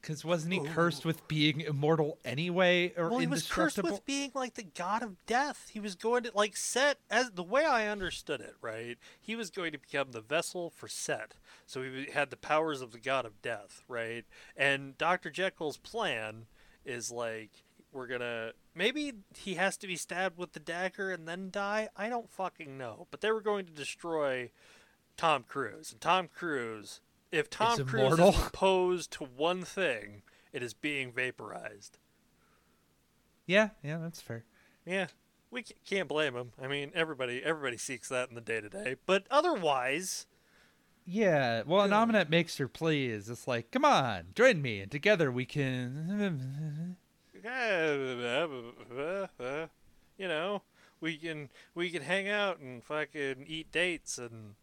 Because 0.00 0.24
wasn't 0.24 0.54
he 0.54 0.60
cursed 0.60 1.04
with 1.04 1.26
being 1.28 1.60
immortal 1.60 2.18
anyway, 2.24 2.94
or 2.96 3.10
Well, 3.10 3.18
he 3.18 3.26
was 3.26 3.46
cursed 3.46 3.82
with 3.82 4.04
being 4.06 4.30
like 4.34 4.54
the 4.54 4.62
god 4.62 5.02
of 5.02 5.24
death. 5.26 5.68
He 5.72 5.80
was 5.80 5.94
going 5.94 6.22
to 6.22 6.32
like 6.34 6.56
Set 6.56 6.98
as 7.10 7.32
the 7.32 7.42
way 7.42 7.66
I 7.66 7.86
understood 7.86 8.40
it, 8.40 8.54
right? 8.62 8.96
He 9.20 9.36
was 9.36 9.50
going 9.50 9.72
to 9.72 9.78
become 9.78 10.12
the 10.12 10.20
vessel 10.20 10.70
for 10.70 10.88
Set, 10.88 11.34
so 11.66 11.82
he 11.82 12.08
had 12.12 12.30
the 12.30 12.36
powers 12.36 12.80
of 12.80 12.92
the 12.92 12.98
god 12.98 13.26
of 13.26 13.42
death, 13.42 13.82
right? 13.88 14.24
And 14.56 14.96
Doctor 14.96 15.30
Jekyll's 15.30 15.76
plan 15.76 16.46
is 16.84 17.10
like 17.10 17.50
we're 17.92 18.06
gonna 18.06 18.52
maybe 18.74 19.12
he 19.36 19.54
has 19.54 19.76
to 19.78 19.86
be 19.86 19.96
stabbed 19.96 20.38
with 20.38 20.52
the 20.52 20.60
dagger 20.60 21.10
and 21.10 21.26
then 21.26 21.50
die. 21.50 21.88
I 21.96 22.08
don't 22.08 22.30
fucking 22.30 22.78
know, 22.78 23.06
but 23.10 23.20
they 23.20 23.30
were 23.30 23.40
going 23.40 23.66
to 23.66 23.72
destroy 23.72 24.50
Tom 25.16 25.44
Cruise, 25.46 25.92
and 25.92 26.00
Tom 26.00 26.28
Cruise. 26.28 27.00
If 27.32 27.48
Tom 27.50 27.80
Is 27.80 27.86
Cruise 27.88 28.02
immortal? 28.02 28.28
is 28.30 28.46
opposed 28.46 29.10
to 29.12 29.24
one 29.24 29.62
thing, 29.62 30.22
it 30.52 30.62
is 30.62 30.74
being 30.74 31.12
vaporized. 31.12 31.98
yeah, 33.46 33.70
yeah, 33.82 33.98
that's 33.98 34.20
fair. 34.20 34.44
Yeah, 34.86 35.06
we 35.50 35.62
can't 35.88 36.08
blame 36.08 36.34
him. 36.34 36.52
I 36.60 36.66
mean, 36.66 36.90
everybody 36.94 37.42
everybody 37.44 37.76
seeks 37.76 38.08
that 38.08 38.28
in 38.28 38.34
the 38.34 38.40
day 38.40 38.60
to 38.60 38.68
day. 38.68 38.96
But 39.06 39.24
otherwise, 39.30 40.26
Yeah, 41.04 41.62
well. 41.66 41.88
Ahmanet 41.88 42.28
makes 42.28 42.56
her 42.58 42.68
plea 42.68 43.06
is 43.06 43.28
it's 43.28 43.46
like, 43.48 43.70
come 43.70 43.84
on, 43.84 44.28
join 44.34 44.60
me, 44.62 44.80
and 44.80 44.90
together 44.90 45.30
we 45.30 45.44
can. 45.44 46.96
you 50.18 50.28
know, 50.28 50.62
we 51.00 51.16
can 51.16 51.48
we 51.74 51.90
can 51.90 52.02
hang 52.02 52.28
out 52.28 52.58
and 52.58 52.82
fucking 52.84 53.44
eat 53.46 53.70
dates 53.72 54.18
and 54.18 54.54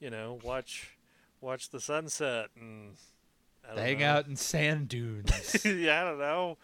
you 0.00 0.10
know 0.10 0.38
watch 0.42 0.97
watch 1.40 1.70
the 1.70 1.80
sunset 1.80 2.48
and 2.58 2.96
hang 3.76 3.98
know. 4.00 4.06
out 4.06 4.26
in 4.26 4.36
sand 4.36 4.88
dunes. 4.88 5.60
yeah, 5.64 6.02
I 6.02 6.04
don't 6.04 6.18
know. 6.18 6.58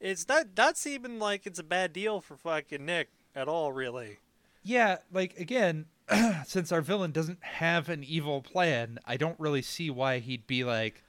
It's 0.00 0.28
not 0.28 0.46
not 0.56 0.76
seeming 0.76 1.18
like 1.18 1.46
it's 1.46 1.58
a 1.58 1.64
bad 1.64 1.92
deal 1.92 2.20
for 2.20 2.36
fucking 2.36 2.84
Nick 2.84 3.08
at 3.34 3.48
all, 3.48 3.72
really. 3.72 4.18
yeah, 4.62 4.98
like 5.12 5.36
again, 5.38 5.86
since 6.46 6.72
our 6.72 6.80
villain 6.80 7.10
doesn't 7.12 7.42
have 7.42 7.88
an 7.88 8.04
evil 8.04 8.42
plan, 8.42 8.98
I 9.06 9.16
don't 9.16 9.38
really 9.38 9.62
see 9.62 9.90
why 9.90 10.18
he'd 10.20 10.46
be 10.46 10.64
like, 10.64 11.02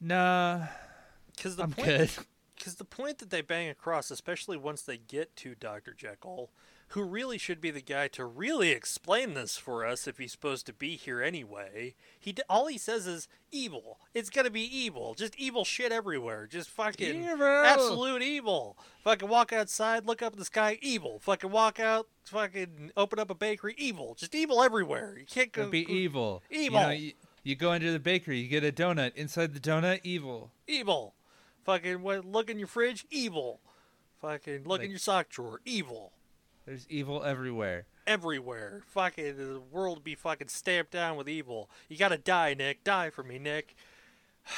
nah, 0.00 0.66
Because 1.36 1.56
the 1.56 1.64
I'm 1.64 1.72
point 1.72 2.18
because 2.56 2.74
the 2.76 2.84
point 2.84 3.18
that 3.18 3.30
they 3.30 3.40
bang 3.42 3.68
across, 3.68 4.10
especially 4.10 4.56
once 4.56 4.82
they 4.82 4.96
get 4.98 5.34
to 5.36 5.54
Doctor 5.54 5.94
Jekyll, 5.96 6.50
who 6.90 7.02
really 7.04 7.38
should 7.38 7.60
be 7.60 7.70
the 7.70 7.80
guy 7.80 8.08
to 8.08 8.24
really 8.24 8.70
explain 8.70 9.34
this 9.34 9.56
for 9.56 9.86
us 9.86 10.08
if 10.08 10.18
he's 10.18 10.32
supposed 10.32 10.66
to 10.66 10.72
be 10.72 10.96
here 10.96 11.22
anyway. 11.22 11.94
He 12.18 12.34
all 12.48 12.66
he 12.66 12.78
says 12.78 13.06
is 13.06 13.28
evil. 13.52 14.00
It's 14.12 14.28
gonna 14.28 14.50
be 14.50 14.62
evil. 14.62 15.14
Just 15.14 15.36
evil 15.36 15.64
shit 15.64 15.92
everywhere. 15.92 16.48
Just 16.50 16.68
fucking 16.68 17.22
Evil. 17.24 17.46
absolute 17.46 18.22
evil. 18.22 18.76
Fucking 19.04 19.28
walk 19.28 19.52
outside, 19.52 20.04
look 20.04 20.20
up 20.20 20.32
at 20.32 20.38
the 20.40 20.44
sky, 20.44 20.78
evil. 20.82 21.20
Fucking 21.20 21.50
walk 21.52 21.78
out, 21.78 22.08
fucking 22.24 22.90
open 22.96 23.20
up 23.20 23.30
a 23.30 23.34
bakery, 23.36 23.76
evil. 23.78 24.16
Just 24.18 24.34
evil 24.34 24.60
everywhere. 24.60 25.16
You 25.16 25.26
can't 25.26 25.52
go 25.52 25.62
It'd 25.62 25.70
be 25.72 25.92
evil. 25.92 26.42
You, 26.50 26.60
Evil. 26.62 26.80
know, 26.80 26.90
you, 26.90 27.12
you 27.44 27.54
go 27.54 27.72
into 27.72 27.92
the 27.92 28.00
bakery, 28.00 28.40
you 28.40 28.48
get 28.48 28.64
a 28.64 28.72
donut. 28.72 29.14
Inside 29.14 29.54
the 29.54 29.60
donut, 29.60 30.00
evil. 30.02 30.50
evil. 30.66 31.14
Fucking 31.64 32.02
what, 32.02 32.24
look 32.24 32.50
in 32.50 32.58
your 32.58 32.66
fridge, 32.68 33.06
evil. 33.10 33.60
Fucking 34.20 34.64
look 34.64 34.82
in 34.82 34.90
your 34.90 34.98
sock 34.98 35.28
drawer, 35.28 35.60
evil. 35.64 36.12
There's 36.70 36.86
evil 36.88 37.24
everywhere. 37.24 37.86
everywhere. 38.06 38.82
Fucking 38.86 39.36
the 39.36 39.60
world 39.72 40.04
be 40.04 40.14
fucking 40.14 40.46
stamped 40.46 40.92
down 40.92 41.16
with 41.16 41.28
evil. 41.28 41.68
You 41.88 41.96
gotta 41.96 42.16
die, 42.16 42.54
Nick. 42.54 42.84
Die 42.84 43.10
for 43.10 43.24
me, 43.24 43.40
Nick. 43.40 43.74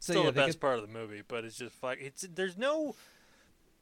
So 0.00 0.12
Still 0.12 0.24
yeah, 0.24 0.30
the 0.30 0.46
best 0.46 0.60
part 0.60 0.78
of 0.78 0.82
the 0.86 0.92
movie, 0.92 1.22
but 1.26 1.44
it's 1.44 1.56
just 1.58 1.74
fuck. 1.74 1.96
It's 2.00 2.26
there's 2.34 2.56
no 2.56 2.94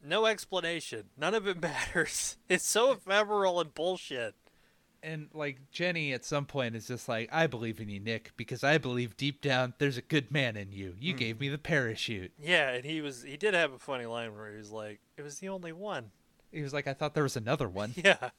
no 0.03 0.25
explanation. 0.25 1.03
None 1.17 1.33
of 1.35 1.47
it 1.47 1.61
matters. 1.61 2.37
It's 2.49 2.65
so 2.65 2.91
ephemeral 2.93 3.59
and 3.61 3.73
bullshit. 3.73 4.33
and 5.03 5.27
like 5.33 5.59
Jenny 5.71 6.13
at 6.13 6.25
some 6.25 6.45
point 6.45 6.75
is 6.75 6.87
just 6.87 7.07
like, 7.07 7.29
I 7.31 7.45
believe 7.47 7.79
in 7.79 7.89
you, 7.89 7.99
Nick, 7.99 8.31
because 8.35 8.63
I 8.63 8.77
believe 8.79 9.15
deep 9.15 9.41
down 9.41 9.73
there's 9.77 9.97
a 9.97 10.01
good 10.01 10.31
man 10.31 10.57
in 10.57 10.71
you. 10.71 10.95
You 10.99 11.13
Hmm. 11.13 11.19
gave 11.19 11.39
me 11.39 11.49
the 11.49 11.57
parachute. 11.59 12.31
Yeah, 12.41 12.69
and 12.71 12.83
he 12.85 13.01
was 13.01 13.23
he 13.23 13.37
did 13.37 13.53
have 13.53 13.73
a 13.73 13.79
funny 13.79 14.05
line 14.05 14.33
where 14.35 14.49
he 14.51 14.57
was 14.57 14.71
like, 14.71 14.99
"It 15.17 15.21
was 15.23 15.39
the 15.39 15.49
only 15.49 15.71
one." 15.73 16.11
He 16.51 16.61
was 16.61 16.73
like, 16.73 16.87
I 16.87 16.93
thought 16.93 17.13
there 17.13 17.23
was 17.23 17.35
another 17.37 17.67
one. 17.67 17.93
Yeah, 18.03 18.29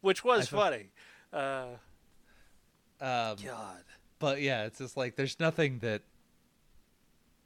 which 0.00 0.24
was 0.24 0.48
thought- 0.48 0.72
funny. 0.72 0.90
Uh, 1.32 1.66
Um, 3.00 3.36
God. 3.44 3.82
but 4.18 4.40
yeah, 4.40 4.64
it's 4.64 4.78
just 4.78 4.96
like 4.96 5.16
there's 5.16 5.38
nothing 5.40 5.78
that 5.80 6.02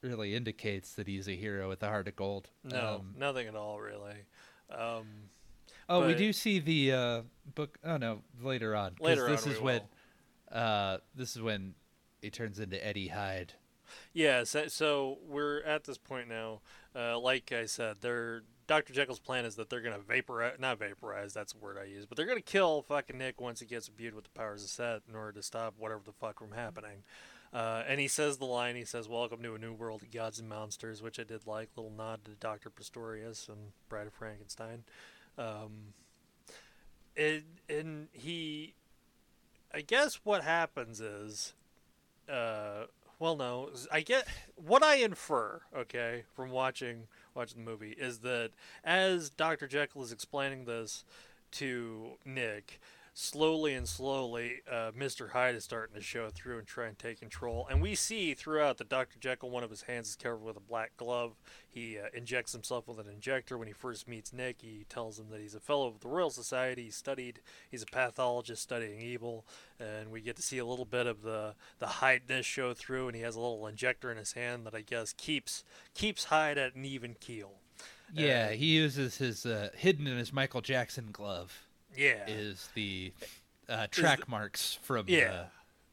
really 0.03 0.35
indicates 0.35 0.95
that 0.95 1.07
he's 1.09 1.29
a 1.29 1.33
hero 1.37 1.69
with 1.69 1.83
a 1.83 1.87
heart 1.89 2.07
of 2.09 2.17
gold. 2.17 2.51
No, 2.65 2.97
Um, 3.01 3.15
nothing 3.19 3.49
at 3.49 3.55
all, 3.57 3.81
really. 3.81 4.25
Um, 4.71 5.07
oh, 5.89 6.07
we 6.07 6.15
do 6.15 6.33
see 6.33 6.59
the 6.61 6.93
uh, 6.93 7.23
book. 7.55 7.79
Oh 7.85 7.97
no, 7.97 8.21
later 8.43 8.77
on. 8.77 8.95
Later 9.01 9.25
on. 9.25 9.31
this 9.33 9.47
on 9.47 9.53
is 9.53 9.61
when 9.61 9.81
uh, 10.53 10.99
this 11.15 11.35
is 11.35 11.43
when 11.43 11.75
he 12.21 12.31
turns 12.31 12.59
into 12.61 12.85
Eddie 12.87 13.09
Hyde. 13.09 13.55
Yeah, 14.13 14.45
so, 14.45 14.67
so 14.69 15.19
we're 15.27 15.63
at 15.63 15.85
this 15.85 15.97
point 15.97 16.29
now. 16.29 16.61
Uh, 16.95 17.19
like 17.19 17.53
I 17.53 17.65
said, 17.65 17.97
they're 18.03 18.43
Dr. 18.69 18.93
Jekyll's 18.93 19.19
plan 19.19 19.47
is 19.47 19.57
that 19.57 19.71
they're 19.71 19.81
gonna 19.81 19.99
vaporize, 19.99 20.59
not 20.61 20.79
vaporize, 20.79 21.33
that's 21.33 21.55
the 21.55 21.59
word 21.59 21.79
I 21.81 21.87
use, 21.87 22.05
but 22.05 22.17
they're 22.17 22.27
gonna 22.27 22.43
kill 22.43 22.83
fucking 22.83 23.17
Nick 23.17 23.41
once 23.41 23.61
he 23.61 23.67
gets 23.67 23.89
imbued 23.89 24.15
with 24.15 24.25
the 24.25 24.39
powers 24.39 24.63
of 24.63 24.69
Set 24.69 25.03
in 25.09 25.17
order 25.17 25.33
to 25.33 25.43
stop 25.43 25.75
whatever 25.79 26.03
the 26.05 26.13
fuck 26.13 26.39
from 26.39 26.53
happening. 26.53 27.03
Uh, 27.51 27.83
and 27.89 27.99
he 27.99 28.07
says 28.07 28.37
the 28.37 28.45
line, 28.45 28.77
he 28.77 28.85
says, 28.85 29.09
"Welcome 29.09 29.43
to 29.43 29.55
a 29.55 29.59
new 29.59 29.73
world 29.73 30.03
of 30.03 30.11
gods 30.11 30.39
and 30.39 30.51
monsters," 30.51 31.01
which 31.01 31.19
I 31.19 31.23
did 31.23 31.47
like, 31.47 31.71
little 31.77 31.91
nod 31.91 32.27
to 32.27 32.33
Doctor 32.33 32.69
Pretorius 32.69 33.49
and 33.49 33.73
Bride 33.89 34.07
of 34.07 34.13
Frankenstein. 34.13 34.85
Um, 35.39 35.95
it, 37.17 37.45
and 37.71 38.09
he, 38.13 38.75
I 39.73 39.81
guess 39.81 40.21
what 40.25 40.45
happens 40.45 41.01
is, 41.01 41.55
uh, 42.29 42.85
well, 43.19 43.35
no, 43.35 43.71
I 43.91 44.03
get 44.03 44.29
what 44.57 44.83
I 44.83 44.97
infer, 44.97 45.63
okay, 45.75 46.25
from 46.37 46.51
watching 46.51 47.09
watching 47.39 47.65
the 47.65 47.71
movie 47.71 47.93
is 47.93 48.19
that 48.19 48.51
as 48.85 49.31
Dr. 49.31 49.69
Jekyll 49.69 50.03
is 50.03 50.13
explaining 50.13 50.65
this 50.65 51.05
to 51.53 52.19
Nick, 52.25 52.81
slowly 53.19 53.75
and 53.75 53.89
slowly, 53.89 54.63
uh, 54.71 54.93
Mr. 54.97 55.31
Hyde 55.31 55.57
is 55.57 55.65
starting 55.65 55.97
to 55.97 56.01
show 56.01 56.31
through 56.31 56.59
and 56.59 56.67
try 56.69 56.87
and 56.87 56.97
take 56.97 57.19
control. 57.19 57.67
And 57.69 57.83
we 57.83 57.97
see 57.97 58.33
throughout 58.33 58.79
that 58.79 58.89
Dr. 58.89 59.19
Jekyll, 59.19 59.51
one 59.51 59.65
of 59.65 59.71
his 59.71 59.83
hands 59.83 60.11
is 60.11 60.15
covered 60.15 60.45
with 60.45 60.57
a 60.57 60.61
black 60.61 60.97
glove. 60.97 61.33
He 61.69 61.99
uh, 61.99 62.05
injects 62.15 62.53
himself 62.53 62.87
with 62.87 63.01
an 63.01 63.09
injector. 63.13 63.59
When 63.59 63.67
he 63.67 63.75
first 63.75 64.07
meets 64.07 64.33
Nick, 64.33 64.59
he 64.61 64.87
tells 64.89 65.19
him 65.19 65.31
that 65.31 65.41
he's 65.41 65.57
a 65.57 65.61
fellow 65.61 65.89
of 65.89 65.99
the 65.99 66.07
Royal 66.07 66.31
Society. 66.31 66.85
He 66.85 66.91
studied, 66.93 67.41
he's 67.69 67.83
a 67.83 67.87
pathologist 67.87 68.63
studying 68.63 69.01
evil. 69.01 69.45
And 69.81 70.13
we 70.13 70.21
get 70.21 70.37
to 70.37 70.43
see 70.43 70.59
a 70.59 70.65
little 70.65 70.85
bit 70.85 71.09
of 71.09 71.23
the, 71.23 71.57
the 71.81 71.87
Hydeness 71.87 72.45
show 72.45 72.73
through. 72.73 73.09
And 73.09 73.17
he 73.17 73.23
has 73.23 73.35
a 73.35 73.41
little 73.41 73.67
injector 73.67 74.13
in 74.13 74.17
his 74.17 74.35
hand 74.35 74.65
that 74.65 74.77
I 74.77 74.83
guess 74.83 75.13
keeps, 75.13 75.65
keeps 75.93 76.27
Hyde 76.27 76.57
at 76.57 76.77
an 76.77 76.85
even 76.85 77.17
keel. 77.19 77.55
Yeah, 78.15 78.51
Uh, 78.53 78.55
he 78.55 78.67
uses 78.67 79.19
his 79.19 79.45
uh, 79.45 79.71
hidden 79.77 80.07
in 80.07 80.19
his 80.19 80.33
Michael 80.33 80.61
Jackson 80.61 81.09
glove 81.11 81.68
Yeah. 81.99 82.25
is 82.27 82.69
the 82.75 83.13
uh, 83.69 83.89
track 83.91 84.29
marks 84.29 84.79
from 84.83 85.05
Yeah, 85.09 85.31
the 85.31 85.47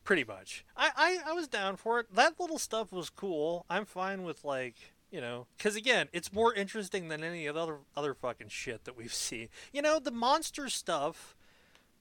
pretty 0.04 0.24
much. 0.24 0.64
I, 0.78 0.92
I 0.96 1.32
I 1.32 1.34
was 1.34 1.48
down 1.48 1.76
for 1.76 2.00
it. 2.00 2.14
That 2.14 2.40
little 2.40 2.60
stuff 2.60 2.92
was 2.92 3.10
cool. 3.10 3.66
I'm 3.70 3.86
fine 3.86 4.24
with 4.24 4.46
like 4.46 4.76
you 5.12 5.22
know, 5.22 5.48
because 5.58 5.76
again, 5.76 6.10
it's 6.12 6.34
more 6.34 6.54
interesting 6.54 7.08
than 7.08 7.24
any 7.24 7.46
of 7.46 7.56
other 7.58 7.78
other 7.96 8.14
fucking 8.14 8.50
shit 8.50 8.84
that 8.86 8.98
we've 8.98 9.14
seen. 9.14 9.50
You 9.72 9.82
know, 9.82 10.00
the 10.00 10.12
monster 10.12 10.70
stuff 10.70 11.36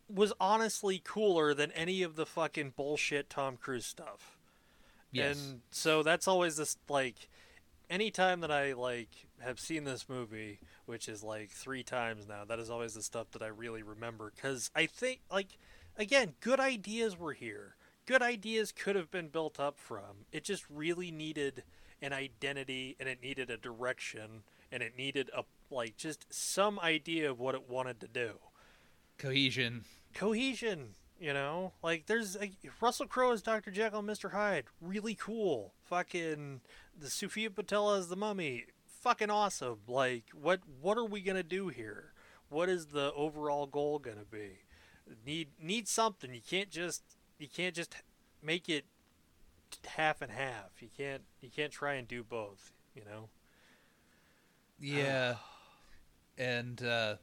was 0.08 0.32
honestly 0.40 1.00
cooler 1.02 1.54
than 1.54 1.72
any 1.72 2.02
of 2.02 2.16
the 2.16 2.26
fucking 2.26 2.74
bullshit 2.76 3.30
Tom 3.30 3.56
Cruise 3.56 3.86
stuff. 3.86 4.36
yes. 5.12 5.38
And 5.50 5.60
so 5.70 6.02
that's 6.02 6.28
always 6.28 6.56
this 6.56 6.76
like 6.88 7.28
anytime 7.90 8.40
that 8.40 8.50
I 8.50 8.72
like 8.72 9.08
have 9.40 9.60
seen 9.60 9.84
this 9.84 10.08
movie, 10.08 10.60
which 10.86 11.08
is 11.08 11.22
like 11.22 11.50
3 11.50 11.82
times 11.82 12.26
now, 12.26 12.44
that 12.44 12.58
is 12.58 12.70
always 12.70 12.94
the 12.94 13.02
stuff 13.02 13.30
that 13.32 13.42
I 13.42 13.48
really 13.48 13.82
remember 13.82 14.32
cuz 14.36 14.70
I 14.74 14.86
think 14.86 15.20
like 15.30 15.58
again, 15.96 16.34
good 16.40 16.60
ideas 16.60 17.18
were 17.18 17.32
here. 17.32 17.76
Good 18.06 18.22
ideas 18.22 18.72
could 18.72 18.96
have 18.96 19.10
been 19.10 19.28
built 19.28 19.58
up 19.58 19.78
from. 19.78 20.26
It 20.32 20.44
just 20.44 20.64
really 20.68 21.10
needed 21.10 21.64
an 22.02 22.12
identity 22.12 22.96
and 23.00 23.08
it 23.08 23.22
needed 23.22 23.50
a 23.50 23.56
direction 23.56 24.42
and 24.70 24.82
it 24.82 24.96
needed 24.96 25.30
a 25.34 25.44
like 25.70 25.96
just 25.96 26.26
some 26.32 26.78
idea 26.80 27.30
of 27.30 27.40
what 27.40 27.54
it 27.54 27.68
wanted 27.68 28.00
to 28.00 28.08
do 28.08 28.38
cohesion. 29.18 29.84
cohesion. 30.14 30.94
You 31.20 31.32
know, 31.32 31.72
like 31.82 32.06
there's 32.06 32.36
like, 32.36 32.52
Russell 32.80 33.06
Crowe 33.06 33.32
as 33.32 33.40
Dr. 33.40 33.70
Jekyll 33.70 34.00
and 34.00 34.08
Mr. 34.08 34.32
Hyde, 34.32 34.64
really 34.80 35.14
cool. 35.14 35.72
Fucking 35.84 36.60
the 36.98 37.10
Sofia 37.10 37.50
Boutella 37.50 37.98
as 37.98 38.08
the 38.08 38.16
Mummy, 38.16 38.64
fucking 39.02 39.30
awesome. 39.30 39.78
Like, 39.86 40.24
what 40.34 40.60
what 40.80 40.98
are 40.98 41.04
we 41.04 41.20
gonna 41.20 41.42
do 41.42 41.68
here? 41.68 42.12
What 42.48 42.68
is 42.68 42.86
the 42.86 43.12
overall 43.14 43.66
goal 43.66 43.98
gonna 43.98 44.24
be? 44.30 44.60
Need 45.26 45.48
need 45.60 45.88
something. 45.88 46.32
You 46.34 46.40
can't 46.48 46.70
just 46.70 47.02
you 47.38 47.48
can't 47.48 47.74
just 47.74 47.94
make 48.42 48.68
it 48.68 48.84
half 49.86 50.22
and 50.22 50.30
half. 50.32 50.80
You 50.80 50.88
can't 50.96 51.22
you 51.40 51.50
can't 51.50 51.72
try 51.72 51.94
and 51.94 52.06
do 52.08 52.22
both. 52.22 52.72
You 52.94 53.04
know. 53.04 53.28
Yeah. 54.78 55.36
and 56.36 56.82
uh, 56.82 57.16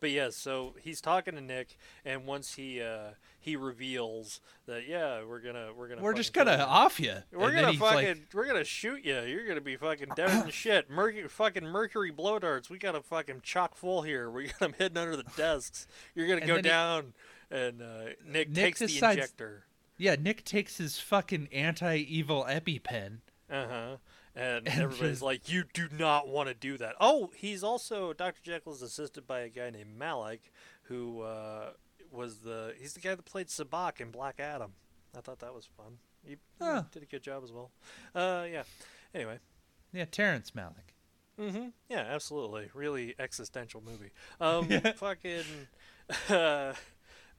But 0.00 0.10
yeah, 0.10 0.30
so 0.30 0.74
he's 0.80 1.00
talking 1.00 1.34
to 1.34 1.40
Nick, 1.40 1.76
and 2.04 2.26
once 2.26 2.54
he 2.54 2.80
uh, 2.80 3.10
he 3.48 3.56
reveals 3.56 4.40
that 4.66 4.86
yeah, 4.86 5.22
we're 5.24 5.40
gonna 5.40 5.68
we're 5.76 5.88
gonna 5.88 6.02
we're 6.02 6.12
just 6.12 6.32
gonna 6.32 6.56
you. 6.56 6.62
off 6.62 7.00
you. 7.00 7.14
we're 7.32 7.52
gonna 7.52 7.72
fucking 7.74 8.26
we're 8.34 8.46
gonna 8.46 8.64
shoot 8.64 9.04
you. 9.04 9.20
You're 9.22 9.46
gonna 9.48 9.60
be 9.60 9.76
fucking 9.76 10.08
dead 10.14 10.30
and 10.44 10.52
shit. 10.64 10.90
Mercury 10.90 11.26
fucking 11.28 11.64
mercury 11.64 12.10
blow 12.10 12.38
darts. 12.38 12.68
We 12.68 12.78
got 12.78 12.94
a 12.94 13.00
fucking 13.02 13.40
chock 13.42 13.74
full 13.74 14.02
here. 14.02 14.30
We 14.30 14.46
got 14.48 14.58
them 14.58 14.74
hidden 14.76 14.98
under 14.98 15.16
the 15.16 15.24
desks. 15.36 15.86
You're 16.14 16.28
gonna 16.28 16.40
go 16.46 16.54
then 16.56 16.64
he- 16.64 16.70
down, 16.70 17.12
and 17.50 17.82
uh, 17.82 18.04
Nick, 18.26 18.50
Nick 18.50 18.54
takes 18.54 18.78
decides- 18.80 19.00
the 19.16 19.22
injector. 19.22 19.64
yeah, 19.96 20.16
Nick 20.20 20.44
takes 20.44 20.76
his 20.76 20.98
fucking 20.98 21.48
anti-evil 21.52 22.44
EpiPen. 22.48 23.18
Uh 23.50 23.66
huh. 23.66 23.96
And, 24.36 24.68
And 24.68 24.82
everybody's 24.82 25.12
just- 25.14 25.22
like, 25.22 25.50
"You 25.50 25.64
do 25.72 25.88
not 25.90 26.28
want 26.28 26.48
to 26.48 26.54
do 26.54 26.76
that." 26.78 26.94
Oh, 27.00 27.30
he's 27.34 27.64
also 27.64 28.12
Dr. 28.12 28.40
Jekyll 28.44 28.72
is 28.74 28.82
assisted 28.82 29.26
by 29.26 29.40
a 29.40 29.48
guy 29.48 29.70
named 29.70 29.98
Malik, 29.98 30.52
who 30.82 31.22
uh, 31.22 31.70
was 32.12 32.38
the 32.38 32.74
he's 32.78 32.94
the 32.94 33.00
guy 33.00 33.14
that 33.14 33.24
played 33.24 33.48
Sabbac 33.48 34.00
in 34.00 34.10
Black 34.10 34.40
Adam. 34.40 34.72
I 35.16 35.20
thought 35.20 35.38
that 35.40 35.54
was 35.54 35.66
fun. 35.76 35.98
He, 36.24 36.30
he 36.32 36.36
Oh. 36.60 36.84
did 36.92 37.02
a 37.02 37.06
good 37.06 37.22
job 37.22 37.42
as 37.44 37.52
well. 37.52 37.70
Uh, 38.14 38.44
yeah. 38.50 38.62
Anyway. 39.14 39.38
Yeah, 39.92 40.04
Terrence 40.04 40.50
Malick. 40.50 40.92
Mm-hmm. 41.40 41.68
Yeah, 41.88 42.00
absolutely. 42.00 42.68
Really 42.74 43.14
existential 43.18 43.82
movie. 43.84 44.10
Um, 44.40 44.68
fucking. 44.96 45.44
Uh, 46.30 46.72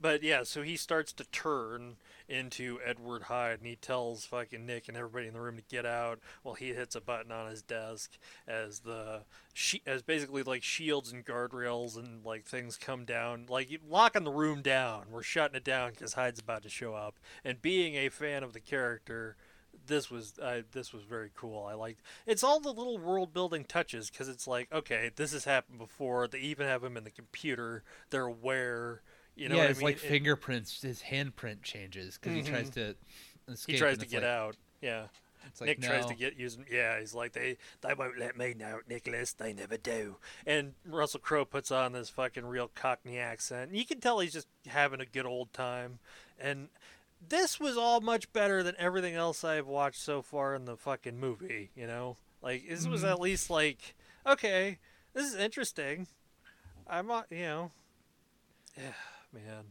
but 0.01 0.23
yeah, 0.23 0.43
so 0.43 0.61
he 0.61 0.75
starts 0.75 1.11
to 1.13 1.25
turn 1.25 1.97
into 2.27 2.79
Edward 2.85 3.23
Hyde, 3.23 3.59
and 3.59 3.67
he 3.67 3.75
tells 3.75 4.25
fucking 4.25 4.65
Nick 4.65 4.87
and 4.87 4.95
everybody 4.95 5.27
in 5.27 5.33
the 5.33 5.41
room 5.41 5.57
to 5.57 5.63
get 5.69 5.85
out. 5.85 6.19
While 6.43 6.55
he 6.55 6.73
hits 6.73 6.95
a 6.95 7.01
button 7.01 7.31
on 7.31 7.49
his 7.49 7.61
desk 7.61 8.11
as 8.47 8.81
the 8.81 9.21
she- 9.53 9.81
as 9.85 10.01
basically 10.03 10.43
like 10.43 10.63
shields 10.63 11.11
and 11.11 11.25
guardrails 11.25 11.97
and 11.97 12.23
like 12.23 12.45
things 12.45 12.77
come 12.77 13.05
down, 13.05 13.45
like 13.49 13.69
locking 13.87 14.23
the 14.23 14.31
room 14.31 14.61
down. 14.61 15.05
We're 15.11 15.23
shutting 15.23 15.55
it 15.55 15.63
down 15.63 15.91
because 15.91 16.13
Hyde's 16.13 16.39
about 16.39 16.63
to 16.63 16.69
show 16.69 16.93
up. 16.93 17.15
And 17.43 17.61
being 17.61 17.95
a 17.95 18.09
fan 18.09 18.43
of 18.43 18.53
the 18.53 18.59
character, 18.59 19.35
this 19.87 20.09
was 20.09 20.33
uh, 20.41 20.61
this 20.71 20.93
was 20.93 21.03
very 21.03 21.31
cool. 21.35 21.65
I 21.65 21.73
liked 21.73 22.01
it's 22.25 22.43
all 22.43 22.59
the 22.59 22.71
little 22.73 22.97
world 22.97 23.33
building 23.33 23.65
touches 23.65 24.09
because 24.09 24.29
it's 24.29 24.47
like 24.47 24.71
okay, 24.71 25.11
this 25.15 25.33
has 25.33 25.45
happened 25.45 25.79
before. 25.79 26.27
They 26.27 26.39
even 26.39 26.67
have 26.67 26.83
him 26.83 26.95
in 26.95 27.03
the 27.03 27.09
computer. 27.09 27.83
They're 28.09 28.25
aware. 28.25 29.01
You 29.39 29.49
know, 29.49 29.55
yeah, 29.55 29.61
what 29.61 29.69
his 29.69 29.77
I 29.77 29.79
mean? 29.79 29.85
like 29.85 29.95
It- 30.03 30.07
fingerprints, 30.09 30.81
his 30.81 31.01
handprint 31.03 31.63
changes 31.63 32.17
because 32.17 32.33
he 32.35 32.43
tries 32.43 32.69
Mhm. 32.69 32.73
to 32.73 32.95
escape. 33.51 33.73
he 33.73 33.79
tries 33.79 33.97
to 33.99 34.05
get 34.05 34.21
like- 34.23 34.29
out. 34.31 34.55
Yeah, 34.81 35.07
It's 35.47 35.61
like, 35.61 35.67
Nick 35.79 35.81
tries 35.81 36.05
to 36.07 36.13
get 36.13 36.35
using. 36.35 36.65
Yeah, 36.69 36.99
he's 36.99 37.13
like 37.13 37.31
they 37.33 37.57
they 37.81 37.93
won't 37.93 38.17
let 38.17 38.37
me 38.37 38.53
know, 38.53 38.81
Nicholas. 38.87 39.33
They 39.33 39.53
never 39.53 39.77
do. 39.77 40.17
And 40.45 40.75
Russell 40.85 41.19
Crowe 41.21 41.45
puts 41.45 41.71
on 41.71 41.93
this 41.93 42.09
fucking 42.09 42.45
real 42.45 42.67
Cockney 42.67 43.17
accent. 43.17 43.73
You 43.73 43.85
can 43.85 43.99
tell 44.01 44.19
he's 44.19 44.33
just 44.33 44.47
having 44.67 44.99
a 45.01 45.05
good 45.05 45.25
old 45.25 45.51
time. 45.53 45.99
And 46.37 46.69
this 47.27 47.59
was 47.59 47.77
all 47.77 47.99
much 48.01 48.31
better 48.33 48.61
than 48.63 48.75
everything 48.77 49.15
else 49.15 49.43
I've 49.43 49.67
watched 49.67 49.99
so 50.01 50.21
far 50.21 50.53
in 50.55 50.65
the 50.65 50.77
fucking 50.77 51.17
movie. 51.19 51.71
You 51.75 51.87
know, 51.87 52.17
like 52.41 52.67
this 52.67 52.85
was 52.87 53.03
Mhm. 53.03 53.11
at 53.11 53.19
least 53.21 53.49
like 53.49 53.95
okay, 54.25 54.77
this 55.13 55.25
is 55.25 55.35
interesting. 55.35 56.07
I'm 56.87 57.07
not, 57.07 57.27
you 57.31 57.43
know, 57.43 57.71
yeah, 58.77 58.93
man. 59.33 59.65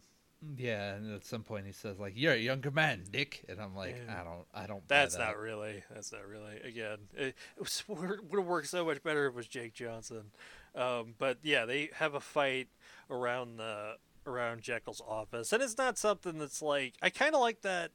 Yeah, 0.57 0.95
and 0.95 1.13
at 1.13 1.25
some 1.25 1.43
point 1.43 1.67
he 1.67 1.73
says 1.73 1.99
like, 1.99 2.13
"You're 2.15 2.35
a 2.35 2.39
younger 2.39 2.71
man, 2.71 3.05
Nick," 3.13 3.45
and 3.49 3.61
I'm 3.61 3.75
like. 3.75 3.97
"I 4.09 4.23
don't, 4.23 4.47
I 4.55 4.67
don't." 4.67 4.87
That's 4.87 5.17
that. 5.17 5.25
not 5.25 5.39
really. 5.39 5.83
That's 5.93 6.13
not 6.13 6.27
really. 6.29 6.61
Again, 6.61 6.99
it, 7.13 7.35
it 7.57 7.59
was, 7.59 7.83
would 7.89 8.21
have 8.33 8.47
worked 8.47 8.69
so 8.69 8.85
much 8.85 9.03
better 9.03 9.27
if 9.27 9.33
it 9.33 9.37
was 9.37 9.49
Jake 9.49 9.75
Johnson. 9.75 10.31
Um, 10.77 11.15
but 11.19 11.39
yeah, 11.43 11.65
they 11.65 11.91
have 11.95 12.15
a 12.15 12.21
fight 12.21 12.69
around 13.11 13.57
the 13.57 13.95
around 14.27 14.61
Jekyll's 14.61 15.03
office, 15.07 15.53
and 15.53 15.61
it's 15.61 15.77
not 15.77 15.99
something 15.99 16.39
that's 16.39 16.63
like. 16.63 16.95
I 17.03 17.11
kind 17.11 17.35
of 17.35 17.41
like 17.41 17.63
that 17.63 17.91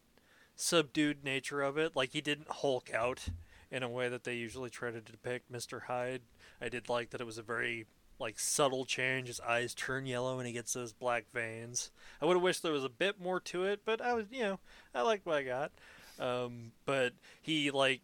subdued 0.56 1.24
nature 1.24 1.62
of 1.62 1.78
it. 1.78 1.96
Like 1.96 2.12
he 2.12 2.20
didn't 2.20 2.50
Hulk 2.50 2.94
out 2.94 3.28
in 3.72 3.84
a 3.84 3.90
way 3.90 4.10
that 4.10 4.26
they 4.26 4.36
usually 4.36 4.70
try 4.70 4.92
to 4.92 5.00
depict 5.00 5.50
Mister 5.50 5.82
Hyde. 5.82 6.24
I 6.60 6.68
did 6.68 6.90
like 6.90 7.12
that 7.12 7.22
it 7.22 7.26
was 7.26 7.38
a 7.38 7.44
very 7.44 7.86
like 8.20 8.40
subtle 8.40 8.86
change. 8.86 9.28
His 9.28 9.40
eyes 9.42 9.74
turn 9.74 10.06
yellow 10.06 10.38
and 10.38 10.48
he 10.48 10.54
gets 10.54 10.74
those 10.74 10.94
black 10.94 11.26
veins. 11.34 11.92
I 12.22 12.26
would 12.26 12.36
have 12.36 12.44
wished 12.44 12.64
there 12.64 12.72
was 12.72 12.84
a 12.84 12.90
bit 12.90 13.20
more 13.20 13.40
to 13.42 13.64
it, 13.64 13.82
but 13.86 14.02
I 14.02 14.14
was, 14.14 14.26
you 14.32 14.44
know, 14.44 14.60
I 14.94 15.02
like 15.02 15.22
what 15.26 15.38
I 15.38 15.44
got. 15.44 15.72
Um, 16.20 16.72
but 16.86 17.14
he 17.42 17.72
like 17.72 18.02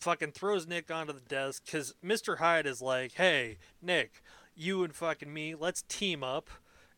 fucking 0.00 0.32
throws 0.32 0.66
Nick 0.66 0.90
onto 0.90 1.12
the 1.12 1.20
desk 1.20 1.64
because 1.64 1.94
Mr. 2.04 2.38
Hyde 2.38 2.66
is 2.66 2.80
like, 2.80 3.12
"Hey, 3.12 3.58
Nick, 3.82 4.22
you 4.54 4.84
and 4.84 4.94
fucking 4.94 5.32
me, 5.32 5.54
let's 5.54 5.82
team 5.82 6.22
up 6.22 6.48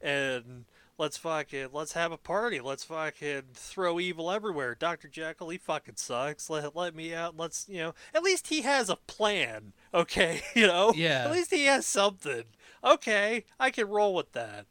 and 0.01 0.65
let's 0.99 1.17
fucking 1.17 1.69
let's 1.73 1.93
have 1.93 2.13
a 2.13 2.17
party. 2.17 2.61
Let's 2.61 2.85
fucking 2.85 3.43
throw 3.55 3.99
evil 3.99 4.31
everywhere. 4.31 4.75
Doctor 4.75 5.09
Jekyll, 5.09 5.49
he 5.49 5.59
fucking 5.59 5.97
sucks. 5.97 6.51
Let 6.51 6.77
let 6.77 6.95
me 6.95 7.15
out. 7.15 7.37
Let's 7.37 7.67
you 7.69 7.79
know, 7.79 7.95
at 8.15 8.23
least 8.23 8.49
he 8.49 8.63
has 8.63 8.91
a 8.91 8.97
plan. 8.97 9.73
Okay, 9.95 10.43
you 10.55 10.67
know, 10.67 10.93
Yeah. 10.95 11.25
At 11.25 11.33
least 11.33 11.53
he 11.53 11.65
has 11.65 11.87
something. 11.87 12.45
Okay, 12.85 13.45
I 13.59 13.71
can 13.71 13.89
roll 13.89 14.15
with 14.15 14.33
that. 14.33 14.67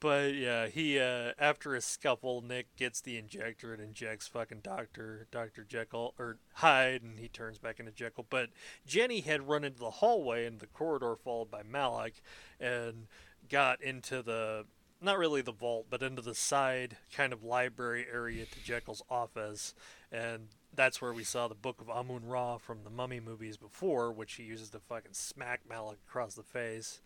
But 0.00 0.34
yeah, 0.34 0.66
he 0.66 0.98
uh, 0.98 1.32
after 1.38 1.74
a 1.74 1.80
scuffle, 1.82 2.42
Nick 2.42 2.74
gets 2.76 3.02
the 3.02 3.18
injector 3.18 3.74
and 3.74 3.82
injects 3.82 4.26
fucking 4.26 4.60
Doctor 4.62 5.26
Doctor 5.30 5.62
Jekyll 5.62 6.14
or 6.18 6.38
Hyde, 6.54 7.02
and 7.02 7.18
he 7.18 7.28
turns 7.28 7.58
back 7.58 7.78
into 7.78 7.92
Jekyll. 7.92 8.26
But 8.28 8.48
Jenny 8.86 9.20
had 9.20 9.46
run 9.46 9.62
into 9.62 9.78
the 9.78 9.90
hallway 9.90 10.46
and 10.46 10.58
the 10.58 10.66
corridor, 10.66 11.16
followed 11.22 11.50
by 11.50 11.62
Malik, 11.62 12.22
and 12.58 13.08
got 13.50 13.82
into 13.82 14.22
the 14.22 14.64
not 15.00 15.18
really 15.18 15.42
the 15.42 15.52
vault, 15.52 15.86
but 15.90 16.02
into 16.02 16.22
the 16.22 16.34
side 16.34 16.96
kind 17.12 17.32
of 17.32 17.42
library 17.42 18.06
area 18.12 18.44
to 18.46 18.62
Jekyll's 18.64 19.02
office, 19.10 19.74
and 20.12 20.48
that's 20.74 21.00
where 21.00 21.12
we 21.12 21.24
saw 21.24 21.48
the 21.48 21.54
Book 21.54 21.80
of 21.80 21.88
Amun 21.88 22.26
Ra 22.26 22.58
from 22.58 22.84
the 22.84 22.90
Mummy 22.90 23.20
movies 23.20 23.56
before, 23.56 24.12
which 24.12 24.34
he 24.34 24.42
uses 24.44 24.70
to 24.70 24.78
fucking 24.78 25.14
smack 25.14 25.60
Malik 25.68 25.98
across 26.08 26.34
the 26.34 26.42
face 26.42 27.00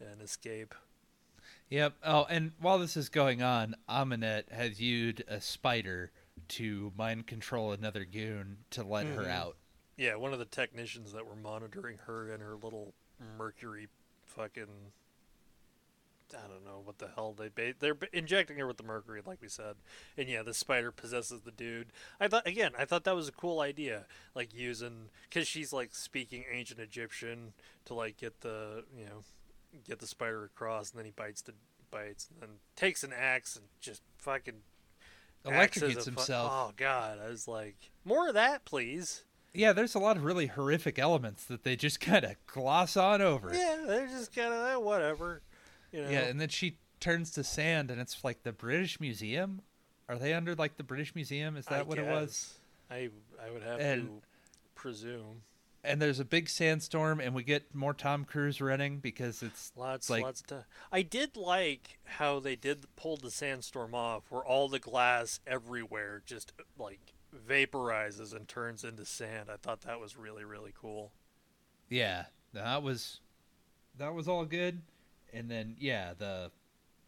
and 0.00 0.20
escape. 0.20 0.74
Yep. 1.70 1.94
Oh, 2.02 2.24
and 2.28 2.52
while 2.60 2.78
this 2.78 2.96
is 2.96 3.08
going 3.08 3.42
on, 3.42 3.76
Ahmanet 3.88 4.50
has 4.50 4.80
used 4.80 5.22
a 5.28 5.40
spider 5.40 6.10
to 6.48 6.92
mind 6.96 7.26
control 7.26 7.72
another 7.72 8.04
goon 8.04 8.58
to 8.70 8.82
let 8.82 9.06
her 9.06 9.22
Mhm. 9.24 9.30
out. 9.30 9.56
Yeah, 9.96 10.16
one 10.16 10.32
of 10.32 10.38
the 10.38 10.44
technicians 10.44 11.12
that 11.12 11.24
were 11.26 11.36
monitoring 11.36 11.98
her 11.98 12.30
and 12.30 12.42
her 12.42 12.56
little 12.56 12.92
mercury 13.18 13.88
fucking 14.24 14.92
I 16.34 16.48
don't 16.48 16.64
know 16.64 16.80
what 16.82 16.98
the 16.98 17.08
hell 17.14 17.34
they 17.38 17.48
ba- 17.48 17.74
they're 17.78 17.96
injecting 18.12 18.56
her 18.58 18.66
with 18.66 18.76
the 18.78 18.82
mercury 18.82 19.20
like 19.24 19.40
we 19.40 19.48
said. 19.48 19.76
And 20.16 20.28
yeah, 20.28 20.42
the 20.42 20.54
spider 20.54 20.90
possesses 20.90 21.40
the 21.42 21.50
dude. 21.52 21.88
I 22.20 22.28
thought 22.28 22.46
again, 22.46 22.72
I 22.78 22.84
thought 22.84 23.04
that 23.04 23.14
was 23.14 23.28
a 23.28 23.32
cool 23.32 23.60
idea 23.60 24.06
like 24.34 24.52
using 24.54 25.10
cuz 25.30 25.46
she's 25.46 25.72
like 25.72 25.94
speaking 25.94 26.44
ancient 26.50 26.80
Egyptian 26.80 27.52
to 27.84 27.94
like 27.94 28.16
get 28.16 28.40
the, 28.40 28.84
you 28.96 29.04
know, 29.04 29.22
get 29.86 29.98
the 30.00 30.06
spider 30.06 30.44
across 30.44 30.90
and 30.90 30.98
then 30.98 31.04
he 31.06 31.12
bites 31.12 31.42
the 31.42 31.52
bites 31.90 32.28
and 32.30 32.40
then 32.42 32.56
takes 32.74 33.04
an 33.04 33.12
axe 33.12 33.54
and 33.56 33.66
just 33.80 34.02
fucking 34.18 34.62
Electrocutes 35.44 35.98
fu- 36.04 36.10
himself. 36.10 36.50
oh 36.52 36.72
god, 36.76 37.20
I 37.24 37.28
was 37.28 37.46
like, 37.46 37.90
more 38.04 38.28
of 38.28 38.34
that, 38.34 38.64
please. 38.64 39.22
Yeah, 39.54 39.72
there's 39.72 39.94
a 39.94 39.98
lot 40.00 40.16
of 40.16 40.24
really 40.24 40.48
horrific 40.48 40.98
elements 40.98 41.44
that 41.44 41.62
they 41.62 41.76
just 41.76 42.00
kind 42.00 42.24
of 42.24 42.34
gloss 42.46 42.96
on 42.96 43.22
over. 43.22 43.50
Yeah, 43.54 43.84
they're 43.86 44.08
just 44.08 44.34
kind 44.34 44.52
of 44.52 44.66
eh, 44.66 44.76
whatever, 44.76 45.42
you 45.96 46.02
know. 46.04 46.10
Yeah, 46.10 46.20
and 46.20 46.40
then 46.40 46.48
she 46.48 46.78
turns 47.00 47.30
to 47.32 47.44
sand, 47.44 47.90
and 47.90 48.00
it's 48.00 48.22
like 48.24 48.42
the 48.42 48.52
British 48.52 49.00
Museum. 49.00 49.62
Are 50.08 50.16
they 50.16 50.32
under 50.34 50.54
like 50.54 50.76
the 50.76 50.84
British 50.84 51.14
Museum? 51.14 51.56
Is 51.56 51.66
that 51.66 51.80
I 51.80 51.82
what 51.82 51.98
it 51.98 52.06
was? 52.06 52.58
I 52.90 53.10
I 53.44 53.50
would 53.50 53.62
have 53.62 53.80
And- 53.80 54.06
to 54.20 54.22
presume 54.74 55.42
And 55.82 56.02
there's 56.02 56.18
a 56.18 56.24
big 56.24 56.48
sandstorm, 56.48 57.20
and 57.20 57.32
we 57.32 57.44
get 57.44 57.72
more 57.72 57.94
Tom 57.94 58.24
Cruise 58.24 58.60
running 58.60 58.98
because 58.98 59.40
it's 59.42 59.72
lots 59.76 60.10
like- 60.10 60.22
lots 60.24 60.40
of 60.40 60.46
time. 60.48 60.64
I 60.90 61.02
did 61.02 61.36
like 61.36 61.98
how 62.04 62.40
they 62.40 62.56
did 62.56 62.86
pull 62.96 63.16
the 63.16 63.30
sandstorm 63.30 63.94
off, 63.94 64.24
where 64.30 64.44
all 64.44 64.68
the 64.68 64.80
glass 64.80 65.38
everywhere 65.46 66.22
just 66.26 66.52
like 66.76 67.14
vaporizes 67.32 68.32
and 68.34 68.48
turns 68.48 68.82
into 68.84 69.04
sand. 69.04 69.48
I 69.50 69.56
thought 69.56 69.82
that 69.82 70.00
was 70.00 70.16
really 70.16 70.44
really 70.44 70.72
cool. 70.76 71.12
yeah, 71.88 72.26
that 72.52 72.82
was 72.82 73.20
that 73.96 74.12
was 74.12 74.26
all 74.28 74.44
good. 74.44 74.82
And 75.36 75.50
then 75.50 75.76
yeah, 75.78 76.12
the 76.16 76.50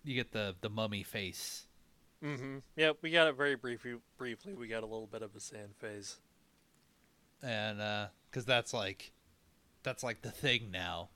you 0.04 0.14
get 0.14 0.32
the 0.32 0.54
the 0.60 0.68
mummy 0.70 1.02
face. 1.02 1.66
Mm-hmm. 2.22 2.58
Yep, 2.76 2.96
we 3.02 3.10
got 3.10 3.28
it 3.28 3.36
very 3.36 3.54
briefly. 3.54 3.94
Briefly, 4.16 4.54
we 4.54 4.66
got 4.68 4.82
a 4.82 4.86
little 4.86 5.06
bit 5.06 5.22
of 5.22 5.34
a 5.36 5.40
sand 5.40 5.74
phase. 5.78 6.16
and 7.42 7.80
uh 7.80 8.06
because 8.30 8.44
that's 8.44 8.74
like 8.74 9.12
that's 9.82 10.02
like 10.02 10.22
the 10.22 10.30
thing 10.30 10.70
now 10.70 11.08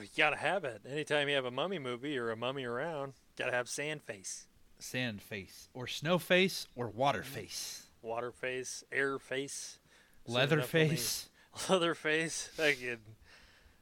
You 0.00 0.08
gotta 0.16 0.36
have 0.36 0.64
it. 0.64 0.82
Anytime 0.88 1.28
you 1.28 1.34
have 1.34 1.44
a 1.44 1.50
mummy 1.50 1.78
movie 1.78 2.16
or 2.18 2.30
a 2.30 2.36
mummy 2.36 2.64
around, 2.64 3.12
gotta 3.36 3.52
have 3.52 3.68
sand 3.68 4.02
face. 4.02 4.46
sand 4.78 5.20
face 5.22 5.68
or 5.74 5.86
snow 5.86 6.18
face 6.18 6.66
or 6.74 6.88
water 6.88 7.22
face 7.22 7.84
water 8.02 8.32
face, 8.32 8.82
air 8.90 9.18
face, 9.18 9.78
leather 10.26 10.62
face 10.62 11.28
leather 11.68 11.94
face, 11.94 12.48
fucking 12.54 12.96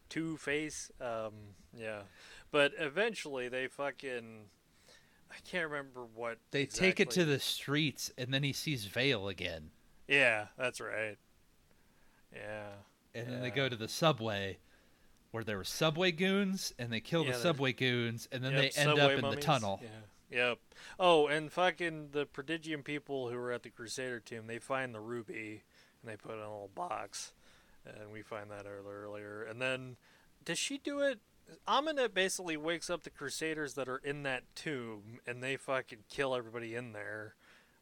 two 0.09 0.37
face. 0.39 0.91
Um, 1.01 1.33
yeah, 1.79 2.01
but 2.51 2.73
eventually 2.79 3.49
they 3.49 3.67
fucking. 3.67 4.45
I 5.31 5.37
can't 5.45 5.69
remember 5.71 6.07
what 6.15 6.39
they 6.53 6.65
take 6.65 7.01
it 7.01 7.11
to 7.11 7.25
the 7.27 7.39
streets 7.39 8.11
and 8.17 8.33
then 8.33 8.43
he 8.43 8.55
sees 8.55 8.87
Vail 8.87 9.29
again 9.29 9.71
Yeah, 10.09 10.47
that's 10.57 10.81
right. 10.81 11.19
Yeah. 12.35 12.69
and 13.15 13.29
then 13.29 13.43
they 13.43 13.51
go 13.51 13.69
to 13.69 13.77
the 13.77 13.89
subway 13.89 14.59
where 15.31 15.45
there 15.45 15.59
were 15.59 15.65
subway 15.65 16.13
goons 16.13 16.73
and 16.79 16.91
they 16.91 17.01
kill 17.01 17.25
Yeah, 17.27 17.33
the 17.33 17.39
subway 17.39 17.75
goons 17.75 18.27
and 18.33 18.43
then 18.43 18.53
Yep, 18.53 18.61
they 18.75 18.81
end 18.81 18.99
up 18.99 19.11
in 19.11 19.29
the 19.29 19.37
tunnel 19.37 19.81
Yeah. 19.83 19.89
Yep. 20.31 20.59
Oh, 20.99 21.27
and 21.27 21.53
fucking 21.53 22.09
the 22.13 22.27
Prodigium 22.27 22.83
people 22.83 23.29
who 23.29 23.37
were 23.37 23.53
at 23.53 23.63
the 23.63 23.71
Crusader 23.71 24.21
tomb, 24.21 24.47
they 24.47 24.59
find 24.59 24.95
the 24.95 25.01
ruby 25.01 25.63
and 26.03 26.11
they 26.11 26.17
put 26.17 26.33
it 26.33 26.35
in 26.35 26.41
a 26.41 26.51
little 26.51 26.71
box, 26.75 27.33
and 27.87 28.13
we 28.13 28.23
find 28.23 28.51
that 28.51 28.67
ear- 28.67 28.83
earlier. 28.87 29.43
And 29.43 29.61
then, 29.61 29.97
does 30.45 30.59
she 30.59 30.79
do 30.79 31.01
it? 31.01 31.19
Ahmanet 31.67 32.13
basically 32.15 32.57
wakes 32.57 32.91
up 32.91 33.03
the 33.05 33.11
Crusaders 33.11 33.75
that 33.75 33.89
are 33.89 33.99
in 33.99 34.23
that 34.25 34.43
tomb, 34.55 35.21
and 35.27 35.43
they 35.43 35.57
fucking 35.57 36.01
kill 36.09 36.35
everybody 36.35 36.75
in 36.75 36.93
there. 36.93 37.35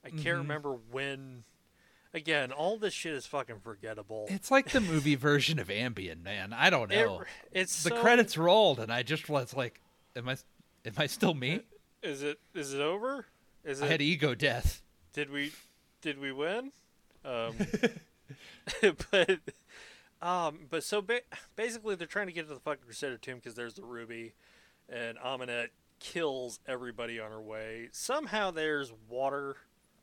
I 0.04 0.10
can't 0.10 0.22
Mhm. 0.24 0.38
remember 0.38 0.72
when. 0.72 1.44
Again, 2.14 2.50
all 2.52 2.78
this 2.78 2.94
shit 2.94 3.12
is 3.12 3.26
fucking 3.26 3.60
forgettable. 3.60 4.26
it's 4.30 4.50
like 4.50 4.70
the 4.70 4.80
movie 4.80 5.14
version 5.16 5.58
of 5.58 5.68
ambien 5.68 6.22
man 6.22 6.52
i 6.54 6.70
don't 6.70 6.90
It- 6.90 7.04
know 7.04 7.24
it's 7.52 7.82
the 7.82 7.90
so- 7.90 8.00
credits 8.00 8.38
rolled 8.38 8.78
and 8.80 8.90
i 8.90 9.02
just 9.02 9.28
was 9.28 9.52
like 9.52 9.82
am 10.14 10.26
i 10.28 10.38
am 10.86 10.94
i 10.96 11.06
still 11.08 11.34
me 11.34 11.60
Is 12.02 12.22
it? 12.22 12.38
Is 12.54 12.72
it 12.72 12.80
over? 12.80 13.26
Is 13.64 13.82
i 13.82 13.86
had 13.86 14.00
ego 14.00 14.34
death 14.34 14.80
did 15.12 15.28
we 15.30 15.52
did 16.00 16.18
we 16.18 16.32
win 16.32 16.72
um 17.22 17.54
but 19.10 19.40
um 20.22 20.60
but 20.70 20.82
so 20.82 21.00
ba- 21.02 21.20
basically 21.56 21.94
they're 21.94 22.06
trying 22.06 22.26
to 22.26 22.32
get 22.32 22.48
to 22.48 22.54
the 22.54 22.60
fucking 22.60 22.84
crusader 22.84 23.18
tomb 23.18 23.36
because 23.36 23.54
there's 23.54 23.74
the 23.74 23.82
ruby 23.84 24.34
and 24.88 25.18
Ahmanet 25.18 25.68
kills 26.00 26.60
everybody 26.66 27.18
on 27.20 27.30
her 27.30 27.40
way 27.40 27.88
somehow 27.92 28.50
there's 28.50 28.92
water 29.08 29.56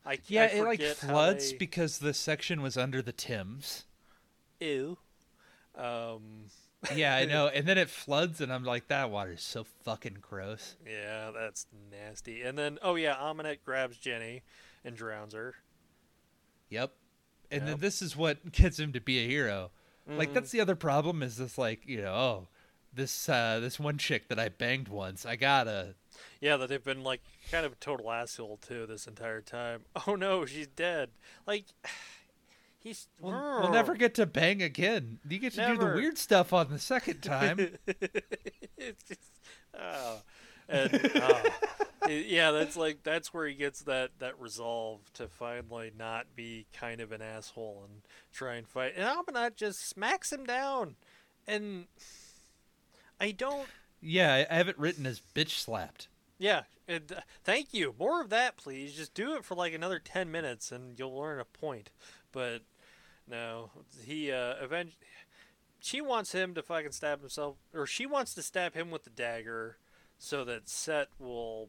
I 0.06 0.18
Yeah, 0.26 0.42
I 0.42 0.46
it 0.46 0.64
like 0.64 0.80
floods 0.82 1.50
they- 1.52 1.56
because 1.56 1.98
the 1.98 2.12
section 2.12 2.60
was 2.62 2.76
under 2.76 3.00
the 3.00 3.12
Thames. 3.12 3.86
ew. 4.60 4.98
Um, 5.74 6.50
Yeah, 6.94 7.16
I 7.16 7.24
know. 7.24 7.46
And 7.54 7.66
then 7.66 7.78
it 7.78 7.88
floods, 7.88 8.42
and 8.42 8.52
I'm 8.52 8.64
like, 8.64 8.88
that 8.88 9.10
water 9.10 9.32
is 9.32 9.40
so 9.42 9.64
fucking 9.64 10.18
gross. 10.20 10.76
yeah, 10.86 11.30
that's 11.34 11.66
nasty. 11.90 12.42
And 12.42 12.58
then, 12.58 12.78
oh 12.82 12.96
yeah, 12.96 13.14
Ahmanet 13.16 13.58
grabs 13.64 13.96
Jenny 13.96 14.42
and 14.84 14.94
drowns 14.94 15.32
her. 15.32 15.54
Yep. 16.68 16.92
And 17.50 17.66
then 17.66 17.78
this 17.78 18.02
is 18.02 18.14
what 18.14 18.52
gets 18.52 18.78
him 18.78 18.92
to 18.92 19.00
be 19.00 19.24
a 19.24 19.26
hero. 19.26 19.70
Like 20.06 20.30
Mhm. 20.30 20.34
that's 20.34 20.50
the 20.50 20.60
other 20.60 20.76
problem 20.76 21.22
is 21.22 21.36
this 21.36 21.56
like, 21.58 21.86
you 21.86 22.02
know, 22.02 22.12
oh, 22.14 22.48
this 22.92 23.28
uh 23.28 23.58
this 23.60 23.78
one 23.80 23.98
chick 23.98 24.28
that 24.28 24.38
I 24.38 24.48
banged 24.50 24.88
once, 24.88 25.24
I 25.26 25.36
gotta 25.36 25.94
Yeah, 26.40 26.56
that 26.58 26.68
they've 26.68 26.82
been 26.84 27.02
like 27.02 27.20
kind 27.50 27.64
of 27.66 27.72
a 27.72 27.76
total 27.76 28.10
asshole 28.12 28.58
too 28.58 28.86
this 28.86 29.06
entire 29.06 29.40
time. 29.40 29.84
Oh 30.06 30.14
no, 30.14 30.44
she's 30.44 30.66
dead. 30.68 31.10
Like 31.46 31.64
he's 32.78 33.08
we'll, 33.18 33.32
we'll 33.32 33.72
never 33.72 33.94
get 33.94 34.14
to 34.16 34.26
bang 34.26 34.62
again. 34.62 35.18
You 35.28 35.38
get 35.38 35.54
to 35.54 35.66
do 35.66 35.78
the 35.78 35.86
weird 35.86 36.18
stuff 36.18 36.52
on 36.52 36.68
the 36.70 36.78
second 36.78 37.20
time. 37.22 37.78
it's 38.76 39.02
just, 39.08 39.20
oh. 39.78 40.20
And. 40.68 40.92
It- 42.06 42.26
yeah, 42.26 42.50
that's 42.50 42.76
like 42.76 43.02
that's 43.02 43.32
where 43.32 43.46
he 43.46 43.54
gets 43.54 43.80
that 43.84 44.10
that 44.18 44.38
resolve 44.38 45.00
to 45.14 45.26
finally 45.26 45.90
not 45.98 46.26
be 46.36 46.66
kind 46.78 47.00
of 47.00 47.12
an 47.12 47.22
asshole 47.22 47.82
and 47.88 48.02
try 48.30 48.56
and 48.56 48.68
fight. 48.68 48.92
And 48.94 49.06
Ahmanet 49.06 49.56
just 49.56 49.88
smacks 49.88 50.30
him 50.30 50.44
down, 50.44 50.96
and 51.46 51.86
I 53.18 53.30
don't. 53.30 53.68
yeah, 54.02 54.34
I 54.34 54.54
I 54.54 54.56
have 54.58 54.68
it 54.68 54.78
written 54.78 55.06
as 55.06 55.22
bitch 55.34 55.58
slapped. 55.58 56.08
Yeah, 56.38 56.64
and, 56.86 57.10
uh, 57.10 57.20
thank 57.42 57.72
you. 57.72 57.94
More 57.98 58.20
of 58.20 58.28
that, 58.28 58.58
please. 58.58 58.92
Just 58.94 59.14
do 59.14 59.34
it 59.36 59.44
for 59.46 59.54
like 59.54 59.72
another 59.72 59.98
ten 59.98 60.30
minutes, 60.30 60.70
and 60.70 60.98
you'll 60.98 61.16
learn 61.16 61.40
a 61.40 61.46
point. 61.46 61.88
But 62.32 62.64
no, 63.26 63.70
he 64.04 64.30
uh, 64.30 64.56
eventually. 64.60 64.98
She 65.80 66.02
wants 66.02 66.32
him 66.32 66.52
to 66.54 66.62
fucking 66.62 66.92
stab 66.92 67.20
himself, 67.20 67.56
or 67.72 67.86
she 67.86 68.04
wants 68.04 68.34
to 68.34 68.42
stab 68.42 68.74
him 68.74 68.90
with 68.90 69.04
the 69.04 69.10
dagger, 69.10 69.78
so 70.24 70.44
that 70.44 70.68
Set 70.68 71.08
will. 71.18 71.68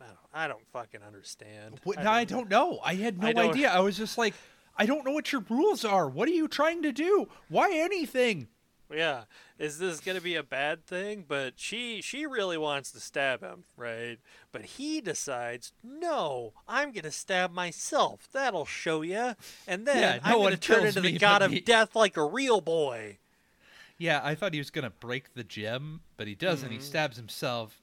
I 0.00 0.04
don't, 0.04 0.18
I 0.34 0.48
don't 0.48 0.66
fucking 0.72 1.00
understand. 1.06 1.80
What, 1.84 2.02
now 2.02 2.12
I 2.12 2.24
don't 2.24 2.50
know. 2.50 2.80
I 2.84 2.94
had 2.94 3.18
no 3.18 3.28
I 3.28 3.48
idea. 3.48 3.70
I 3.70 3.80
was 3.80 3.96
just 3.96 4.18
like, 4.18 4.34
I 4.76 4.84
don't 4.84 5.06
know 5.06 5.12
what 5.12 5.32
your 5.32 5.42
rules 5.48 5.84
are. 5.84 6.06
What 6.08 6.28
are 6.28 6.32
you 6.32 6.48
trying 6.48 6.82
to 6.82 6.92
do? 6.92 7.28
Why 7.48 7.70
anything? 7.72 8.48
Yeah, 8.94 9.22
is 9.58 9.78
this 9.78 9.98
gonna 9.98 10.20
be 10.20 10.36
a 10.36 10.44
bad 10.44 10.86
thing? 10.86 11.24
But 11.26 11.54
she 11.56 12.00
she 12.02 12.24
really 12.24 12.56
wants 12.56 12.92
to 12.92 13.00
stab 13.00 13.40
him, 13.40 13.64
right? 13.76 14.18
But 14.52 14.64
he 14.64 15.00
decides, 15.00 15.72
no, 15.82 16.52
I'm 16.68 16.92
gonna 16.92 17.10
stab 17.10 17.52
myself. 17.52 18.28
That'll 18.32 18.66
show 18.66 19.02
you. 19.02 19.34
And 19.66 19.86
then 19.86 19.96
Yeah, 19.96 20.30
no 20.30 20.36
I'm 20.36 20.42
gonna 20.42 20.56
turn 20.56 20.86
into 20.86 21.00
the 21.00 21.18
god 21.18 21.40
but 21.40 21.52
of 21.52 21.64
death 21.64 21.96
like 21.96 22.16
a 22.16 22.24
real 22.24 22.60
boy. 22.60 23.18
Yeah, 23.98 24.20
I 24.22 24.34
thought 24.34 24.52
he 24.52 24.58
was 24.60 24.70
gonna 24.70 24.90
break 24.90 25.34
the 25.34 25.44
gem, 25.44 26.00
but 26.16 26.26
he 26.26 26.34
doesn't. 26.34 26.70
He 26.70 26.78
Mhm. 26.78 26.82
stabs 26.82 27.16
himself. 27.16 27.82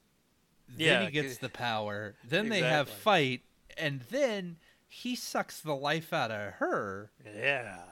Then 0.67 1.01
Yeah, 1.01 1.05
he 1.05 1.11
gets 1.11 1.37
the 1.37 1.49
power. 1.49 2.15
Then 2.23 2.49
they 2.49 2.61
have 2.61 2.89
fight, 2.89 3.41
and 3.77 4.01
then 4.09 4.57
he 4.87 5.15
sucks 5.15 5.59
the 5.59 5.75
life 5.75 6.13
out 6.13 6.31
of 6.31 6.53
her. 6.55 7.11
Yeah. 7.25 7.83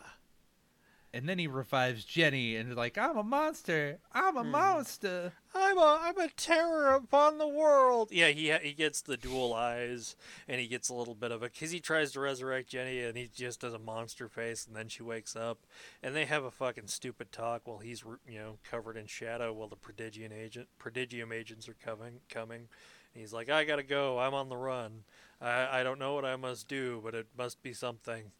And 1.14 1.28
then 1.28 1.38
he 1.40 1.48
revives 1.48 2.06
Jenny, 2.06 2.56
and 2.56 2.74
like, 2.76 2.98
I'm 2.98 3.18
a 3.18 3.24
monster. 3.24 4.00
I'm 4.14 4.38
a 4.38 4.44
Mhm. 4.46 4.52
monster. 4.52 5.34
I'm 5.54 5.78
a 5.78 6.00
I'm 6.02 6.18
a 6.18 6.30
terror 6.30 6.96
upon 6.96 7.38
the 7.38 7.48
world. 7.48 8.12
Yeah, 8.12 8.30
he 8.30 8.50
he 8.54 8.72
gets 8.72 9.02
the 9.02 9.18
dual 9.18 9.54
eyes, 9.54 10.16
and 10.48 10.62
he 10.62 10.68
gets 10.68 10.88
a 10.88 10.94
little 10.94 11.14
bit 11.16 11.32
of 11.32 11.44
a 11.44 11.50
because 11.50 11.72
he 11.72 11.82
tries 11.82 12.14
to 12.14 12.22
resurrect 12.22 12.70
Jenny, 12.70 13.02
and 13.02 13.18
he 13.18 13.28
just 13.28 13.60
does 13.60 13.74
a 13.74 13.80
monster 13.80 14.30
face, 14.30 14.66
and 14.66 14.74
then 14.74 14.88
she 14.88 15.04
wakes 15.04 15.36
up, 15.36 15.60
and 16.02 16.16
they 16.16 16.26
have 16.26 16.46
a 16.46 16.52
fucking 16.52 16.88
stupid 16.88 17.34
talk 17.34 17.64
while 17.68 17.80
he's 17.80 18.04
you 18.26 18.40
know 18.40 18.60
covered 18.64 18.96
in 18.96 19.08
shadow 19.08 19.52
while 19.52 19.68
the 19.68 19.76
prodigium 19.76 20.32
agent 20.32 20.70
prodigium 20.80 21.34
agents 21.34 21.68
are 21.68 21.76
coming 21.84 22.22
coming. 22.30 22.70
And 23.14 23.20
he's 23.22 23.34
like, 23.34 23.50
I 23.50 23.66
gotta 23.66 23.84
go. 23.84 24.20
I'm 24.20 24.34
on 24.34 24.48
the 24.48 24.56
run. 24.56 25.04
I 25.42 25.82
I 25.82 25.84
don't 25.84 26.00
know 26.00 26.14
what 26.14 26.24
I 26.24 26.38
must 26.38 26.70
do, 26.70 27.02
but 27.04 27.14
it 27.14 27.28
must 27.38 27.62
be 27.62 27.74
something. 27.74 28.32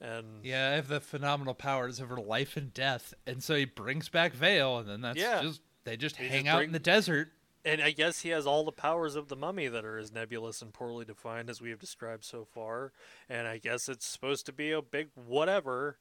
And 0.00 0.44
Yeah, 0.44 0.70
I 0.70 0.74
have 0.74 0.88
the 0.88 1.00
phenomenal 1.00 1.54
powers 1.54 2.00
over 2.00 2.16
life 2.16 2.56
and 2.56 2.72
death, 2.74 3.14
and 3.26 3.42
so 3.42 3.54
he 3.54 3.64
brings 3.64 4.08
back 4.08 4.32
Vail, 4.34 4.78
and 4.78 4.88
then 4.88 5.00
that's 5.00 5.18
Yeah. 5.18 5.40
just 5.42 5.62
they 5.84 5.96
just 5.96 6.16
He 6.16 6.26
hang 6.28 6.44
just 6.44 6.52
out 6.54 6.58
bring- 6.58 6.68
in 6.68 6.72
the 6.72 6.78
desert. 6.78 7.32
And 7.64 7.82
I 7.82 7.90
guess 7.90 8.20
he 8.20 8.28
has 8.28 8.46
all 8.46 8.64
the 8.64 8.70
powers 8.72 9.16
of 9.16 9.26
the 9.28 9.34
mummy 9.34 9.66
that 9.68 9.84
are 9.84 9.98
as 9.98 10.12
nebulous 10.12 10.62
and 10.62 10.72
poorly 10.72 11.04
defined 11.04 11.50
as 11.50 11.60
we 11.60 11.70
have 11.70 11.80
described 11.80 12.24
so 12.24 12.44
far. 12.44 12.92
And 13.28 13.48
I 13.48 13.58
guess 13.58 13.88
it's 13.88 14.06
supposed 14.06 14.46
to 14.46 14.52
be 14.52 14.70
a 14.70 14.80
big 14.82 15.08
whatever. 15.14 15.98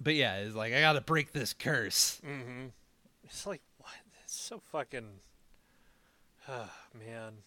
But 0.00 0.14
yeah, 0.14 0.36
it's 0.36 0.54
like 0.54 0.72
I 0.72 0.80
gotta 0.80 1.00
break 1.02 1.32
this 1.32 1.52
curse. 1.52 2.20
Mm-hmm. 2.24 2.66
It's 3.24 3.46
like 3.46 3.62
what? 3.78 3.90
It's 4.22 4.34
so 4.38 4.60
fucking. 4.60 5.20
Ah, 6.48 6.70
man, 6.94 7.38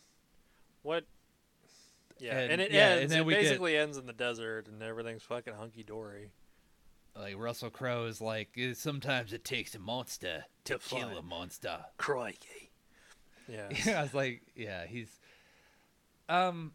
what? 0.83 1.05
Yeah, 2.19 2.37
and, 2.39 2.51
And- 2.53 2.61
it 2.61 2.71
yeah, 2.71 2.89
ends. 2.89 3.01
and 3.03 3.11
then 3.11 3.19
it 3.19 3.25
we 3.25 3.33
get- 3.33 3.41
basically 3.43 3.77
ends 3.77 3.97
in 3.97 4.05
the 4.05 4.13
desert, 4.13 4.67
and 4.67 4.81
everything's 4.83 5.23
fucking 5.23 5.53
hunky 5.53 5.83
dory. 5.83 6.29
Like 7.15 7.35
Russell 7.37 7.69
Crowe 7.69 8.05
is 8.05 8.21
like, 8.21 8.49
"Eh, 8.57 8.73
sometimes 8.73 9.33
it 9.33 9.43
takes 9.43 9.75
a 9.75 9.79
monster 9.79 10.45
to, 10.65 10.73
To 10.77 10.79
kill 10.79 11.17
a 11.17 11.21
monster. 11.21 11.85
Crikey. 11.97 12.69
Yeah. 13.47 13.69
Yeah, 13.85 13.99
I 13.99 14.03
was 14.03 14.13
like, 14.13 14.41
yeah, 14.55 14.85
he's. 14.85 15.19
Um, 16.27 16.73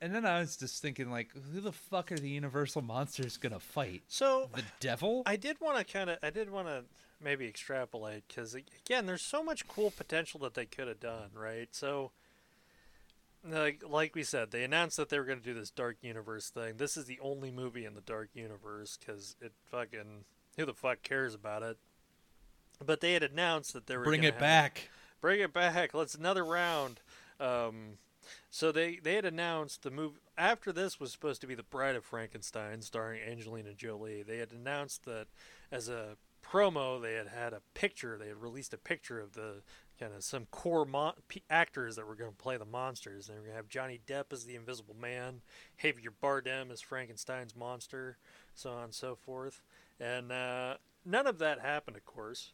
and 0.00 0.14
then 0.14 0.24
I 0.26 0.40
was 0.40 0.56
just 0.56 0.80
thinking, 0.82 1.10
like, 1.10 1.30
who 1.52 1.60
the 1.60 1.72
fuck 1.72 2.12
are 2.12 2.18
the 2.18 2.28
Universal 2.28 2.82
monsters 2.82 3.36
gonna 3.36 3.60
fight? 3.60 4.02
So 4.08 4.50
The 4.54 4.62
devil? 4.80 5.22
I 5.26 5.36
did 5.36 5.60
want 5.60 5.78
to 5.78 5.90
kind 5.90 6.10
of, 6.10 6.18
I 6.22 6.30
did 6.30 6.50
want 6.50 6.68
to 6.68 6.84
maybe 7.22 7.46
extrapolate 7.46 8.24
because 8.28 8.54
again, 8.54 9.06
there's 9.06 9.22
so 9.22 9.42
much 9.42 9.66
cool 9.68 9.90
potential 9.90 10.40
that 10.40 10.54
they 10.54 10.66
could 10.66 10.88
have 10.88 11.00
done, 11.00 11.30
right? 11.34 11.68
So, 11.72 12.12
like, 13.48 13.82
like 13.88 14.14
we 14.14 14.22
said, 14.22 14.50
they 14.50 14.64
announced 14.64 14.96
that 14.96 15.08
they 15.08 15.18
were 15.18 15.24
going 15.24 15.38
to 15.38 15.44
do 15.44 15.54
this 15.54 15.70
Dark 15.70 15.96
Universe 16.02 16.50
thing. 16.50 16.76
This 16.76 16.96
is 16.96 17.06
the 17.06 17.18
only 17.20 17.50
movie 17.50 17.84
in 17.84 17.94
the 17.94 18.00
Dark 18.00 18.30
Universe 18.34 18.98
because 18.98 19.36
it 19.40 19.52
fucking 19.70 20.24
who 20.56 20.66
the 20.66 20.74
fuck 20.74 21.02
cares 21.02 21.34
about 21.34 21.62
it? 21.62 21.78
But 22.84 23.00
they 23.00 23.12
had 23.12 23.22
announced 23.22 23.72
that 23.74 23.86
they 23.86 23.96
were 23.96 24.04
Bring 24.04 24.24
it 24.24 24.34
have- 24.34 24.40
back. 24.40 24.88
bring 25.20 25.40
it 25.40 25.52
back. 25.52 25.94
Let's 25.94 26.14
another 26.14 26.44
round. 26.44 27.00
Um, 27.38 27.98
so 28.50 28.70
they 28.72 28.96
they 28.96 29.14
had 29.14 29.24
announced 29.24 29.82
the 29.82 29.90
movie 29.90 30.18
after 30.36 30.72
this 30.72 30.98
was 31.00 31.10
supposed 31.12 31.40
to 31.42 31.46
be 31.46 31.54
the 31.54 31.62
Bride 31.62 31.96
of 31.96 32.04
Frankenstein, 32.04 32.80
starring 32.82 33.20
Angelina 33.22 33.72
Jolie. 33.74 34.22
They 34.22 34.38
had 34.38 34.52
announced 34.52 35.04
that 35.04 35.26
as 35.70 35.88
a 35.88 36.16
promo, 36.44 37.00
they 37.00 37.14
had 37.14 37.28
had 37.28 37.52
a 37.52 37.60
picture. 37.74 38.16
They 38.18 38.28
had 38.28 38.40
released 38.42 38.72
a 38.74 38.78
picture 38.78 39.20
of 39.20 39.32
the 39.32 39.62
kind 40.00 40.14
of 40.14 40.24
some 40.24 40.46
core 40.50 40.86
mon- 40.86 41.12
actors 41.50 41.96
that 41.96 42.06
were 42.06 42.14
going 42.14 42.30
to 42.30 42.36
play 42.36 42.56
the 42.56 42.64
monsters. 42.64 43.28
And 43.28 43.36
we're 43.36 43.42
going 43.44 43.52
to 43.52 43.56
have 43.56 43.68
Johnny 43.68 44.00
Depp 44.06 44.32
as 44.32 44.44
the 44.44 44.56
Invisible 44.56 44.96
Man, 44.98 45.42
Javier 45.82 46.08
Bardem 46.22 46.72
as 46.72 46.80
Frankenstein's 46.80 47.54
monster, 47.54 48.16
so 48.54 48.70
on 48.70 48.84
and 48.84 48.94
so 48.94 49.14
forth. 49.14 49.62
And 50.00 50.32
uh, 50.32 50.76
none 51.04 51.26
of 51.26 51.38
that 51.38 51.60
happened, 51.60 51.96
of 51.96 52.06
course. 52.06 52.52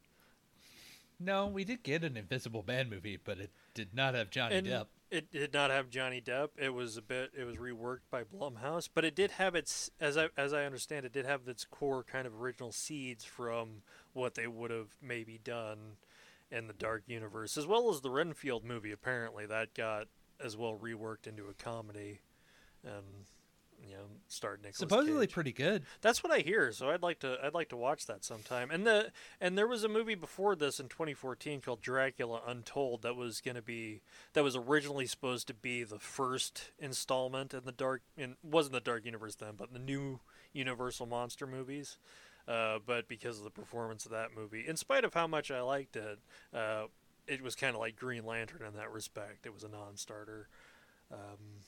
No, 1.19 1.47
we 1.47 1.65
did 1.65 1.83
get 1.83 2.05
an 2.05 2.17
Invisible 2.17 2.65
Man 2.67 2.91
movie, 2.91 3.19
but 3.23 3.39
it 3.39 3.51
did 3.73 3.95
not 3.95 4.15
have 4.15 4.31
Johnny 4.31 4.57
and 4.57 4.67
Depp. 4.67 4.87
It 5.11 5.31
did 5.31 5.55
not 5.55 5.71
have 5.71 5.89
Johnny 5.89 6.21
Depp. 6.21 6.51
It 6.59 6.75
was 6.75 6.97
a 6.97 7.03
bit. 7.03 7.31
It 7.39 7.45
was 7.45 7.57
reworked 7.57 8.11
by 8.11 8.25
Blumhouse, 8.25 8.89
but 8.93 9.05
it 9.05 9.15
did 9.15 9.31
have 9.33 9.55
its, 9.55 9.91
as 10.01 10.19
I 10.19 10.29
as 10.37 10.53
I 10.53 10.65
understand, 10.65 11.07
it 11.07 11.13
did 11.13 11.25
have 11.25 11.47
its 11.47 11.65
core 11.65 12.03
kind 12.03 12.27
of 12.27 12.43
original 12.43 12.73
seeds 12.73 13.25
from 13.25 13.83
what 14.13 14.35
they 14.35 14.47
would 14.47 14.71
have 14.71 14.89
maybe 15.01 15.39
done 15.43 15.97
in 16.51 16.67
the 16.67 16.73
Dark 16.73 17.05
Universe, 17.07 17.57
as 17.57 17.67
well 17.67 17.91
as 17.91 18.01
the 18.01 18.11
Renfield 18.11 18.65
movie. 18.65 18.93
Apparently, 18.93 19.47
that 19.47 19.75
got 19.75 20.07
as 20.45 20.57
well 20.57 20.79
reworked 20.81 21.27
into 21.27 21.47
a 21.47 21.55
comedy, 21.55 22.21
and 22.85 23.27
you 23.87 23.95
know, 23.95 24.05
starred 24.29 24.61
Nicolas 24.61 24.79
Supposedly 24.79 25.27
Cage. 25.27 25.35
pretty 25.35 25.53
good. 25.53 25.83
That's 26.01 26.23
what 26.25 26.33
I 26.33 26.39
hear. 26.41 26.73
So 26.73 26.91
I'd 26.91 27.03
like 27.03 27.21
to 27.21 27.39
I'd 27.43 27.55
like 27.55 27.69
to 27.71 27.77
watch 27.77 28.07
that 28.07 28.25
sometime. 28.25 28.71
And 28.71 28.87
the 28.87 29.13
and 29.41 29.57
there 29.57 29.67
was 29.67 29.85
a 29.85 29.89
movie 29.89 30.15
before 30.15 30.57
this 30.57 30.81
in 30.81 30.89
2014 30.89 31.61
called 31.61 31.83
Dracula 31.83 32.41
Untold 32.47 33.03
that 33.03 33.17
was 33.17 33.41
going 33.41 33.55
to 33.55 33.63
be 33.63 34.01
that 34.33 34.43
was 34.43 34.57
originally 34.57 35.07
supposed 35.07 35.47
to 35.49 35.55
be 35.55 35.85
the 35.85 35.99
first 35.99 36.71
installment 36.79 37.53
in 37.55 37.65
the 37.65 37.73
dark 37.73 38.03
in 38.17 38.37
wasn't 38.43 38.73
the 38.73 38.81
dark 38.81 39.05
universe 39.05 39.35
then, 39.35 39.55
but 39.57 39.73
the 39.73 39.79
new 39.79 40.21
Universal 40.57 41.07
monster 41.07 41.47
movies. 41.47 41.99
Uh, 42.49 42.79
but 42.85 43.09
because 43.09 43.39
of 43.39 43.45
the 43.45 43.51
performance 43.51 44.05
of 44.05 44.13
that 44.13 44.29
movie, 44.37 44.65
in 44.67 44.77
spite 44.77 45.05
of 45.05 45.15
how 45.15 45.27
much 45.27 45.51
I 45.51 45.61
liked 45.63 45.97
it, 45.97 46.19
uh, 46.55 46.85
it 47.27 47.43
was 47.43 47.57
kind 47.57 47.75
of 47.75 47.81
like 47.81 47.97
Green 47.97 48.25
Lantern 48.25 48.63
in 48.67 48.75
that 48.75 48.93
respect. 48.93 49.47
It 49.47 49.53
was 49.53 49.65
a 49.65 49.69
non-starter. 49.69 50.49
Um, 51.13 51.65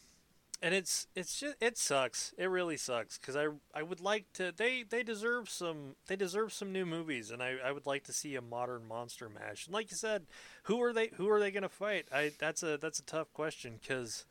and 0.60 0.74
it's 0.74 1.06
it's 1.14 1.38
just 1.38 1.56
it 1.60 1.78
sucks. 1.78 2.34
It 2.36 2.46
really 2.46 2.76
sucks 2.76 3.16
because 3.18 3.36
I 3.36 3.46
I 3.72 3.82
would 3.82 4.00
like 4.00 4.32
to 4.34 4.52
they 4.56 4.82
they 4.82 5.02
deserve 5.02 5.48
some 5.48 5.94
they 6.06 6.16
deserve 6.16 6.52
some 6.52 6.72
new 6.72 6.84
movies 6.84 7.30
and 7.30 7.42
I, 7.42 7.56
I 7.64 7.70
would 7.70 7.86
like 7.86 8.04
to 8.04 8.12
see 8.12 8.34
a 8.34 8.40
modern 8.42 8.86
monster 8.86 9.28
mash. 9.28 9.66
And 9.66 9.74
like 9.74 9.90
you 9.90 9.96
said, 9.96 10.26
who 10.64 10.82
are 10.82 10.92
they 10.92 11.10
who 11.14 11.28
are 11.30 11.38
they 11.38 11.50
gonna 11.52 11.68
fight? 11.68 12.06
I 12.12 12.32
that's 12.38 12.62
a 12.62 12.76
that's 12.76 12.98
a 12.98 13.04
tough 13.04 13.32
question 13.32 13.78
because 13.80 14.24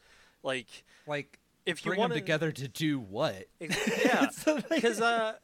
like 0.44 0.84
Like 1.06 1.40
if 1.66 1.86
you 1.86 1.92
Bring 1.92 2.00
want 2.00 2.14
them 2.14 2.20
together 2.20 2.52
to 2.52 2.68
do 2.68 3.00
what? 3.00 3.46
Yeah, 3.60 4.28
because 4.70 5.02
uh, 5.02 5.36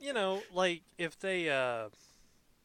you 0.00 0.12
know, 0.12 0.42
like 0.52 0.82
if 0.96 1.18
they 1.18 1.50
uh, 1.50 1.88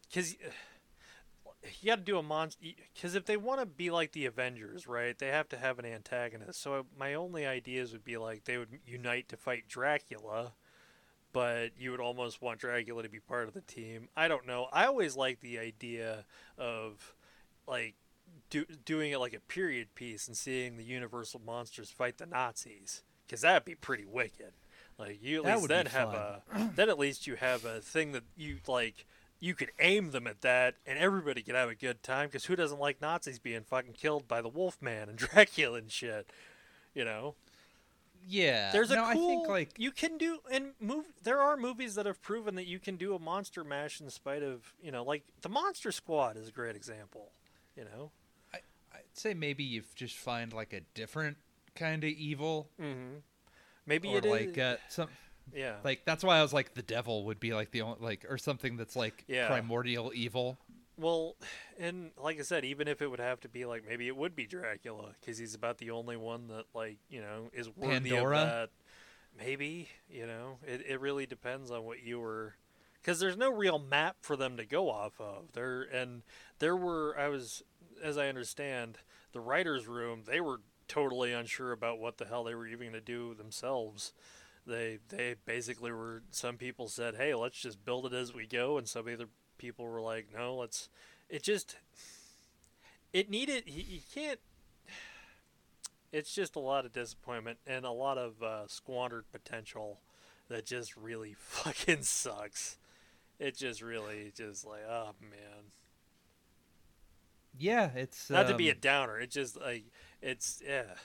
because 0.10 0.35
you 1.81 1.88
got 1.88 1.95
to 1.97 2.01
do 2.01 2.18
a 2.18 2.23
monster. 2.23 2.65
Because 2.93 3.15
if 3.15 3.26
they 3.26 3.38
want 3.38 3.60
to 3.60 3.65
be 3.65 3.89
like 3.89 4.11
the 4.11 4.26
Avengers, 4.26 4.88
right, 4.88 5.18
they 5.18 5.27
have 5.27 5.49
to 5.49 5.57
have 5.57 5.80
an 5.80 5.85
antagonist. 5.85 6.61
So 6.61 6.85
my 6.97 7.14
only 7.14 7.45
ideas 7.45 7.91
would 7.93 8.03
be 8.03 8.18
like 8.18 8.45
they 8.45 8.57
would 8.57 8.80
unite 8.85 9.30
to 9.30 9.38
fight 9.38 9.68
Dracula, 9.68 10.53
but 11.31 11.72
you 11.77 11.91
would 11.91 11.99
almost 11.99 12.41
want 12.41 12.60
Dracula 12.60 13.03
to 13.03 13.10
be 13.10 13.19
part 13.19 13.47
of 13.47 13.53
the 13.53 13.61
team. 13.61 14.10
I 14.15 14.27
don't 14.27 14.45
know. 14.45 14.68
I 14.72 14.85
always 14.85 15.15
like 15.15 15.39
the 15.39 15.60
idea 15.60 16.26
of 16.57 17.15
like 17.68 17.95
do, 18.49 18.65
doing 18.85 19.11
it 19.11 19.19
like 19.19 19.34
a 19.34 19.39
period 19.39 19.95
piece 19.95 20.27
and 20.27 20.38
seeing 20.38 20.77
the 20.77 20.84
Universal 20.84 21.41
monsters 21.45 21.89
fight 21.89 22.18
the 22.18 22.26
Nazis, 22.26 23.03
because 23.26 23.41
that'd 23.41 23.65
be 23.65 23.76
pretty 23.76 24.05
wicked. 24.05 24.53
Like 25.07 25.23
you 25.23 25.39
at 25.39 25.45
That 25.45 25.55
least 25.57 25.67
then 25.69 25.85
have 25.88 26.11
fun. 26.11 26.41
a 26.69 26.71
then 26.75 26.89
at 26.89 26.97
least 26.99 27.27
you 27.27 27.35
have 27.35 27.65
a 27.65 27.80
thing 27.81 28.11
that 28.13 28.23
you 28.38 28.57
like 28.67 29.05
you 29.39 29.53
could 29.55 29.71
aim 29.80 30.11
them 30.11 30.25
at 30.27 30.41
that 30.41 30.75
and 30.88 30.97
everybody 30.97 31.41
could 31.41 31.55
have 31.55 31.69
a 31.69 31.75
good 31.75 32.01
time 32.03 32.27
because 32.27 32.45
who 32.45 32.55
doesn't 32.55 32.80
like 32.80 33.01
Nazis 33.01 33.39
being 33.39 33.63
fucking 33.63 33.93
killed 33.93 34.27
by 34.27 34.41
the 34.41 34.47
Wolfman 34.49 35.09
and 35.09 35.17
Dracula 35.17 35.77
and 35.80 35.91
shit, 35.91 36.30
you 36.95 37.03
know? 37.03 37.35
yeah. 38.25 38.71
There's 38.71 38.89
a 38.91 38.95
no, 38.95 39.09
cool 39.11 39.27
I 39.30 39.34
think 39.35 39.47
like 39.49 39.69
you 39.77 39.91
can 39.91 40.17
do 40.17 40.39
and 40.49 40.71
move. 40.80 41.05
There 41.23 41.39
are 41.41 41.57
movies 41.57 41.95
that 41.95 42.05
have 42.05 42.21
proven 42.21 42.55
that 42.55 42.67
you 42.67 42.80
can 42.80 42.95
do 42.95 43.13
a 43.15 43.19
monster 43.19 43.63
mash 43.65 43.99
in 43.99 44.09
spite 44.09 44.43
of 44.43 44.73
you 44.81 44.91
know 44.91 45.03
like 45.03 45.23
the 45.41 45.49
Monster 45.49 45.91
Squad 45.91 46.38
is 46.38 46.47
a 46.47 46.51
great 46.51 46.75
example. 46.77 47.31
You 47.75 47.84
know. 47.84 48.11
I'd 48.53 48.61
say 49.19 49.34
maybe 49.34 49.63
you 49.63 49.84
just 49.95 50.15
find 50.15 50.53
like 50.53 50.71
a 50.71 50.81
different 50.93 51.38
kind 51.75 52.03
of 52.03 52.09
evil, 52.11 52.69
Mm-hmm. 52.81 53.17
Maybe 53.85 54.10
or 54.10 54.18
it 54.18 54.26
is. 54.26 54.31
like 54.31 54.57
uh, 54.57 54.76
some 54.89 55.10
yeah. 55.53 55.76
like 55.84 56.03
that's 56.05 56.23
why 56.23 56.38
I 56.38 56.41
was 56.41 56.53
like 56.53 56.73
the 56.73 56.81
devil 56.81 57.26
would 57.26 57.39
be 57.39 57.53
like 57.53 57.72
the 57.72 57.81
only 57.81 57.97
like 58.01 58.26
or 58.30 58.38
something 58.38 58.77
that's 58.77 58.95
like 58.95 59.23
Yeah. 59.27 59.47
primordial 59.47 60.11
evil. 60.15 60.57
Well, 60.95 61.35
and 61.80 62.11
like 62.22 62.39
I 62.39 62.43
said, 62.43 62.64
even 62.65 62.88
if 62.88 63.01
it 63.01 63.07
would 63.10 63.19
have 63.19 63.39
to 63.41 63.49
be 63.49 63.65
like 63.65 63.84
maybe 63.88 64.07
it 64.07 64.15
would 64.15 64.35
be 64.35 64.45
Dracula 64.45 65.15
because 65.19 65.38
he's 65.38 65.55
about 65.55 65.80
the 65.80 65.89
only 65.91 66.18
one 66.18 66.47
that 66.49 66.65
like 66.73 66.97
you 67.10 67.19
know 67.22 67.49
is 67.51 67.69
worthy 67.76 68.11
Pandora? 68.11 68.38
of 68.38 68.47
that. 68.47 68.69
Maybe 69.38 69.89
you 70.10 70.27
know 70.27 70.60
it. 70.65 70.84
It 70.88 71.01
really 71.01 71.26
depends 71.26 71.72
on 71.72 71.84
what 71.84 72.03
you 72.03 72.19
were, 72.19 72.53
because 73.01 73.19
there's 73.19 73.35
no 73.35 73.51
real 73.51 73.80
map 73.80 74.18
for 74.22 74.35
them 74.35 74.55
to 74.57 74.65
go 74.65 74.89
off 74.91 75.19
of. 75.19 75.53
There 75.53 75.81
and 75.81 76.22
there 76.60 76.77
were 76.77 77.18
I 77.18 77.27
was 77.30 77.64
as 78.03 78.18
I 78.18 78.27
understand 78.27 78.99
the 79.31 79.39
writers' 79.39 79.88
room 79.88 80.23
they 80.27 80.39
were 80.41 80.61
totally 80.94 81.34
unsure 81.34 81.72
about 81.72 81.99
what 81.99 82.18
the 82.18 82.26
hell 82.26 82.44
they 82.44 82.53
were 82.53 82.68
even 82.68 82.91
going 82.91 82.94
to 82.94 83.02
do 83.02 83.34
themselves. 83.34 84.14
They 84.65 84.99
they 85.10 85.36
basically 85.45 85.91
were. 85.91 86.24
Some 86.32 86.57
people 86.57 86.88
said, 86.88 87.15
"Hey, 87.15 87.34
let's 87.34 87.60
just 87.60 87.84
build 87.84 88.06
it 88.06 88.14
as 88.14 88.34
we 88.34 88.45
go," 88.45 88.78
and 88.78 88.88
some 88.88 89.07
other 89.07 89.28
people 89.57 89.86
were 89.86 90.02
like, 90.02 90.28
"No, 90.34 90.56
let's." 90.56 90.90
It 91.30 91.44
just 91.44 91.78
it 93.11 93.30
needed. 93.30 93.64
You, 93.68 93.99
can't. 94.14 94.40
It's 96.11 96.34
just 96.34 96.56
a 96.56 96.60
lot 96.60 96.86
of 96.86 96.94
disappointment 96.94 97.57
and 97.65 97.86
a 97.86 97.91
lot 97.91 98.18
of 98.18 98.41
uh, 98.44 98.68
squandered 98.68 99.26
potential 99.32 99.99
that 100.48 100.65
just 100.65 100.95
really 100.95 101.34
fucking 101.38 102.03
sucks. 102.03 102.78
It 103.40 103.57
just 103.57 103.82
really 103.82 104.32
just 104.36 104.65
like 104.65 104.84
oh 104.88 105.11
man. 105.22 105.72
Yeah, 107.57 107.91
it's 107.95 108.30
Not 108.30 108.48
to 108.48 108.56
be 108.56 108.70
a 108.70 108.74
um, 108.74 108.80
downer. 108.82 109.20
It 109.20 109.30
just 109.30 109.60
like 109.60 109.86
it's 110.24 110.62
yeah, 110.66 110.95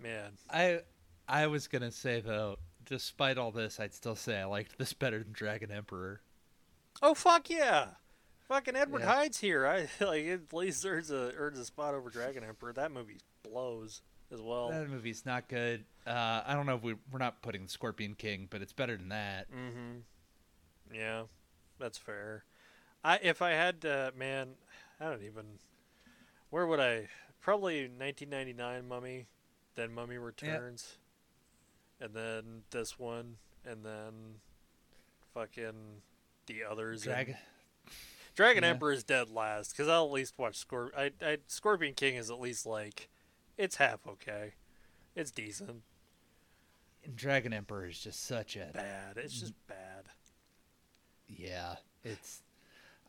man. 0.00 0.32
I 0.48 0.80
I 1.28 1.46
was 1.48 1.66
gonna 1.68 1.90
say 1.90 2.20
though, 2.20 2.56
despite 2.86 3.36
all 3.36 3.50
this, 3.50 3.78
I'd 3.80 3.92
still 3.94 4.16
say 4.16 4.38
I 4.38 4.44
liked 4.44 4.78
this 4.78 4.92
better 4.92 5.18
than 5.22 5.32
Dragon 5.32 5.70
Emperor. 5.70 6.20
Oh 7.02 7.14
fuck 7.14 7.50
yeah. 7.50 7.88
Fucking 8.48 8.76
Edward 8.76 9.00
Yeah. 9.00 9.14
Hyde's 9.14 9.40
here. 9.40 9.66
I 9.66 9.88
like 10.04 10.24
at 10.26 10.52
least 10.52 10.86
earns 10.86 11.10
a 11.10 11.32
earns 11.36 11.58
a 11.58 11.64
spot 11.64 11.94
over 11.94 12.08
Dragon 12.08 12.44
Emperor. 12.44 12.72
That 12.72 12.92
movie 12.92 13.18
blows 13.42 14.00
as 14.32 14.40
well. 14.40 14.70
That 14.70 14.88
movie's 14.88 15.26
not 15.26 15.48
good. 15.48 15.84
Uh, 16.06 16.42
I 16.46 16.54
don't 16.54 16.66
know 16.66 16.76
if 16.76 16.82
we 16.82 16.94
we're 17.12 17.18
not 17.18 17.42
putting 17.42 17.64
the 17.64 17.68
Scorpion 17.68 18.14
King, 18.14 18.46
but 18.48 18.62
it's 18.62 18.72
better 18.72 18.96
than 18.96 19.10
that. 19.10 19.46
Mm-hmm. 19.52 20.94
Yeah, 20.94 21.24
that's 21.78 21.98
fair. 21.98 22.44
I 23.04 23.18
if 23.22 23.42
I 23.42 23.50
had 23.50 23.82
to, 23.82 24.12
man, 24.16 24.50
I 25.00 25.04
don't 25.10 25.22
even. 25.22 25.44
Where 26.50 26.66
would 26.66 26.80
I? 26.80 27.08
Probably 27.48 27.84
1999 27.84 28.86
Mummy, 28.86 29.26
then 29.74 29.94
Mummy 29.94 30.18
Returns, 30.18 30.98
and 31.98 32.12
then 32.12 32.42
this 32.72 32.98
one, 32.98 33.36
and 33.64 33.82
then 33.86 34.12
fucking 35.32 36.02
the 36.44 36.64
others. 36.70 37.06
and- 37.06 37.14
Dragon. 37.14 37.36
Dragon 38.36 38.64
yeah. 38.64 38.68
Emperor 38.68 38.92
is 38.92 39.02
dead 39.02 39.30
last 39.30 39.70
because 39.70 39.88
I'll 39.88 40.04
at 40.04 40.12
least 40.12 40.34
watch 40.36 40.58
Scorp. 40.62 40.90
I, 40.94 41.10
I 41.22 41.38
Scorpion 41.46 41.94
King 41.94 42.16
is 42.16 42.30
at 42.30 42.38
least 42.38 42.66
like, 42.66 43.08
it's 43.56 43.76
half 43.76 44.06
okay, 44.06 44.52
it's 45.16 45.30
decent. 45.30 45.70
And 47.02 47.16
Dragon 47.16 47.54
Emperor 47.54 47.86
is 47.86 47.98
just 47.98 48.26
such 48.26 48.56
a 48.56 48.68
Bad. 48.74 49.16
It's 49.16 49.40
just 49.40 49.54
bad. 49.66 50.04
yeah. 51.26 51.76
It's 52.04 52.42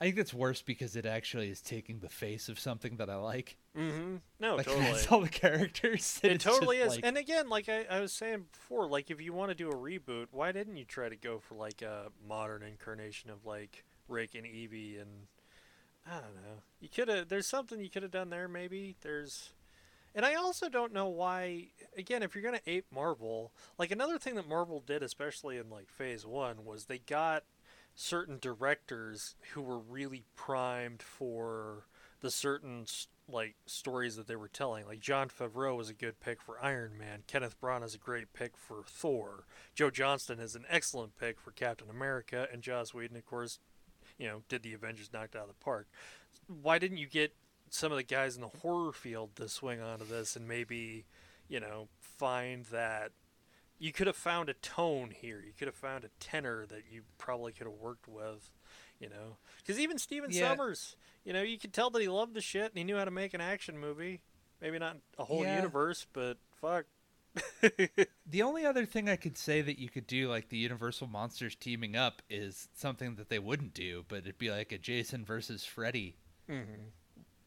I 0.01 0.05
think 0.05 0.17
it's 0.17 0.33
worse 0.33 0.61
because 0.61 0.95
it 0.95 1.05
actually 1.05 1.49
is 1.49 1.59
taking 1.61 1.99
the 1.99 2.07
face 2.07 2.47
of 2.47 2.57
something 2.57 2.95
that 2.97 3.09
I 3.09 3.15
like. 3.15 3.57
Mm-hmm. 3.77 4.15
No, 4.39 4.55
like 4.55 4.65
totally. 4.67 4.85
that's 4.85 5.11
all 5.11 5.21
the 5.21 5.27
characters. 5.29 6.19
It 6.23 6.39
totally 6.39 6.77
is. 6.77 6.95
like- 6.95 7.05
And 7.05 7.17
again, 7.17 7.49
like 7.49 7.67
I, 7.67 7.83
I 7.89 7.99
was 7.99 8.13
saying 8.13 8.45
before, 8.51 8.87
like 8.87 9.11
if 9.11 9.19
you 9.21 9.33
want 9.33 9.49
to 9.49 9.55
do 9.55 9.69
a 9.69 9.75
reboot, 9.75 10.27
why 10.31 10.51
didn't 10.53 10.77
you 10.77 10.85
try 10.85 11.09
to 11.09 11.15
go 11.17 11.39
for 11.39 11.55
like 11.55 11.81
a 11.81 12.07
modern 12.27 12.63
incarnation 12.63 13.29
of 13.29 13.45
like 13.45 13.83
Rick 14.07 14.35
and 14.35 14.45
Evie 14.45 14.97
and 14.97 15.09
I 16.07 16.13
don't 16.13 16.35
know. 16.35 16.63
You 16.79 16.87
could 16.89 17.09
have 17.09 17.27
there's 17.27 17.47
something 17.47 17.81
you 17.81 17.89
could 17.89 18.03
have 18.03 18.11
done 18.11 18.29
there 18.29 18.47
maybe. 18.47 18.95
There's 19.01 19.49
and 20.15 20.25
I 20.25 20.35
also 20.35 20.69
don't 20.69 20.93
know 20.93 21.07
why 21.09 21.67
again, 21.97 22.23
if 22.23 22.33
you're 22.35 22.41
going 22.41 22.57
to 22.57 22.69
ape 22.69 22.85
Marvel, 22.91 23.51
like 23.77 23.91
another 23.91 24.17
thing 24.17 24.35
that 24.35 24.47
Marvel 24.47 24.79
did 24.79 25.03
especially 25.03 25.57
in 25.57 25.69
like 25.69 25.89
phase 25.89 26.25
1 26.25 26.63
was 26.63 26.85
they 26.85 26.99
got 26.99 27.43
certain 28.01 28.37
directors 28.39 29.35
who 29.51 29.61
were 29.61 29.77
really 29.77 30.23
primed 30.33 31.01
for 31.01 31.83
the 32.21 32.31
certain 32.31 32.85
like 33.27 33.55
stories 33.65 34.15
that 34.15 34.25
they 34.25 34.37
were 34.37 34.47
telling. 34.47 34.85
Like 34.85 35.01
Jon 35.01 35.27
Favreau 35.27 35.75
was 35.75 35.89
a 35.89 35.93
good 35.93 36.21
pick 36.21 36.41
for 36.41 36.63
Iron 36.63 36.97
Man. 36.97 37.23
Kenneth 37.27 37.59
Branagh 37.59 37.83
is 37.83 37.95
a 37.95 37.99
great 37.99 38.31
pick 38.31 38.55
for 38.55 38.83
Thor. 38.87 39.43
Joe 39.75 39.89
Johnston 39.89 40.39
is 40.39 40.55
an 40.55 40.63
excellent 40.69 41.17
pick 41.17 41.41
for 41.41 41.51
Captain 41.51 41.89
America, 41.89 42.47
and 42.53 42.61
Joss 42.61 42.93
Whedon, 42.93 43.17
of 43.17 43.25
course, 43.25 43.59
you 44.17 44.27
know, 44.27 44.43
did 44.47 44.63
the 44.63 44.73
Avengers 44.73 45.11
knocked 45.11 45.35
out 45.35 45.43
of 45.43 45.49
the 45.49 45.63
park. 45.65 45.89
Why 46.47 46.79
didn't 46.79 46.97
you 46.99 47.07
get 47.07 47.35
some 47.69 47.91
of 47.91 47.97
the 47.97 48.03
guys 48.03 48.35
in 48.35 48.41
the 48.41 48.47
horror 48.47 48.93
field 48.93 49.35
to 49.35 49.49
swing 49.49 49.81
onto 49.81 50.05
this 50.05 50.37
and 50.37 50.47
maybe, 50.47 51.03
you 51.49 51.59
know, 51.59 51.89
find 51.99 52.63
that 52.67 53.11
you 53.79 53.91
could 53.91 54.07
have 54.07 54.15
found 54.15 54.49
a 54.49 54.53
tone 54.53 55.11
here. 55.11 55.41
You 55.45 55.53
could 55.57 55.67
have 55.67 55.75
found 55.75 56.03
a 56.03 56.09
tenor 56.19 56.65
that 56.67 56.83
you 56.91 57.03
probably 57.17 57.53
could 57.53 57.65
have 57.65 57.77
worked 57.79 58.07
with, 58.07 58.51
you 58.99 59.09
know. 59.09 59.37
Because 59.57 59.79
even 59.79 59.97
Stephen 59.97 60.31
Yeah. 60.31 60.53
Sommers, 60.55 60.95
you 61.23 61.33
know, 61.33 61.41
you 61.41 61.57
could 61.57 61.73
tell 61.73 61.89
that 61.89 62.01
he 62.01 62.07
loved 62.09 62.33
the 62.33 62.41
shit 62.41 62.65
and 62.71 62.77
he 62.77 62.83
knew 62.83 62.97
how 62.97 63.05
to 63.05 63.11
make 63.11 63.33
an 63.33 63.41
action 63.41 63.77
movie. 63.77 64.21
Maybe 64.61 64.77
not 64.77 64.97
a 65.17 65.23
whole 65.23 65.43
Yeah. 65.43 65.55
universe, 65.55 66.05
but 66.11 66.37
fuck. 66.61 66.85
The 68.25 68.43
only 68.43 68.63
other 68.63 68.85
thing 68.85 69.09
I 69.09 69.15
could 69.15 69.37
say 69.39 69.61
that 69.61 69.79
you 69.79 69.89
could 69.89 70.05
do, 70.05 70.29
like 70.29 70.49
the 70.49 70.57
Universal 70.57 71.07
monsters 71.07 71.55
teaming 71.55 71.95
up, 71.95 72.21
is 72.29 72.67
something 72.75 73.15
that 73.15 73.29
they 73.29 73.39
wouldn't 73.39 73.73
do, 73.73 74.05
but 74.07 74.19
it'd 74.19 74.37
be 74.37 74.51
like 74.51 74.71
a 74.71 74.77
Jason 74.77 75.25
versus 75.25 75.65
Freddy, 75.65 76.15
mm-hmm. 76.47 76.89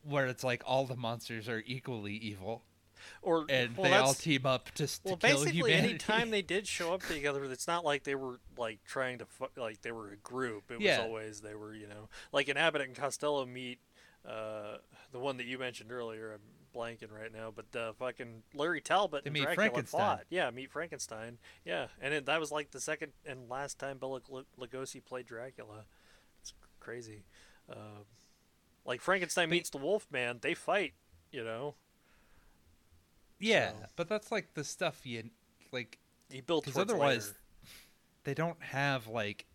where 0.02 0.26
it's 0.26 0.42
like 0.42 0.62
all 0.66 0.86
the 0.86 0.96
monsters 0.96 1.48
are 1.48 1.62
equally 1.66 2.14
evil, 2.14 2.64
Or 3.22 3.44
and 3.48 3.76
well, 3.76 3.90
they 3.90 3.96
all 3.96 4.14
team 4.14 4.46
up 4.46 4.70
to, 4.72 4.86
to 4.86 5.00
Well, 5.04 5.16
kill 5.16 5.30
basically, 5.30 5.52
humanity. 5.72 5.88
anytime 5.90 6.30
they 6.30 6.42
did 6.42 6.66
show 6.76 6.94
up 6.94 7.02
together, 7.02 7.44
it's 7.44 7.66
not 7.68 7.84
like 7.84 8.04
they 8.04 8.14
were 8.14 8.40
like 8.56 8.80
trying 8.84 9.18
to 9.18 9.26
fu- 9.26 9.46
like 9.56 9.82
they 9.82 9.92
were 9.92 10.10
a 10.10 10.16
group. 10.16 10.70
It 10.70 10.80
was 10.80 10.98
always 10.98 11.40
they 11.40 11.54
were, 11.54 11.74
you 11.74 11.86
know, 11.86 12.08
like 12.32 12.48
in 12.48 12.56
Abbott 12.56 12.82
and 12.82 12.94
Costello 12.94 13.44
meet 13.46 13.78
uh, 14.28 14.78
the 15.12 15.18
one 15.18 15.36
that 15.38 15.46
you 15.46 15.58
mentioned 15.58 15.92
earlier. 15.92 16.32
I'm 16.34 16.40
blanking 16.74 17.12
right 17.12 17.30
now, 17.32 17.52
but 17.54 17.78
uh, 17.78 17.92
fucking 17.92 18.42
Larry 18.54 18.80
Talbot 18.80 19.24
They 19.24 19.28
and 19.28 19.34
meet 19.34 19.42
Dracula 19.42 19.68
Frankenstein. 19.70 20.00
fought. 20.00 20.24
Yeah, 20.30 20.50
meet 20.50 20.70
Frankenstein. 20.70 21.38
Yeah, 21.66 21.88
and 22.00 22.14
it, 22.14 22.26
that 22.26 22.40
was 22.40 22.50
like 22.50 22.70
the 22.70 22.80
second 22.80 23.12
and 23.26 23.48
last 23.50 23.78
time 23.78 23.98
Bela 23.98 24.20
Lu- 24.30 24.46
Lugosi 24.58 25.04
played 25.04 25.26
Dracula. 25.26 25.84
It's 26.40 26.54
crazy. 26.80 27.24
Uh, 27.70 28.04
like 28.86 29.00
Frankenstein 29.02 29.50
meets 29.50 29.68
the 29.70 29.78
Wolfman, 29.78 30.38
they 30.40 30.54
fight. 30.54 30.94
You 31.30 31.44
know, 31.44 31.74
yeah, 33.42 33.70
so- 33.70 33.76
but 33.96 34.08
that's 34.08 34.30
like 34.32 34.54
the 34.54 34.64
stuff 34.64 35.04
you 35.04 35.30
like, 35.72 35.98
he 36.30 36.40
built 36.40 36.64
because 36.64 36.78
otherwise 36.80 37.28
later. 37.28 37.38
they 38.24 38.34
don't 38.34 38.62
have 38.62 39.06
like 39.06 39.46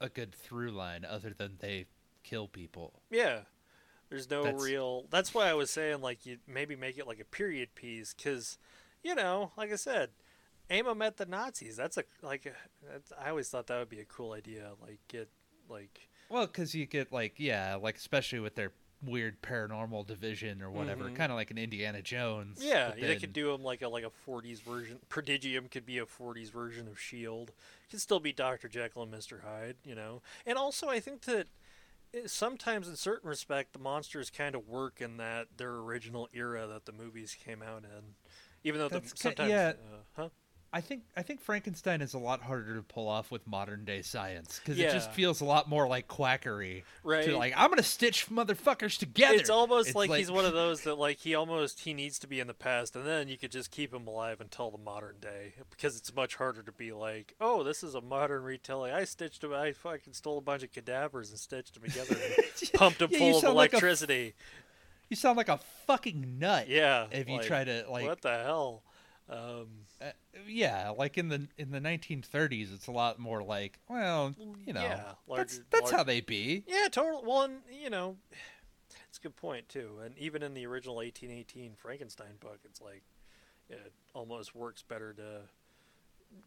a 0.00 0.08
good 0.08 0.34
through 0.34 0.70
line 0.72 1.04
other 1.04 1.32
than 1.36 1.56
they 1.60 1.86
kill 2.22 2.48
people. 2.48 3.02
Yeah. 3.10 3.40
There's 4.08 4.28
no 4.30 4.42
That's- 4.42 4.62
real. 4.62 5.06
That's 5.10 5.32
why 5.34 5.48
I 5.48 5.54
was 5.54 5.70
saying 5.70 6.00
like 6.00 6.26
you 6.26 6.38
maybe 6.46 6.74
make 6.74 6.98
it 6.98 7.06
like 7.06 7.20
a 7.20 7.24
period 7.24 7.74
piece 7.74 8.12
because, 8.14 8.58
you 9.04 9.14
know, 9.14 9.52
like 9.56 9.70
I 9.72 9.76
said, 9.76 10.10
aim 10.68 10.86
them 10.86 11.02
at 11.02 11.16
the 11.16 11.26
Nazis. 11.26 11.76
That's 11.76 11.96
a 11.96 12.04
like. 12.22 12.46
a- 12.46 12.88
That's, 12.90 13.12
I 13.20 13.30
always 13.30 13.48
thought 13.48 13.66
that 13.68 13.78
would 13.78 13.88
be 13.88 14.00
a 14.00 14.04
cool 14.04 14.32
idea. 14.32 14.70
Like 14.82 14.98
get 15.06 15.28
like 15.68 16.08
Well, 16.28 16.46
because 16.46 16.74
you 16.74 16.86
get 16.86 17.12
like 17.12 17.34
yeah, 17.38 17.76
like 17.80 17.96
especially 17.98 18.40
with 18.40 18.56
their 18.56 18.72
weird 19.02 19.40
paranormal 19.42 20.06
division 20.06 20.60
or 20.62 20.70
whatever, 20.70 21.04
Mhm. 21.04 21.14
kind 21.16 21.32
of 21.32 21.36
like 21.36 21.50
an 21.50 21.58
Indiana 21.58 22.02
Jones. 22.02 22.62
yeah, 22.62 22.90
but 22.90 23.00
they 23.00 23.16
could 23.16 23.32
do 23.32 23.50
them 23.52 23.62
like 23.62 23.82
a 23.82 23.88
like 23.88 24.04
a 24.04 24.10
40s 24.10 24.60
version. 24.60 24.98
Prodigium 25.08 25.68
could 25.68 25.86
be 25.86 25.98
a 25.98 26.06
40s 26.06 26.50
version 26.50 26.86
of 26.88 27.00
Shield. 27.00 27.50
E 27.50 27.90
Could 27.90 28.00
still 28.00 28.20
be 28.20 28.32
Doctor 28.32 28.68
Jekyll 28.68 29.02
and 29.02 29.10
Mister 29.10 29.40
Hyde. 29.40 29.76
You 29.84 29.94
know, 29.94 30.22
and 30.46 30.58
also 30.58 30.88
I 30.88 31.00
think 31.00 31.22
that. 31.22 31.46
eh, 32.12 32.22
Sometimes, 32.26 32.88
in 32.88 32.96
certain 32.96 33.28
respect, 33.30 33.72
the 33.72 33.78
monsters 33.78 34.30
kind 34.30 34.54
of 34.56 34.68
work 34.68 35.00
in 35.00 35.16
that 35.18 35.46
their 35.56 35.74
original 35.76 36.28
era 36.32 36.66
that 36.66 36.84
the 36.84 36.92
movies 36.92 37.36
came 37.40 37.62
out 37.62 37.84
in, 37.84 38.16
even 38.64 38.80
though 38.80 38.88
the, 38.88 38.98
That's 39.00 39.20
sometimes, 39.20 39.48
yeah. 39.50 39.72
uh, 39.92 39.96
huh? 40.16 40.28
I 40.72 40.80
think 40.80 41.02
I 41.16 41.22
think 41.22 41.40
Frankenstein 41.40 42.00
is 42.00 42.14
a 42.14 42.18
lot 42.18 42.42
harder 42.42 42.76
to 42.76 42.82
pull 42.82 43.08
off 43.08 43.32
with 43.32 43.44
modern 43.44 43.84
day 43.84 44.02
science 44.02 44.60
because 44.60 44.78
it 44.78 44.92
just 44.92 45.10
feels 45.10 45.40
a 45.40 45.44
lot 45.44 45.68
more 45.68 45.88
like 45.88 46.06
quackery. 46.06 46.84
Right. 47.02 47.24
To 47.24 47.36
like 47.36 47.54
I'm 47.56 47.70
gonna 47.70 47.82
stitch 47.82 48.28
motherfuckers 48.28 48.96
together. 48.96 49.34
It's 49.34 49.50
almost 49.50 49.88
It's 49.88 49.96
like, 49.96 50.12
he's 50.12 50.30
one 50.30 50.44
of 50.44 50.52
those 50.52 50.82
that 50.82 50.94
like 50.94 51.18
he 51.18 51.34
almost 51.34 51.80
he 51.80 51.92
needs 51.92 52.20
to 52.20 52.28
be 52.28 52.38
in 52.38 52.46
the 52.46 52.54
past, 52.54 52.94
and 52.94 53.04
then 53.04 53.26
you 53.26 53.36
could 53.36 53.50
just 53.50 53.72
keep 53.72 53.92
him 53.92 54.06
alive 54.06 54.40
until 54.40 54.70
the 54.70 54.78
modern 54.78 55.16
day 55.20 55.54
because 55.70 55.96
it's 55.96 56.14
much 56.14 56.36
harder 56.36 56.62
to 56.62 56.72
be 56.72 56.92
like, 56.92 57.34
oh, 57.40 57.64
this 57.64 57.82
is 57.82 57.96
a 57.96 58.00
modern 58.00 58.44
retelling. 58.44 58.92
I 58.92 59.04
stitched 59.04 59.42
him. 59.42 59.52
I 59.52 59.72
fucking 59.72 60.12
stole 60.12 60.38
a 60.38 60.42
bunch 60.42 60.62
of 60.62 60.70
cadavers 60.70 61.30
and 61.30 61.38
stitched 61.40 61.74
them 61.74 61.82
together, 61.82 62.14
and 62.14 62.70
pumped 62.74 63.00
them 63.00 63.10
Yeah, 63.10 63.18
full 63.18 63.34
of 63.36 63.40
sound 63.42 63.56
like 63.56 63.72
a 63.72 63.76
electricity. 63.76 64.34
You 65.08 65.16
sound 65.16 65.36
like 65.36 65.48
a 65.48 65.58
fucking 65.88 66.38
nut. 66.38 66.68
yeah. 66.68 67.06
If 67.10 67.28
you 67.28 67.38
like, 67.38 67.46
try 67.46 67.64
to 67.64 67.86
like, 67.90 68.06
what 68.06 68.22
the 68.22 68.38
hell? 68.44 68.84
Um, 69.30 69.68
uh, 70.02 70.06
yeah, 70.48 70.90
like 70.90 71.16
in 71.16 71.28
the 71.28 71.46
in 71.56 71.70
the 71.70 71.78
1930s, 71.80 72.74
it's 72.74 72.88
a 72.88 72.92
lot 72.92 73.18
more 73.20 73.42
like, 73.42 73.78
well, 73.88 74.34
you 74.66 74.72
know, 74.72 74.82
yeah, 74.82 74.96
that's 74.96 75.28
larger- 75.28 75.66
that's 75.70 75.82
larger- 75.82 75.96
how 75.96 76.02
they 76.02 76.20
be. 76.20 76.64
Yeah, 76.66 76.88
totally. 76.90 77.22
Well, 77.24 77.42
and 77.42 77.60
you 77.70 77.90
know, 77.90 78.16
it's 79.08 79.18
a 79.18 79.20
good 79.20 79.36
point 79.36 79.68
too. 79.68 80.00
And 80.04 80.18
even 80.18 80.42
in 80.42 80.54
the 80.54 80.66
original 80.66 80.96
1818 80.96 81.74
Frankenstein 81.76 82.36
book, 82.40 82.58
it's 82.64 82.80
like 82.80 83.02
it 83.68 83.92
almost 84.14 84.54
works 84.56 84.82
better 84.82 85.12
to 85.12 85.42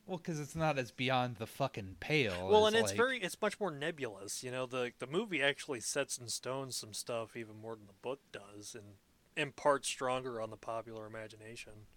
Well, 0.06 0.18
because 0.18 0.42
it's 0.42 0.56
not 0.56 0.78
as 0.78 0.92
beyond 0.92 1.38
the 1.38 1.48
fucking 1.48 1.96
pale. 2.02 2.50
Well, 2.50 2.68
and 2.68 2.76
it's 2.76 2.90
like- 2.90 2.98
very 2.98 3.20
it's 3.20 3.42
much 3.42 3.62
more 3.62 3.72
nebulous. 3.72 4.44
You 4.44 4.52
know, 4.52 4.66
the 4.66 4.92
the 5.00 5.08
movie 5.08 5.42
actually 5.42 5.80
sets 5.80 6.18
in 6.18 6.28
stone 6.28 6.72
some 6.72 6.94
stuff 6.94 7.38
even 7.38 7.56
more 7.62 7.78
than 7.78 7.88
the 7.88 7.94
book 8.02 8.20
does, 8.34 8.76
and 8.76 8.96
imparts 9.38 9.88
stronger 9.88 10.42
on 10.42 10.50
the 10.50 10.58
popular 10.58 11.06
imagination. 11.06 11.88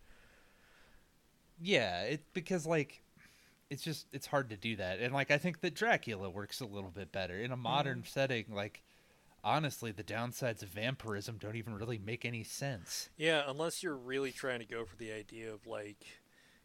Yeah, 1.61 2.03
it 2.03 2.23
because 2.35 2.67
like 2.67 3.03
it's 3.71 3.83
just 3.83 4.07
it's 4.13 4.27
hard 4.27 4.51
to 4.51 4.57
do 4.57 4.77
that, 4.77 5.01
and 5.01 5.15
like 5.15 5.31
I 5.31 5.39
think 5.39 5.61
that 5.63 5.75
Dracula 5.75 6.31
works 6.31 6.61
a 6.61 6.67
little 6.67 6.91
bit 6.91 7.13
better 7.13 7.39
in 7.41 7.53
a 7.53 7.57
modern 7.57 8.03
Mm-hmm. 8.03 8.07
setting. 8.07 8.47
Like 8.51 8.83
honestly, 9.45 9.93
the 9.93 10.05
downsides 10.05 10.63
of 10.63 10.71
vampirism 10.71 11.39
don't 11.39 11.57
even 11.57 11.75
really 11.75 11.99
make 11.99 12.25
any 12.25 12.45
sense. 12.45 13.11
Yeah, 13.17 13.43
unless 13.47 13.83
you're 13.83 13.97
really 13.97 14.33
trying 14.33 14.61
to 14.61 14.67
go 14.67 14.85
for 14.85 14.97
the 14.97 15.13
idea 15.13 15.53
of 15.53 15.67
like 15.67 16.05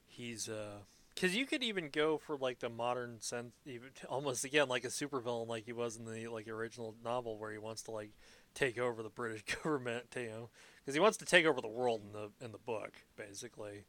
he's 0.06 0.50
uh 0.50 0.80
because 1.16 1.36
you 1.36 1.46
could 1.46 1.62
even 1.64 1.90
go 1.92 2.18
for 2.18 2.38
like 2.38 2.60
the 2.60 2.70
modern 2.70 3.22
sense, 3.22 3.54
even 3.66 3.90
almost 4.10 4.44
again 4.44 4.68
like 4.68 4.84
a 4.84 4.90
supervillain, 4.90 5.48
like 5.48 5.66
he 5.66 5.74
was 5.74 5.96
in 5.98 6.06
the 6.06 6.28
like 6.28 6.48
original 6.48 6.96
novel, 7.04 7.38
where 7.38 7.52
he 7.52 7.58
wants 7.58 7.84
to 7.84 7.92
like 7.92 8.12
take 8.54 8.78
over 8.78 9.02
the 9.04 9.10
British 9.10 9.44
government, 9.64 10.06
you 10.16 10.28
know, 10.30 10.50
because 10.80 10.94
he 10.94 11.00
wants 11.00 11.18
to 11.18 11.26
take 11.26 11.46
over 11.46 11.62
the 11.62 11.68
world 11.68 12.02
in 12.06 12.12
the 12.12 12.46
in 12.46 12.52
the 12.52 12.58
book, 12.58 12.94
basically, 13.16 13.86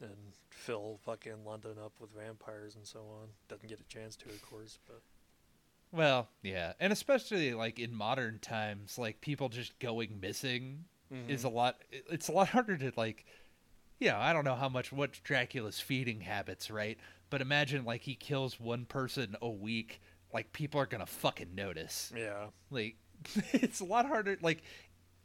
and 0.00 0.34
fill 0.50 0.98
fucking 1.04 1.44
London 1.44 1.76
up 1.82 1.92
with 2.00 2.10
vampires 2.10 2.76
and 2.76 2.86
so 2.86 3.00
on. 3.00 3.28
Doesn't 3.48 3.68
get 3.68 3.80
a 3.80 3.84
chance 3.84 4.16
to, 4.16 4.28
of 4.28 4.42
course, 4.42 4.78
but 4.86 5.02
Well, 5.92 6.28
yeah, 6.42 6.72
and 6.80 6.92
especially 6.92 7.54
like 7.54 7.78
in 7.78 7.94
modern 7.94 8.38
times, 8.38 8.98
like 8.98 9.20
people 9.20 9.48
just 9.48 9.78
going 9.78 10.20
missing 10.20 10.84
mm-hmm. 11.12 11.30
is 11.30 11.44
a 11.44 11.48
lot. 11.48 11.76
It's 11.90 12.28
a 12.28 12.32
lot 12.32 12.48
harder 12.48 12.76
to 12.78 12.92
like. 12.96 13.26
Yeah, 14.00 14.16
I 14.16 14.32
don't 14.32 14.44
know 14.44 14.54
how 14.54 14.68
much 14.68 14.92
what 14.92 15.18
Dracula's 15.24 15.80
feeding 15.80 16.20
habits, 16.20 16.70
right? 16.70 16.98
But 17.30 17.40
imagine 17.40 17.84
like 17.84 18.02
he 18.02 18.14
kills 18.14 18.60
one 18.60 18.84
person 18.84 19.34
a 19.42 19.48
week, 19.48 20.00
like 20.32 20.52
people 20.52 20.80
are 20.80 20.86
gonna 20.86 21.06
fucking 21.06 21.54
notice. 21.54 22.12
yeah, 22.16 22.46
Like 22.70 22.96
it's 23.52 23.80
a 23.80 23.84
lot 23.84 24.06
harder. 24.06 24.36
Like 24.40 24.62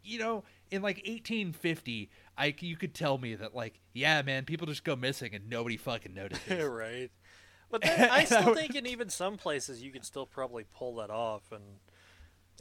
you 0.04 0.20
know, 0.20 0.44
in 0.72 0.82
like 0.82 0.98
1850, 0.98 2.10
I 2.38 2.54
you 2.60 2.76
could 2.76 2.94
tell 2.94 3.18
me 3.18 3.36
that 3.36 3.56
like 3.56 3.80
yeah, 3.94 4.22
man, 4.22 4.46
people 4.46 4.68
just 4.68 4.84
go 4.84 4.96
missing 4.96 5.34
and 5.36 5.50
nobody 5.50 5.78
fucking 5.78 6.14
notices. 6.16 6.64
right. 6.66 7.12
But 7.70 7.82
then 7.84 8.10
I 8.10 8.24
still 8.26 8.54
think 8.54 8.76
in 8.76 8.86
even 8.86 9.10
some 9.10 9.38
places 9.38 9.82
you 9.82 9.92
could 9.92 10.06
still 10.06 10.26
probably 10.26 10.66
pull 10.76 10.96
that 10.98 11.10
off, 11.10 11.52
and 11.52 11.64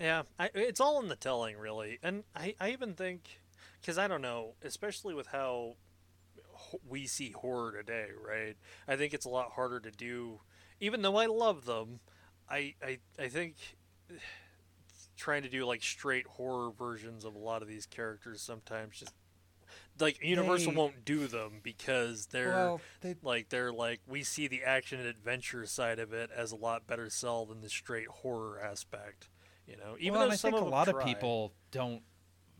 yeah, 0.01 0.23
I, 0.39 0.51
it's 0.55 0.81
all 0.81 1.01
in 1.01 1.09
the 1.09 1.17
telling, 1.17 1.59
really. 1.59 1.99
And 2.03 2.25
I, 2.35 2.55
I 2.61 2.71
even 2.71 2.95
think, 2.95 3.41
because 3.81 3.99
I 3.99 4.09
don't 4.09 4.23
know, 4.23 4.55
especially 4.63 5.15
with 5.15 5.27
how 5.29 5.77
we 6.89 7.07
see 7.07 7.31
horror 7.31 7.73
today, 7.73 8.07
right? 8.27 8.57
I 8.89 8.97
think 8.97 9.13
it's 9.13 9.27
a 9.27 9.31
lot 9.31 9.53
harder 9.53 9.81
to 9.81 9.91
do. 9.91 10.41
Even 10.81 11.03
though 11.03 11.17
I 11.17 11.27
love 11.27 11.67
them, 11.67 12.01
I, 12.49 12.75
I, 12.83 12.99
I 13.19 13.29
think 13.29 13.57
trying 15.17 15.43
to 15.43 15.49
do 15.49 15.65
like 15.67 15.83
straight 15.83 16.27
horror 16.27 16.71
versions 16.71 17.25
of 17.25 17.35
a 17.35 17.39
lot 17.39 17.63
of 17.63 17.69
these 17.69 17.87
characters 17.87 18.41
sometimes 18.41 18.99
just 18.99 19.13
like 20.01 20.23
Universal 20.23 20.73
They- 20.73 20.79
won't 20.79 21.05
do 21.05 21.27
them 21.27 21.61
because 21.63 22.27
they're 22.27 22.49
well, 22.49 22.81
they 23.01 23.15
like 23.23 23.49
they're 23.51 23.73
like 23.73 24.01
we 24.07 24.23
see 24.23 24.49
the 24.49 24.63
action 24.65 24.99
and 24.99 25.09
adventure 25.09 25.67
side 25.67 25.99
of 25.99 26.13
it 26.13 26.31
as 26.35 26.53
a 26.53 26.57
lot 26.57 26.87
better 26.87 27.09
sell 27.11 27.47
than 27.47 27.61
the 27.61 27.69
straight 27.69 28.09
horror 28.09 28.61
aspect. 28.61 29.29
You 29.67 29.77
know, 29.77 29.97
even 29.99 30.19
well, 30.19 30.29
though 30.29 30.33
I 30.33 30.37
some 30.37 30.51
think 30.53 30.61
of 30.63 30.67
a 30.67 30.71
lot 30.71 30.89
of 30.89 31.05
people 31.05 31.53
don't 31.71 32.03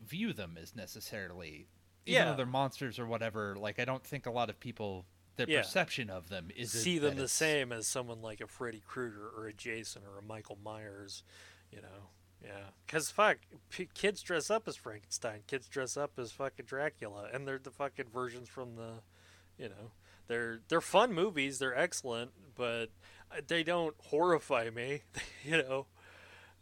view 0.05 0.33
them 0.33 0.57
as 0.61 0.75
necessarily, 0.75 1.67
even 2.05 2.13
Yeah. 2.21 2.25
though 2.31 2.37
they're 2.37 2.45
monsters 2.45 2.97
or 2.99 3.05
whatever. 3.05 3.55
Like 3.55 3.79
I 3.79 3.85
don't 3.85 4.03
think 4.05 4.25
a 4.25 4.31
lot 4.31 4.49
of 4.49 4.59
people 4.59 5.05
their 5.35 5.49
Yeah. 5.49 5.61
perception 5.63 6.09
of 6.11 6.29
them 6.29 6.51
is 6.55 6.71
see 6.71 6.99
them 6.99 7.15
the 7.15 7.27
same 7.27 7.71
as 7.71 7.87
someone 7.87 8.21
like 8.21 8.39
a 8.39 8.47
Freddy 8.47 8.79
Krueger 8.85 9.29
or 9.35 9.47
a 9.47 9.53
Jason 9.53 10.03
or 10.05 10.19
a 10.19 10.21
Michael 10.21 10.57
Myers. 10.63 11.23
You 11.71 11.81
know, 11.81 12.09
yeah, 12.43 12.51
because 12.85 13.09
fuck, 13.09 13.37
p- 13.69 13.89
kids 13.93 14.21
dress 14.21 14.49
up 14.49 14.67
as 14.67 14.75
Frankenstein, 14.75 15.39
kids 15.47 15.67
dress 15.67 15.95
up 15.97 16.11
as 16.17 16.31
fucking 16.31 16.65
Dracula, 16.65 17.29
and 17.33 17.47
they're 17.47 17.59
the 17.59 17.71
fucking 17.71 18.07
versions 18.13 18.49
from 18.49 18.75
the, 18.75 18.95
you 19.57 19.69
know, 19.69 19.91
they're 20.27 20.59
they're 20.69 20.81
fun 20.81 21.13
movies, 21.13 21.59
they're 21.59 21.77
excellent, 21.77 22.31
but 22.55 22.89
uh, 23.31 23.41
they 23.47 23.63
don't 23.63 23.95
horrify 23.99 24.69
me. 24.69 25.01
you 25.43 25.57
know. 25.63 25.85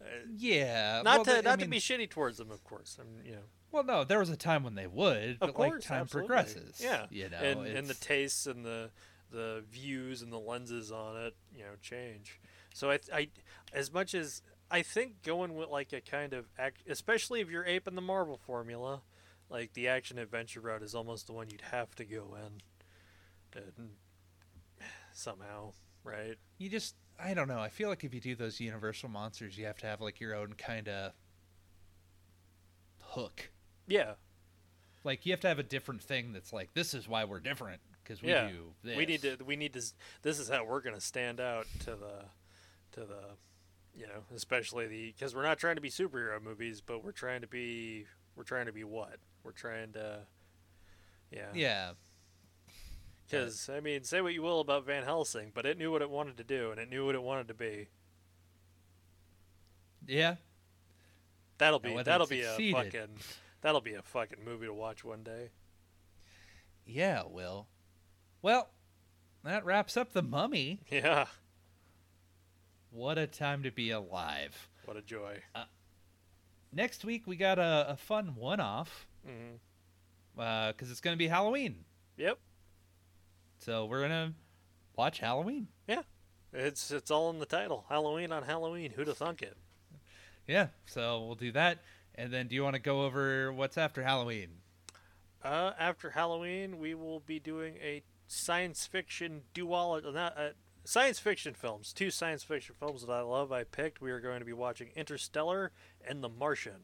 Uh, 0.01 0.05
Yeah, 0.35 1.01
not 1.03 1.17
well, 1.17 1.25
to 1.25 1.31
they- 1.31 1.37
I 1.37 1.41
not 1.41 1.59
mean, 1.59 1.65
to 1.67 1.71
be 1.71 1.79
shitty 1.79 2.09
towards 2.09 2.37
them, 2.37 2.51
of 2.51 2.63
course. 2.63 2.97
I 2.99 3.03
mean, 3.03 3.23
you 3.25 3.31
know, 3.33 3.41
Well, 3.71 3.83
no, 3.83 4.03
there 4.03 4.19
was 4.19 4.29
a 4.29 4.37
time 4.37 4.63
when 4.63 4.73
they 4.75 4.87
would, 4.87 5.37
but 5.39 5.53
course, 5.53 5.71
like 5.73 5.81
time 5.83 6.01
absolutely. 6.01 6.27
progresses. 6.27 6.79
Yeah, 6.83 7.05
you 7.11 7.29
know, 7.29 7.37
and 7.37 7.65
and 7.67 7.87
the 7.87 7.93
tastes 7.93 8.45
and 8.47 8.65
the 8.65 8.89
the 9.31 9.63
views 9.71 10.21
and 10.21 10.31
the 10.33 10.39
lenses 10.39 10.91
on 10.91 11.17
it, 11.17 11.35
you 11.55 11.63
know, 11.63 11.75
change. 11.81 12.39
So 12.73 12.89
I, 12.91 12.99
I 13.13 13.27
as 13.73 13.91
much 13.93 14.13
as 14.15 14.41
I 14.71 14.81
think 14.83 15.21
going 15.23 15.55
with 15.55 15.69
like 15.69 15.91
a 15.93 15.99
kind 16.01 16.33
of 16.33 16.45
act, 16.57 16.83
especially 16.89 17.41
if 17.41 17.49
you're 17.49 17.65
aping 17.65 17.95
the 17.95 18.01
Marvel 18.01 18.37
formula, 18.37 19.01
like 19.49 19.73
the 19.73 19.87
action 19.89 20.17
adventure 20.17 20.61
route 20.61 20.81
is 20.81 20.95
almost 20.95 21.27
the 21.27 21.33
one 21.33 21.49
you'd 21.49 21.61
have 21.61 21.93
to 21.95 22.05
go 22.05 22.35
in. 22.35 23.61
And 23.61 23.89
somehow, 25.13 25.73
right? 26.03 26.37
you 26.57 26.69
just 26.69 26.95
I 27.23 27.33
don't 27.33 27.47
know. 27.47 27.59
I 27.59 27.69
feel 27.69 27.89
like 27.89 28.03
if 28.03 28.13
you 28.13 28.19
do 28.21 28.33
those 28.33 28.59
Universal 28.59 29.09
monsters, 29.09 29.57
you 29.57 29.65
have 29.65 29.77
to 29.79 29.85
have 29.87 29.99
like 30.01 30.19
your 30.19 30.33
own 30.33 30.53
kind 30.53 30.87
of 30.87 31.11
hook. 33.03 33.51
Yeah, 33.87 34.13
Like 35.03 35.25
you 35.25 35.33
have 35.33 35.41
to 35.41 35.47
have 35.49 35.59
a 35.59 35.63
different 35.63 36.01
thing 36.01 36.31
that's 36.33 36.53
like 36.53 36.73
this 36.73 36.93
is 36.93 37.07
why 37.09 37.25
we're 37.25 37.41
different 37.41 37.81
because 38.03 38.21
we 38.23 38.29
Yeah. 38.29 38.47
do 38.47 38.73
this. 38.83 38.95
we 38.97 39.05
need 39.05 39.21
to 39.23 39.37
we 39.45 39.55
need 39.57 39.73
to 39.73 39.81
this 40.21 40.39
is 40.39 40.47
how 40.47 40.63
we're 40.63 40.81
going 40.81 40.95
to 40.95 41.01
stand 41.01 41.39
out 41.41 41.67
to 41.81 41.95
the 41.95 42.25
to 42.93 43.01
the 43.01 43.21
you 43.95 44.07
know 44.07 44.23
especially 44.35 44.87
the 44.87 45.11
because 45.11 45.35
we're 45.35 45.43
not 45.43 45.57
trying 45.57 45.75
to 45.75 45.81
be 45.81 45.89
superhero 45.89 46.41
movies 46.41 46.81
but 46.81 47.03
we're 47.03 47.11
trying 47.11 47.41
to 47.41 47.47
be 47.47 48.05
we're 48.35 48.43
trying 48.43 48.65
to 48.65 48.71
be 48.71 48.83
what? 48.83 49.17
We're 49.43 49.51
trying 49.51 49.93
to 49.93 50.19
yeah. 51.31 51.47
Yeah, 51.53 51.91
because 53.25 53.69
i 53.69 53.79
mean 53.79 54.03
say 54.03 54.19
what 54.21 54.33
you 54.33 54.41
will 54.41 54.59
about 54.59 54.85
van 54.85 55.03
helsing 55.03 55.51
but 55.53 55.65
it 55.65 55.77
knew 55.77 55.91
what 55.91 56.01
it 56.01 56.09
wanted 56.09 56.35
to 56.37 56.43
do 56.43 56.71
and 56.71 56.79
it 56.79 56.89
knew 56.89 57.05
what 57.05 57.15
it 57.15 57.23
wanted 57.23 57.47
to 57.47 57.53
be. 57.53 57.87
Yeah. 60.07 60.35
that'll 61.57 61.79
be 61.79 62.01
that'll 62.03 62.27
be 62.27 62.41
a 62.41 62.71
fucking 62.71 63.17
that'll 63.61 63.81
be 63.81 63.93
a 63.93 64.01
fucking 64.01 64.43
movie 64.43 64.65
to 64.65 64.73
watch 64.73 65.03
one 65.03 65.23
day. 65.23 65.49
Yeah, 66.85 67.21
it 67.21 67.31
will. 67.31 67.67
Well, 68.41 68.71
that 69.43 69.63
wraps 69.63 69.95
up 69.95 70.13
the 70.13 70.23
mummy. 70.23 70.81
yeah 70.89 71.27
What 72.91 73.17
a 73.17 73.25
time 73.25 73.63
to 73.63 73.71
be 73.71 73.89
alive. 73.91 74.67
what 74.85 74.97
a 74.97 75.01
joy 75.01 75.39
Next 76.73 77.03
week 77.03 77.27
we 77.27 77.35
got 77.35 77.57
a, 77.59 77.87
a 77.89 77.97
fun 77.97 78.35
one-off 78.35 79.07
hmm 79.25 79.55
because 80.35 80.89
it's 80.89 81.01
going 81.01 81.13
to 81.13 81.17
be 81.17 81.27
Halloween. 81.27 81.83
yep 82.17 82.39
So 83.59 83.85
we're 83.85 84.01
gonna 84.01 84.33
watch 84.95 85.19
Halloween. 85.19 85.67
Yeah. 85.87 86.03
It's 86.53 86.89
it's 86.91 87.11
all 87.11 87.29
in 87.29 87.39
the 87.39 87.45
title. 87.45 87.85
Halloween 87.89 88.31
on 88.31 88.43
Halloween. 88.43 88.91
Who'd 88.91 89.07
have 89.07 89.17
thunk 89.17 89.41
it? 89.41 89.57
Yeah. 90.47 90.67
So 90.85 91.23
we'll 91.25 91.35
do 91.35 91.51
that. 91.53 91.79
And 92.15 92.31
then, 92.33 92.47
do 92.47 92.55
you 92.55 92.63
want 92.63 92.75
to 92.75 92.81
go 92.81 93.03
over 93.03 93.53
what's 93.53 93.77
after 93.77 94.03
Halloween? 94.03 94.49
Uh, 95.43 95.71
after 95.79 96.11
Halloween, 96.11 96.77
we 96.79 96.93
will 96.93 97.19
be 97.21 97.39
doing 97.39 97.75
a 97.81 98.03
science 98.27 98.85
fiction 98.85 99.43
duology. 99.53 100.13
Not 100.13 100.37
uh, 100.37 100.49
science 100.83 101.19
fiction 101.19 101.53
films. 101.53 101.93
Two 101.93 102.11
science 102.11 102.43
fiction 102.43 102.75
films 102.79 103.05
that 103.05 103.11
I 103.11 103.21
love. 103.21 103.51
I 103.51 103.63
picked. 103.63 104.01
We 104.01 104.11
are 104.11 104.19
going 104.19 104.39
to 104.39 104.45
be 104.45 104.53
watching 104.53 104.89
Interstellar 104.95 105.71
and 106.07 106.23
The 106.23 106.29
Martian. 106.29 106.83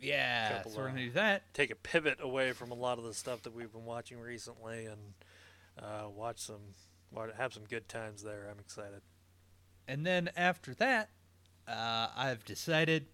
Yeah. 0.00 0.62
So 0.64 0.70
we're 0.76 0.88
gonna 0.88 1.04
do 1.04 1.10
that. 1.12 1.54
Take 1.54 1.70
a 1.70 1.74
pivot 1.76 2.18
away 2.20 2.52
from 2.52 2.70
a 2.70 2.74
lot 2.74 2.98
of 2.98 3.04
the 3.04 3.14
stuff 3.14 3.42
that 3.42 3.54
we've 3.54 3.72
been 3.72 3.84
watching 3.86 4.18
recently 4.20 4.86
and 4.86 5.00
uh, 5.78 6.08
watch 6.10 6.38
some, 6.40 6.60
have 7.38 7.54
some 7.54 7.64
good 7.64 7.88
times 7.88 8.22
there. 8.22 8.48
I'm 8.50 8.58
excited. 8.58 9.00
And 9.88 10.04
then 10.04 10.30
after 10.36 10.74
that, 10.74 11.08
uh, 11.66 12.08
I've 12.14 12.44
decided 12.44 13.06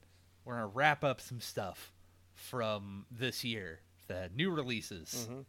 we're 0.45 0.55
gonna 0.55 0.67
wrap 0.67 1.05
up 1.05 1.21
some 1.21 1.41
stuff 1.41 1.93
from 2.35 3.07
this 3.11 3.45
year, 3.45 3.81
the 4.09 4.31
new 4.35 4.51
releases, 4.51 5.29
Mhm. 5.31 5.45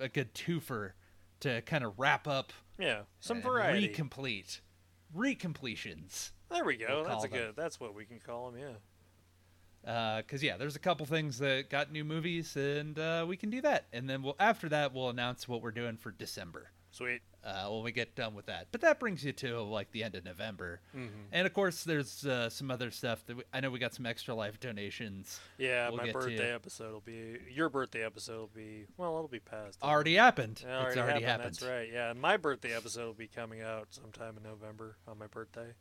a, 0.00 0.04
a 0.04 0.08
good 0.08 0.32
twofer 0.34 0.92
to 1.40 1.60
kind 1.62 1.84
of 1.84 1.98
wrap 1.98 2.26
up 2.26 2.52
Yeah, 2.78 3.00
some 3.20 3.38
and 3.38 3.44
variety. 3.44 3.88
recomplete, 3.88 4.60
recompletions. 5.16 6.30
there 6.50 6.64
we 6.64 6.76
go. 6.76 6.86
we'll 6.88 7.04
That's 7.04 7.24
a 7.24 7.28
them. 7.28 7.38
good. 7.38 7.56
That's 7.56 7.80
what 7.80 7.94
we 7.94 8.04
can 8.04 8.18
call 8.20 8.50
them. 8.50 8.60
Yeah. 8.60 10.20
because 10.20 10.42
yeah, 10.42 10.56
there's 10.56 10.76
a 10.76 10.80
couple 10.80 11.06
things 11.06 11.38
that 11.38 11.70
got 11.70 11.90
new 11.92 12.04
movies, 12.04 12.56
and 12.56 12.98
uh, 12.98 13.24
we 13.28 13.36
can 13.36 13.50
do 13.50 13.60
that. 13.62 13.86
And 13.92 14.08
then 14.08 14.22
we'll 14.22 14.36
after 14.38 14.68
that 14.70 14.94
we'll 14.94 15.08
announce 15.10 15.48
what 15.48 15.62
we're 15.62 15.70
doing 15.72 15.96
for 15.96 16.10
December 16.10 16.70
Sweet. 16.90 17.20
Uh, 17.48 17.70
when 17.70 17.82
we 17.82 17.92
get 17.92 18.14
done 18.14 18.34
with 18.34 18.46
that. 18.46 18.68
But 18.72 18.82
that 18.82 19.00
brings 19.00 19.24
you 19.24 19.32
to 19.32 19.60
like 19.62 19.90
the 19.92 20.02
end 20.02 20.14
of 20.14 20.24
November, 20.24 20.80
hmm 20.92 21.06
and 21.32 21.46
of 21.46 21.54
course 21.54 21.84
there's 21.84 22.24
uh, 22.26 22.48
some 22.50 22.70
other 22.70 22.90
stuff 22.90 23.24
that 23.26 23.36
we, 23.36 23.42
I 23.52 23.60
know 23.60 23.70
we 23.70 23.78
got 23.78 23.94
some 23.94 24.06
extra 24.06 24.34
life 24.34 24.60
donations 24.60 25.40
Yeah, 25.58 25.88
We'll 25.88 25.98
my 25.98 26.06
to 26.06 26.12
birthday 26.12 26.54
episode 26.54 26.92
will 26.92 27.00
be 27.00 27.38
your 27.50 27.68
birthday 27.68 28.04
episode 28.04 28.38
will 28.38 28.50
be 28.54 28.86
well, 28.96 29.14
it'll 29.16 29.28
be 29.28 29.40
past. 29.40 29.78
already 29.82 30.14
happened. 30.14 30.62
Yeah, 30.66 30.86
it's 30.86 30.96
already 30.96 31.24
happened. 31.24 31.54
That's 31.54 31.62
right. 31.62 31.88
Yeah, 31.92 32.12
my 32.14 32.36
birthday 32.36 32.74
episode 32.74 33.06
will 33.06 33.14
be 33.14 33.28
coming 33.28 33.62
out 33.62 33.88
sometime 33.90 34.36
in 34.36 34.42
November 34.42 34.96
on 35.06 35.18
my 35.18 35.26
birthday. 35.26 35.72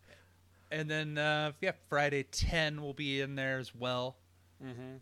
And 0.72 0.89
then 0.89 1.18
uh, 1.18 1.53
yeah, 1.61 1.72
Friday 1.89 2.23
ten 2.23 2.81
will 2.81 2.94
be 2.94 3.22
in 3.22 3.35
there 3.35 3.60
as 3.60 3.73
well. 3.73 4.18
Mm-hmm. 4.64 4.98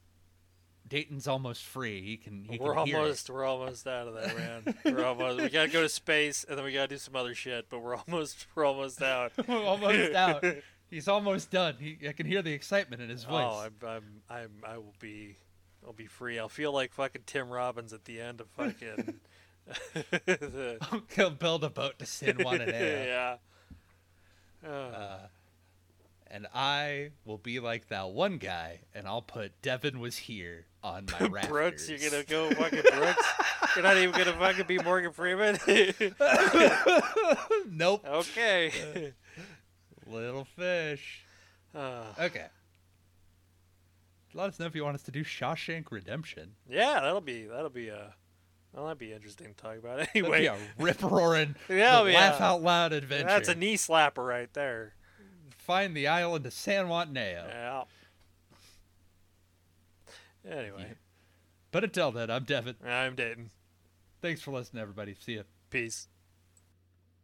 Dayton's 0.87 1.27
almost 1.27 1.63
free. 1.63 2.01
He 2.03 2.17
can. 2.17 2.45
He 2.49 2.57
We're 2.59 2.75
can 2.75 2.85
hear 2.85 2.97
it. 2.97 2.99
almost 3.01 3.29
we're 3.29 3.45
almost 3.45 3.87
out 3.87 4.07
of 4.07 4.13
there, 4.13 4.33
man. 4.37 4.75
we're 4.85 5.03
almost. 5.05 5.41
We 5.41 5.49
gotta 5.49 5.69
go 5.71 5.81
to 5.81 5.89
space, 5.89 6.45
and 6.47 6.57
then 6.57 6.63
we 6.65 6.73
gotta 6.73 6.89
do 6.89 6.97
some 6.97 7.15
other 7.15 7.33
shit. 7.33 7.69
But 7.69 7.79
we're 7.79 7.95
almost 7.95 8.45
we're 8.55 8.65
almost 8.65 9.01
out. 9.01 9.31
We're 9.47 9.63
almost 9.63 10.13
out. 10.13 10.43
He's 10.89 11.07
almost 11.07 11.49
done. 11.49 11.75
He, 11.79 11.97
I 12.07 12.11
can 12.11 12.27
hear 12.27 12.41
the 12.43 12.53
excitement 12.53 13.01
in 13.01 13.09
his 13.09 13.23
voice. 13.23 13.43
Oh, 13.47 13.65
I'm, 13.65 13.73
I'm 13.87 14.03
I'm 14.29 14.51
I 14.65 14.77
will 14.77 14.93
be 14.99 15.37
I'll 15.85 15.93
be 15.93 16.05
free. 16.05 16.37
I'll 16.37 16.49
feel 16.49 16.71
like 16.71 16.93
fucking 16.93 17.23
Tim 17.25 17.49
Robbins 17.49 17.91
at 17.91 18.05
the 18.05 18.21
end 18.21 18.39
of 18.41 18.47
fucking. 18.49 19.15
the- 19.93 20.77
He'll 21.15 21.31
build 21.31 21.63
a 21.63 21.69
boat 21.71 21.97
to 21.99 22.05
San 22.05 22.35
Juanadeo. 22.35 23.05
yeah. 23.05 23.35
Uh, 24.63 24.69
uh, 24.71 25.17
and 26.27 26.47
I 26.53 27.11
will 27.25 27.37
be 27.37 27.59
like 27.59 27.89
that 27.89 28.09
one 28.09 28.37
guy, 28.37 28.81
and 28.93 29.07
I'll 29.07 29.21
put 29.21 29.61
Devin 29.61 29.99
was 29.99 30.17
here 30.17 30.65
on 30.83 31.07
my 31.19 31.27
rafters. 31.27 31.49
Brooks, 31.51 31.89
you're 31.89 32.09
gonna 32.09 32.23
go 32.23 32.49
fucking 32.51 32.81
Brooks. 32.93 33.25
You're 33.75 33.83
not 33.83 33.97
even 33.97 34.11
gonna 34.11 34.33
fucking 34.37 34.65
be 34.67 34.77
Morgan 34.79 35.11
Freeman. 35.11 35.57
nope. 37.71 38.05
okay. 38.07 39.13
Little 40.07 40.45
fish. 40.55 41.25
Uh, 41.73 42.03
Okay. 42.19 42.45
Let 44.33 44.49
us 44.49 44.59
know 44.59 44.65
if 44.65 44.75
you 44.75 44.83
want 44.83 44.95
us 44.95 45.03
to 45.03 45.11
do 45.11 45.23
Shawshank 45.23 45.91
Redemption. 45.91 46.55
yeah, 46.69 46.99
that'll 46.99 47.21
be 47.21 47.45
that'll 47.45 47.69
be 47.69 47.89
uh, 47.89 48.07
well, 48.73 48.83
that'd 48.87 48.97
be 48.97 49.13
interesting 49.13 49.47
to 49.47 49.53
talk 49.53 49.77
about. 49.77 49.99
That'd 49.99 50.09
Anyway, 50.13 50.41
be 50.41 50.45
a 50.47 50.57
rip 50.77 51.01
roaring, 51.01 51.55
Yeah, 51.69 52.03
yeah. 52.03 52.17
laugh 52.17 52.41
out 52.41 52.61
loud 52.61 52.91
adventure. 52.91 53.27
that's 53.27 53.47
a 53.47 53.55
knee 53.55 53.77
slapper 53.77 54.27
right 54.27 54.53
there. 54.53 54.94
Find 55.65 55.97
the 55.97 56.07
island 56.07 56.45
of 56.45 56.53
San 56.53 56.85
Juaneo. 56.85 57.47
Yeah. 57.47 57.83
Anyway, 60.47 60.93
But 61.71 61.83
until 61.83 62.11
then, 62.11 62.29
I'm 62.29 62.43
Devin. 62.43 62.75
I'm 62.85 63.15
Dayton. 63.15 63.49
Thanks 64.21 64.41
for 64.41 64.51
listening, 64.51 64.83
everybody. 64.83 65.15
See 65.19 65.37
ya. 65.37 65.41
Peace. 65.71 66.07